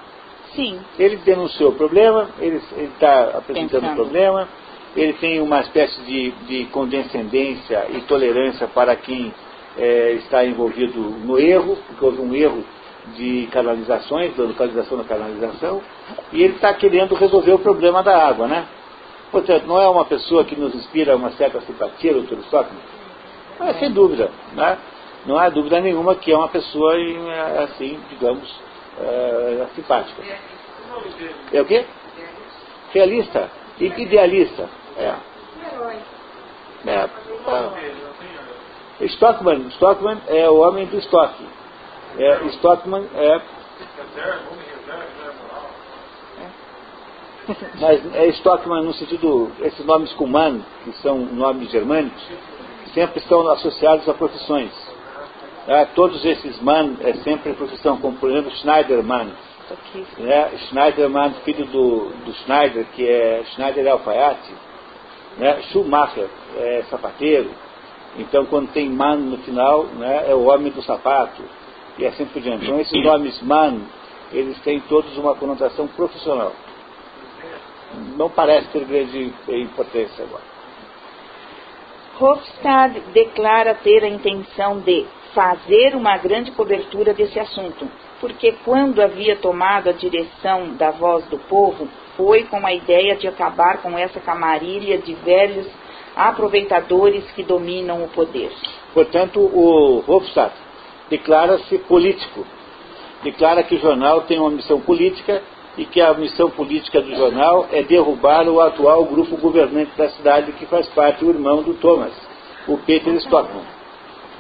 Sim. 0.56 0.80
Ele 0.99 1.15
denunciou 1.18 1.72
o 1.72 1.76
problema, 1.76 2.30
ele 2.39 2.61
está 2.77 3.38
apresentando 3.38 3.91
o 3.91 3.95
problema, 3.95 4.48
ele 4.95 5.14
tem 5.14 5.39
uma 5.39 5.61
espécie 5.61 6.02
de, 6.02 6.31
de 6.48 6.65
condescendência 6.65 7.88
e 7.89 8.02
tolerância 8.02 8.68
para 8.68 8.95
quem 8.95 9.34
é, 9.77 10.11
está 10.14 10.45
envolvido 10.45 10.99
no 10.99 11.39
erro, 11.39 11.77
porque 11.88 12.03
houve 12.03 12.22
um 12.22 12.35
erro 12.35 12.64
de 13.15 13.48
canalizações, 13.52 14.35
da 14.35 14.43
localização 14.43 14.98
da 14.98 15.03
canalização, 15.06 15.81
e 16.31 16.43
ele 16.43 16.56
está 16.56 16.73
querendo 16.73 17.15
resolver 17.15 17.53
o 17.53 17.60
problema 17.60 18.03
da 18.03 18.27
água, 18.27 18.48
né? 18.48 18.65
Portanto, 19.32 19.66
não 19.66 19.82
é 19.82 19.88
uma 19.88 20.06
pessoa 20.06 20.44
que 20.44 20.56
nos 20.56 20.76
inspira 20.76 21.16
uma 21.16 21.32
certa 21.32 21.62
simpatia, 21.62 22.14
doutor 22.14 22.40
Stockman? 22.40 22.82
É, 23.62 23.74
sem 23.76 23.91
dúvida, 23.91 24.30
né? 24.53 24.78
Não 25.26 25.38
há 25.38 25.49
dúvida 25.49 25.80
nenhuma 25.80 26.16
que 26.16 26.32
é 26.32 26.38
uma 26.38 26.49
pessoa, 26.49 26.95
assim, 27.64 27.99
digamos, 28.10 28.60
é, 28.99 29.68
simpática. 29.76 30.22
É 31.53 31.62
o 31.62 31.66
quê? 31.66 31.86
Realista. 32.94 33.49
Idealista. 33.80 34.70
É. 34.98 35.16
É. 36.86 37.10
é. 38.99 39.06
Stockman, 39.06 39.68
Stockman 39.70 40.22
é 40.28 40.49
o 40.49 40.60
homem 40.60 40.86
do 40.88 40.98
estoque. 40.98 41.45
É, 42.18 42.45
Stockman 42.48 43.08
é. 43.16 43.41
Mas 47.80 48.15
é 48.15 48.28
Stockman 48.28 48.84
no 48.84 48.94
sentido, 48.94 49.52
esses 49.61 49.86
nomes 49.86 50.11
Kuman, 50.14 50.61
que 50.84 50.91
são 51.02 51.18
nomes 51.18 51.69
germânicos, 51.72 52.22
sempre 52.94 53.19
estão 53.19 53.48
associados 53.49 54.07
a 54.07 54.14
profissões. 54.14 54.72
É, 55.68 55.86
todos 55.86 56.23
esses 56.26 56.61
man 56.61 56.95
é 57.02 57.14
sempre 57.15 57.53
profissão, 57.53 57.98
como 57.98 58.18
por 58.18 58.30
exemplo 58.30 58.52
Schneiderman. 58.52 59.32
É, 60.19 60.57
Schneiderman, 60.68 61.34
filho 61.45 61.65
do, 61.68 62.10
do 62.26 62.34
Schneider, 62.34 62.86
que 62.95 63.07
é 63.07 63.44
Schneider 63.53 63.86
é 63.86 63.90
alfaiate 63.90 64.52
né? 65.38 65.61
Schumacher 65.72 66.28
é 66.57 66.84
sapateiro, 66.90 67.49
então 68.18 68.45
quando 68.45 68.72
tem 68.72 68.90
man 68.90 69.18
no 69.18 69.38
final, 69.40 69.86
né, 69.86 70.26
é 70.28 70.36
o 70.36 70.44
homem 70.44 70.72
do 70.72 70.82
sapato, 70.82 71.41
e 71.98 72.06
assim 72.06 72.26
por 72.26 72.41
diante. 72.41 72.65
Então 72.65 72.80
esses 72.80 73.03
nomes 73.03 73.41
man, 73.41 73.82
eles 74.32 74.60
têm 74.60 74.80
todos 74.82 75.15
uma 75.18 75.36
conotação 75.36 75.88
profissional. 75.88 76.52
Não 78.18 78.30
parece 78.30 78.68
ter 78.70 78.86
grande 78.86 79.34
importância 79.50 80.24
agora. 80.24 80.44
Hofstad 82.20 83.00
declara 83.14 83.74
ter 83.74 84.04
a 84.04 84.08
intenção 84.08 84.80
de 84.80 85.06
fazer 85.34 85.96
uma 85.96 86.18
grande 86.18 86.52
cobertura 86.52 87.14
desse 87.14 87.40
assunto, 87.40 87.90
porque 88.20 88.54
quando 88.64 89.02
havia 89.02 89.36
tomado 89.38 89.90
a 89.90 89.94
direção 89.94 90.74
da 90.76 90.92
voz 90.92 91.26
do 91.26 91.40
povo, 91.40 91.88
foi 92.16 92.44
com 92.44 92.66
a 92.66 92.74
ideia 92.74 93.16
de 93.16 93.28
acabar 93.28 93.82
com 93.82 93.98
essa 93.98 94.20
camarilha 94.20 94.98
de 94.98 95.14
velhos 95.16 95.68
aproveitadores 96.16 97.24
que 97.32 97.42
dominam 97.42 98.04
o 98.04 98.10
poder. 98.10 98.52
Portanto, 98.94 99.40
o 99.40 100.04
Hofstadt 100.06 100.54
declara-se 101.10 101.78
político. 101.80 102.46
Declara 103.24 103.64
que 103.64 103.76
o 103.76 103.80
jornal 103.80 104.22
tem 104.22 104.40
uma 104.40 104.50
missão 104.50 104.82
política 104.82 105.42
e 105.77 105.85
que 105.85 106.02
a 106.02 106.14
missão 106.14 106.49
política 106.49 107.02
do 107.02 107.15
jornal 107.15 107.68
é 107.72 107.81
derrubar 107.81 108.48
o 108.48 108.60
atual 108.60 109.06
grupo 109.06 109.38
governante 109.38 109.91
da 109.98 110.10
cidade 110.10 110.52
que 110.53 110.65
faz 110.65 110.88
parte 110.89 111.23
o 111.23 111.30
irmão 111.30 111.64
do 111.64 111.73
Thomas, 111.76 112.14
o 112.68 112.77
Peter 112.77 113.14
Stockman. 113.15 113.64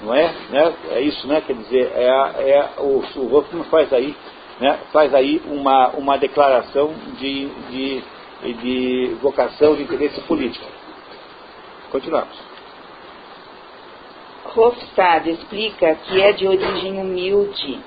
Não 0.03 0.13
é? 0.13 0.33
Né? 0.49 0.73
É 0.91 1.01
isso, 1.01 1.27
né? 1.27 1.41
Quer 1.41 1.53
dizer, 1.53 1.91
é, 1.95 2.07
é 2.07 2.69
o, 2.79 3.03
o 3.15 3.35
Hoffman 3.35 3.63
faz 3.65 3.93
aí 3.93 4.15
né, 4.61 4.79
faz 4.93 5.13
aí 5.13 5.41
uma, 5.47 5.89
uma 5.89 6.17
declaração 6.17 6.93
de, 7.17 7.47
de, 7.71 8.03
de 8.61 9.17
vocação 9.19 9.75
de 9.75 9.81
interesse 9.81 10.21
político. 10.21 10.65
Continuamos. 11.91 12.37
Hofstad 14.55 15.27
explica 15.29 15.95
que 15.95 16.21
é 16.21 16.31
de 16.33 16.47
origem 16.47 16.99
humilde, 16.99 17.79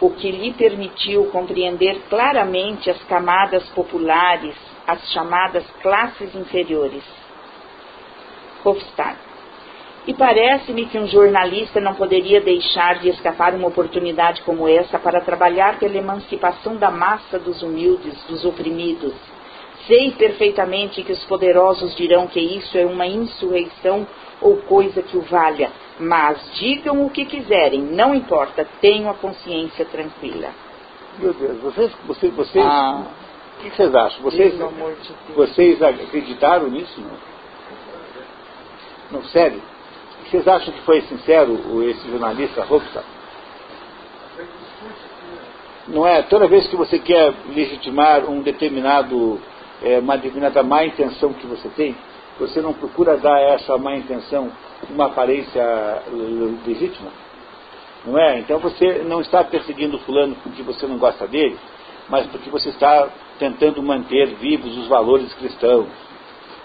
o 0.00 0.10
que 0.10 0.30
lhe 0.30 0.52
permitiu 0.52 1.26
compreender 1.26 2.02
claramente 2.08 2.90
as 2.90 3.02
camadas 3.04 3.68
populares, 3.70 4.54
as 4.86 5.10
chamadas 5.12 5.64
classes 5.82 6.34
inferiores. 6.34 7.02
Hofstad. 8.64 9.16
E 10.06 10.14
parece-me 10.14 10.86
que 10.86 10.98
um 10.98 11.06
jornalista 11.06 11.80
não 11.80 11.94
poderia 11.94 12.40
deixar 12.40 12.98
de 12.98 13.10
escapar 13.10 13.54
uma 13.54 13.68
oportunidade 13.68 14.40
como 14.42 14.66
essa 14.66 14.98
para 14.98 15.20
trabalhar 15.20 15.78
pela 15.78 15.96
emancipação 15.96 16.76
da 16.76 16.90
massa 16.90 17.38
dos 17.38 17.62
humildes, 17.62 18.14
dos 18.24 18.44
oprimidos. 18.44 19.12
Sei 19.88 20.12
perfeitamente 20.12 21.02
que 21.02 21.10
os 21.10 21.24
poderosos 21.24 21.96
dirão 21.96 22.28
que 22.28 22.38
isso 22.38 22.78
é 22.78 22.86
uma 22.86 23.06
insurreição 23.06 24.06
ou 24.40 24.58
coisa 24.58 25.02
que 25.02 25.16
o 25.16 25.22
valha, 25.22 25.72
mas 25.98 26.38
digam 26.54 27.04
o 27.04 27.10
que 27.10 27.24
quiserem, 27.24 27.80
não 27.80 28.14
importa, 28.14 28.68
tenham 28.80 29.10
a 29.10 29.14
consciência 29.14 29.84
tranquila. 29.86 30.50
Meu 31.18 31.32
Deus, 31.32 31.60
vocês, 31.60 31.92
vocês, 32.06 32.32
vocês 32.34 32.64
ah, 32.64 33.06
o 33.58 33.62
que 33.62 33.70
vocês 33.70 33.92
acham? 33.92 34.22
Vocês, 34.22 34.52
de 34.52 35.32
vocês 35.34 35.82
acreditaram 35.82 36.68
nisso? 36.68 37.00
Não? 37.00 37.18
Não, 39.10 39.24
sério? 39.24 39.60
Vocês 40.24 40.46
acham 40.46 40.72
que 40.72 40.82
foi 40.82 41.00
sincero 41.02 41.82
esse 41.82 42.08
jornalista 42.08 42.62
Robson? 42.62 43.02
Não 45.88 46.06
é? 46.06 46.22
Toda 46.22 46.46
vez 46.46 46.68
que 46.68 46.76
você 46.76 46.98
quer 46.98 47.32
legitimar 47.48 48.30
um 48.30 48.42
determinado, 48.42 49.40
é, 49.82 49.98
uma 49.98 50.16
determinada 50.16 50.62
má 50.62 50.84
intenção 50.84 51.32
que 51.32 51.46
você 51.46 51.68
tem, 51.70 51.96
você 52.38 52.60
não 52.60 52.72
procura 52.72 53.16
dar 53.16 53.34
a 53.34 53.40
essa 53.54 53.76
má 53.78 53.96
intenção 53.96 54.50
uma 54.90 55.06
aparência 55.06 55.62
legítima? 56.66 57.10
Não 58.04 58.18
é? 58.18 58.38
Então 58.38 58.58
você 58.58 59.02
não 59.04 59.20
está 59.20 59.42
perseguindo 59.42 59.98
fulano 60.00 60.36
porque 60.42 60.62
você 60.62 60.86
não 60.86 60.98
gosta 60.98 61.26
dele, 61.26 61.58
mas 62.08 62.26
porque 62.26 62.48
você 62.48 62.70
está 62.70 63.08
tentando 63.38 63.82
manter 63.82 64.26
vivos 64.36 64.76
os 64.78 64.86
valores 64.86 65.32
cristãos. 65.34 65.88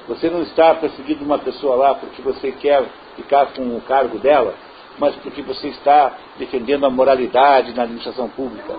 Você 0.07 0.29
não 0.29 0.41
está 0.41 0.75
perseguindo 0.75 1.23
uma 1.23 1.39
pessoa 1.39 1.75
lá 1.75 1.95
porque 1.95 2.21
você 2.21 2.51
quer 2.51 2.83
ficar 3.15 3.47
com 3.47 3.75
o 3.75 3.81
cargo 3.81 4.19
dela, 4.19 4.53
mas 4.99 5.15
porque 5.15 5.41
você 5.41 5.69
está 5.69 6.13
defendendo 6.37 6.85
a 6.85 6.89
moralidade 6.89 7.73
na 7.73 7.83
administração 7.83 8.29
pública. 8.29 8.75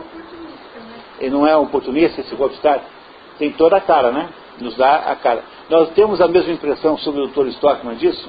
E 1.20 1.30
não 1.30 1.46
é 1.46 1.56
um 1.56 1.62
oportunista 1.62 2.20
esse 2.20 2.34
golpestar? 2.34 2.82
Tem 3.38 3.52
toda 3.52 3.76
a 3.76 3.80
cara, 3.80 4.10
né? 4.12 4.28
Nos 4.60 4.76
dá 4.76 4.96
a 4.96 5.16
cara. 5.16 5.42
Nós 5.68 5.90
temos 5.90 6.20
a 6.20 6.28
mesma 6.28 6.52
impressão 6.52 6.96
sobre 6.98 7.22
o 7.22 7.28
Dr. 7.28 7.48
Stockman 7.48 7.96
disso? 7.96 8.28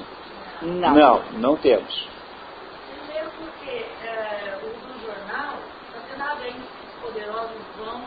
Não. 0.62 0.94
Não, 0.94 1.22
não 1.34 1.56
temos. 1.56 2.08
Primeiro 3.04 3.30
porque 3.38 3.84
é, 4.04 4.58
o 4.62 4.66
do 4.66 5.06
jornal, 5.06 5.54
você 5.92 6.18
nada 6.18 6.40
aí 6.42 6.54
os 6.54 7.10
poderosos 7.12 7.56
vão 7.78 8.00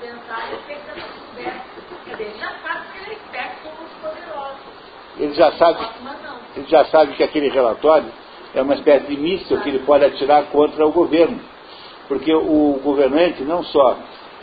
pensar 0.00 0.48
dessa 0.68 0.92
conversa. 0.92 1.60
Quer 2.04 2.10
dizer, 2.12 2.24
ele 2.24 2.38
já 2.38 2.52
sabe 2.62 2.86
que 2.92 2.98
ele 2.98 3.10
é 3.10 3.14
esperto 3.14 3.56
como 3.62 3.84
os 3.84 3.92
poderosos. 4.00 4.66
Ele 5.18 5.34
já 5.34 5.52
sabe, 5.52 5.88
ele 6.56 6.66
já 6.68 6.84
sabe 6.86 7.14
que 7.14 7.22
aquele 7.22 7.48
relatório 7.48 8.12
é 8.54 8.62
uma 8.62 8.74
espécie 8.74 9.06
de 9.06 9.16
míssil 9.16 9.60
que 9.60 9.68
ele 9.68 9.80
pode 9.80 10.04
atirar 10.04 10.44
contra 10.44 10.86
o 10.86 10.92
governo. 10.92 11.40
Porque 12.08 12.32
o 12.32 12.80
governante 12.84 13.42
não 13.42 13.64
só 13.64 13.96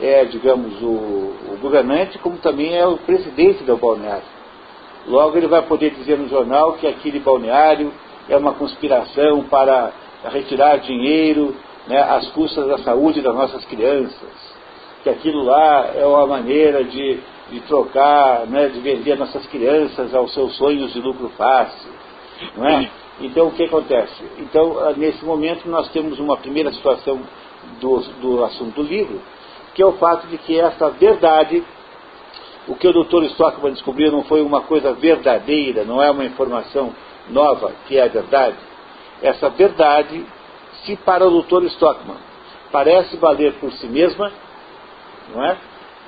é, 0.03 0.25
digamos, 0.25 0.81
o, 0.81 1.33
o 1.53 1.57
governante, 1.61 2.19
como 2.19 2.37
também 2.39 2.75
é 2.75 2.85
o 2.85 2.97
presidente 2.97 3.63
do 3.63 3.77
balneário. 3.77 4.25
Logo 5.07 5.37
ele 5.37 5.47
vai 5.47 5.61
poder 5.61 5.91
dizer 5.91 6.17
no 6.17 6.27
jornal 6.27 6.73
que 6.73 6.85
aquele 6.85 7.19
balneário 7.19 7.89
é 8.27 8.35
uma 8.35 8.53
conspiração 8.53 9.43
para 9.43 9.93
retirar 10.25 10.77
dinheiro 10.79 11.55
né, 11.87 12.01
às 12.01 12.27
custas 12.31 12.67
da 12.67 12.79
saúde 12.79 13.21
das 13.21 13.33
nossas 13.33 13.63
crianças. 13.63 14.53
Que 15.03 15.09
aquilo 15.09 15.43
lá 15.43 15.91
é 15.95 16.05
uma 16.05 16.27
maneira 16.27 16.83
de, 16.83 17.19
de 17.49 17.61
trocar, 17.61 18.45
né, 18.45 18.67
de 18.67 18.81
vender 18.81 19.17
nossas 19.17 19.45
crianças 19.47 20.13
aos 20.13 20.33
seus 20.33 20.53
sonhos 20.57 20.91
de 20.91 20.99
lucro 20.99 21.29
fácil. 21.37 21.91
Não 22.57 22.67
é? 22.67 22.89
Então 23.21 23.47
o 23.47 23.51
que 23.51 23.63
acontece? 23.63 24.21
Então, 24.39 24.93
nesse 24.97 25.23
momento, 25.23 25.69
nós 25.69 25.87
temos 25.89 26.19
uma 26.19 26.35
primeira 26.35 26.73
situação 26.73 27.21
do, 27.79 27.99
do 28.21 28.43
assunto 28.43 28.81
do 28.81 28.83
livro, 28.83 29.21
que 29.73 29.81
é 29.81 29.85
o 29.85 29.93
fato 29.93 30.27
de 30.27 30.37
que 30.37 30.59
essa 30.59 30.89
verdade, 30.91 31.63
o 32.67 32.75
que 32.75 32.87
o 32.87 33.03
Dr. 33.03 33.23
Stockman 33.31 33.73
descobriu 33.73 34.11
não 34.11 34.23
foi 34.23 34.41
uma 34.41 34.61
coisa 34.61 34.93
verdadeira, 34.93 35.83
não 35.83 36.01
é 36.01 36.11
uma 36.11 36.25
informação 36.25 36.93
nova, 37.29 37.71
que 37.87 37.97
é 37.97 38.03
a 38.03 38.07
verdade. 38.07 38.57
Essa 39.21 39.49
verdade, 39.49 40.25
se 40.83 40.95
para 40.97 41.27
o 41.27 41.41
Dr. 41.41 41.63
Stockman 41.65 42.17
parece 42.71 43.17
valer 43.17 43.53
por 43.53 43.71
si 43.73 43.87
mesma, 43.87 44.31
não 45.33 45.43
é? 45.43 45.57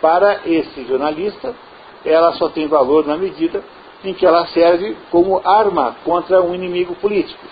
Para 0.01 0.41
esse 0.45 0.83
jornalista, 0.85 1.55
ela 2.03 2.33
só 2.33 2.49
tem 2.49 2.67
valor 2.67 3.05
na 3.05 3.17
medida 3.17 3.63
em 4.03 4.13
que 4.13 4.25
ela 4.25 4.45
serve 4.47 4.95
como 5.09 5.41
arma 5.43 5.95
contra 6.03 6.41
um 6.41 6.53
inimigo 6.53 6.95
político. 6.95 7.43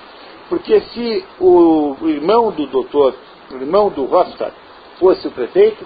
Porque 0.49 0.81
se 0.81 1.26
o 1.40 1.95
irmão 2.03 2.52
do 2.52 2.68
doutor, 2.68 3.15
o 3.52 3.56
irmão 3.56 3.90
do 3.90 4.14
Hofstad, 4.14 4.53
fosse 4.99 5.27
o 5.27 5.31
prefeito, 5.31 5.85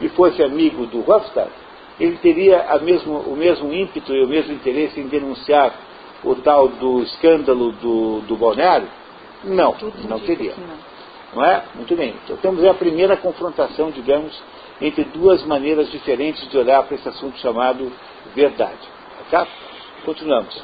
e 0.00 0.08
fosse 0.10 0.42
amigo 0.42 0.86
do 0.86 1.08
Hofstad, 1.08 1.50
ele 2.00 2.16
teria 2.18 2.66
mesmo, 2.80 3.18
o 3.18 3.36
mesmo 3.36 3.72
ímpeto 3.72 4.12
e 4.14 4.24
o 4.24 4.28
mesmo 4.28 4.52
interesse 4.52 5.00
em 5.00 5.06
denunciar 5.06 5.72
o 6.24 6.34
tal 6.36 6.68
do 6.68 7.02
escândalo 7.02 7.72
do, 7.72 8.20
do 8.20 8.36
balneário? 8.36 8.88
Não, 9.44 9.74
não 10.08 10.20
teria. 10.20 10.54
Não 11.34 11.44
é? 11.44 11.64
Muito 11.74 11.96
bem. 11.96 12.14
Então 12.24 12.36
temos 12.36 12.64
a 12.64 12.74
primeira 12.74 13.16
confrontação, 13.16 13.90
digamos, 13.90 14.40
entre 14.80 15.04
duas 15.04 15.44
maneiras 15.44 15.90
diferentes 15.90 16.48
de 16.48 16.58
olhar 16.58 16.82
para 16.84 16.94
esse 16.96 17.08
assunto 17.08 17.38
chamado 17.38 17.92
verdade. 18.34 18.78
Tá? 19.30 19.46
Continuamos. 20.04 20.62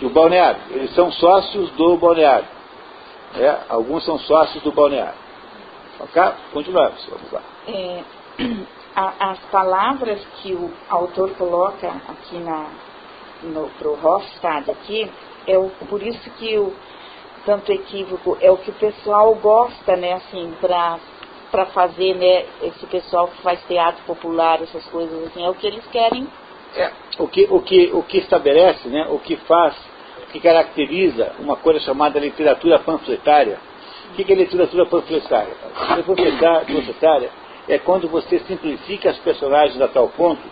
Do 0.00 0.10
balneário. 0.10 0.60
Eles 0.70 0.94
são 0.94 1.10
sócios 1.12 1.70
do 1.70 1.96
balneário. 1.96 2.46
É, 3.36 3.58
alguns 3.68 4.04
são 4.04 4.18
sócios 4.18 4.62
do 4.62 4.72
balneário. 4.72 5.18
Ok? 6.00 6.22
Continuamos, 6.52 7.06
vamos 7.06 7.32
lá. 7.32 7.42
É, 7.68 8.02
a, 8.96 9.30
as 9.30 9.38
palavras 9.50 10.24
que 10.36 10.54
o 10.54 10.70
autor 10.88 11.30
coloca 11.36 11.88
aqui 12.08 12.38
na, 12.38 12.66
para 13.78 13.88
o 13.88 14.06
Hofstad 14.06 14.70
aqui, 14.70 15.10
é 15.46 15.58
o, 15.58 15.70
por 15.88 16.02
isso 16.02 16.30
que 16.38 16.58
o 16.58 16.72
tanto 17.44 17.72
equívoco 17.72 18.36
é 18.40 18.50
o 18.50 18.56
que 18.58 18.70
o 18.70 18.74
pessoal 18.74 19.34
gosta, 19.34 19.96
né, 19.96 20.14
assim, 20.14 20.54
para 20.60 20.98
para 21.50 21.66
fazer, 21.66 22.14
né, 22.14 22.46
esse 22.62 22.86
pessoal 22.86 23.26
que 23.26 23.42
faz 23.42 23.60
teatro 23.66 24.00
popular, 24.04 24.62
essas 24.62 24.84
coisas 24.86 25.26
assim, 25.26 25.44
é 25.44 25.50
o 25.50 25.54
que 25.54 25.66
eles 25.66 25.84
querem. 25.88 26.28
É, 26.76 26.92
o 27.18 27.26
que, 27.26 27.48
o 27.50 27.60
que, 27.60 27.90
o 27.92 28.04
que 28.04 28.18
estabelece, 28.18 28.88
né, 28.88 29.08
o 29.10 29.18
que 29.18 29.34
faz, 29.34 29.74
o 30.22 30.26
que 30.30 30.38
caracteriza 30.38 31.32
uma 31.40 31.56
coisa 31.56 31.80
chamada 31.80 32.20
literatura 32.20 32.78
panfletária, 32.78 33.58
o 34.10 34.14
que 34.14 34.32
é 34.32 34.36
literatura 34.36 34.86
panfletária? 34.86 35.54
A 35.76 35.96
literatura 35.96 36.64
panfletária 36.66 37.30
é 37.68 37.78
quando 37.78 38.08
você 38.08 38.38
simplifica 38.40 39.10
as 39.10 39.18
personagens 39.18 39.80
a 39.80 39.88
tal 39.88 40.08
ponto 40.08 40.42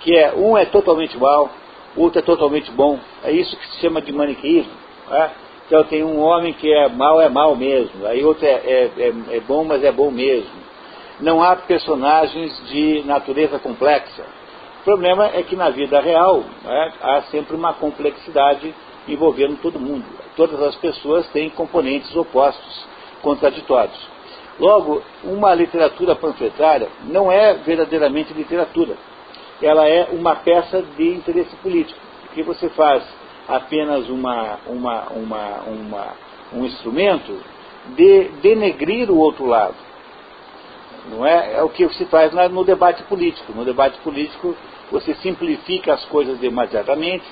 que 0.00 0.16
é 0.16 0.32
um 0.34 0.56
é 0.56 0.64
totalmente 0.64 1.16
mal, 1.18 1.50
outro 1.96 2.18
é 2.18 2.22
totalmente 2.22 2.70
bom. 2.70 2.98
É 3.22 3.30
isso 3.30 3.56
que 3.56 3.66
se 3.68 3.80
chama 3.80 4.00
de 4.00 4.12
maniqueísmo. 4.12 4.72
Tá? 5.08 5.32
Então 5.66 5.84
tem 5.84 6.02
um 6.02 6.18
homem 6.20 6.52
que 6.52 6.72
é 6.72 6.88
mal, 6.88 7.20
é 7.20 7.28
mal 7.28 7.54
mesmo. 7.54 8.06
Aí 8.06 8.24
outro 8.24 8.44
é, 8.44 8.50
é, 8.50 8.90
é, 8.98 9.36
é 9.36 9.40
bom, 9.40 9.64
mas 9.64 9.84
é 9.84 9.92
bom 9.92 10.10
mesmo. 10.10 10.50
Não 11.20 11.42
há 11.42 11.54
personagens 11.54 12.68
de 12.68 13.02
natureza 13.04 13.58
complexa. 13.58 14.24
O 14.80 14.84
problema 14.84 15.26
é 15.26 15.42
que 15.42 15.54
na 15.54 15.68
vida 15.68 16.00
real 16.00 16.42
né, 16.64 16.92
há 17.02 17.22
sempre 17.30 17.54
uma 17.54 17.74
complexidade 17.74 18.74
envolvendo 19.06 19.60
todo 19.60 19.78
mundo. 19.78 20.04
Todas 20.36 20.60
as 20.62 20.74
pessoas 20.76 21.28
têm 21.28 21.50
componentes 21.50 22.14
opostos 22.16 22.89
contraditórios. 23.22 24.08
Logo, 24.58 25.02
uma 25.24 25.54
literatura 25.54 26.14
panfletária 26.14 26.88
não 27.04 27.32
é 27.32 27.54
verdadeiramente 27.54 28.34
literatura. 28.34 28.94
Ela 29.62 29.88
é 29.88 30.08
uma 30.12 30.36
peça 30.36 30.82
de 30.82 31.08
interesse 31.08 31.54
político, 31.56 31.98
que 32.34 32.42
você 32.42 32.68
faz 32.70 33.02
apenas 33.48 34.08
uma, 34.08 34.58
uma, 34.66 35.04
uma, 35.10 36.14
um 36.52 36.64
instrumento 36.64 37.36
de 37.96 38.28
denegrir 38.42 39.10
o 39.10 39.18
outro 39.18 39.46
lado. 39.46 39.74
Não 41.10 41.24
é? 41.24 41.54
é 41.54 41.62
o 41.62 41.68
que 41.68 41.88
se 41.94 42.04
faz 42.06 42.32
no 42.50 42.64
debate 42.64 43.02
político. 43.04 43.52
No 43.52 43.64
debate 43.64 43.98
político, 44.00 44.54
você 44.90 45.14
simplifica 45.14 45.94
as 45.94 46.04
coisas 46.06 46.38
demasiadamente, 46.38 47.24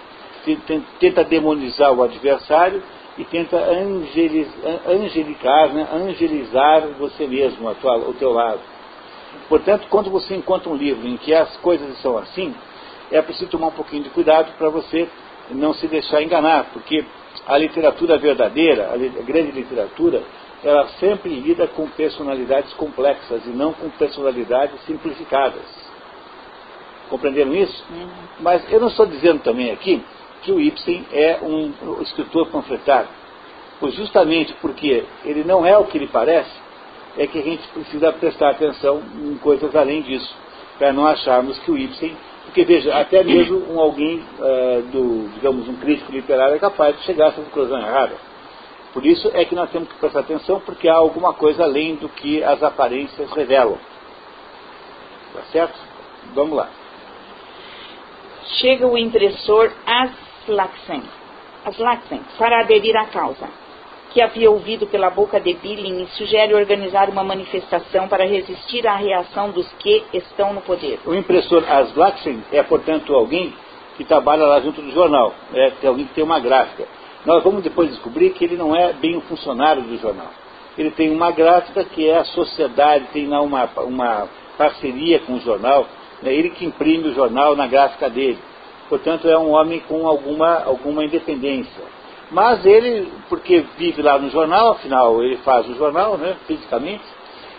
tenta 0.98 1.24
demonizar 1.24 1.92
o 1.92 2.02
adversário 2.02 2.82
e 3.18 3.24
tenta 3.24 3.56
angeliz, 3.56 4.48
angelicar, 4.86 5.74
né, 5.74 5.88
angelizar 5.92 6.86
você 6.98 7.26
mesmo, 7.26 7.74
tua, 7.74 7.96
o 7.96 8.14
teu 8.14 8.32
lado. 8.32 8.60
Portanto, 9.48 9.88
quando 9.90 10.08
você 10.08 10.36
encontra 10.36 10.70
um 10.70 10.76
livro 10.76 11.06
em 11.06 11.16
que 11.16 11.34
as 11.34 11.56
coisas 11.56 12.00
são 12.00 12.16
assim, 12.16 12.54
é 13.10 13.20
preciso 13.20 13.50
tomar 13.50 13.68
um 13.68 13.72
pouquinho 13.72 14.04
de 14.04 14.10
cuidado 14.10 14.52
para 14.56 14.68
você 14.68 15.08
não 15.50 15.74
se 15.74 15.88
deixar 15.88 16.22
enganar, 16.22 16.66
porque 16.72 17.04
a 17.46 17.58
literatura 17.58 18.18
verdadeira, 18.18 18.92
a 18.92 19.22
grande 19.22 19.50
literatura, 19.50 20.22
ela 20.62 20.86
sempre 21.00 21.30
lida 21.30 21.66
com 21.68 21.88
personalidades 21.88 22.72
complexas 22.74 23.44
e 23.46 23.50
não 23.50 23.72
com 23.72 23.88
personalidades 23.90 24.80
simplificadas. 24.86 25.62
Compreenderam 27.08 27.54
isso? 27.54 27.84
Uhum. 27.90 28.08
Mas 28.40 28.70
eu 28.70 28.78
não 28.78 28.88
estou 28.88 29.06
dizendo 29.06 29.40
também 29.40 29.70
aqui 29.70 30.04
que 30.48 30.52
o 30.52 30.60
Ibsen 30.60 31.04
é 31.12 31.38
um 31.42 32.00
escritor 32.00 32.46
panfletário. 32.46 33.08
Pois 33.78 33.94
justamente 33.94 34.54
porque 34.62 35.04
ele 35.24 35.44
não 35.44 35.64
é 35.64 35.76
o 35.76 35.84
que 35.84 35.98
ele 35.98 36.08
parece, 36.08 36.50
é 37.18 37.26
que 37.26 37.38
a 37.38 37.42
gente 37.42 37.68
precisa 37.68 38.12
prestar 38.14 38.50
atenção 38.50 39.02
em 39.20 39.36
coisas 39.36 39.74
além 39.76 40.00
disso, 40.02 40.34
para 40.78 40.90
não 40.92 41.06
acharmos 41.06 41.58
que 41.58 41.70
o 41.70 41.76
Ibsen, 41.76 42.16
porque 42.44 42.64
veja, 42.64 42.96
até 42.98 43.22
mesmo 43.22 43.62
um 43.70 43.78
alguém 43.78 44.24
uh, 44.38 44.82
do, 44.90 45.28
digamos, 45.34 45.68
um 45.68 45.76
crítico 45.76 46.10
literário 46.10 46.56
é 46.56 46.58
capaz 46.58 46.96
de 46.96 47.02
chegar 47.02 47.26
a 47.26 47.28
essa 47.28 47.42
conclusão 47.42 47.78
errada. 47.78 48.14
Por 48.94 49.04
isso 49.04 49.30
é 49.34 49.44
que 49.44 49.54
nós 49.54 49.70
temos 49.70 49.88
que 49.90 49.96
prestar 49.96 50.20
atenção, 50.20 50.60
porque 50.60 50.88
há 50.88 50.96
alguma 50.96 51.34
coisa 51.34 51.62
além 51.62 51.96
do 51.96 52.08
que 52.08 52.42
as 52.42 52.62
aparências 52.62 53.30
revelam. 53.32 53.76
Tá 55.34 55.42
certo? 55.52 55.78
Vamos 56.34 56.56
lá. 56.56 56.70
Chega 58.60 58.86
o 58.86 58.96
impressor 58.96 59.70
às 59.84 60.27
Aslaksen, 60.48 61.02
Aslaksen 61.64 62.20
para 62.38 62.60
aderir 62.60 62.96
à 62.96 63.06
causa. 63.06 63.48
que 64.10 64.22
havia 64.22 64.50
ouvido 64.50 64.86
pela 64.86 65.10
boca 65.10 65.38
de 65.38 65.52
Billing 65.52 66.02
e 66.02 66.06
sugere 66.16 66.54
organizar 66.54 67.10
uma 67.10 67.22
manifestação 67.22 68.08
para 68.08 68.24
resistir 68.24 68.86
à 68.86 68.96
reação 68.96 69.50
dos 69.50 69.70
que 69.74 70.02
estão 70.14 70.54
no 70.54 70.62
poder. 70.62 70.98
O 71.04 71.14
impressor 71.14 71.62
Aslaksen 71.70 72.42
é, 72.50 72.62
portanto, 72.62 73.14
alguém 73.14 73.52
que 73.98 74.04
trabalha 74.04 74.46
lá 74.46 74.60
junto 74.60 74.80
do 74.80 74.90
jornal, 74.92 75.34
é, 75.52 75.72
é 75.82 75.86
alguém 75.86 76.06
que 76.06 76.14
tem 76.14 76.24
uma 76.24 76.40
gráfica. 76.40 76.86
Nós 77.26 77.44
vamos 77.44 77.62
depois 77.62 77.90
descobrir 77.90 78.30
que 78.30 78.44
ele 78.44 78.56
não 78.56 78.74
é 78.74 78.94
bem 78.94 79.14
um 79.14 79.20
funcionário 79.20 79.82
do 79.82 79.98
jornal. 79.98 80.30
Ele 80.78 80.90
tem 80.92 81.10
uma 81.10 81.30
gráfica 81.30 81.84
que 81.84 82.08
é 82.08 82.16
a 82.16 82.24
sociedade, 82.24 83.08
tem 83.12 83.26
lá 83.26 83.42
uma, 83.42 83.68
uma 83.82 84.28
parceria 84.56 85.18
com 85.18 85.34
o 85.34 85.40
jornal, 85.40 85.86
né, 86.22 86.32
ele 86.32 86.48
que 86.48 86.64
imprime 86.64 87.08
o 87.08 87.14
jornal 87.14 87.54
na 87.54 87.66
gráfica 87.66 88.08
dele. 88.08 88.38
Portanto, 88.88 89.28
é 89.28 89.38
um 89.38 89.52
homem 89.52 89.80
com 89.80 90.06
alguma, 90.06 90.64
alguma 90.64 91.04
independência. 91.04 91.82
Mas 92.30 92.64
ele, 92.64 93.10
porque 93.28 93.64
vive 93.76 94.02
lá 94.02 94.18
no 94.18 94.30
jornal, 94.30 94.72
afinal 94.72 95.22
ele 95.22 95.36
faz 95.38 95.68
o 95.68 95.74
jornal, 95.74 96.18
né, 96.18 96.36
fisicamente, 96.46 97.04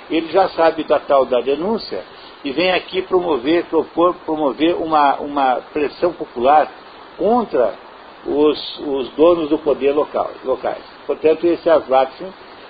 ele 0.10 0.28
já 0.32 0.50
sabe 0.50 0.84
da 0.84 1.00
tal 1.00 1.26
da 1.26 1.40
denúncia 1.42 2.04
e 2.44 2.52
vem 2.52 2.72
aqui 2.72 3.02
promover, 3.02 3.66
propor, 3.66 4.16
promover 4.26 4.76
uma, 4.76 5.16
uma 5.16 5.56
pressão 5.74 6.14
popular 6.14 6.72
contra 7.18 7.74
os, 8.26 8.80
os 8.80 9.10
donos 9.10 9.50
do 9.50 9.58
poder 9.60 9.92
local, 9.92 10.32
locais. 10.44 10.84
Portanto, 11.06 11.46
esse 11.46 11.70
Aslatsin 11.70 12.28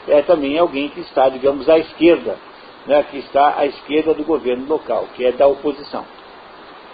é 0.07 0.21
também 0.21 0.57
alguém 0.57 0.89
que 0.89 1.01
está, 1.01 1.29
digamos, 1.29 1.69
à 1.69 1.77
esquerda, 1.77 2.37
né, 2.85 3.03
que 3.09 3.17
está 3.17 3.57
à 3.57 3.65
esquerda 3.65 4.13
do 4.13 4.23
governo 4.23 4.65
local, 4.67 5.07
que 5.15 5.25
é 5.25 5.31
da 5.31 5.47
oposição. 5.47 6.05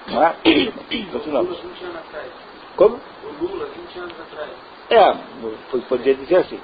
Não 0.07 0.23
é? 0.23 0.35
Continuamos. 1.11 1.59
Como? 2.75 2.99
O 3.23 3.43
Lula, 3.43 3.65
20 3.65 3.99
anos 3.99 4.15
atrás. 4.19 4.51
É, 4.89 5.79
poderia 5.89 6.15
dizer 6.15 6.37
assim. 6.37 6.59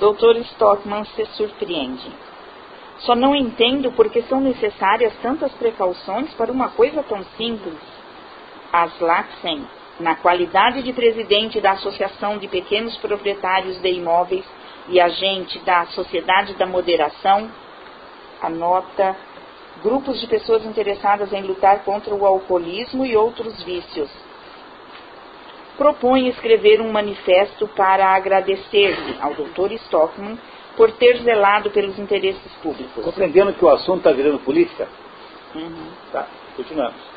Doutor 0.00 0.36
Stockman 0.36 1.04
se 1.04 1.24
surpreende. 1.36 2.10
Só 2.98 3.14
não 3.14 3.34
entendo 3.36 3.92
por 3.92 4.10
que 4.10 4.22
são 4.22 4.40
necessárias 4.40 5.12
tantas 5.22 5.52
precauções 5.52 6.32
para 6.34 6.50
uma 6.50 6.70
coisa 6.70 7.02
tão 7.02 7.22
simples. 7.36 7.78
Aslaksen, 8.72 9.66
na 10.00 10.16
qualidade 10.16 10.82
de 10.82 10.92
presidente 10.92 11.60
da 11.60 11.72
Associação 11.72 12.38
de 12.38 12.48
Pequenos 12.48 12.96
Proprietários 12.96 13.80
de 13.80 13.92
Imóveis 13.92 14.44
e 14.88 15.00
agente 15.00 15.58
da 15.60 15.86
Sociedade 15.86 16.54
da 16.54 16.66
Moderação, 16.66 17.48
anota 18.40 19.16
grupos 19.84 20.18
de 20.18 20.26
pessoas 20.26 20.64
interessadas 20.64 21.30
em 21.32 21.42
lutar 21.42 21.84
contra 21.84 22.14
o 22.14 22.24
alcoolismo 22.24 23.04
e 23.04 23.14
outros 23.14 23.62
vícios. 23.62 24.10
Propõe 25.76 26.28
escrever 26.28 26.80
um 26.80 26.90
manifesto 26.90 27.68
para 27.68 28.06
agradecer-lhe 28.14 29.18
ao 29.20 29.34
Dr. 29.34 29.72
Stockman 29.84 30.38
por 30.74 30.90
ter 30.92 31.18
zelado 31.18 31.70
pelos 31.70 31.98
interesses 31.98 32.52
públicos. 32.62 33.04
Compreendendo 33.04 33.52
que 33.52 33.64
o 33.64 33.68
assunto 33.68 33.98
está 33.98 34.12
virando 34.12 34.38
política? 34.38 34.88
Uhum. 35.54 35.90
Tá, 36.10 36.26
continuamos. 36.56 37.14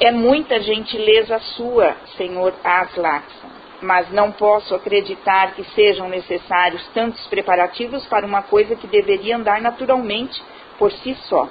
É 0.00 0.10
muita 0.10 0.60
gentileza 0.60 1.38
sua, 1.38 1.96
senhor 2.16 2.54
Aslaxon, 2.64 3.48
mas 3.82 4.10
não 4.10 4.32
posso 4.32 4.74
acreditar 4.74 5.54
que 5.54 5.64
sejam 5.74 6.08
necessários 6.08 6.86
tantos 6.94 7.26
preparativos 7.26 8.06
para 8.06 8.26
uma 8.26 8.42
coisa 8.42 8.74
que 8.76 8.86
deveria 8.86 9.36
andar 9.36 9.60
naturalmente 9.60 10.42
por 10.78 10.92
si 10.92 11.14
só. 11.28 11.48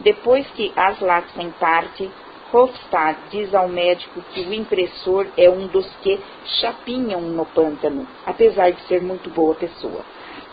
Depois 0.00 0.46
que 0.52 0.72
Aslaxen 0.76 1.50
parte, 1.58 2.10
Hofstad 2.52 3.16
diz 3.30 3.54
ao 3.54 3.68
médico 3.68 4.22
que 4.32 4.40
o 4.40 4.54
impressor 4.54 5.26
é 5.36 5.50
um 5.50 5.66
dos 5.66 5.86
que 6.02 6.18
chapinham 6.60 7.20
no 7.20 7.44
pântano, 7.44 8.06
apesar 8.24 8.70
de 8.70 8.80
ser 8.82 9.02
muito 9.02 9.28
boa 9.28 9.54
pessoa. 9.54 10.02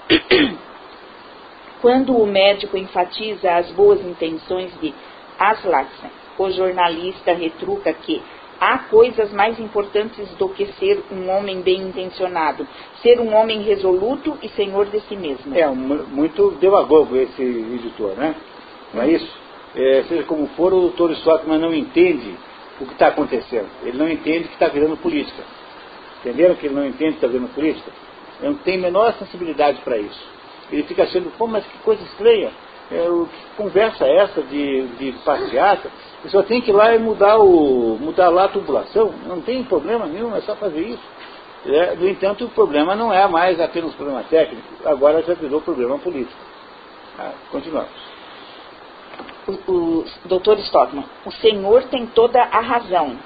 Quando 1.81 2.17
o 2.17 2.25
médico 2.25 2.77
enfatiza 2.77 3.55
as 3.55 3.71
boas 3.71 4.01
intenções 4.01 4.77
de 4.81 4.93
Aslaxen, 5.39 6.11
o 6.37 6.49
jornalista 6.49 7.33
retruca 7.33 7.93
que 7.93 8.21
há 8.59 8.79
coisas 8.79 9.31
mais 9.31 9.59
importantes 9.59 10.27
do 10.35 10.49
que 10.49 10.65
ser 10.73 11.03
um 11.11 11.29
homem 11.29 11.61
bem 11.61 11.81
intencionado, 11.81 12.67
ser 13.01 13.19
um 13.19 13.33
homem 13.33 13.61
resoluto 13.61 14.37
e 14.41 14.49
senhor 14.49 14.85
de 14.87 14.99
si 15.01 15.15
mesmo. 15.15 15.55
É 15.55 15.67
muito 15.67 16.51
demagogo 16.59 17.15
esse 17.17 17.41
editor, 17.41 18.15
né? 18.15 18.35
Não 18.93 19.03
é 19.03 19.09
isso? 19.09 19.45
É, 19.75 20.03
seja 20.07 20.23
como 20.23 20.47
for, 20.49 20.73
o 20.73 20.81
doutor 20.81 21.11
Stockman 21.11 21.59
não 21.59 21.73
entende 21.73 22.33
o 22.79 22.85
que 22.85 22.93
está 22.93 23.07
acontecendo. 23.07 23.67
Ele 23.83 23.97
não 23.97 24.09
entende 24.09 24.47
que 24.47 24.53
está 24.53 24.67
virando 24.67 24.97
política. 24.97 25.43
Entenderam 26.19 26.55
que 26.55 26.65
ele 26.65 26.75
não 26.75 26.85
entende 26.85 27.11
que 27.11 27.17
está 27.17 27.27
virando 27.27 27.53
política? 27.53 27.91
Ele 28.39 28.49
não 28.49 28.57
tem 28.59 28.77
menor 28.77 29.13
sensibilidade 29.13 29.81
para 29.81 29.97
isso. 29.97 30.35
Ele 30.71 30.83
fica 30.83 31.03
achando, 31.03 31.31
pô, 31.37 31.45
mas 31.45 31.65
que 31.65 31.77
coisa 31.79 32.01
estranha. 32.03 32.51
É, 32.91 32.97
que 32.97 33.57
conversa 33.57 34.05
é 34.05 34.17
essa 34.17 34.41
de, 34.43 34.87
de 34.99 35.11
passeata? 35.23 35.91
Só 36.29 36.43
tem 36.43 36.61
que 36.61 36.71
ir 36.71 36.73
lá 36.73 36.95
e 36.95 36.99
mudar, 36.99 37.37
o, 37.39 37.97
mudar 37.99 38.29
lá 38.29 38.45
a 38.45 38.49
tubulação. 38.49 39.13
Não 39.25 39.41
tem 39.41 39.63
problema 39.63 40.05
nenhum, 40.05 40.35
é 40.35 40.41
só 40.41 40.55
fazer 40.55 40.81
isso. 40.81 41.03
É, 41.65 41.95
no 41.95 42.07
entanto, 42.07 42.45
o 42.45 42.49
problema 42.49 42.95
não 42.95 43.11
é 43.11 43.27
mais 43.27 43.59
apenas 43.59 43.93
problema 43.95 44.23
técnico, 44.23 44.67
agora 44.85 45.23
já 45.23 45.33
virou 45.33 45.61
problema 45.61 45.97
político. 45.97 46.39
Ah, 47.17 47.31
continuamos. 47.51 47.89
O, 49.47 49.71
o 49.71 50.05
doutor 50.25 50.59
Stockman, 50.59 51.05
o 51.25 51.31
senhor 51.31 51.83
tem 51.85 52.05
toda 52.07 52.39
a 52.39 52.59
razão. 52.59 53.17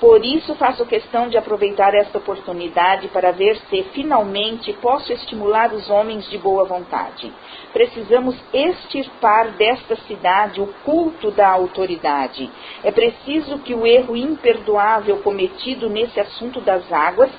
Por 0.00 0.24
isso 0.24 0.54
faço 0.54 0.86
questão 0.86 1.28
de 1.28 1.36
aproveitar 1.36 1.94
esta 1.94 2.16
oportunidade 2.16 3.08
para 3.08 3.32
ver 3.32 3.56
se 3.68 3.82
finalmente 3.92 4.72
posso 4.74 5.12
estimular 5.12 5.74
os 5.74 5.90
homens 5.90 6.28
de 6.30 6.38
boa 6.38 6.64
vontade. 6.64 7.30
Precisamos 7.70 8.34
extirpar 8.50 9.50
desta 9.58 9.96
cidade 9.96 10.58
o 10.58 10.68
culto 10.84 11.30
da 11.30 11.48
autoridade. 11.50 12.50
É 12.82 12.90
preciso 12.90 13.58
que 13.58 13.74
o 13.74 13.86
erro 13.86 14.16
imperdoável 14.16 15.18
cometido 15.18 15.90
nesse 15.90 16.18
assunto 16.18 16.62
das 16.62 16.90
águas 16.90 17.30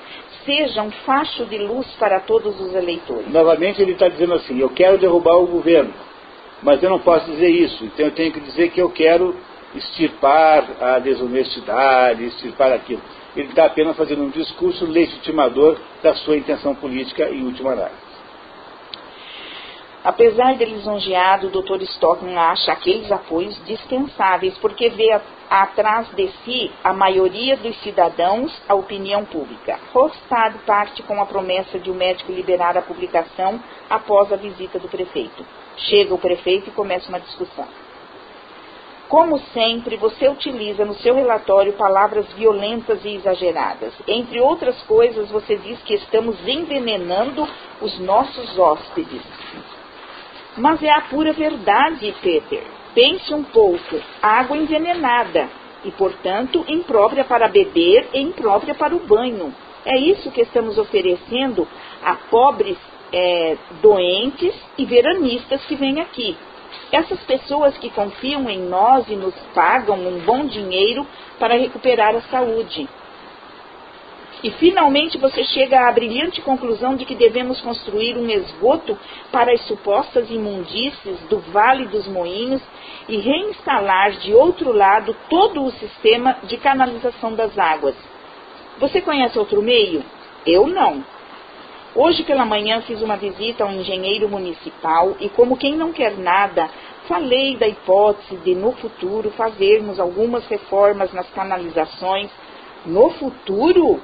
seja 0.44 0.82
um 0.82 0.90
facho 1.04 1.44
de 1.46 1.58
luz 1.58 1.86
para 1.98 2.20
todos 2.20 2.60
os 2.60 2.74
eleitores. 2.74 3.28
Novamente 3.28 3.82
ele 3.82 3.92
está 3.92 4.08
dizendo 4.08 4.34
assim, 4.34 4.58
eu 4.58 4.70
quero 4.70 4.98
derrubar 4.98 5.36
o 5.36 5.46
governo, 5.46 5.92
mas 6.62 6.80
eu 6.80 6.90
não 6.90 7.00
posso 7.00 7.26
dizer 7.26 7.48
isso, 7.48 7.84
então 7.84 8.06
eu 8.06 8.12
tenho 8.12 8.32
que 8.32 8.40
dizer 8.40 8.70
que 8.70 8.80
eu 8.80 8.90
quero 8.90 9.36
extirpar 9.74 10.64
a 10.80 10.98
desonestidade, 10.98 12.24
extirpar 12.24 12.72
aquilo. 12.72 13.02
Ele 13.34 13.48
está 13.48 13.66
apenas 13.66 13.96
fazendo 13.96 14.22
um 14.22 14.30
discurso 14.30 14.84
legitimador 14.84 15.78
da 16.02 16.14
sua 16.14 16.36
intenção 16.36 16.74
política 16.74 17.30
em 17.30 17.44
última 17.44 17.72
análise. 17.72 18.12
Apesar 20.04 20.56
de 20.56 20.64
lisonjeado, 20.64 21.46
o 21.46 21.50
Dr. 21.50 21.80
Stockman 21.82 22.36
acha 22.36 22.72
aqueles 22.72 23.10
apoios 23.12 23.56
dispensáveis, 23.64 24.58
porque 24.58 24.88
vê 24.88 25.20
atrás 25.48 26.08
de 26.16 26.28
si 26.44 26.72
a 26.82 26.92
maioria 26.92 27.56
dos 27.56 27.80
cidadãos, 27.82 28.52
a 28.68 28.74
opinião 28.74 29.24
pública. 29.24 29.78
Hofstad 29.94 30.58
parte 30.66 31.04
com 31.04 31.22
a 31.22 31.26
promessa 31.26 31.78
de 31.78 31.88
o 31.88 31.94
médico 31.94 32.32
liberar 32.32 32.76
a 32.76 32.82
publicação 32.82 33.62
após 33.88 34.32
a 34.32 34.36
visita 34.36 34.78
do 34.80 34.88
prefeito. 34.88 35.46
Chega 35.76 36.12
o 36.12 36.18
prefeito 36.18 36.70
e 36.70 36.72
começa 36.72 37.08
uma 37.08 37.20
discussão. 37.20 37.66
Como 39.12 39.38
sempre, 39.52 39.98
você 39.98 40.26
utiliza 40.26 40.86
no 40.86 40.94
seu 40.94 41.14
relatório 41.14 41.74
palavras 41.74 42.32
violentas 42.32 43.04
e 43.04 43.16
exageradas. 43.16 43.92
Entre 44.08 44.40
outras 44.40 44.80
coisas, 44.84 45.30
você 45.30 45.54
diz 45.58 45.78
que 45.82 45.92
estamos 45.92 46.34
envenenando 46.48 47.46
os 47.82 47.98
nossos 47.98 48.58
hóspedes. 48.58 49.20
Mas 50.56 50.82
é 50.82 50.90
a 50.90 51.02
pura 51.02 51.34
verdade, 51.34 52.14
Peter. 52.22 52.62
Pense 52.94 53.34
um 53.34 53.44
pouco. 53.44 54.00
Água 54.22 54.56
envenenada 54.56 55.46
e, 55.84 55.90
portanto, 55.90 56.64
imprópria 56.66 57.24
para 57.24 57.48
beber 57.48 58.08
e 58.14 58.20
imprópria 58.22 58.74
para 58.74 58.96
o 58.96 59.00
banho. 59.00 59.54
É 59.84 59.98
isso 59.98 60.30
que 60.30 60.40
estamos 60.40 60.78
oferecendo 60.78 61.68
a 62.02 62.14
pobres 62.30 62.78
é, 63.12 63.58
doentes 63.82 64.54
e 64.78 64.86
veranistas 64.86 65.62
que 65.66 65.76
vêm 65.76 66.00
aqui. 66.00 66.34
Essas 66.92 67.20
pessoas 67.20 67.76
que 67.78 67.88
confiam 67.88 68.48
em 68.50 68.60
nós 68.60 69.08
e 69.08 69.16
nos 69.16 69.34
pagam 69.54 69.98
um 69.98 70.20
bom 70.20 70.44
dinheiro 70.44 71.06
para 71.38 71.54
recuperar 71.54 72.14
a 72.14 72.20
saúde. 72.22 72.86
E 74.44 74.50
finalmente 74.50 75.16
você 75.18 75.44
chega 75.44 75.88
à 75.88 75.92
brilhante 75.92 76.42
conclusão 76.42 76.96
de 76.96 77.04
que 77.04 77.14
devemos 77.14 77.60
construir 77.60 78.16
um 78.18 78.28
esgoto 78.28 78.98
para 79.30 79.52
as 79.52 79.62
supostas 79.66 80.28
imundícies 80.30 81.18
do 81.30 81.38
Vale 81.38 81.86
dos 81.86 82.08
Moinhos 82.08 82.60
e 83.08 83.16
reinstalar 83.18 84.10
de 84.12 84.34
outro 84.34 84.72
lado 84.72 85.16
todo 85.30 85.64
o 85.64 85.70
sistema 85.70 86.36
de 86.42 86.56
canalização 86.56 87.34
das 87.34 87.56
águas. 87.56 87.94
Você 88.78 89.00
conhece 89.00 89.38
outro 89.38 89.62
meio? 89.62 90.04
Eu 90.44 90.66
não. 90.66 91.04
Hoje 91.94 92.22
pela 92.22 92.46
manhã 92.46 92.80
fiz 92.82 93.02
uma 93.02 93.16
visita 93.16 93.64
a 93.64 93.66
um 93.66 93.80
engenheiro 93.80 94.26
municipal 94.26 95.14
e, 95.20 95.28
como 95.28 95.58
quem 95.58 95.76
não 95.76 95.92
quer 95.92 96.16
nada, 96.16 96.70
falei 97.06 97.56
da 97.56 97.68
hipótese 97.68 98.36
de, 98.36 98.54
no 98.54 98.72
futuro, 98.72 99.30
fazermos 99.32 100.00
algumas 100.00 100.46
reformas 100.46 101.12
nas 101.12 101.28
canalizações. 101.30 102.30
No 102.86 103.10
futuro? 103.10 104.00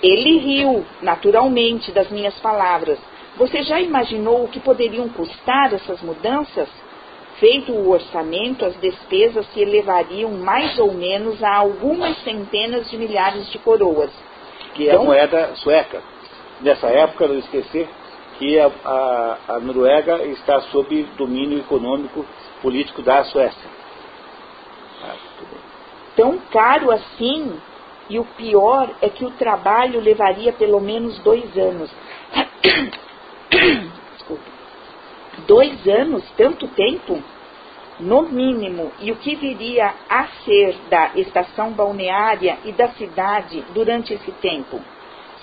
Ele 0.00 0.38
riu, 0.38 0.84
naturalmente, 1.00 1.90
das 1.90 2.08
minhas 2.10 2.38
palavras. 2.38 2.98
Você 3.36 3.64
já 3.64 3.80
imaginou 3.80 4.44
o 4.44 4.48
que 4.48 4.60
poderiam 4.60 5.08
custar 5.08 5.72
essas 5.72 6.00
mudanças? 6.00 6.68
Feito 7.40 7.72
o 7.72 7.90
orçamento, 7.90 8.64
as 8.64 8.76
despesas 8.76 9.46
se 9.52 9.60
elevariam 9.60 10.30
mais 10.30 10.78
ou 10.78 10.92
menos 10.92 11.42
a 11.42 11.56
algumas 11.56 12.16
centenas 12.22 12.88
de 12.88 12.96
milhares 12.96 13.50
de 13.50 13.58
coroas. 13.58 14.12
Que 14.74 14.88
é 14.88 14.94
a 14.94 14.98
moeda 15.00 15.56
sueca. 15.56 16.00
Nessa 16.62 16.86
época, 16.88 17.26
não 17.26 17.38
esquecer 17.38 17.88
que 18.38 18.58
a, 18.58 18.70
a, 18.84 19.38
a 19.48 19.60
Noruega 19.60 20.24
está 20.26 20.60
sob 20.62 21.02
domínio 21.16 21.58
econômico 21.58 22.24
político 22.60 23.02
da 23.02 23.24
Suécia. 23.24 23.70
Ah, 25.02 25.16
Tão 26.16 26.38
caro 26.52 26.90
assim, 26.90 27.58
e 28.08 28.18
o 28.18 28.24
pior 28.24 28.90
é 29.00 29.08
que 29.08 29.24
o 29.24 29.30
trabalho 29.30 30.00
levaria 30.00 30.52
pelo 30.52 30.80
menos 30.80 31.18
dois 31.20 31.56
anos. 31.56 31.90
Desculpa. 34.14 34.42
Dois 35.46 35.88
anos, 35.88 36.24
tanto 36.36 36.68
tempo? 36.68 37.22
No 37.98 38.22
mínimo, 38.22 38.92
e 39.00 39.12
o 39.12 39.16
que 39.16 39.34
viria 39.34 39.94
a 40.08 40.26
ser 40.44 40.76
da 40.88 41.12
estação 41.14 41.72
balneária 41.72 42.58
e 42.64 42.72
da 42.72 42.88
cidade 42.90 43.64
durante 43.72 44.14
esse 44.14 44.32
tempo? 44.32 44.80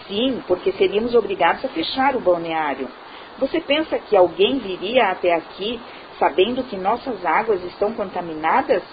Sim, 0.10 0.44
porque 0.48 0.72
seríamos 0.72 1.14
obrigados 1.14 1.64
a 1.64 1.70
fechar 1.70 2.16
o 2.16 2.20
balneário. 2.20 2.90
Você 3.38 3.62
pensa 3.62 3.98
que 4.00 4.18
alguém 4.18 4.58
viria 4.58 5.12
até 5.12 5.34
aqui 5.34 5.80
sabendo 6.18 6.64
que 6.64 6.76
nossas 6.76 7.24
águas 7.24 7.64
estão 7.64 7.94
contaminadas? 7.94 8.84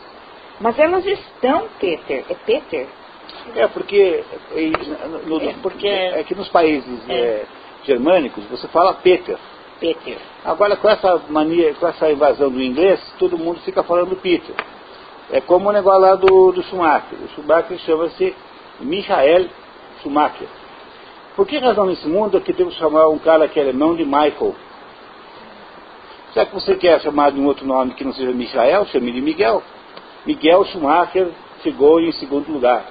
Mas 0.60 0.78
elas 0.78 1.04
estão, 1.04 1.66
Peter. 1.80 2.24
É 2.28 2.34
Peter? 2.34 2.86
É, 3.54 3.66
porque, 3.68 4.24
no, 5.26 5.42
é, 5.42 5.54
porque 5.62 5.88
é 5.88 6.22
que 6.22 6.34
nos 6.34 6.48
países 6.48 7.08
é. 7.08 7.14
É, 7.14 7.46
germânicos 7.84 8.44
você 8.44 8.68
fala 8.68 8.94
Peter. 8.94 9.38
Peter. 9.80 10.18
Agora, 10.44 10.76
com 10.76 10.88
essa 10.88 11.20
mania, 11.28 11.74
com 11.74 11.86
essa 11.86 12.10
invasão 12.10 12.50
do 12.50 12.62
inglês, 12.62 13.00
todo 13.18 13.38
mundo 13.38 13.60
fica 13.60 13.82
falando 13.82 14.16
Peter. 14.16 14.54
É 15.30 15.40
como 15.40 15.68
o 15.68 15.72
negócio 15.72 16.00
lá 16.00 16.14
do, 16.14 16.52
do 16.52 16.62
Schumacher. 16.64 17.18
O 17.24 17.28
Schumacher 17.34 17.78
chama-se 17.80 18.34
Michael 18.80 19.48
Schumacher. 20.02 20.48
Por 21.36 21.46
que 21.46 21.58
razão 21.58 21.84
nesse 21.84 22.08
mundo 22.08 22.38
é 22.38 22.40
que 22.40 22.54
que 22.54 22.70
chamar 22.72 23.08
um 23.08 23.18
cara 23.18 23.46
que 23.46 23.60
é 23.60 23.62
alemão 23.62 23.94
de 23.94 24.06
Michael? 24.06 24.54
Será 26.32 26.46
que 26.46 26.54
você 26.54 26.74
quer 26.76 26.98
chamar 27.02 27.30
de 27.30 27.38
um 27.38 27.44
outro 27.44 27.66
nome 27.66 27.92
que 27.92 28.04
não 28.04 28.14
seja 28.14 28.32
Michael? 28.32 28.86
Chame 28.86 29.12
de 29.12 29.20
Miguel. 29.20 29.62
Miguel 30.26 30.64
Schumacher 30.64 31.28
chegou 31.62 32.00
em 32.00 32.10
segundo 32.12 32.50
lugar. 32.50 32.86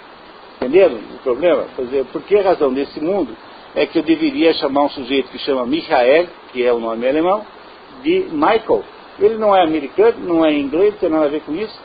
Entenderam 0.57 0.95
o 0.95 1.17
problema? 1.23 1.65
Dizer, 1.77 2.05
por 2.05 2.21
que 2.21 2.39
razão 2.39 2.69
nesse 2.69 2.99
mundo 2.99 3.35
é 3.73 3.87
que 3.87 3.97
eu 3.97 4.03
deveria 4.03 4.53
chamar 4.53 4.83
um 4.83 4.89
sujeito 4.89 5.29
que 5.29 5.39
chama 5.39 5.65
Michael, 5.65 6.27
que 6.53 6.63
é 6.63 6.71
o 6.71 6.79
nome 6.79 7.07
alemão, 7.07 7.43
de 8.03 8.27
Michael? 8.31 8.83
Ele 9.19 9.37
não 9.37 9.55
é 9.55 9.63
americano, 9.63 10.17
não 10.19 10.45
é 10.45 10.53
inglês, 10.53 10.93
não 10.93 10.99
tem 10.99 11.09
nada 11.09 11.25
a 11.25 11.29
ver 11.29 11.41
com 11.41 11.53
isso. 11.55 11.79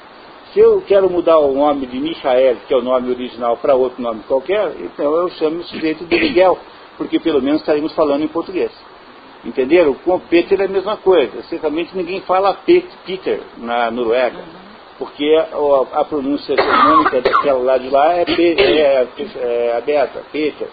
Se 0.52 0.58
eu 0.58 0.82
quero 0.84 1.08
mudar 1.08 1.38
o 1.38 1.54
nome 1.54 1.86
de 1.86 2.00
Michael, 2.00 2.56
que 2.66 2.74
é 2.74 2.76
o 2.76 2.82
nome 2.82 3.10
original, 3.10 3.56
para 3.58 3.76
outro 3.76 4.02
nome 4.02 4.22
qualquer, 4.26 4.72
então 4.80 5.14
eu 5.14 5.28
chamo 5.30 5.60
o 5.60 5.64
sujeito 5.64 6.04
de 6.04 6.16
Miguel, 6.16 6.58
porque 6.98 7.20
pelo 7.20 7.40
menos 7.40 7.60
estaremos 7.60 7.92
falando 7.94 8.24
em 8.24 8.28
português. 8.28 8.72
Entenderam? 9.44 9.94
Com 9.94 10.18
Peter 10.18 10.60
é 10.60 10.64
a 10.64 10.68
mesma 10.68 10.96
coisa. 10.96 11.42
Certamente 11.44 11.96
ninguém 11.96 12.20
fala 12.22 12.52
Peter 12.54 13.40
na 13.58 13.92
Noruega, 13.92 14.42
porque 14.98 15.24
a, 15.92 16.04
pronúncia 16.04 16.56
germânica 16.56 17.22
daquela 17.22 17.60
lá 17.60 17.78
de 17.78 17.88
lá 17.88 18.14
é, 18.14 18.24
é, 18.28 19.08
é 19.36 19.76
aberta, 19.78 20.22
Peter. 20.32 20.68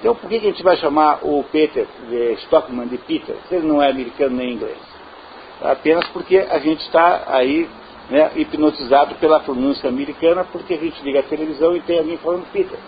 Então 0.00 0.16
por 0.16 0.28
que 0.28 0.36
a 0.36 0.40
gente 0.40 0.62
vai 0.64 0.76
chamar 0.78 1.20
o 1.22 1.44
Peter 1.44 1.86
de 2.08 2.32
Stockman 2.44 2.88
de 2.88 2.98
Peter, 2.98 3.36
se 3.48 3.54
ele 3.54 3.68
não 3.68 3.80
é 3.80 3.88
americano 3.88 4.36
nem 4.36 4.54
inglês? 4.54 4.76
Apenas 5.62 6.06
porque 6.08 6.36
a 6.38 6.58
gente 6.58 6.80
está 6.80 7.22
aí 7.28 7.66
né, 8.10 8.32
hipnotizado 8.36 9.16
pela 9.16 9.40
pronúncia 9.40 9.88
americana, 9.88 10.44
porque 10.44 10.74
a 10.74 10.78
gente 10.78 11.02
liga 11.02 11.20
a 11.20 11.24
televisão 11.24 11.76
e 11.76 11.80
tem 11.80 11.98
alguém 11.98 12.16
falando 12.18 12.50
Peter. 12.52 12.78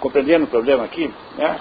Compreendendo 0.00 0.44
o 0.44 0.48
problema 0.48 0.84
aqui? 0.84 1.12
Né? 1.36 1.60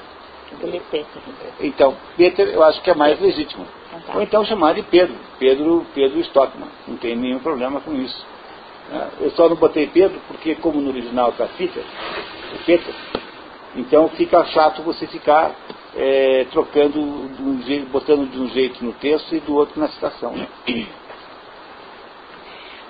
Então, 1.59 1.95
Peter 2.17 2.47
eu 2.47 2.63
acho 2.63 2.81
que 2.81 2.89
é 2.89 2.95
mais 2.95 3.19
legítimo. 3.19 3.65
Ou 4.13 4.21
então 4.21 4.45
chamar 4.45 4.73
de 4.73 4.83
Pedro, 4.83 5.15
Pedro, 5.39 5.85
Pedro 5.93 6.19
Stockman. 6.21 6.67
Não 6.87 6.97
tem 6.97 7.15
nenhum 7.15 7.39
problema 7.39 7.79
com 7.81 7.93
isso. 7.93 8.25
Né? 8.89 9.09
Eu 9.21 9.31
só 9.31 9.47
não 9.47 9.55
botei 9.55 9.87
Pedro 9.87 10.19
porque, 10.27 10.55
como 10.55 10.81
no 10.81 10.89
original 10.89 11.29
está 11.29 11.47
Peter, 11.57 11.83
Peter, 12.65 12.93
então 13.75 14.09
fica 14.09 14.43
chato 14.45 14.81
você 14.81 15.07
ficar 15.07 15.55
é, 15.95 16.45
trocando, 16.51 16.99
um 16.99 17.61
jeito, 17.63 17.89
botando 17.89 18.29
de 18.29 18.39
um 18.39 18.49
jeito 18.49 18.83
no 18.83 18.93
texto 18.93 19.35
e 19.35 19.39
do 19.39 19.55
outro 19.55 19.79
na 19.79 19.87
citação. 19.89 20.33
Né? 20.33 20.47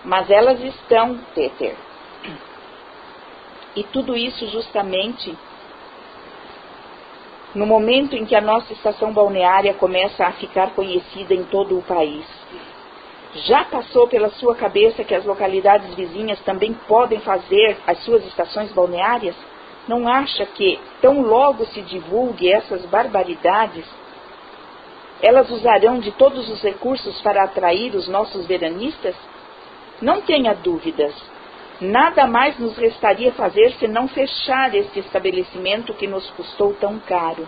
Mas 0.03 0.29
elas 0.29 0.59
estão, 0.61 1.19
Peter. 1.35 1.75
E 3.75 3.83
tudo 3.83 4.15
isso 4.15 4.47
justamente 4.47 5.37
no 7.53 7.65
momento 7.65 8.15
em 8.15 8.25
que 8.25 8.35
a 8.35 8.41
nossa 8.41 8.71
estação 8.73 9.11
balneária 9.11 9.73
começa 9.73 10.25
a 10.25 10.31
ficar 10.33 10.71
conhecida 10.71 11.33
em 11.33 11.43
todo 11.43 11.77
o 11.77 11.81
país. 11.81 12.25
Já 13.33 13.63
passou 13.65 14.07
pela 14.07 14.29
sua 14.31 14.55
cabeça 14.55 15.03
que 15.03 15.15
as 15.15 15.25
localidades 15.25 15.93
vizinhas 15.95 16.39
também 16.41 16.73
podem 16.87 17.19
fazer 17.19 17.77
as 17.87 18.03
suas 18.03 18.25
estações 18.25 18.71
balneárias? 18.71 19.35
Não 19.87 20.07
acha 20.07 20.45
que, 20.45 20.79
tão 21.01 21.21
logo 21.21 21.65
se 21.67 21.81
divulgue 21.81 22.51
essas 22.51 22.85
barbaridades, 22.85 23.85
elas 25.21 25.49
usarão 25.49 25.99
de 25.99 26.11
todos 26.11 26.49
os 26.49 26.61
recursos 26.61 27.21
para 27.21 27.43
atrair 27.43 27.95
os 27.95 28.07
nossos 28.07 28.45
veranistas? 28.45 29.15
Não 30.01 30.21
tenha 30.21 30.53
dúvidas. 30.53 31.13
Nada 31.79 32.27
mais 32.27 32.57
nos 32.59 32.77
restaria 32.77 33.31
fazer 33.33 33.71
senão 33.79 34.07
fechar 34.07 34.73
este 34.75 34.99
estabelecimento 34.99 35.93
que 35.93 36.07
nos 36.07 36.29
custou 36.31 36.73
tão 36.73 36.99
caro. 36.99 37.47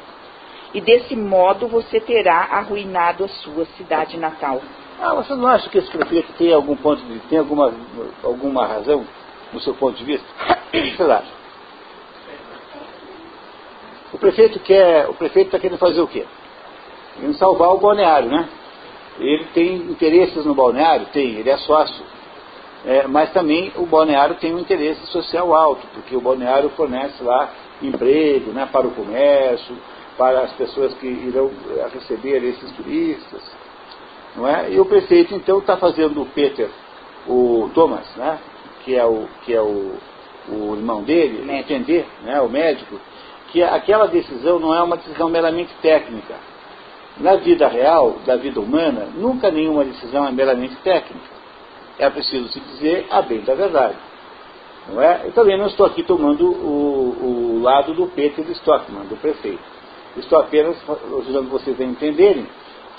E 0.74 0.82
desse 0.82 1.16
modo 1.16 1.68
você 1.68 2.00
terá 2.00 2.48
arruinado 2.52 3.24
a 3.24 3.28
sua 3.28 3.66
cidade 3.78 4.18
natal. 4.18 4.62
Ah, 5.00 5.14
você 5.16 5.36
não 5.36 5.48
acha 5.48 5.70
que 5.70 5.78
esse 5.78 5.90
prefeito 5.90 6.34
tem 6.34 6.52
algum 6.52 6.76
ponto 6.76 7.04
de 7.04 7.20
tem 7.22 7.38
alguma, 7.38 7.74
alguma 8.24 8.66
razão 8.66 9.06
no 9.52 9.60
seu 9.60 9.74
ponto 9.76 9.98
de 9.98 10.04
vista? 10.04 10.28
O 10.74 10.98
você 10.98 11.04
acha? 11.04 11.44
O 14.14 14.18
prefeito 14.18 14.60
quer. 14.60 15.08
O 15.10 15.14
prefeito 15.14 15.48
está 15.48 15.60
querendo 15.60 15.78
fazer 15.78 16.02
o 16.02 16.08
quê? 16.08 16.26
Querendo 17.16 17.36
salvar 17.36 17.70
o 17.70 17.78
balneário, 17.78 18.30
né? 18.30 18.50
Ele 19.20 19.46
tem 19.54 19.76
interesses 19.76 20.46
no 20.46 20.56
balneário? 20.56 21.06
Tem, 21.08 21.36
ele 21.36 21.50
é 21.50 21.58
sócio. 21.58 22.04
É, 22.85 23.07
mas 23.07 23.31
também 23.31 23.72
o 23.77 23.85
balneário 23.85 24.35
tem 24.35 24.53
um 24.53 24.60
interesse 24.60 25.05
social 25.07 25.55
alto, 25.55 25.88
porque 25.93 26.15
o 26.18 26.22
balneário 26.22 26.69
fornece 26.72 27.23
lá 27.23 27.49
emprego 27.81 28.51
né, 28.51 28.68
para 28.69 28.85
o 28.85 28.91
comércio, 28.91 29.76
para 30.18 30.41
as 30.41 30.51
pessoas 30.53 30.93
que 30.95 31.07
irão 31.07 31.49
eh, 31.77 31.88
receber 31.93 32.43
esses 32.43 32.72
turistas. 32.73 33.41
Não 34.35 34.47
é? 34.47 34.69
E 34.69 34.80
o 34.80 34.85
prefeito 34.85 35.34
então 35.34 35.60
está 35.60 35.77
fazendo 35.77 36.22
o 36.22 36.26
Peter, 36.26 36.69
o 37.26 37.69
Thomas, 37.73 38.05
né, 38.18 38.38
que 38.84 38.95
é 38.95 39.05
o, 39.05 39.27
que 39.43 39.53
é 39.53 39.61
o, 39.61 39.93
o 40.49 40.76
irmão 40.76 41.03
dele, 41.03 41.49
entender, 41.51 42.05
né, 42.23 42.41
o 42.41 42.49
médico, 42.49 42.99
que 43.51 43.64
aquela 43.64 44.07
decisão 44.07 44.60
não 44.60 44.76
é 44.76 44.81
uma 44.81 44.97
decisão 44.97 45.30
meramente 45.30 45.73
técnica. 45.81 46.35
Na 47.18 47.35
vida 47.35 47.68
real, 47.68 48.18
da 48.26 48.35
vida 48.35 48.60
humana, 48.60 49.07
nunca 49.15 49.49
nenhuma 49.49 49.85
decisão 49.85 50.27
é 50.27 50.31
meramente 50.31 50.76
técnica 50.77 51.32
é 51.99 52.10
preciso 52.10 52.48
se 52.49 52.60
dizer 52.60 53.07
a 53.10 53.22
bem 53.22 53.41
da 53.41 53.53
verdade. 53.56 53.95
Não 54.88 55.02
é? 55.02 55.22
Eu 55.26 55.32
também 55.32 55.57
não 55.57 55.68
estou 55.68 55.86
aqui 55.86 56.03
tomando 56.03 56.45
o, 56.45 57.57
o 57.57 57.61
lado 57.61 57.94
do 57.94 58.07
Peter 58.07 58.45
Stockman, 58.52 59.06
do 59.06 59.15
prefeito. 59.15 59.64
Estou 60.18 60.40
apenas 60.40 60.78
ajudando 60.90 61.49
vocês 61.49 61.80
a 61.80 61.84
entenderem 61.84 62.48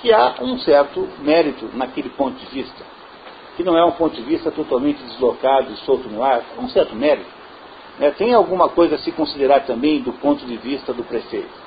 que 0.00 0.12
há 0.12 0.36
um 0.40 0.58
certo 0.58 1.08
mérito 1.20 1.70
naquele 1.74 2.08
ponto 2.10 2.36
de 2.38 2.46
vista, 2.46 2.84
que 3.56 3.62
não 3.62 3.76
é 3.76 3.84
um 3.84 3.92
ponto 3.92 4.16
de 4.16 4.22
vista 4.22 4.50
totalmente 4.50 5.02
deslocado 5.02 5.72
e 5.72 5.76
solto 5.78 6.08
no 6.08 6.22
ar, 6.22 6.42
é 6.56 6.60
um 6.60 6.68
certo 6.68 6.94
mérito. 6.96 7.30
É, 8.00 8.10
tem 8.10 8.34
alguma 8.34 8.68
coisa 8.68 8.96
a 8.96 8.98
se 8.98 9.12
considerar 9.12 9.60
também 9.60 10.02
do 10.02 10.12
ponto 10.14 10.44
de 10.44 10.56
vista 10.56 10.92
do 10.92 11.04
prefeito. 11.04 11.64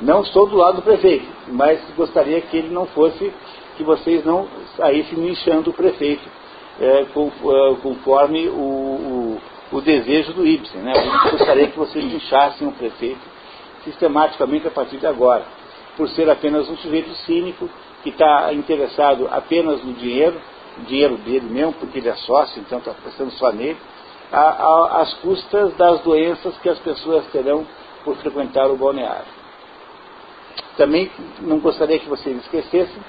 Não 0.00 0.22
estou 0.22 0.46
do 0.46 0.56
lado 0.56 0.76
do 0.76 0.82
prefeito, 0.82 1.26
mas 1.48 1.80
gostaria 1.96 2.40
que 2.40 2.56
ele 2.56 2.68
não 2.68 2.86
fosse 2.86 3.32
que 3.82 3.86
vocês 3.86 4.24
não 4.24 4.48
saíssem 4.76 5.18
linchando 5.18 5.70
o 5.70 5.72
prefeito, 5.72 6.22
é, 6.80 7.02
é, 7.02 7.06
conforme 7.82 8.48
o, 8.48 8.52
o, 8.52 9.40
o, 9.72 9.80
desejo 9.80 10.32
do 10.32 10.46
Ibsen. 10.46 10.80
Né? 10.80 10.92
Eu 11.26 11.32
gostaria 11.32 11.66
que 11.68 11.78
vocês 11.78 12.04
linchassem 12.04 12.66
o 12.66 12.72
prefeito 12.72 13.20
sistematicamente 13.84 14.66
a 14.66 14.70
partir 14.70 14.98
de 14.98 15.06
agora, 15.06 15.44
por 15.96 16.08
ser 16.10 16.30
apenas 16.30 16.68
um 16.70 16.76
sujeito 16.76 17.12
cínico 17.26 17.68
que 18.02 18.10
está 18.10 18.52
interessado 18.52 19.28
apenas 19.30 19.82
no 19.84 19.92
dinheiro, 19.94 20.40
dinheiro 20.86 21.16
dele 21.18 21.46
mesmo, 21.50 21.72
porque 21.74 21.98
ele 21.98 22.08
é 22.08 22.14
sócio, 22.14 22.60
então 22.60 22.78
está 22.78 22.92
pensando 22.92 23.32
só 23.32 23.52
nele, 23.52 23.76
às 24.30 25.12
custas 25.14 25.74
das 25.74 26.00
doenças 26.00 26.56
que 26.58 26.68
as 26.68 26.78
pessoas 26.78 27.26
terão 27.26 27.66
por 28.04 28.16
frequentar 28.16 28.70
o 28.70 28.76
balneário. 28.76 29.42
Também 30.76 31.10
não 31.40 31.58
gostaria 31.58 31.98
que 31.98 32.08
vocês 32.08 32.36
esquecessem 32.38 33.02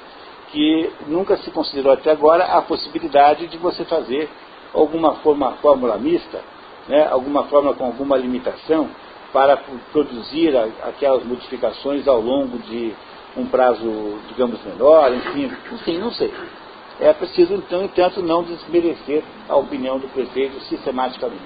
que 0.54 0.92
nunca 1.08 1.36
se 1.38 1.50
considerou 1.50 1.92
até 1.92 2.12
agora 2.12 2.46
a 2.46 2.62
possibilidade 2.62 3.48
de 3.48 3.58
você 3.58 3.84
fazer 3.84 4.30
alguma 4.72 5.16
forma, 5.16 5.54
fórmula 5.54 5.98
mista, 5.98 6.40
né, 6.88 7.08
alguma 7.10 7.46
forma 7.46 7.74
com 7.74 7.86
alguma 7.86 8.16
limitação, 8.16 8.88
para 9.34 9.58
produzir 9.92 10.56
aquelas 10.84 11.24
modificações 11.26 12.08
ao 12.08 12.22
longo 12.22 12.60
de 12.60 12.94
um 13.36 13.48
prazo, 13.48 14.20
digamos, 14.28 14.64
menor, 14.64 15.12
enfim, 15.12 15.52
enfim, 15.72 15.98
não 15.98 16.12
sei. 16.12 16.32
É 17.00 17.12
preciso, 17.14 17.56
então, 17.56 17.86
entanto, 17.86 18.22
não 18.22 18.44
desmerecer 18.44 19.24
a 19.50 19.56
opinião 19.56 19.98
do 19.98 20.08
prefeito 20.10 20.60
sistematicamente. 20.66 21.42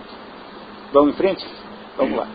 Vamos 0.92 1.14
em 1.14 1.18
frente? 1.18 1.48
Vamos 1.96 2.18
lá. 2.18 2.28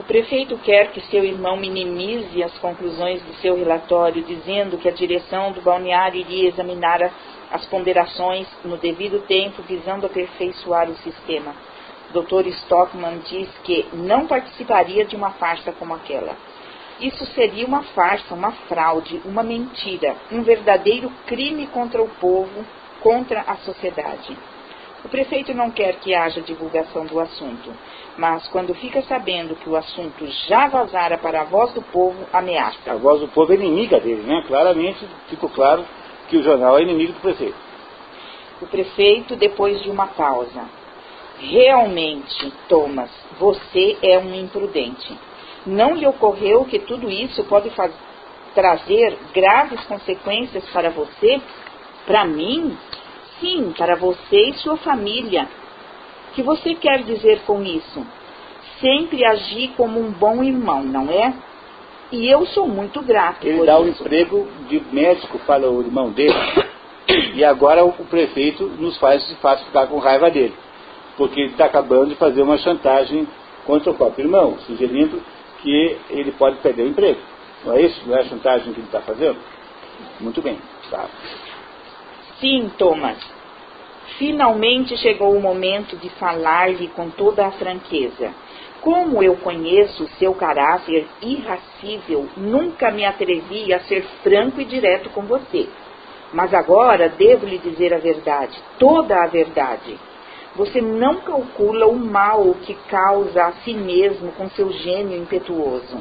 O 0.00 0.02
prefeito 0.02 0.56
quer 0.56 0.92
que 0.92 1.00
seu 1.10 1.22
irmão 1.22 1.58
minimize 1.58 2.42
as 2.42 2.56
conclusões 2.56 3.20
do 3.20 3.34
seu 3.34 3.54
relatório, 3.54 4.22
dizendo 4.22 4.78
que 4.78 4.88
a 4.88 4.92
direção 4.92 5.52
do 5.52 5.60
balneário 5.60 6.18
iria 6.18 6.48
examinar 6.48 7.12
as 7.50 7.66
ponderações 7.66 8.48
no 8.64 8.78
devido 8.78 9.20
tempo, 9.26 9.60
visando 9.62 10.06
aperfeiçoar 10.06 10.88
o 10.88 10.96
sistema. 10.96 11.54
Dr. 12.14 12.46
Stockman 12.46 13.18
diz 13.26 13.50
que 13.62 13.88
não 13.92 14.26
participaria 14.26 15.04
de 15.04 15.14
uma 15.14 15.32
farsa 15.32 15.70
como 15.72 15.94
aquela. 15.94 16.34
Isso 16.98 17.26
seria 17.34 17.66
uma 17.66 17.82
farsa, 17.82 18.32
uma 18.32 18.52
fraude, 18.52 19.20
uma 19.26 19.42
mentira, 19.42 20.16
um 20.32 20.42
verdadeiro 20.42 21.12
crime 21.26 21.66
contra 21.66 22.02
o 22.02 22.08
povo, 22.08 22.64
contra 23.02 23.42
a 23.42 23.56
sociedade. 23.56 24.34
O 25.04 25.08
prefeito 25.10 25.52
não 25.52 25.70
quer 25.70 25.96
que 25.96 26.14
haja 26.14 26.40
divulgação 26.40 27.04
do 27.04 27.20
assunto, 27.20 27.70
mas 28.20 28.46
quando 28.48 28.74
fica 28.74 29.00
sabendo 29.04 29.56
que 29.56 29.66
o 29.66 29.74
assunto 29.74 30.26
já 30.46 30.68
vazara 30.68 31.16
para 31.16 31.40
a 31.40 31.44
voz 31.44 31.72
do 31.72 31.80
povo, 31.80 32.26
ameaça. 32.30 32.92
A 32.92 32.96
voz 32.96 33.18
do 33.18 33.28
povo 33.28 33.50
é 33.50 33.56
inimiga 33.56 33.98
dele, 33.98 34.20
né? 34.20 34.44
Claramente 34.46 35.08
ficou 35.28 35.48
claro 35.48 35.86
que 36.28 36.36
o 36.36 36.42
jornal 36.42 36.78
é 36.78 36.82
inimigo 36.82 37.14
do 37.14 37.20
prefeito. 37.20 37.56
O 38.60 38.66
prefeito, 38.66 39.36
depois 39.36 39.82
de 39.82 39.88
uma 39.88 40.06
pausa, 40.08 40.68
realmente, 41.38 42.52
Thomas, 42.68 43.10
você 43.38 43.96
é 44.02 44.18
um 44.18 44.34
imprudente. 44.34 45.18
Não 45.64 45.94
lhe 45.94 46.06
ocorreu 46.06 46.66
que 46.66 46.78
tudo 46.80 47.10
isso 47.10 47.42
pode 47.44 47.72
trazer 48.54 49.16
graves 49.32 49.82
consequências 49.84 50.68
para 50.74 50.90
você? 50.90 51.40
Para 52.04 52.26
mim? 52.26 52.76
Sim, 53.40 53.72
para 53.74 53.96
você 53.96 54.50
e 54.50 54.52
sua 54.58 54.76
família. 54.76 55.48
O 56.30 56.32
que 56.32 56.42
você 56.42 56.74
quer 56.74 57.02
dizer 57.02 57.40
com 57.40 57.60
isso? 57.62 58.06
Sempre 58.80 59.24
agir 59.24 59.72
como 59.76 59.98
um 59.98 60.12
bom 60.12 60.44
irmão, 60.44 60.84
não 60.84 61.10
é? 61.10 61.34
E 62.12 62.28
eu 62.28 62.46
sou 62.46 62.68
muito 62.68 63.02
grato. 63.02 63.44
Ele 63.46 63.66
dá 63.66 63.78
o 63.78 63.82
um 63.82 63.88
emprego 63.88 64.48
de 64.68 64.80
médico 64.92 65.40
para 65.40 65.68
o 65.68 65.80
irmão 65.80 66.10
dele. 66.10 66.34
e 67.34 67.44
agora 67.44 67.84
o 67.84 67.92
prefeito 68.04 68.64
nos 68.78 68.96
faz 68.98 69.26
de 69.26 69.34
fato 69.36 69.64
ficar 69.64 69.88
com 69.88 69.98
raiva 69.98 70.30
dele. 70.30 70.54
Porque 71.16 71.40
ele 71.40 71.50
está 71.50 71.64
acabando 71.64 72.10
de 72.10 72.14
fazer 72.14 72.42
uma 72.42 72.58
chantagem 72.58 73.26
contra 73.66 73.90
o 73.90 73.94
próprio 73.94 74.24
irmão, 74.24 74.56
sugerindo 74.66 75.20
que 75.62 75.98
ele 76.10 76.30
pode 76.32 76.58
perder 76.58 76.84
o 76.84 76.88
emprego. 76.88 77.20
Não 77.64 77.74
é 77.74 77.82
isso? 77.82 78.00
Não 78.06 78.16
é 78.16 78.20
a 78.20 78.24
chantagem 78.24 78.72
que 78.72 78.80
ele 78.80 78.86
está 78.86 79.00
fazendo? 79.00 79.38
Muito 80.20 80.40
bem. 80.40 80.58
Tá. 80.90 81.06
Sim, 82.40 82.70
Thomas. 82.78 83.18
Finalmente 84.20 84.98
chegou 84.98 85.34
o 85.34 85.40
momento 85.40 85.96
de 85.96 86.10
falar-lhe 86.10 86.88
com 86.88 87.08
toda 87.08 87.46
a 87.46 87.52
franqueza. 87.52 88.34
Como 88.82 89.22
eu 89.22 89.34
conheço 89.36 90.04
o 90.04 90.10
seu 90.18 90.34
caráter 90.34 91.06
irracível, 91.22 92.28
nunca 92.36 92.90
me 92.90 93.02
atrevi 93.02 93.72
a 93.72 93.80
ser 93.80 94.02
franco 94.22 94.60
e 94.60 94.66
direto 94.66 95.08
com 95.08 95.22
você. 95.22 95.66
Mas 96.34 96.52
agora 96.52 97.08
devo 97.08 97.46
lhe 97.46 97.56
dizer 97.56 97.94
a 97.94 97.98
verdade, 97.98 98.62
toda 98.78 99.24
a 99.24 99.26
verdade. 99.26 99.98
Você 100.54 100.82
não 100.82 101.22
calcula 101.22 101.86
o 101.86 101.96
mal 101.96 102.54
que 102.66 102.74
causa 102.90 103.46
a 103.46 103.52
si 103.64 103.72
mesmo 103.72 104.32
com 104.32 104.50
seu 104.50 104.70
gênio 104.70 105.16
impetuoso. 105.16 105.96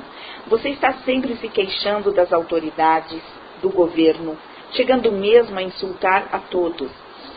Você 0.47 0.71
está 0.71 0.91
sempre 1.05 1.37
se 1.37 1.47
queixando 1.47 2.11
das 2.11 2.33
autoridades, 2.33 3.21
do 3.61 3.69
governo, 3.69 4.37
chegando 4.71 5.09
mesmo 5.09 5.57
a 5.57 5.63
insultar 5.63 6.27
a 6.33 6.39
todos. 6.39 6.91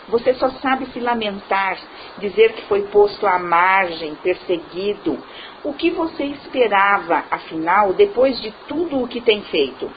Você 0.08 0.34
só 0.34 0.50
sabe 0.50 0.86
se 0.86 1.00
lamentar, 1.00 1.78
dizer 2.18 2.52
que 2.52 2.62
foi 2.62 2.82
posto 2.82 3.26
à 3.26 3.38
margem, 3.38 4.14
perseguido. 4.16 5.18
O 5.64 5.72
que 5.72 5.90
você 5.90 6.24
esperava, 6.24 7.24
afinal, 7.30 7.92
depois 7.92 8.40
de 8.40 8.52
tudo 8.66 9.02
o 9.02 9.08
que 9.08 9.20
tem 9.20 9.42
feito? 9.42 9.90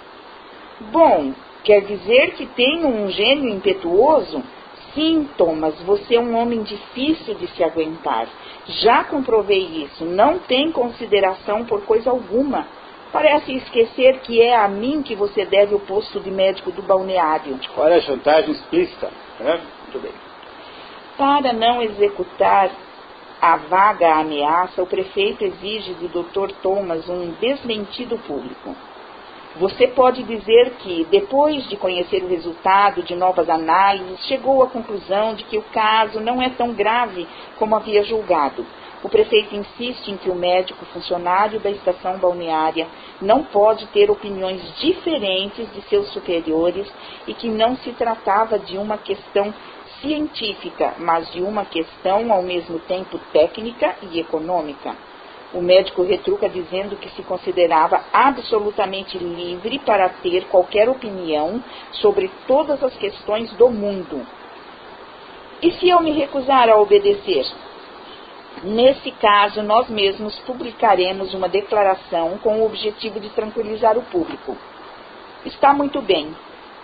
Bom, 0.92 1.34
quer 1.64 1.82
dizer 1.82 2.32
que 2.36 2.46
tem 2.46 2.86
um 2.86 3.10
gênio 3.10 3.50
impetuoso? 3.50 4.44
Sim, 4.94 5.28
Thomas, 5.38 5.82
você 5.82 6.16
é 6.16 6.20
um 6.20 6.38
homem 6.38 6.64
difícil 6.64 7.36
de 7.36 7.48
se 7.48 7.64
aguentar. 7.64 8.28
Já 8.68 9.04
comprovei 9.04 9.84
isso. 9.84 10.06
Não 10.06 10.40
tem 10.40 10.72
consideração 10.72 11.66
por 11.66 11.82
coisa 11.84 12.10
alguma. 12.10 12.66
Parece 13.12 13.54
esquecer 13.54 14.20
que 14.20 14.42
é 14.42 14.56
a 14.56 14.68
mim 14.68 15.02
que 15.02 15.16
você 15.16 15.46
deve 15.46 15.76
o 15.76 15.80
posto 15.80 16.20
de 16.20 16.32
médico 16.32 16.72
do 16.72 16.82
balneário. 16.82 17.60
Olha 17.78 17.98
a 17.98 18.02
chantagem 18.02 18.52
explícita. 18.52 19.10
Né? 19.40 19.62
Muito 19.96 20.00
bem. 20.02 20.12
Para 21.18 21.54
não 21.54 21.82
executar 21.82 22.70
a 23.42 23.58
vaga 23.58 24.16
ameaça, 24.16 24.82
o 24.82 24.88
prefeito 24.88 25.44
exige 25.44 25.94
do 25.94 26.08
Dr. 26.10 26.54
Thomas 26.62 27.08
um 27.08 27.32
desmentido 27.40 28.18
público. 28.20 28.76
Você 29.58 29.88
pode 29.88 30.24
dizer 30.24 30.72
que, 30.80 31.06
depois 31.10 31.70
de 31.70 31.78
conhecer 31.78 32.22
o 32.22 32.28
resultado 32.28 33.02
de 33.04 33.16
novas 33.16 33.50
análises, 33.50 34.26
chegou 34.26 34.62
à 34.62 34.68
conclusão 34.68 35.34
de 35.34 35.46
que 35.46 35.58
o 35.58 35.64
caso 35.64 36.20
não 36.20 36.42
é 36.42 36.50
tão 36.50 36.74
grave 36.74 37.26
como 37.58 37.76
havia 37.76 38.04
julgado. 38.04 38.66
O 39.02 39.08
prefeito 39.08 39.56
insiste 39.56 40.10
em 40.10 40.18
que 40.18 40.30
o 40.30 40.36
médico 40.36 40.84
funcionário 40.86 41.60
da 41.60 41.70
estação 41.70 42.18
balneária 42.18 42.88
não 43.22 43.44
pode 43.44 43.86
ter 43.88 44.10
opiniões 44.12 44.62
diferentes 44.80 45.72
de 45.74 45.82
seus 45.84 46.12
superiores 46.12 46.92
e 47.28 47.34
que 47.34 47.48
não 47.48 47.78
se 47.78 47.92
tratava 47.94 48.60
de 48.60 48.78
uma 48.78 48.98
questão 48.98 49.54
científica, 50.06 50.94
mas 51.00 51.32
de 51.32 51.42
uma 51.42 51.66
questão 51.66 52.32
ao 52.32 52.44
mesmo 52.44 52.78
tempo 52.80 53.20
técnica 53.34 53.96
e 54.04 54.20
econômica. 54.20 54.96
O 55.52 55.62
médico 55.62 56.04
retruca 56.04 56.48
dizendo 56.48 56.96
que 56.96 57.10
se 57.10 57.24
considerava 57.24 58.04
absolutamente 58.14 59.18
livre 59.18 59.80
para 59.80 60.10
ter 60.10 60.46
qualquer 60.46 60.88
opinião 60.90 61.64
sobre 61.94 62.30
todas 62.48 62.84
as 62.84 62.96
questões 62.98 63.52
do 63.54 63.70
mundo. 63.70 64.26
E 65.62 65.72
se 65.72 65.90
eu 65.90 66.02
me 66.02 66.12
recusar 66.12 66.70
a 66.70 66.78
obedecer? 66.78 67.46
Nesse 68.64 69.12
caso, 69.12 69.64
nós 69.64 69.90
mesmos 69.90 70.38
publicaremos 70.40 71.34
uma 71.34 71.50
declaração 71.50 72.38
com 72.44 72.60
o 72.60 72.66
objetivo 72.66 73.20
de 73.20 73.30
tranquilizar 73.30 73.98
o 73.98 74.04
público. 74.04 74.56
Está 75.46 75.74
muito 75.74 76.02
bem, 76.02 76.36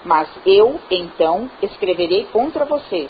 mas 0.03 0.29
eu, 0.45 0.79
então, 0.89 1.49
escreverei 1.61 2.25
contra 2.31 2.65
vocês. 2.65 3.09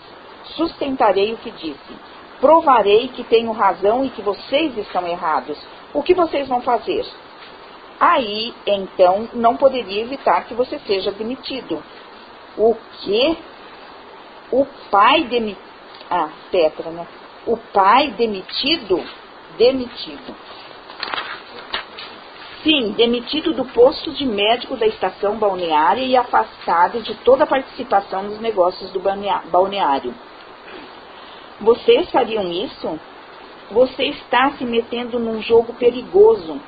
Sustentarei 0.56 1.34
o 1.34 1.38
que 1.38 1.52
disse 1.52 2.12
provarei 2.42 3.08
que 3.10 3.24
tenho 3.24 3.52
razão 3.52 4.04
e 4.04 4.10
que 4.10 4.22
vocês 4.22 4.76
estão 4.76 5.08
errados. 5.08 5.58
O 5.94 6.02
que 6.02 6.16
vocês 6.16 6.48
vão 6.48 6.62
fazer? 6.62 7.06
Aí, 8.00 8.54
então, 8.66 9.30
não 9.34 9.56
poderia 9.56 10.02
evitar 10.02 10.46
que 10.46 10.56
você 10.56 10.80
seja 10.80 11.12
demitido. 11.12 11.82
O 12.58 12.76
quê? 13.04 13.38
O 14.52 14.66
pai 14.90 15.24
demitido. 15.26 15.62
Ah, 16.10 16.30
Petra, 16.52 16.90
né? 16.90 17.08
O 17.46 17.56
pai 17.56 18.08
demitido? 18.18 19.02
Demitido. 19.58 20.36
Sim, 22.64 22.92
demitido 22.92 23.54
do 23.54 23.66
posto 23.66 24.12
de 24.12 24.24
médico 24.24 24.76
da 24.76 24.86
estação 24.86 25.36
balneária 25.38 26.04
e 26.04 26.16
afastado 26.16 27.02
de 27.02 27.16
toda 27.16 27.44
a 27.44 27.48
participação 27.48 28.24
nos 28.24 28.40
negócios 28.40 28.92
do 28.92 29.00
balneário. 29.00 30.14
Vocês 31.60 32.12
fariam 32.12 32.52
isso? 32.52 33.00
Você 33.72 34.06
está 34.06 34.52
se 34.52 34.66
metendo 34.66 35.18
num 35.20 35.42
jogo 35.42 35.74
perigoso. 35.74 36.60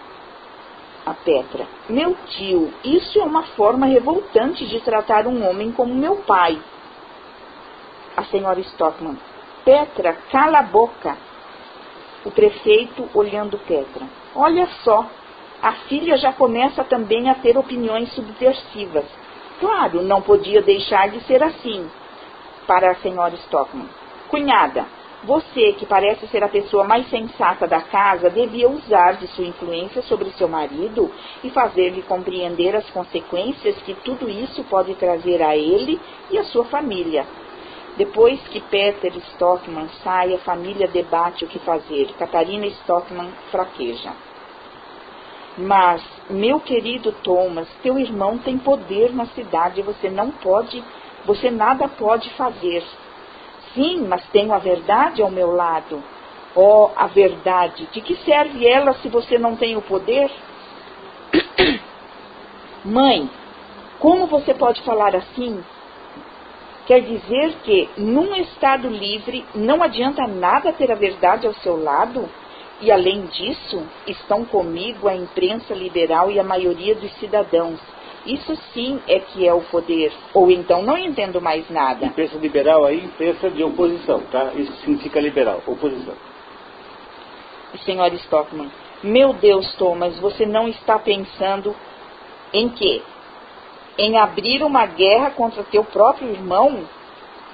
A 1.06 1.14
Petra. 1.14 1.68
Meu 1.90 2.16
tio, 2.28 2.74
isso 2.84 3.20
é 3.20 3.24
uma 3.24 3.44
forma 3.44 3.86
revoltante 3.86 4.66
de 4.66 4.80
tratar 4.80 5.28
um 5.28 5.48
homem 5.48 5.72
como 5.72 5.94
meu 5.94 6.18
pai. 6.18 6.58
A 8.16 8.24
senhora 8.24 8.60
Stockman. 8.62 9.18
Petra, 9.66 10.14
cala 10.32 10.60
a 10.60 10.64
boca. 10.64 11.18
O 12.24 12.32
prefeito 12.32 13.10
olhando 13.14 13.58
Petra. 13.60 14.08
Olha 14.34 14.66
só, 14.84 15.06
a 15.64 15.72
filha 15.88 16.18
já 16.18 16.34
começa 16.34 16.84
também 16.84 17.30
a 17.30 17.36
ter 17.36 17.58
opiniões 17.58 18.12
subversivas. 18.14 19.06
Claro, 19.62 20.02
não 20.02 20.22
podia 20.22 20.62
deixar 20.62 21.10
de 21.10 21.22
ser 21.22 21.42
assim. 21.42 21.90
Para 22.68 22.92
a 22.92 22.96
senhora 22.96 23.34
Stockman. 23.36 23.88
Cunhada, 24.28 24.86
Você, 25.24 25.72
que 25.80 25.86
parece 25.86 26.28
ser 26.28 26.44
a 26.44 26.50
pessoa 26.50 26.84
mais 26.84 27.10
sensata 27.10 27.66
da 27.66 27.80
casa, 27.82 28.30
devia 28.30 28.68
usar 28.68 29.14
de 29.14 29.28
sua 29.28 29.46
influência 29.46 30.02
sobre 30.02 30.30
seu 30.32 30.50
marido 30.50 31.10
e 31.42 31.50
fazer-lhe 31.50 32.02
compreender 32.02 32.76
as 32.76 32.90
consequências 32.90 33.78
que 33.84 33.94
tudo 33.94 34.30
isso 34.30 34.66
pode 34.66 34.94
trazer 34.96 35.42
a 35.42 35.56
ele 35.56 35.98
e 36.30 36.38
a 36.38 36.44
sua 36.44 36.66
família. 36.66 37.26
Depois 37.96 38.38
que 38.50 38.60
Peter 38.60 39.16
Stockman 39.16 39.88
sai, 40.04 40.34
a 40.34 40.40
família 40.40 40.90
debate 40.90 41.46
o 41.46 41.48
que 41.48 41.60
fazer. 41.60 42.08
Catarina 42.20 42.66
Stockman 42.68 43.30
fraqueja. 43.50 44.12
Mas, 45.58 46.04
meu 46.30 46.60
querido 46.60 47.12
Thomas, 47.12 47.68
teu 47.84 48.00
irmão 48.00 48.40
tem 48.40 48.58
poder 48.58 49.14
na 49.14 49.28
cidade 49.28 49.82
você 49.84 50.10
não 50.10 50.32
pode, 50.32 50.84
você 51.26 51.52
nada 51.52 51.88
pode 51.88 52.30
fazer. 52.32 52.84
Sim, 53.74 54.08
mas 54.08 54.26
tenho 54.30 54.54
a 54.54 54.58
verdade 54.58 55.22
ao 55.22 55.30
meu 55.30 55.52
lado. 55.56 56.04
Oh, 56.56 56.90
a 56.96 57.08
verdade! 57.08 57.88
De 57.92 58.02
que 58.02 58.16
serve 58.18 58.68
ela 58.68 58.94
se 58.96 59.10
você 59.10 59.38
não 59.38 59.56
tem 59.56 59.76
o 59.76 59.82
poder? 59.82 60.32
Mãe, 62.86 63.30
como 64.00 64.28
você 64.28 64.54
pode 64.54 64.82
falar 64.82 65.16
assim? 65.16 65.64
Quer 66.86 67.02
dizer 67.02 67.56
que, 67.64 67.90
num 67.98 68.36
Estado 68.36 68.90
livre, 68.90 69.46
não 69.56 69.82
adianta 69.82 70.28
nada 70.28 70.74
ter 70.74 70.92
a 70.92 70.96
verdade 70.96 71.48
ao 71.48 71.54
seu 71.56 71.82
lado? 71.82 72.30
E, 72.84 72.92
além 72.92 73.28
disso, 73.28 73.82
estão 74.06 74.44
comigo 74.44 75.08
a 75.08 75.16
imprensa 75.16 75.74
liberal 75.74 76.30
e 76.30 76.38
a 76.38 76.44
maioria 76.44 76.94
dos 76.94 77.14
cidadãos. 77.14 77.80
Isso 78.26 78.58
sim 78.74 79.00
é 79.08 79.20
que 79.20 79.48
é 79.48 79.54
o 79.54 79.62
poder. 79.62 80.12
Ou 80.34 80.52
então 80.52 80.84
não 80.84 80.98
entendo 80.98 81.40
mais 81.40 81.70
nada. 81.70 82.08
Imprensa 82.08 82.38
liberal 82.38 82.84
aí, 82.84 83.06
imprensa 83.06 83.50
de 83.50 83.64
oposição, 83.64 84.20
tá? 84.30 84.52
Isso 84.56 84.74
significa 84.82 85.22
liberal, 85.22 85.62
oposição. 85.66 86.14
Senhor 87.86 88.14
Stockman, 88.16 88.70
meu 89.02 89.32
Deus, 89.32 89.74
Thomas, 89.76 90.20
você 90.20 90.46
não 90.46 90.68
está 90.68 91.00
pensando 91.00 91.74
em 92.52 92.68
quê? 92.68 93.02
Em 93.98 94.18
abrir 94.18 94.62
uma 94.62 94.86
guerra 94.86 95.32
contra 95.32 95.64
teu 95.64 95.86
próprio 95.86 96.30
irmão? 96.30 96.84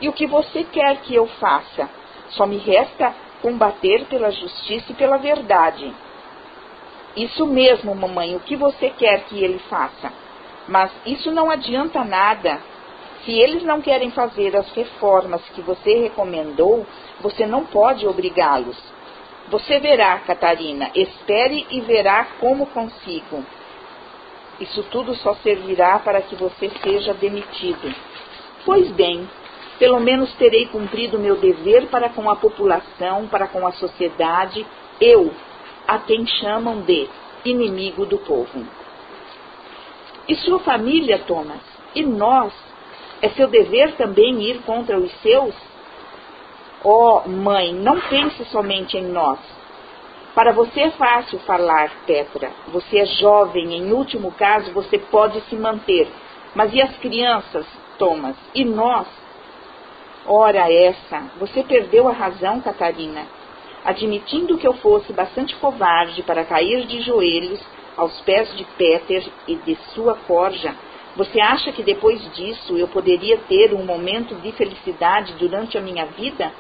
E 0.02 0.10
o 0.10 0.14
que 0.14 0.26
você 0.26 0.64
quer 0.64 0.98
que 1.02 1.14
eu 1.14 1.28
faça? 1.28 1.88
Só 2.30 2.48
me 2.48 2.58
resta 2.58 3.14
combater 3.42 4.06
pela 4.06 4.32
justiça 4.32 4.92
e 4.92 4.96
pela 4.96 5.18
verdade. 5.18 5.94
Isso 7.16 7.46
mesmo, 7.46 7.96
mamãe, 7.96 8.36
o 8.36 8.40
que 8.40 8.56
você 8.56 8.90
quer 8.90 9.26
que 9.26 9.44
ele 9.44 9.60
faça? 9.70 10.12
Mas 10.68 10.92
isso 11.06 11.32
não 11.32 11.50
adianta 11.50 12.04
nada. 12.04 12.60
Se 13.26 13.32
eles 13.32 13.64
não 13.64 13.82
querem 13.82 14.12
fazer 14.12 14.56
as 14.56 14.72
reformas 14.72 15.42
que 15.50 15.62
você 15.62 15.98
recomendou, 16.00 16.86
você 17.20 17.46
não 17.46 17.66
pode 17.66 18.08
obrigá-los. 18.08 18.78
Você 19.50 19.80
verá, 19.80 20.20
Catarina, 20.20 20.92
espere 20.94 21.66
e 21.72 21.82
verá 21.82 22.28
como 22.40 22.68
consigo. 22.68 23.44
Isso 24.60 24.84
tudo 24.92 25.16
só 25.16 25.34
servirá 25.36 26.00
para 26.00 26.22
que 26.22 26.36
você 26.36 26.70
seja 26.84 27.14
demitido. 27.14 27.94
Pois 28.64 28.92
bem, 28.92 29.28
pelo 29.80 30.00
menos 30.00 30.32
terei 30.34 30.68
cumprido 30.68 31.18
meu 31.18 31.38
dever 31.38 31.88
para 31.88 32.10
com 32.10 32.30
a 32.30 32.36
população, 32.36 33.28
para 33.28 33.48
com 33.48 33.66
a 33.66 33.72
sociedade, 33.72 34.68
eu, 35.00 35.32
a 35.88 35.98
quem 36.00 36.28
chamam 36.28 36.82
de 36.82 37.08
inimigo 37.46 38.06
do 38.06 38.18
povo. 38.18 38.66
E 40.28 40.36
sua 40.36 40.60
família, 40.60 41.20
Thomas? 41.20 41.62
E 41.96 42.04
nós? 42.04 42.54
É 43.22 43.30
seu 43.30 43.48
dever 43.48 43.96
também 43.96 44.42
ir 44.44 44.62
contra 44.64 45.00
os 45.00 45.12
seus? 45.22 45.56
Oh, 46.84 47.22
mãe, 47.28 47.74
não 47.74 48.00
pense 48.02 48.46
somente 48.46 48.98
em 48.98 49.08
nós. 49.08 49.40
Para 50.36 50.52
você 50.52 50.82
é 50.82 50.92
fácil 50.92 51.40
falar, 51.40 51.92
Petra. 52.06 52.52
Você 52.68 53.00
é 53.00 53.06
jovem, 53.06 53.76
em 53.76 53.92
último 53.92 54.32
caso 54.34 54.72
você 54.72 54.98
pode 54.98 55.42
se 55.42 55.56
manter. 55.56 56.08
Mas 56.54 56.74
e 56.74 56.82
as 56.82 56.96
crianças, 56.98 57.66
Thomas? 57.98 58.36
E 58.54 58.64
nós? 58.64 59.08
Ora 60.32 60.72
essa, 60.72 61.24
você 61.40 61.64
perdeu 61.64 62.08
a 62.08 62.12
razão, 62.12 62.62
Catarina. 62.62 63.26
Admitindo 63.84 64.60
que 64.60 64.68
eu 64.68 64.74
fosse 64.74 65.12
bastante 65.12 65.56
covarde 65.56 66.22
para 66.22 66.46
cair 66.46 66.86
de 66.86 67.02
joelhos, 67.02 67.60
aos 67.98 68.22
pés 68.22 68.56
de 68.56 68.64
Peter 68.78 69.28
e 69.48 69.56
de 69.56 69.76
sua 69.96 70.14
corja, 70.28 70.76
você 71.16 71.42
acha 71.42 71.72
que 71.72 71.82
depois 71.82 72.22
disso 72.36 72.78
eu 72.78 72.88
poderia 72.88 73.40
ter 73.40 73.74
um 73.74 73.84
momento 73.84 74.36
de 74.36 74.52
felicidade 74.52 75.34
durante 75.34 75.80
a 75.80 75.82
minha 75.82 76.06
vida? 76.06 76.52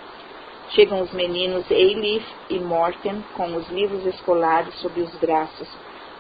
Chegam 0.72 1.02
os 1.02 1.14
meninos 1.14 1.70
Eilif 1.70 2.26
e 2.50 2.58
Morten 2.58 3.24
com 3.36 3.56
os 3.56 3.70
livros 3.70 4.04
escolares 4.08 4.74
sob 4.82 5.00
os 5.00 5.14
braços. 5.18 5.70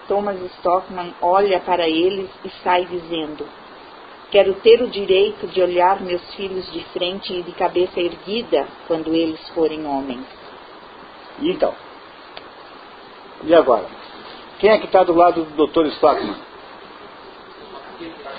Thomas 0.07 0.39
Stockman 0.53 1.15
olha 1.19 1.59
para 1.61 1.89
eles 1.89 2.29
e 2.45 2.49
sai 2.63 2.85
dizendo: 2.85 3.43
Quero 4.31 4.53
ter 4.55 4.81
o 4.81 4.87
direito 4.87 5.47
de 5.47 5.61
olhar 5.61 6.01
meus 6.01 6.21
filhos 6.35 6.71
de 6.71 6.83
frente 6.85 7.33
e 7.33 7.43
de 7.43 7.51
cabeça 7.53 7.99
erguida 7.99 8.67
quando 8.87 9.13
eles 9.13 9.39
forem 9.49 9.85
homens. 9.87 10.25
Então? 11.41 11.73
E 13.43 13.55
agora? 13.55 13.85
Quem 14.59 14.71
é 14.71 14.77
que 14.77 14.85
está 14.85 15.03
do 15.03 15.13
lado 15.13 15.43
do 15.45 15.67
Dr. 15.67 15.87
Stockman? 15.87 16.35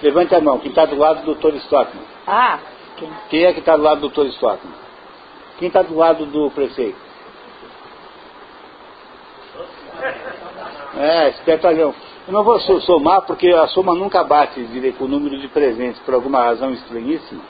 Levante 0.02 0.34
a 0.34 0.40
mão, 0.40 0.58
quem 0.58 0.70
está 0.70 0.84
do 0.86 0.96
lado 0.96 1.24
do 1.24 1.34
Dr. 1.34 1.56
Stockman. 1.56 2.04
Ah, 2.26 2.58
quem? 2.96 3.10
Quem 3.28 3.44
é 3.44 3.52
que 3.52 3.60
está 3.60 3.76
do 3.76 3.82
lado 3.82 4.00
do 4.00 4.08
Dr. 4.08 4.28
Stockman? 4.28 4.74
Quem 5.58 5.68
está 5.68 5.82
do 5.82 5.94
lado 5.94 6.24
do 6.24 6.50
prefeito? 6.52 6.98
É, 10.96 11.28
espertalhão. 11.28 11.94
Eu 12.30 12.34
não 12.34 12.44
vou 12.44 12.60
somar 12.60 13.22
porque 13.22 13.48
a 13.48 13.66
soma 13.66 13.92
nunca 13.92 14.22
bate 14.22 14.62
direito, 14.66 14.98
com 14.98 15.04
o 15.06 15.08
número 15.08 15.36
de 15.40 15.48
presentes, 15.48 16.00
por 16.02 16.14
alguma 16.14 16.40
razão 16.40 16.70
estranhíssima. 16.70 17.42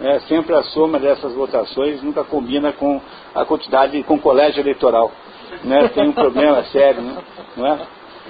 É, 0.00 0.20
sempre 0.20 0.54
a 0.54 0.62
soma 0.62 1.00
dessas 1.00 1.34
votações 1.34 2.00
nunca 2.04 2.22
combina 2.22 2.72
com 2.72 3.00
a 3.34 3.44
quantidade, 3.44 4.00
com 4.04 4.14
o 4.14 4.20
colégio 4.20 4.60
eleitoral. 4.60 5.10
Né? 5.64 5.88
Tem 5.88 6.08
um 6.08 6.12
problema 6.12 6.62
sério, 6.70 7.02
né? 7.02 7.16
não 7.56 7.66
é? 7.66 7.78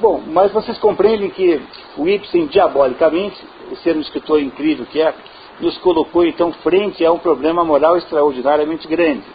Bom, 0.01 0.23
mas 0.29 0.51
vocês 0.51 0.79
compreendem 0.79 1.29
que 1.29 1.61
o 1.99 2.09
Ibsen, 2.09 2.47
diabolicamente, 2.47 3.37
sendo 3.83 3.99
um 3.99 4.01
escritor 4.01 4.41
incrível 4.41 4.87
que 4.87 4.99
é, 4.99 5.15
nos 5.61 5.77
colocou 5.77 6.25
então 6.25 6.53
frente 6.63 7.05
a 7.05 7.13
um 7.13 7.19
problema 7.19 7.63
moral 7.63 7.99
extraordinariamente 7.99 8.89
grande. 8.89 9.27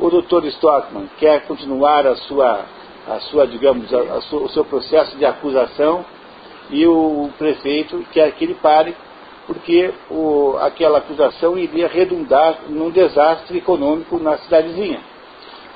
O 0.00 0.08
Dr. 0.08 0.46
Stockman 0.46 1.10
quer 1.18 1.46
continuar 1.46 2.06
a 2.06 2.16
sua, 2.16 2.64
a 3.08 3.20
sua 3.20 3.46
digamos, 3.46 3.92
a, 3.92 3.98
a 3.98 4.18
o 4.18 4.48
seu 4.48 4.64
processo 4.64 5.16
de 5.16 5.24
acusação 5.24 6.04
e 6.70 6.86
o 6.86 7.30
prefeito 7.38 8.04
quer 8.12 8.32
que 8.32 8.44
ele 8.44 8.54
pare 8.54 8.94
porque 9.46 9.92
o, 10.10 10.56
aquela 10.60 10.98
acusação 10.98 11.56
iria 11.56 11.86
redundar 11.86 12.62
num 12.68 12.90
desastre 12.90 13.58
econômico 13.58 14.18
na 14.18 14.36
cidadezinha. 14.38 15.00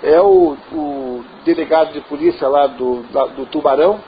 É 0.02 0.20
o, 0.20 0.56
o 0.72 1.24
delegado 1.44 1.92
de 1.92 2.00
polícia 2.00 2.48
lá 2.48 2.66
do, 2.66 3.02
do 3.36 3.46
Tubarão, 3.46 4.00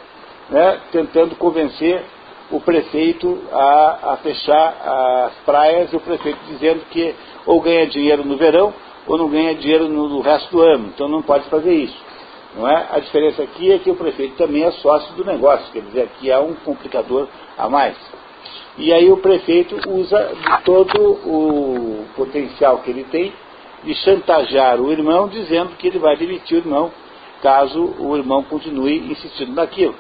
né, 0.51 0.81
tentando 0.90 1.36
convencer 1.36 2.03
o 2.51 2.61
prefeito 2.61 3.39
a, 3.53 4.12
a, 4.12 4.16
fechar 4.16 5.27
as 5.27 5.35
praias 5.44 5.93
e 5.93 5.97
o 5.97 6.01
prefeito 6.01 6.39
dizendo 6.49 6.85
que 6.90 7.15
ou 7.47 7.61
ganha 7.61 7.86
dinheiro 7.86 8.24
no 8.24 8.36
verão 8.36 8.74
ou 9.07 9.16
não 9.16 9.28
ganha 9.28 9.55
dinheiro 9.55 9.89
no, 9.89 10.09
no 10.09 10.20
resto 10.20 10.51
do 10.51 10.61
ano, 10.61 10.93
então 10.94 11.09
não 11.09 11.23
pode 11.23 11.49
fazer 11.49 11.73
isso. 11.73 12.12
Não 12.57 12.69
é? 12.69 12.87
A 12.91 12.99
diferença 12.99 13.43
aqui 13.43 13.73
é 13.73 13.79
que 13.79 13.91
o 13.91 13.97
prefeito 13.97 14.37
também 14.37 14.62
é 14.62 14.70
sócio 14.73 15.15
do 15.15 15.24
negócio, 15.24 15.73
quer 15.73 15.83
dizer, 15.83 16.03
aqui 16.03 16.31
há 16.31 16.41
um 16.41 16.55
complicador 16.55 17.29
a 17.57 17.69
mais. 17.69 17.97
E 18.77 18.93
aí 18.93 19.11
o 19.11 19.19
prefeito 19.19 19.77
usa 19.89 20.33
de 20.35 20.65
todo 20.65 21.01
o 21.01 22.05
potencial 22.16 22.79
que 22.79 22.91
ele 22.91 23.05
tem 23.05 23.33
de 23.85 23.95
chantagear 23.97 24.81
o 24.81 24.93
irmão, 24.93 25.29
dizendo 25.29 25.77
que 25.77 25.87
ele 25.89 25.99
vai 25.99 26.16
demitir 26.16 26.59
o 26.59 26.61
irmão 26.61 26.91
caso 27.43 27.95
o 27.99 28.16
irmão 28.16 28.45
continue 28.45 29.11
insistindo 29.11 29.53
naquilo. 29.53 29.97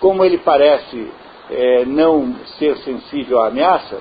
Como 0.00 0.24
ele 0.24 0.38
parece 0.38 1.08
é, 1.48 1.84
não 1.84 2.34
ser 2.58 2.76
sensível 2.78 3.40
à 3.40 3.46
ameaça, 3.46 4.00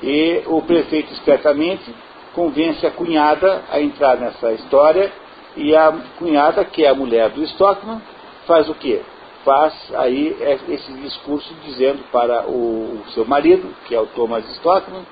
e 0.00 0.42
o 0.46 0.62
prefeito 0.62 1.12
espertamente 1.12 1.92
convence 2.32 2.86
a 2.86 2.90
cunhada 2.90 3.62
a 3.70 3.80
entrar 3.80 4.16
nessa 4.16 4.52
história 4.52 5.12
e 5.56 5.74
a 5.74 5.92
cunhada, 6.18 6.64
que 6.64 6.84
é 6.84 6.88
a 6.88 6.94
mulher 6.94 7.30
do 7.30 7.42
Stockman, 7.44 8.00
faz 8.46 8.68
o 8.68 8.74
quê? 8.74 9.00
Faz 9.44 9.74
aí 9.94 10.36
esse 10.68 10.92
discurso 10.94 11.52
dizendo 11.64 12.04
para 12.10 12.46
o, 12.46 13.02
seu 13.12 13.24
marido, 13.24 13.74
que 13.86 13.94
é 13.94 14.00
o 14.00 14.06
Thomas 14.06 14.48
Stockman, 14.56 15.02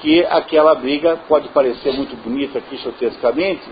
que 0.00 0.24
aquela 0.26 0.74
briga 0.74 1.18
pode 1.28 1.48
parecer 1.48 1.92
muito 1.92 2.16
bonita 2.16 2.60
quixotescamente, 2.60 3.68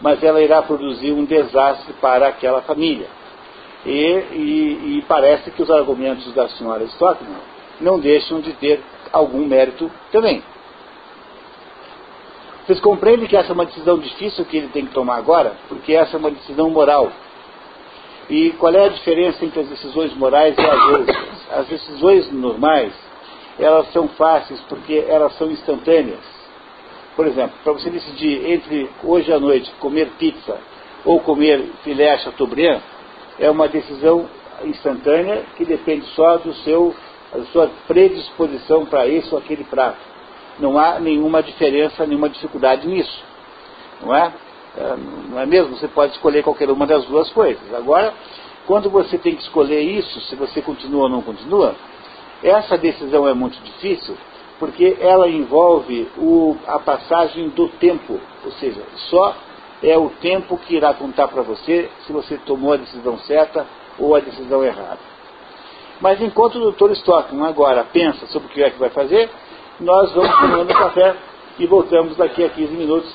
mas 0.00 0.22
ela 0.22 0.42
irá 0.42 0.62
produzir 0.62 1.12
um 1.12 1.24
desastre 1.24 1.92
para 2.00 2.28
aquela 2.28 2.62
família. 2.62 3.06
E, 3.84 3.90
e, 3.90 4.98
e 4.98 5.04
parece 5.06 5.50
que 5.50 5.62
os 5.62 5.70
argumentos 5.70 6.32
da 6.34 6.48
senhora 6.50 6.84
Stockman 6.84 7.36
não 7.80 7.98
deixam 7.98 8.40
de 8.40 8.52
ter 8.54 8.82
algum 9.12 9.46
mérito 9.46 9.90
também. 10.12 10.42
Vocês 12.70 12.82
compreendem 12.82 13.26
que 13.26 13.36
essa 13.36 13.48
é 13.48 13.52
uma 13.52 13.66
decisão 13.66 13.98
difícil 13.98 14.44
que 14.44 14.56
ele 14.56 14.68
tem 14.68 14.86
que 14.86 14.92
tomar 14.92 15.16
agora? 15.16 15.56
Porque 15.68 15.92
essa 15.92 16.16
é 16.16 16.20
uma 16.20 16.30
decisão 16.30 16.70
moral. 16.70 17.10
E 18.28 18.50
qual 18.60 18.72
é 18.72 18.84
a 18.84 18.90
diferença 18.90 19.44
entre 19.44 19.58
as 19.58 19.68
decisões 19.68 20.14
morais 20.14 20.54
e 20.56 20.60
as 20.60 20.80
outras? 20.92 21.16
As 21.50 21.66
decisões 21.66 22.30
normais, 22.30 22.92
elas 23.58 23.92
são 23.92 24.06
fáceis 24.10 24.60
porque 24.68 25.04
elas 25.08 25.36
são 25.36 25.50
instantâneas. 25.50 26.20
Por 27.16 27.26
exemplo, 27.26 27.54
para 27.64 27.72
você 27.72 27.90
decidir 27.90 28.48
entre 28.48 28.88
hoje 29.02 29.32
à 29.32 29.40
noite 29.40 29.68
comer 29.80 30.06
pizza 30.16 30.56
ou 31.04 31.18
comer 31.18 31.72
filé 31.82 32.18
chateaubriand, 32.18 32.78
é 33.40 33.50
uma 33.50 33.66
decisão 33.66 34.28
instantânea 34.62 35.42
que 35.56 35.64
depende 35.64 36.06
só 36.14 36.36
do 36.36 36.54
seu, 36.62 36.94
da 37.34 37.42
sua 37.46 37.68
predisposição 37.88 38.86
para 38.86 39.08
esse 39.08 39.28
ou 39.34 39.40
aquele 39.40 39.64
prato. 39.64 40.09
Não 40.60 40.78
há 40.78 41.00
nenhuma 41.00 41.42
diferença, 41.42 42.06
nenhuma 42.06 42.28
dificuldade 42.28 42.86
nisso. 42.86 43.24
Não 44.02 44.14
é? 44.14 44.32
é? 44.76 44.96
Não 45.28 45.40
é 45.40 45.46
mesmo? 45.46 45.76
Você 45.76 45.88
pode 45.88 46.12
escolher 46.12 46.42
qualquer 46.42 46.70
uma 46.70 46.86
das 46.86 47.04
duas 47.06 47.30
coisas. 47.30 47.74
Agora, 47.74 48.12
quando 48.66 48.90
você 48.90 49.18
tem 49.18 49.34
que 49.34 49.42
escolher 49.42 49.80
isso, 49.80 50.20
se 50.22 50.36
você 50.36 50.60
continua 50.62 51.04
ou 51.04 51.08
não 51.08 51.22
continua, 51.22 51.74
essa 52.42 52.78
decisão 52.78 53.26
é 53.28 53.34
muito 53.34 53.60
difícil, 53.62 54.16
porque 54.58 54.96
ela 55.00 55.28
envolve 55.28 56.08
o, 56.16 56.56
a 56.66 56.78
passagem 56.78 57.48
do 57.48 57.68
tempo. 57.68 58.20
Ou 58.44 58.52
seja, 58.52 58.82
só 59.10 59.34
é 59.82 59.96
o 59.96 60.10
tempo 60.20 60.58
que 60.58 60.76
irá 60.76 60.92
contar 60.94 61.28
para 61.28 61.42
você 61.42 61.90
se 62.06 62.12
você 62.12 62.36
tomou 62.38 62.74
a 62.74 62.76
decisão 62.76 63.18
certa 63.20 63.66
ou 63.98 64.14
a 64.14 64.20
decisão 64.20 64.62
errada. 64.62 64.98
Mas 66.00 66.20
enquanto 66.20 66.56
o 66.56 66.72
Dr. 66.72 66.92
Stockman 66.92 67.46
agora 67.46 67.84
pensa 67.84 68.26
sobre 68.26 68.48
o 68.48 68.50
que 68.50 68.62
é 68.62 68.70
que 68.70 68.78
vai 68.78 68.90
fazer, 68.90 69.30
nós 69.80 70.12
vamos 70.12 70.30
tomando 70.36 70.74
café 70.74 71.16
e 71.58 71.66
voltamos 71.66 72.16
daqui 72.16 72.44
a 72.44 72.48
15 72.48 72.72
minutos 72.74 73.14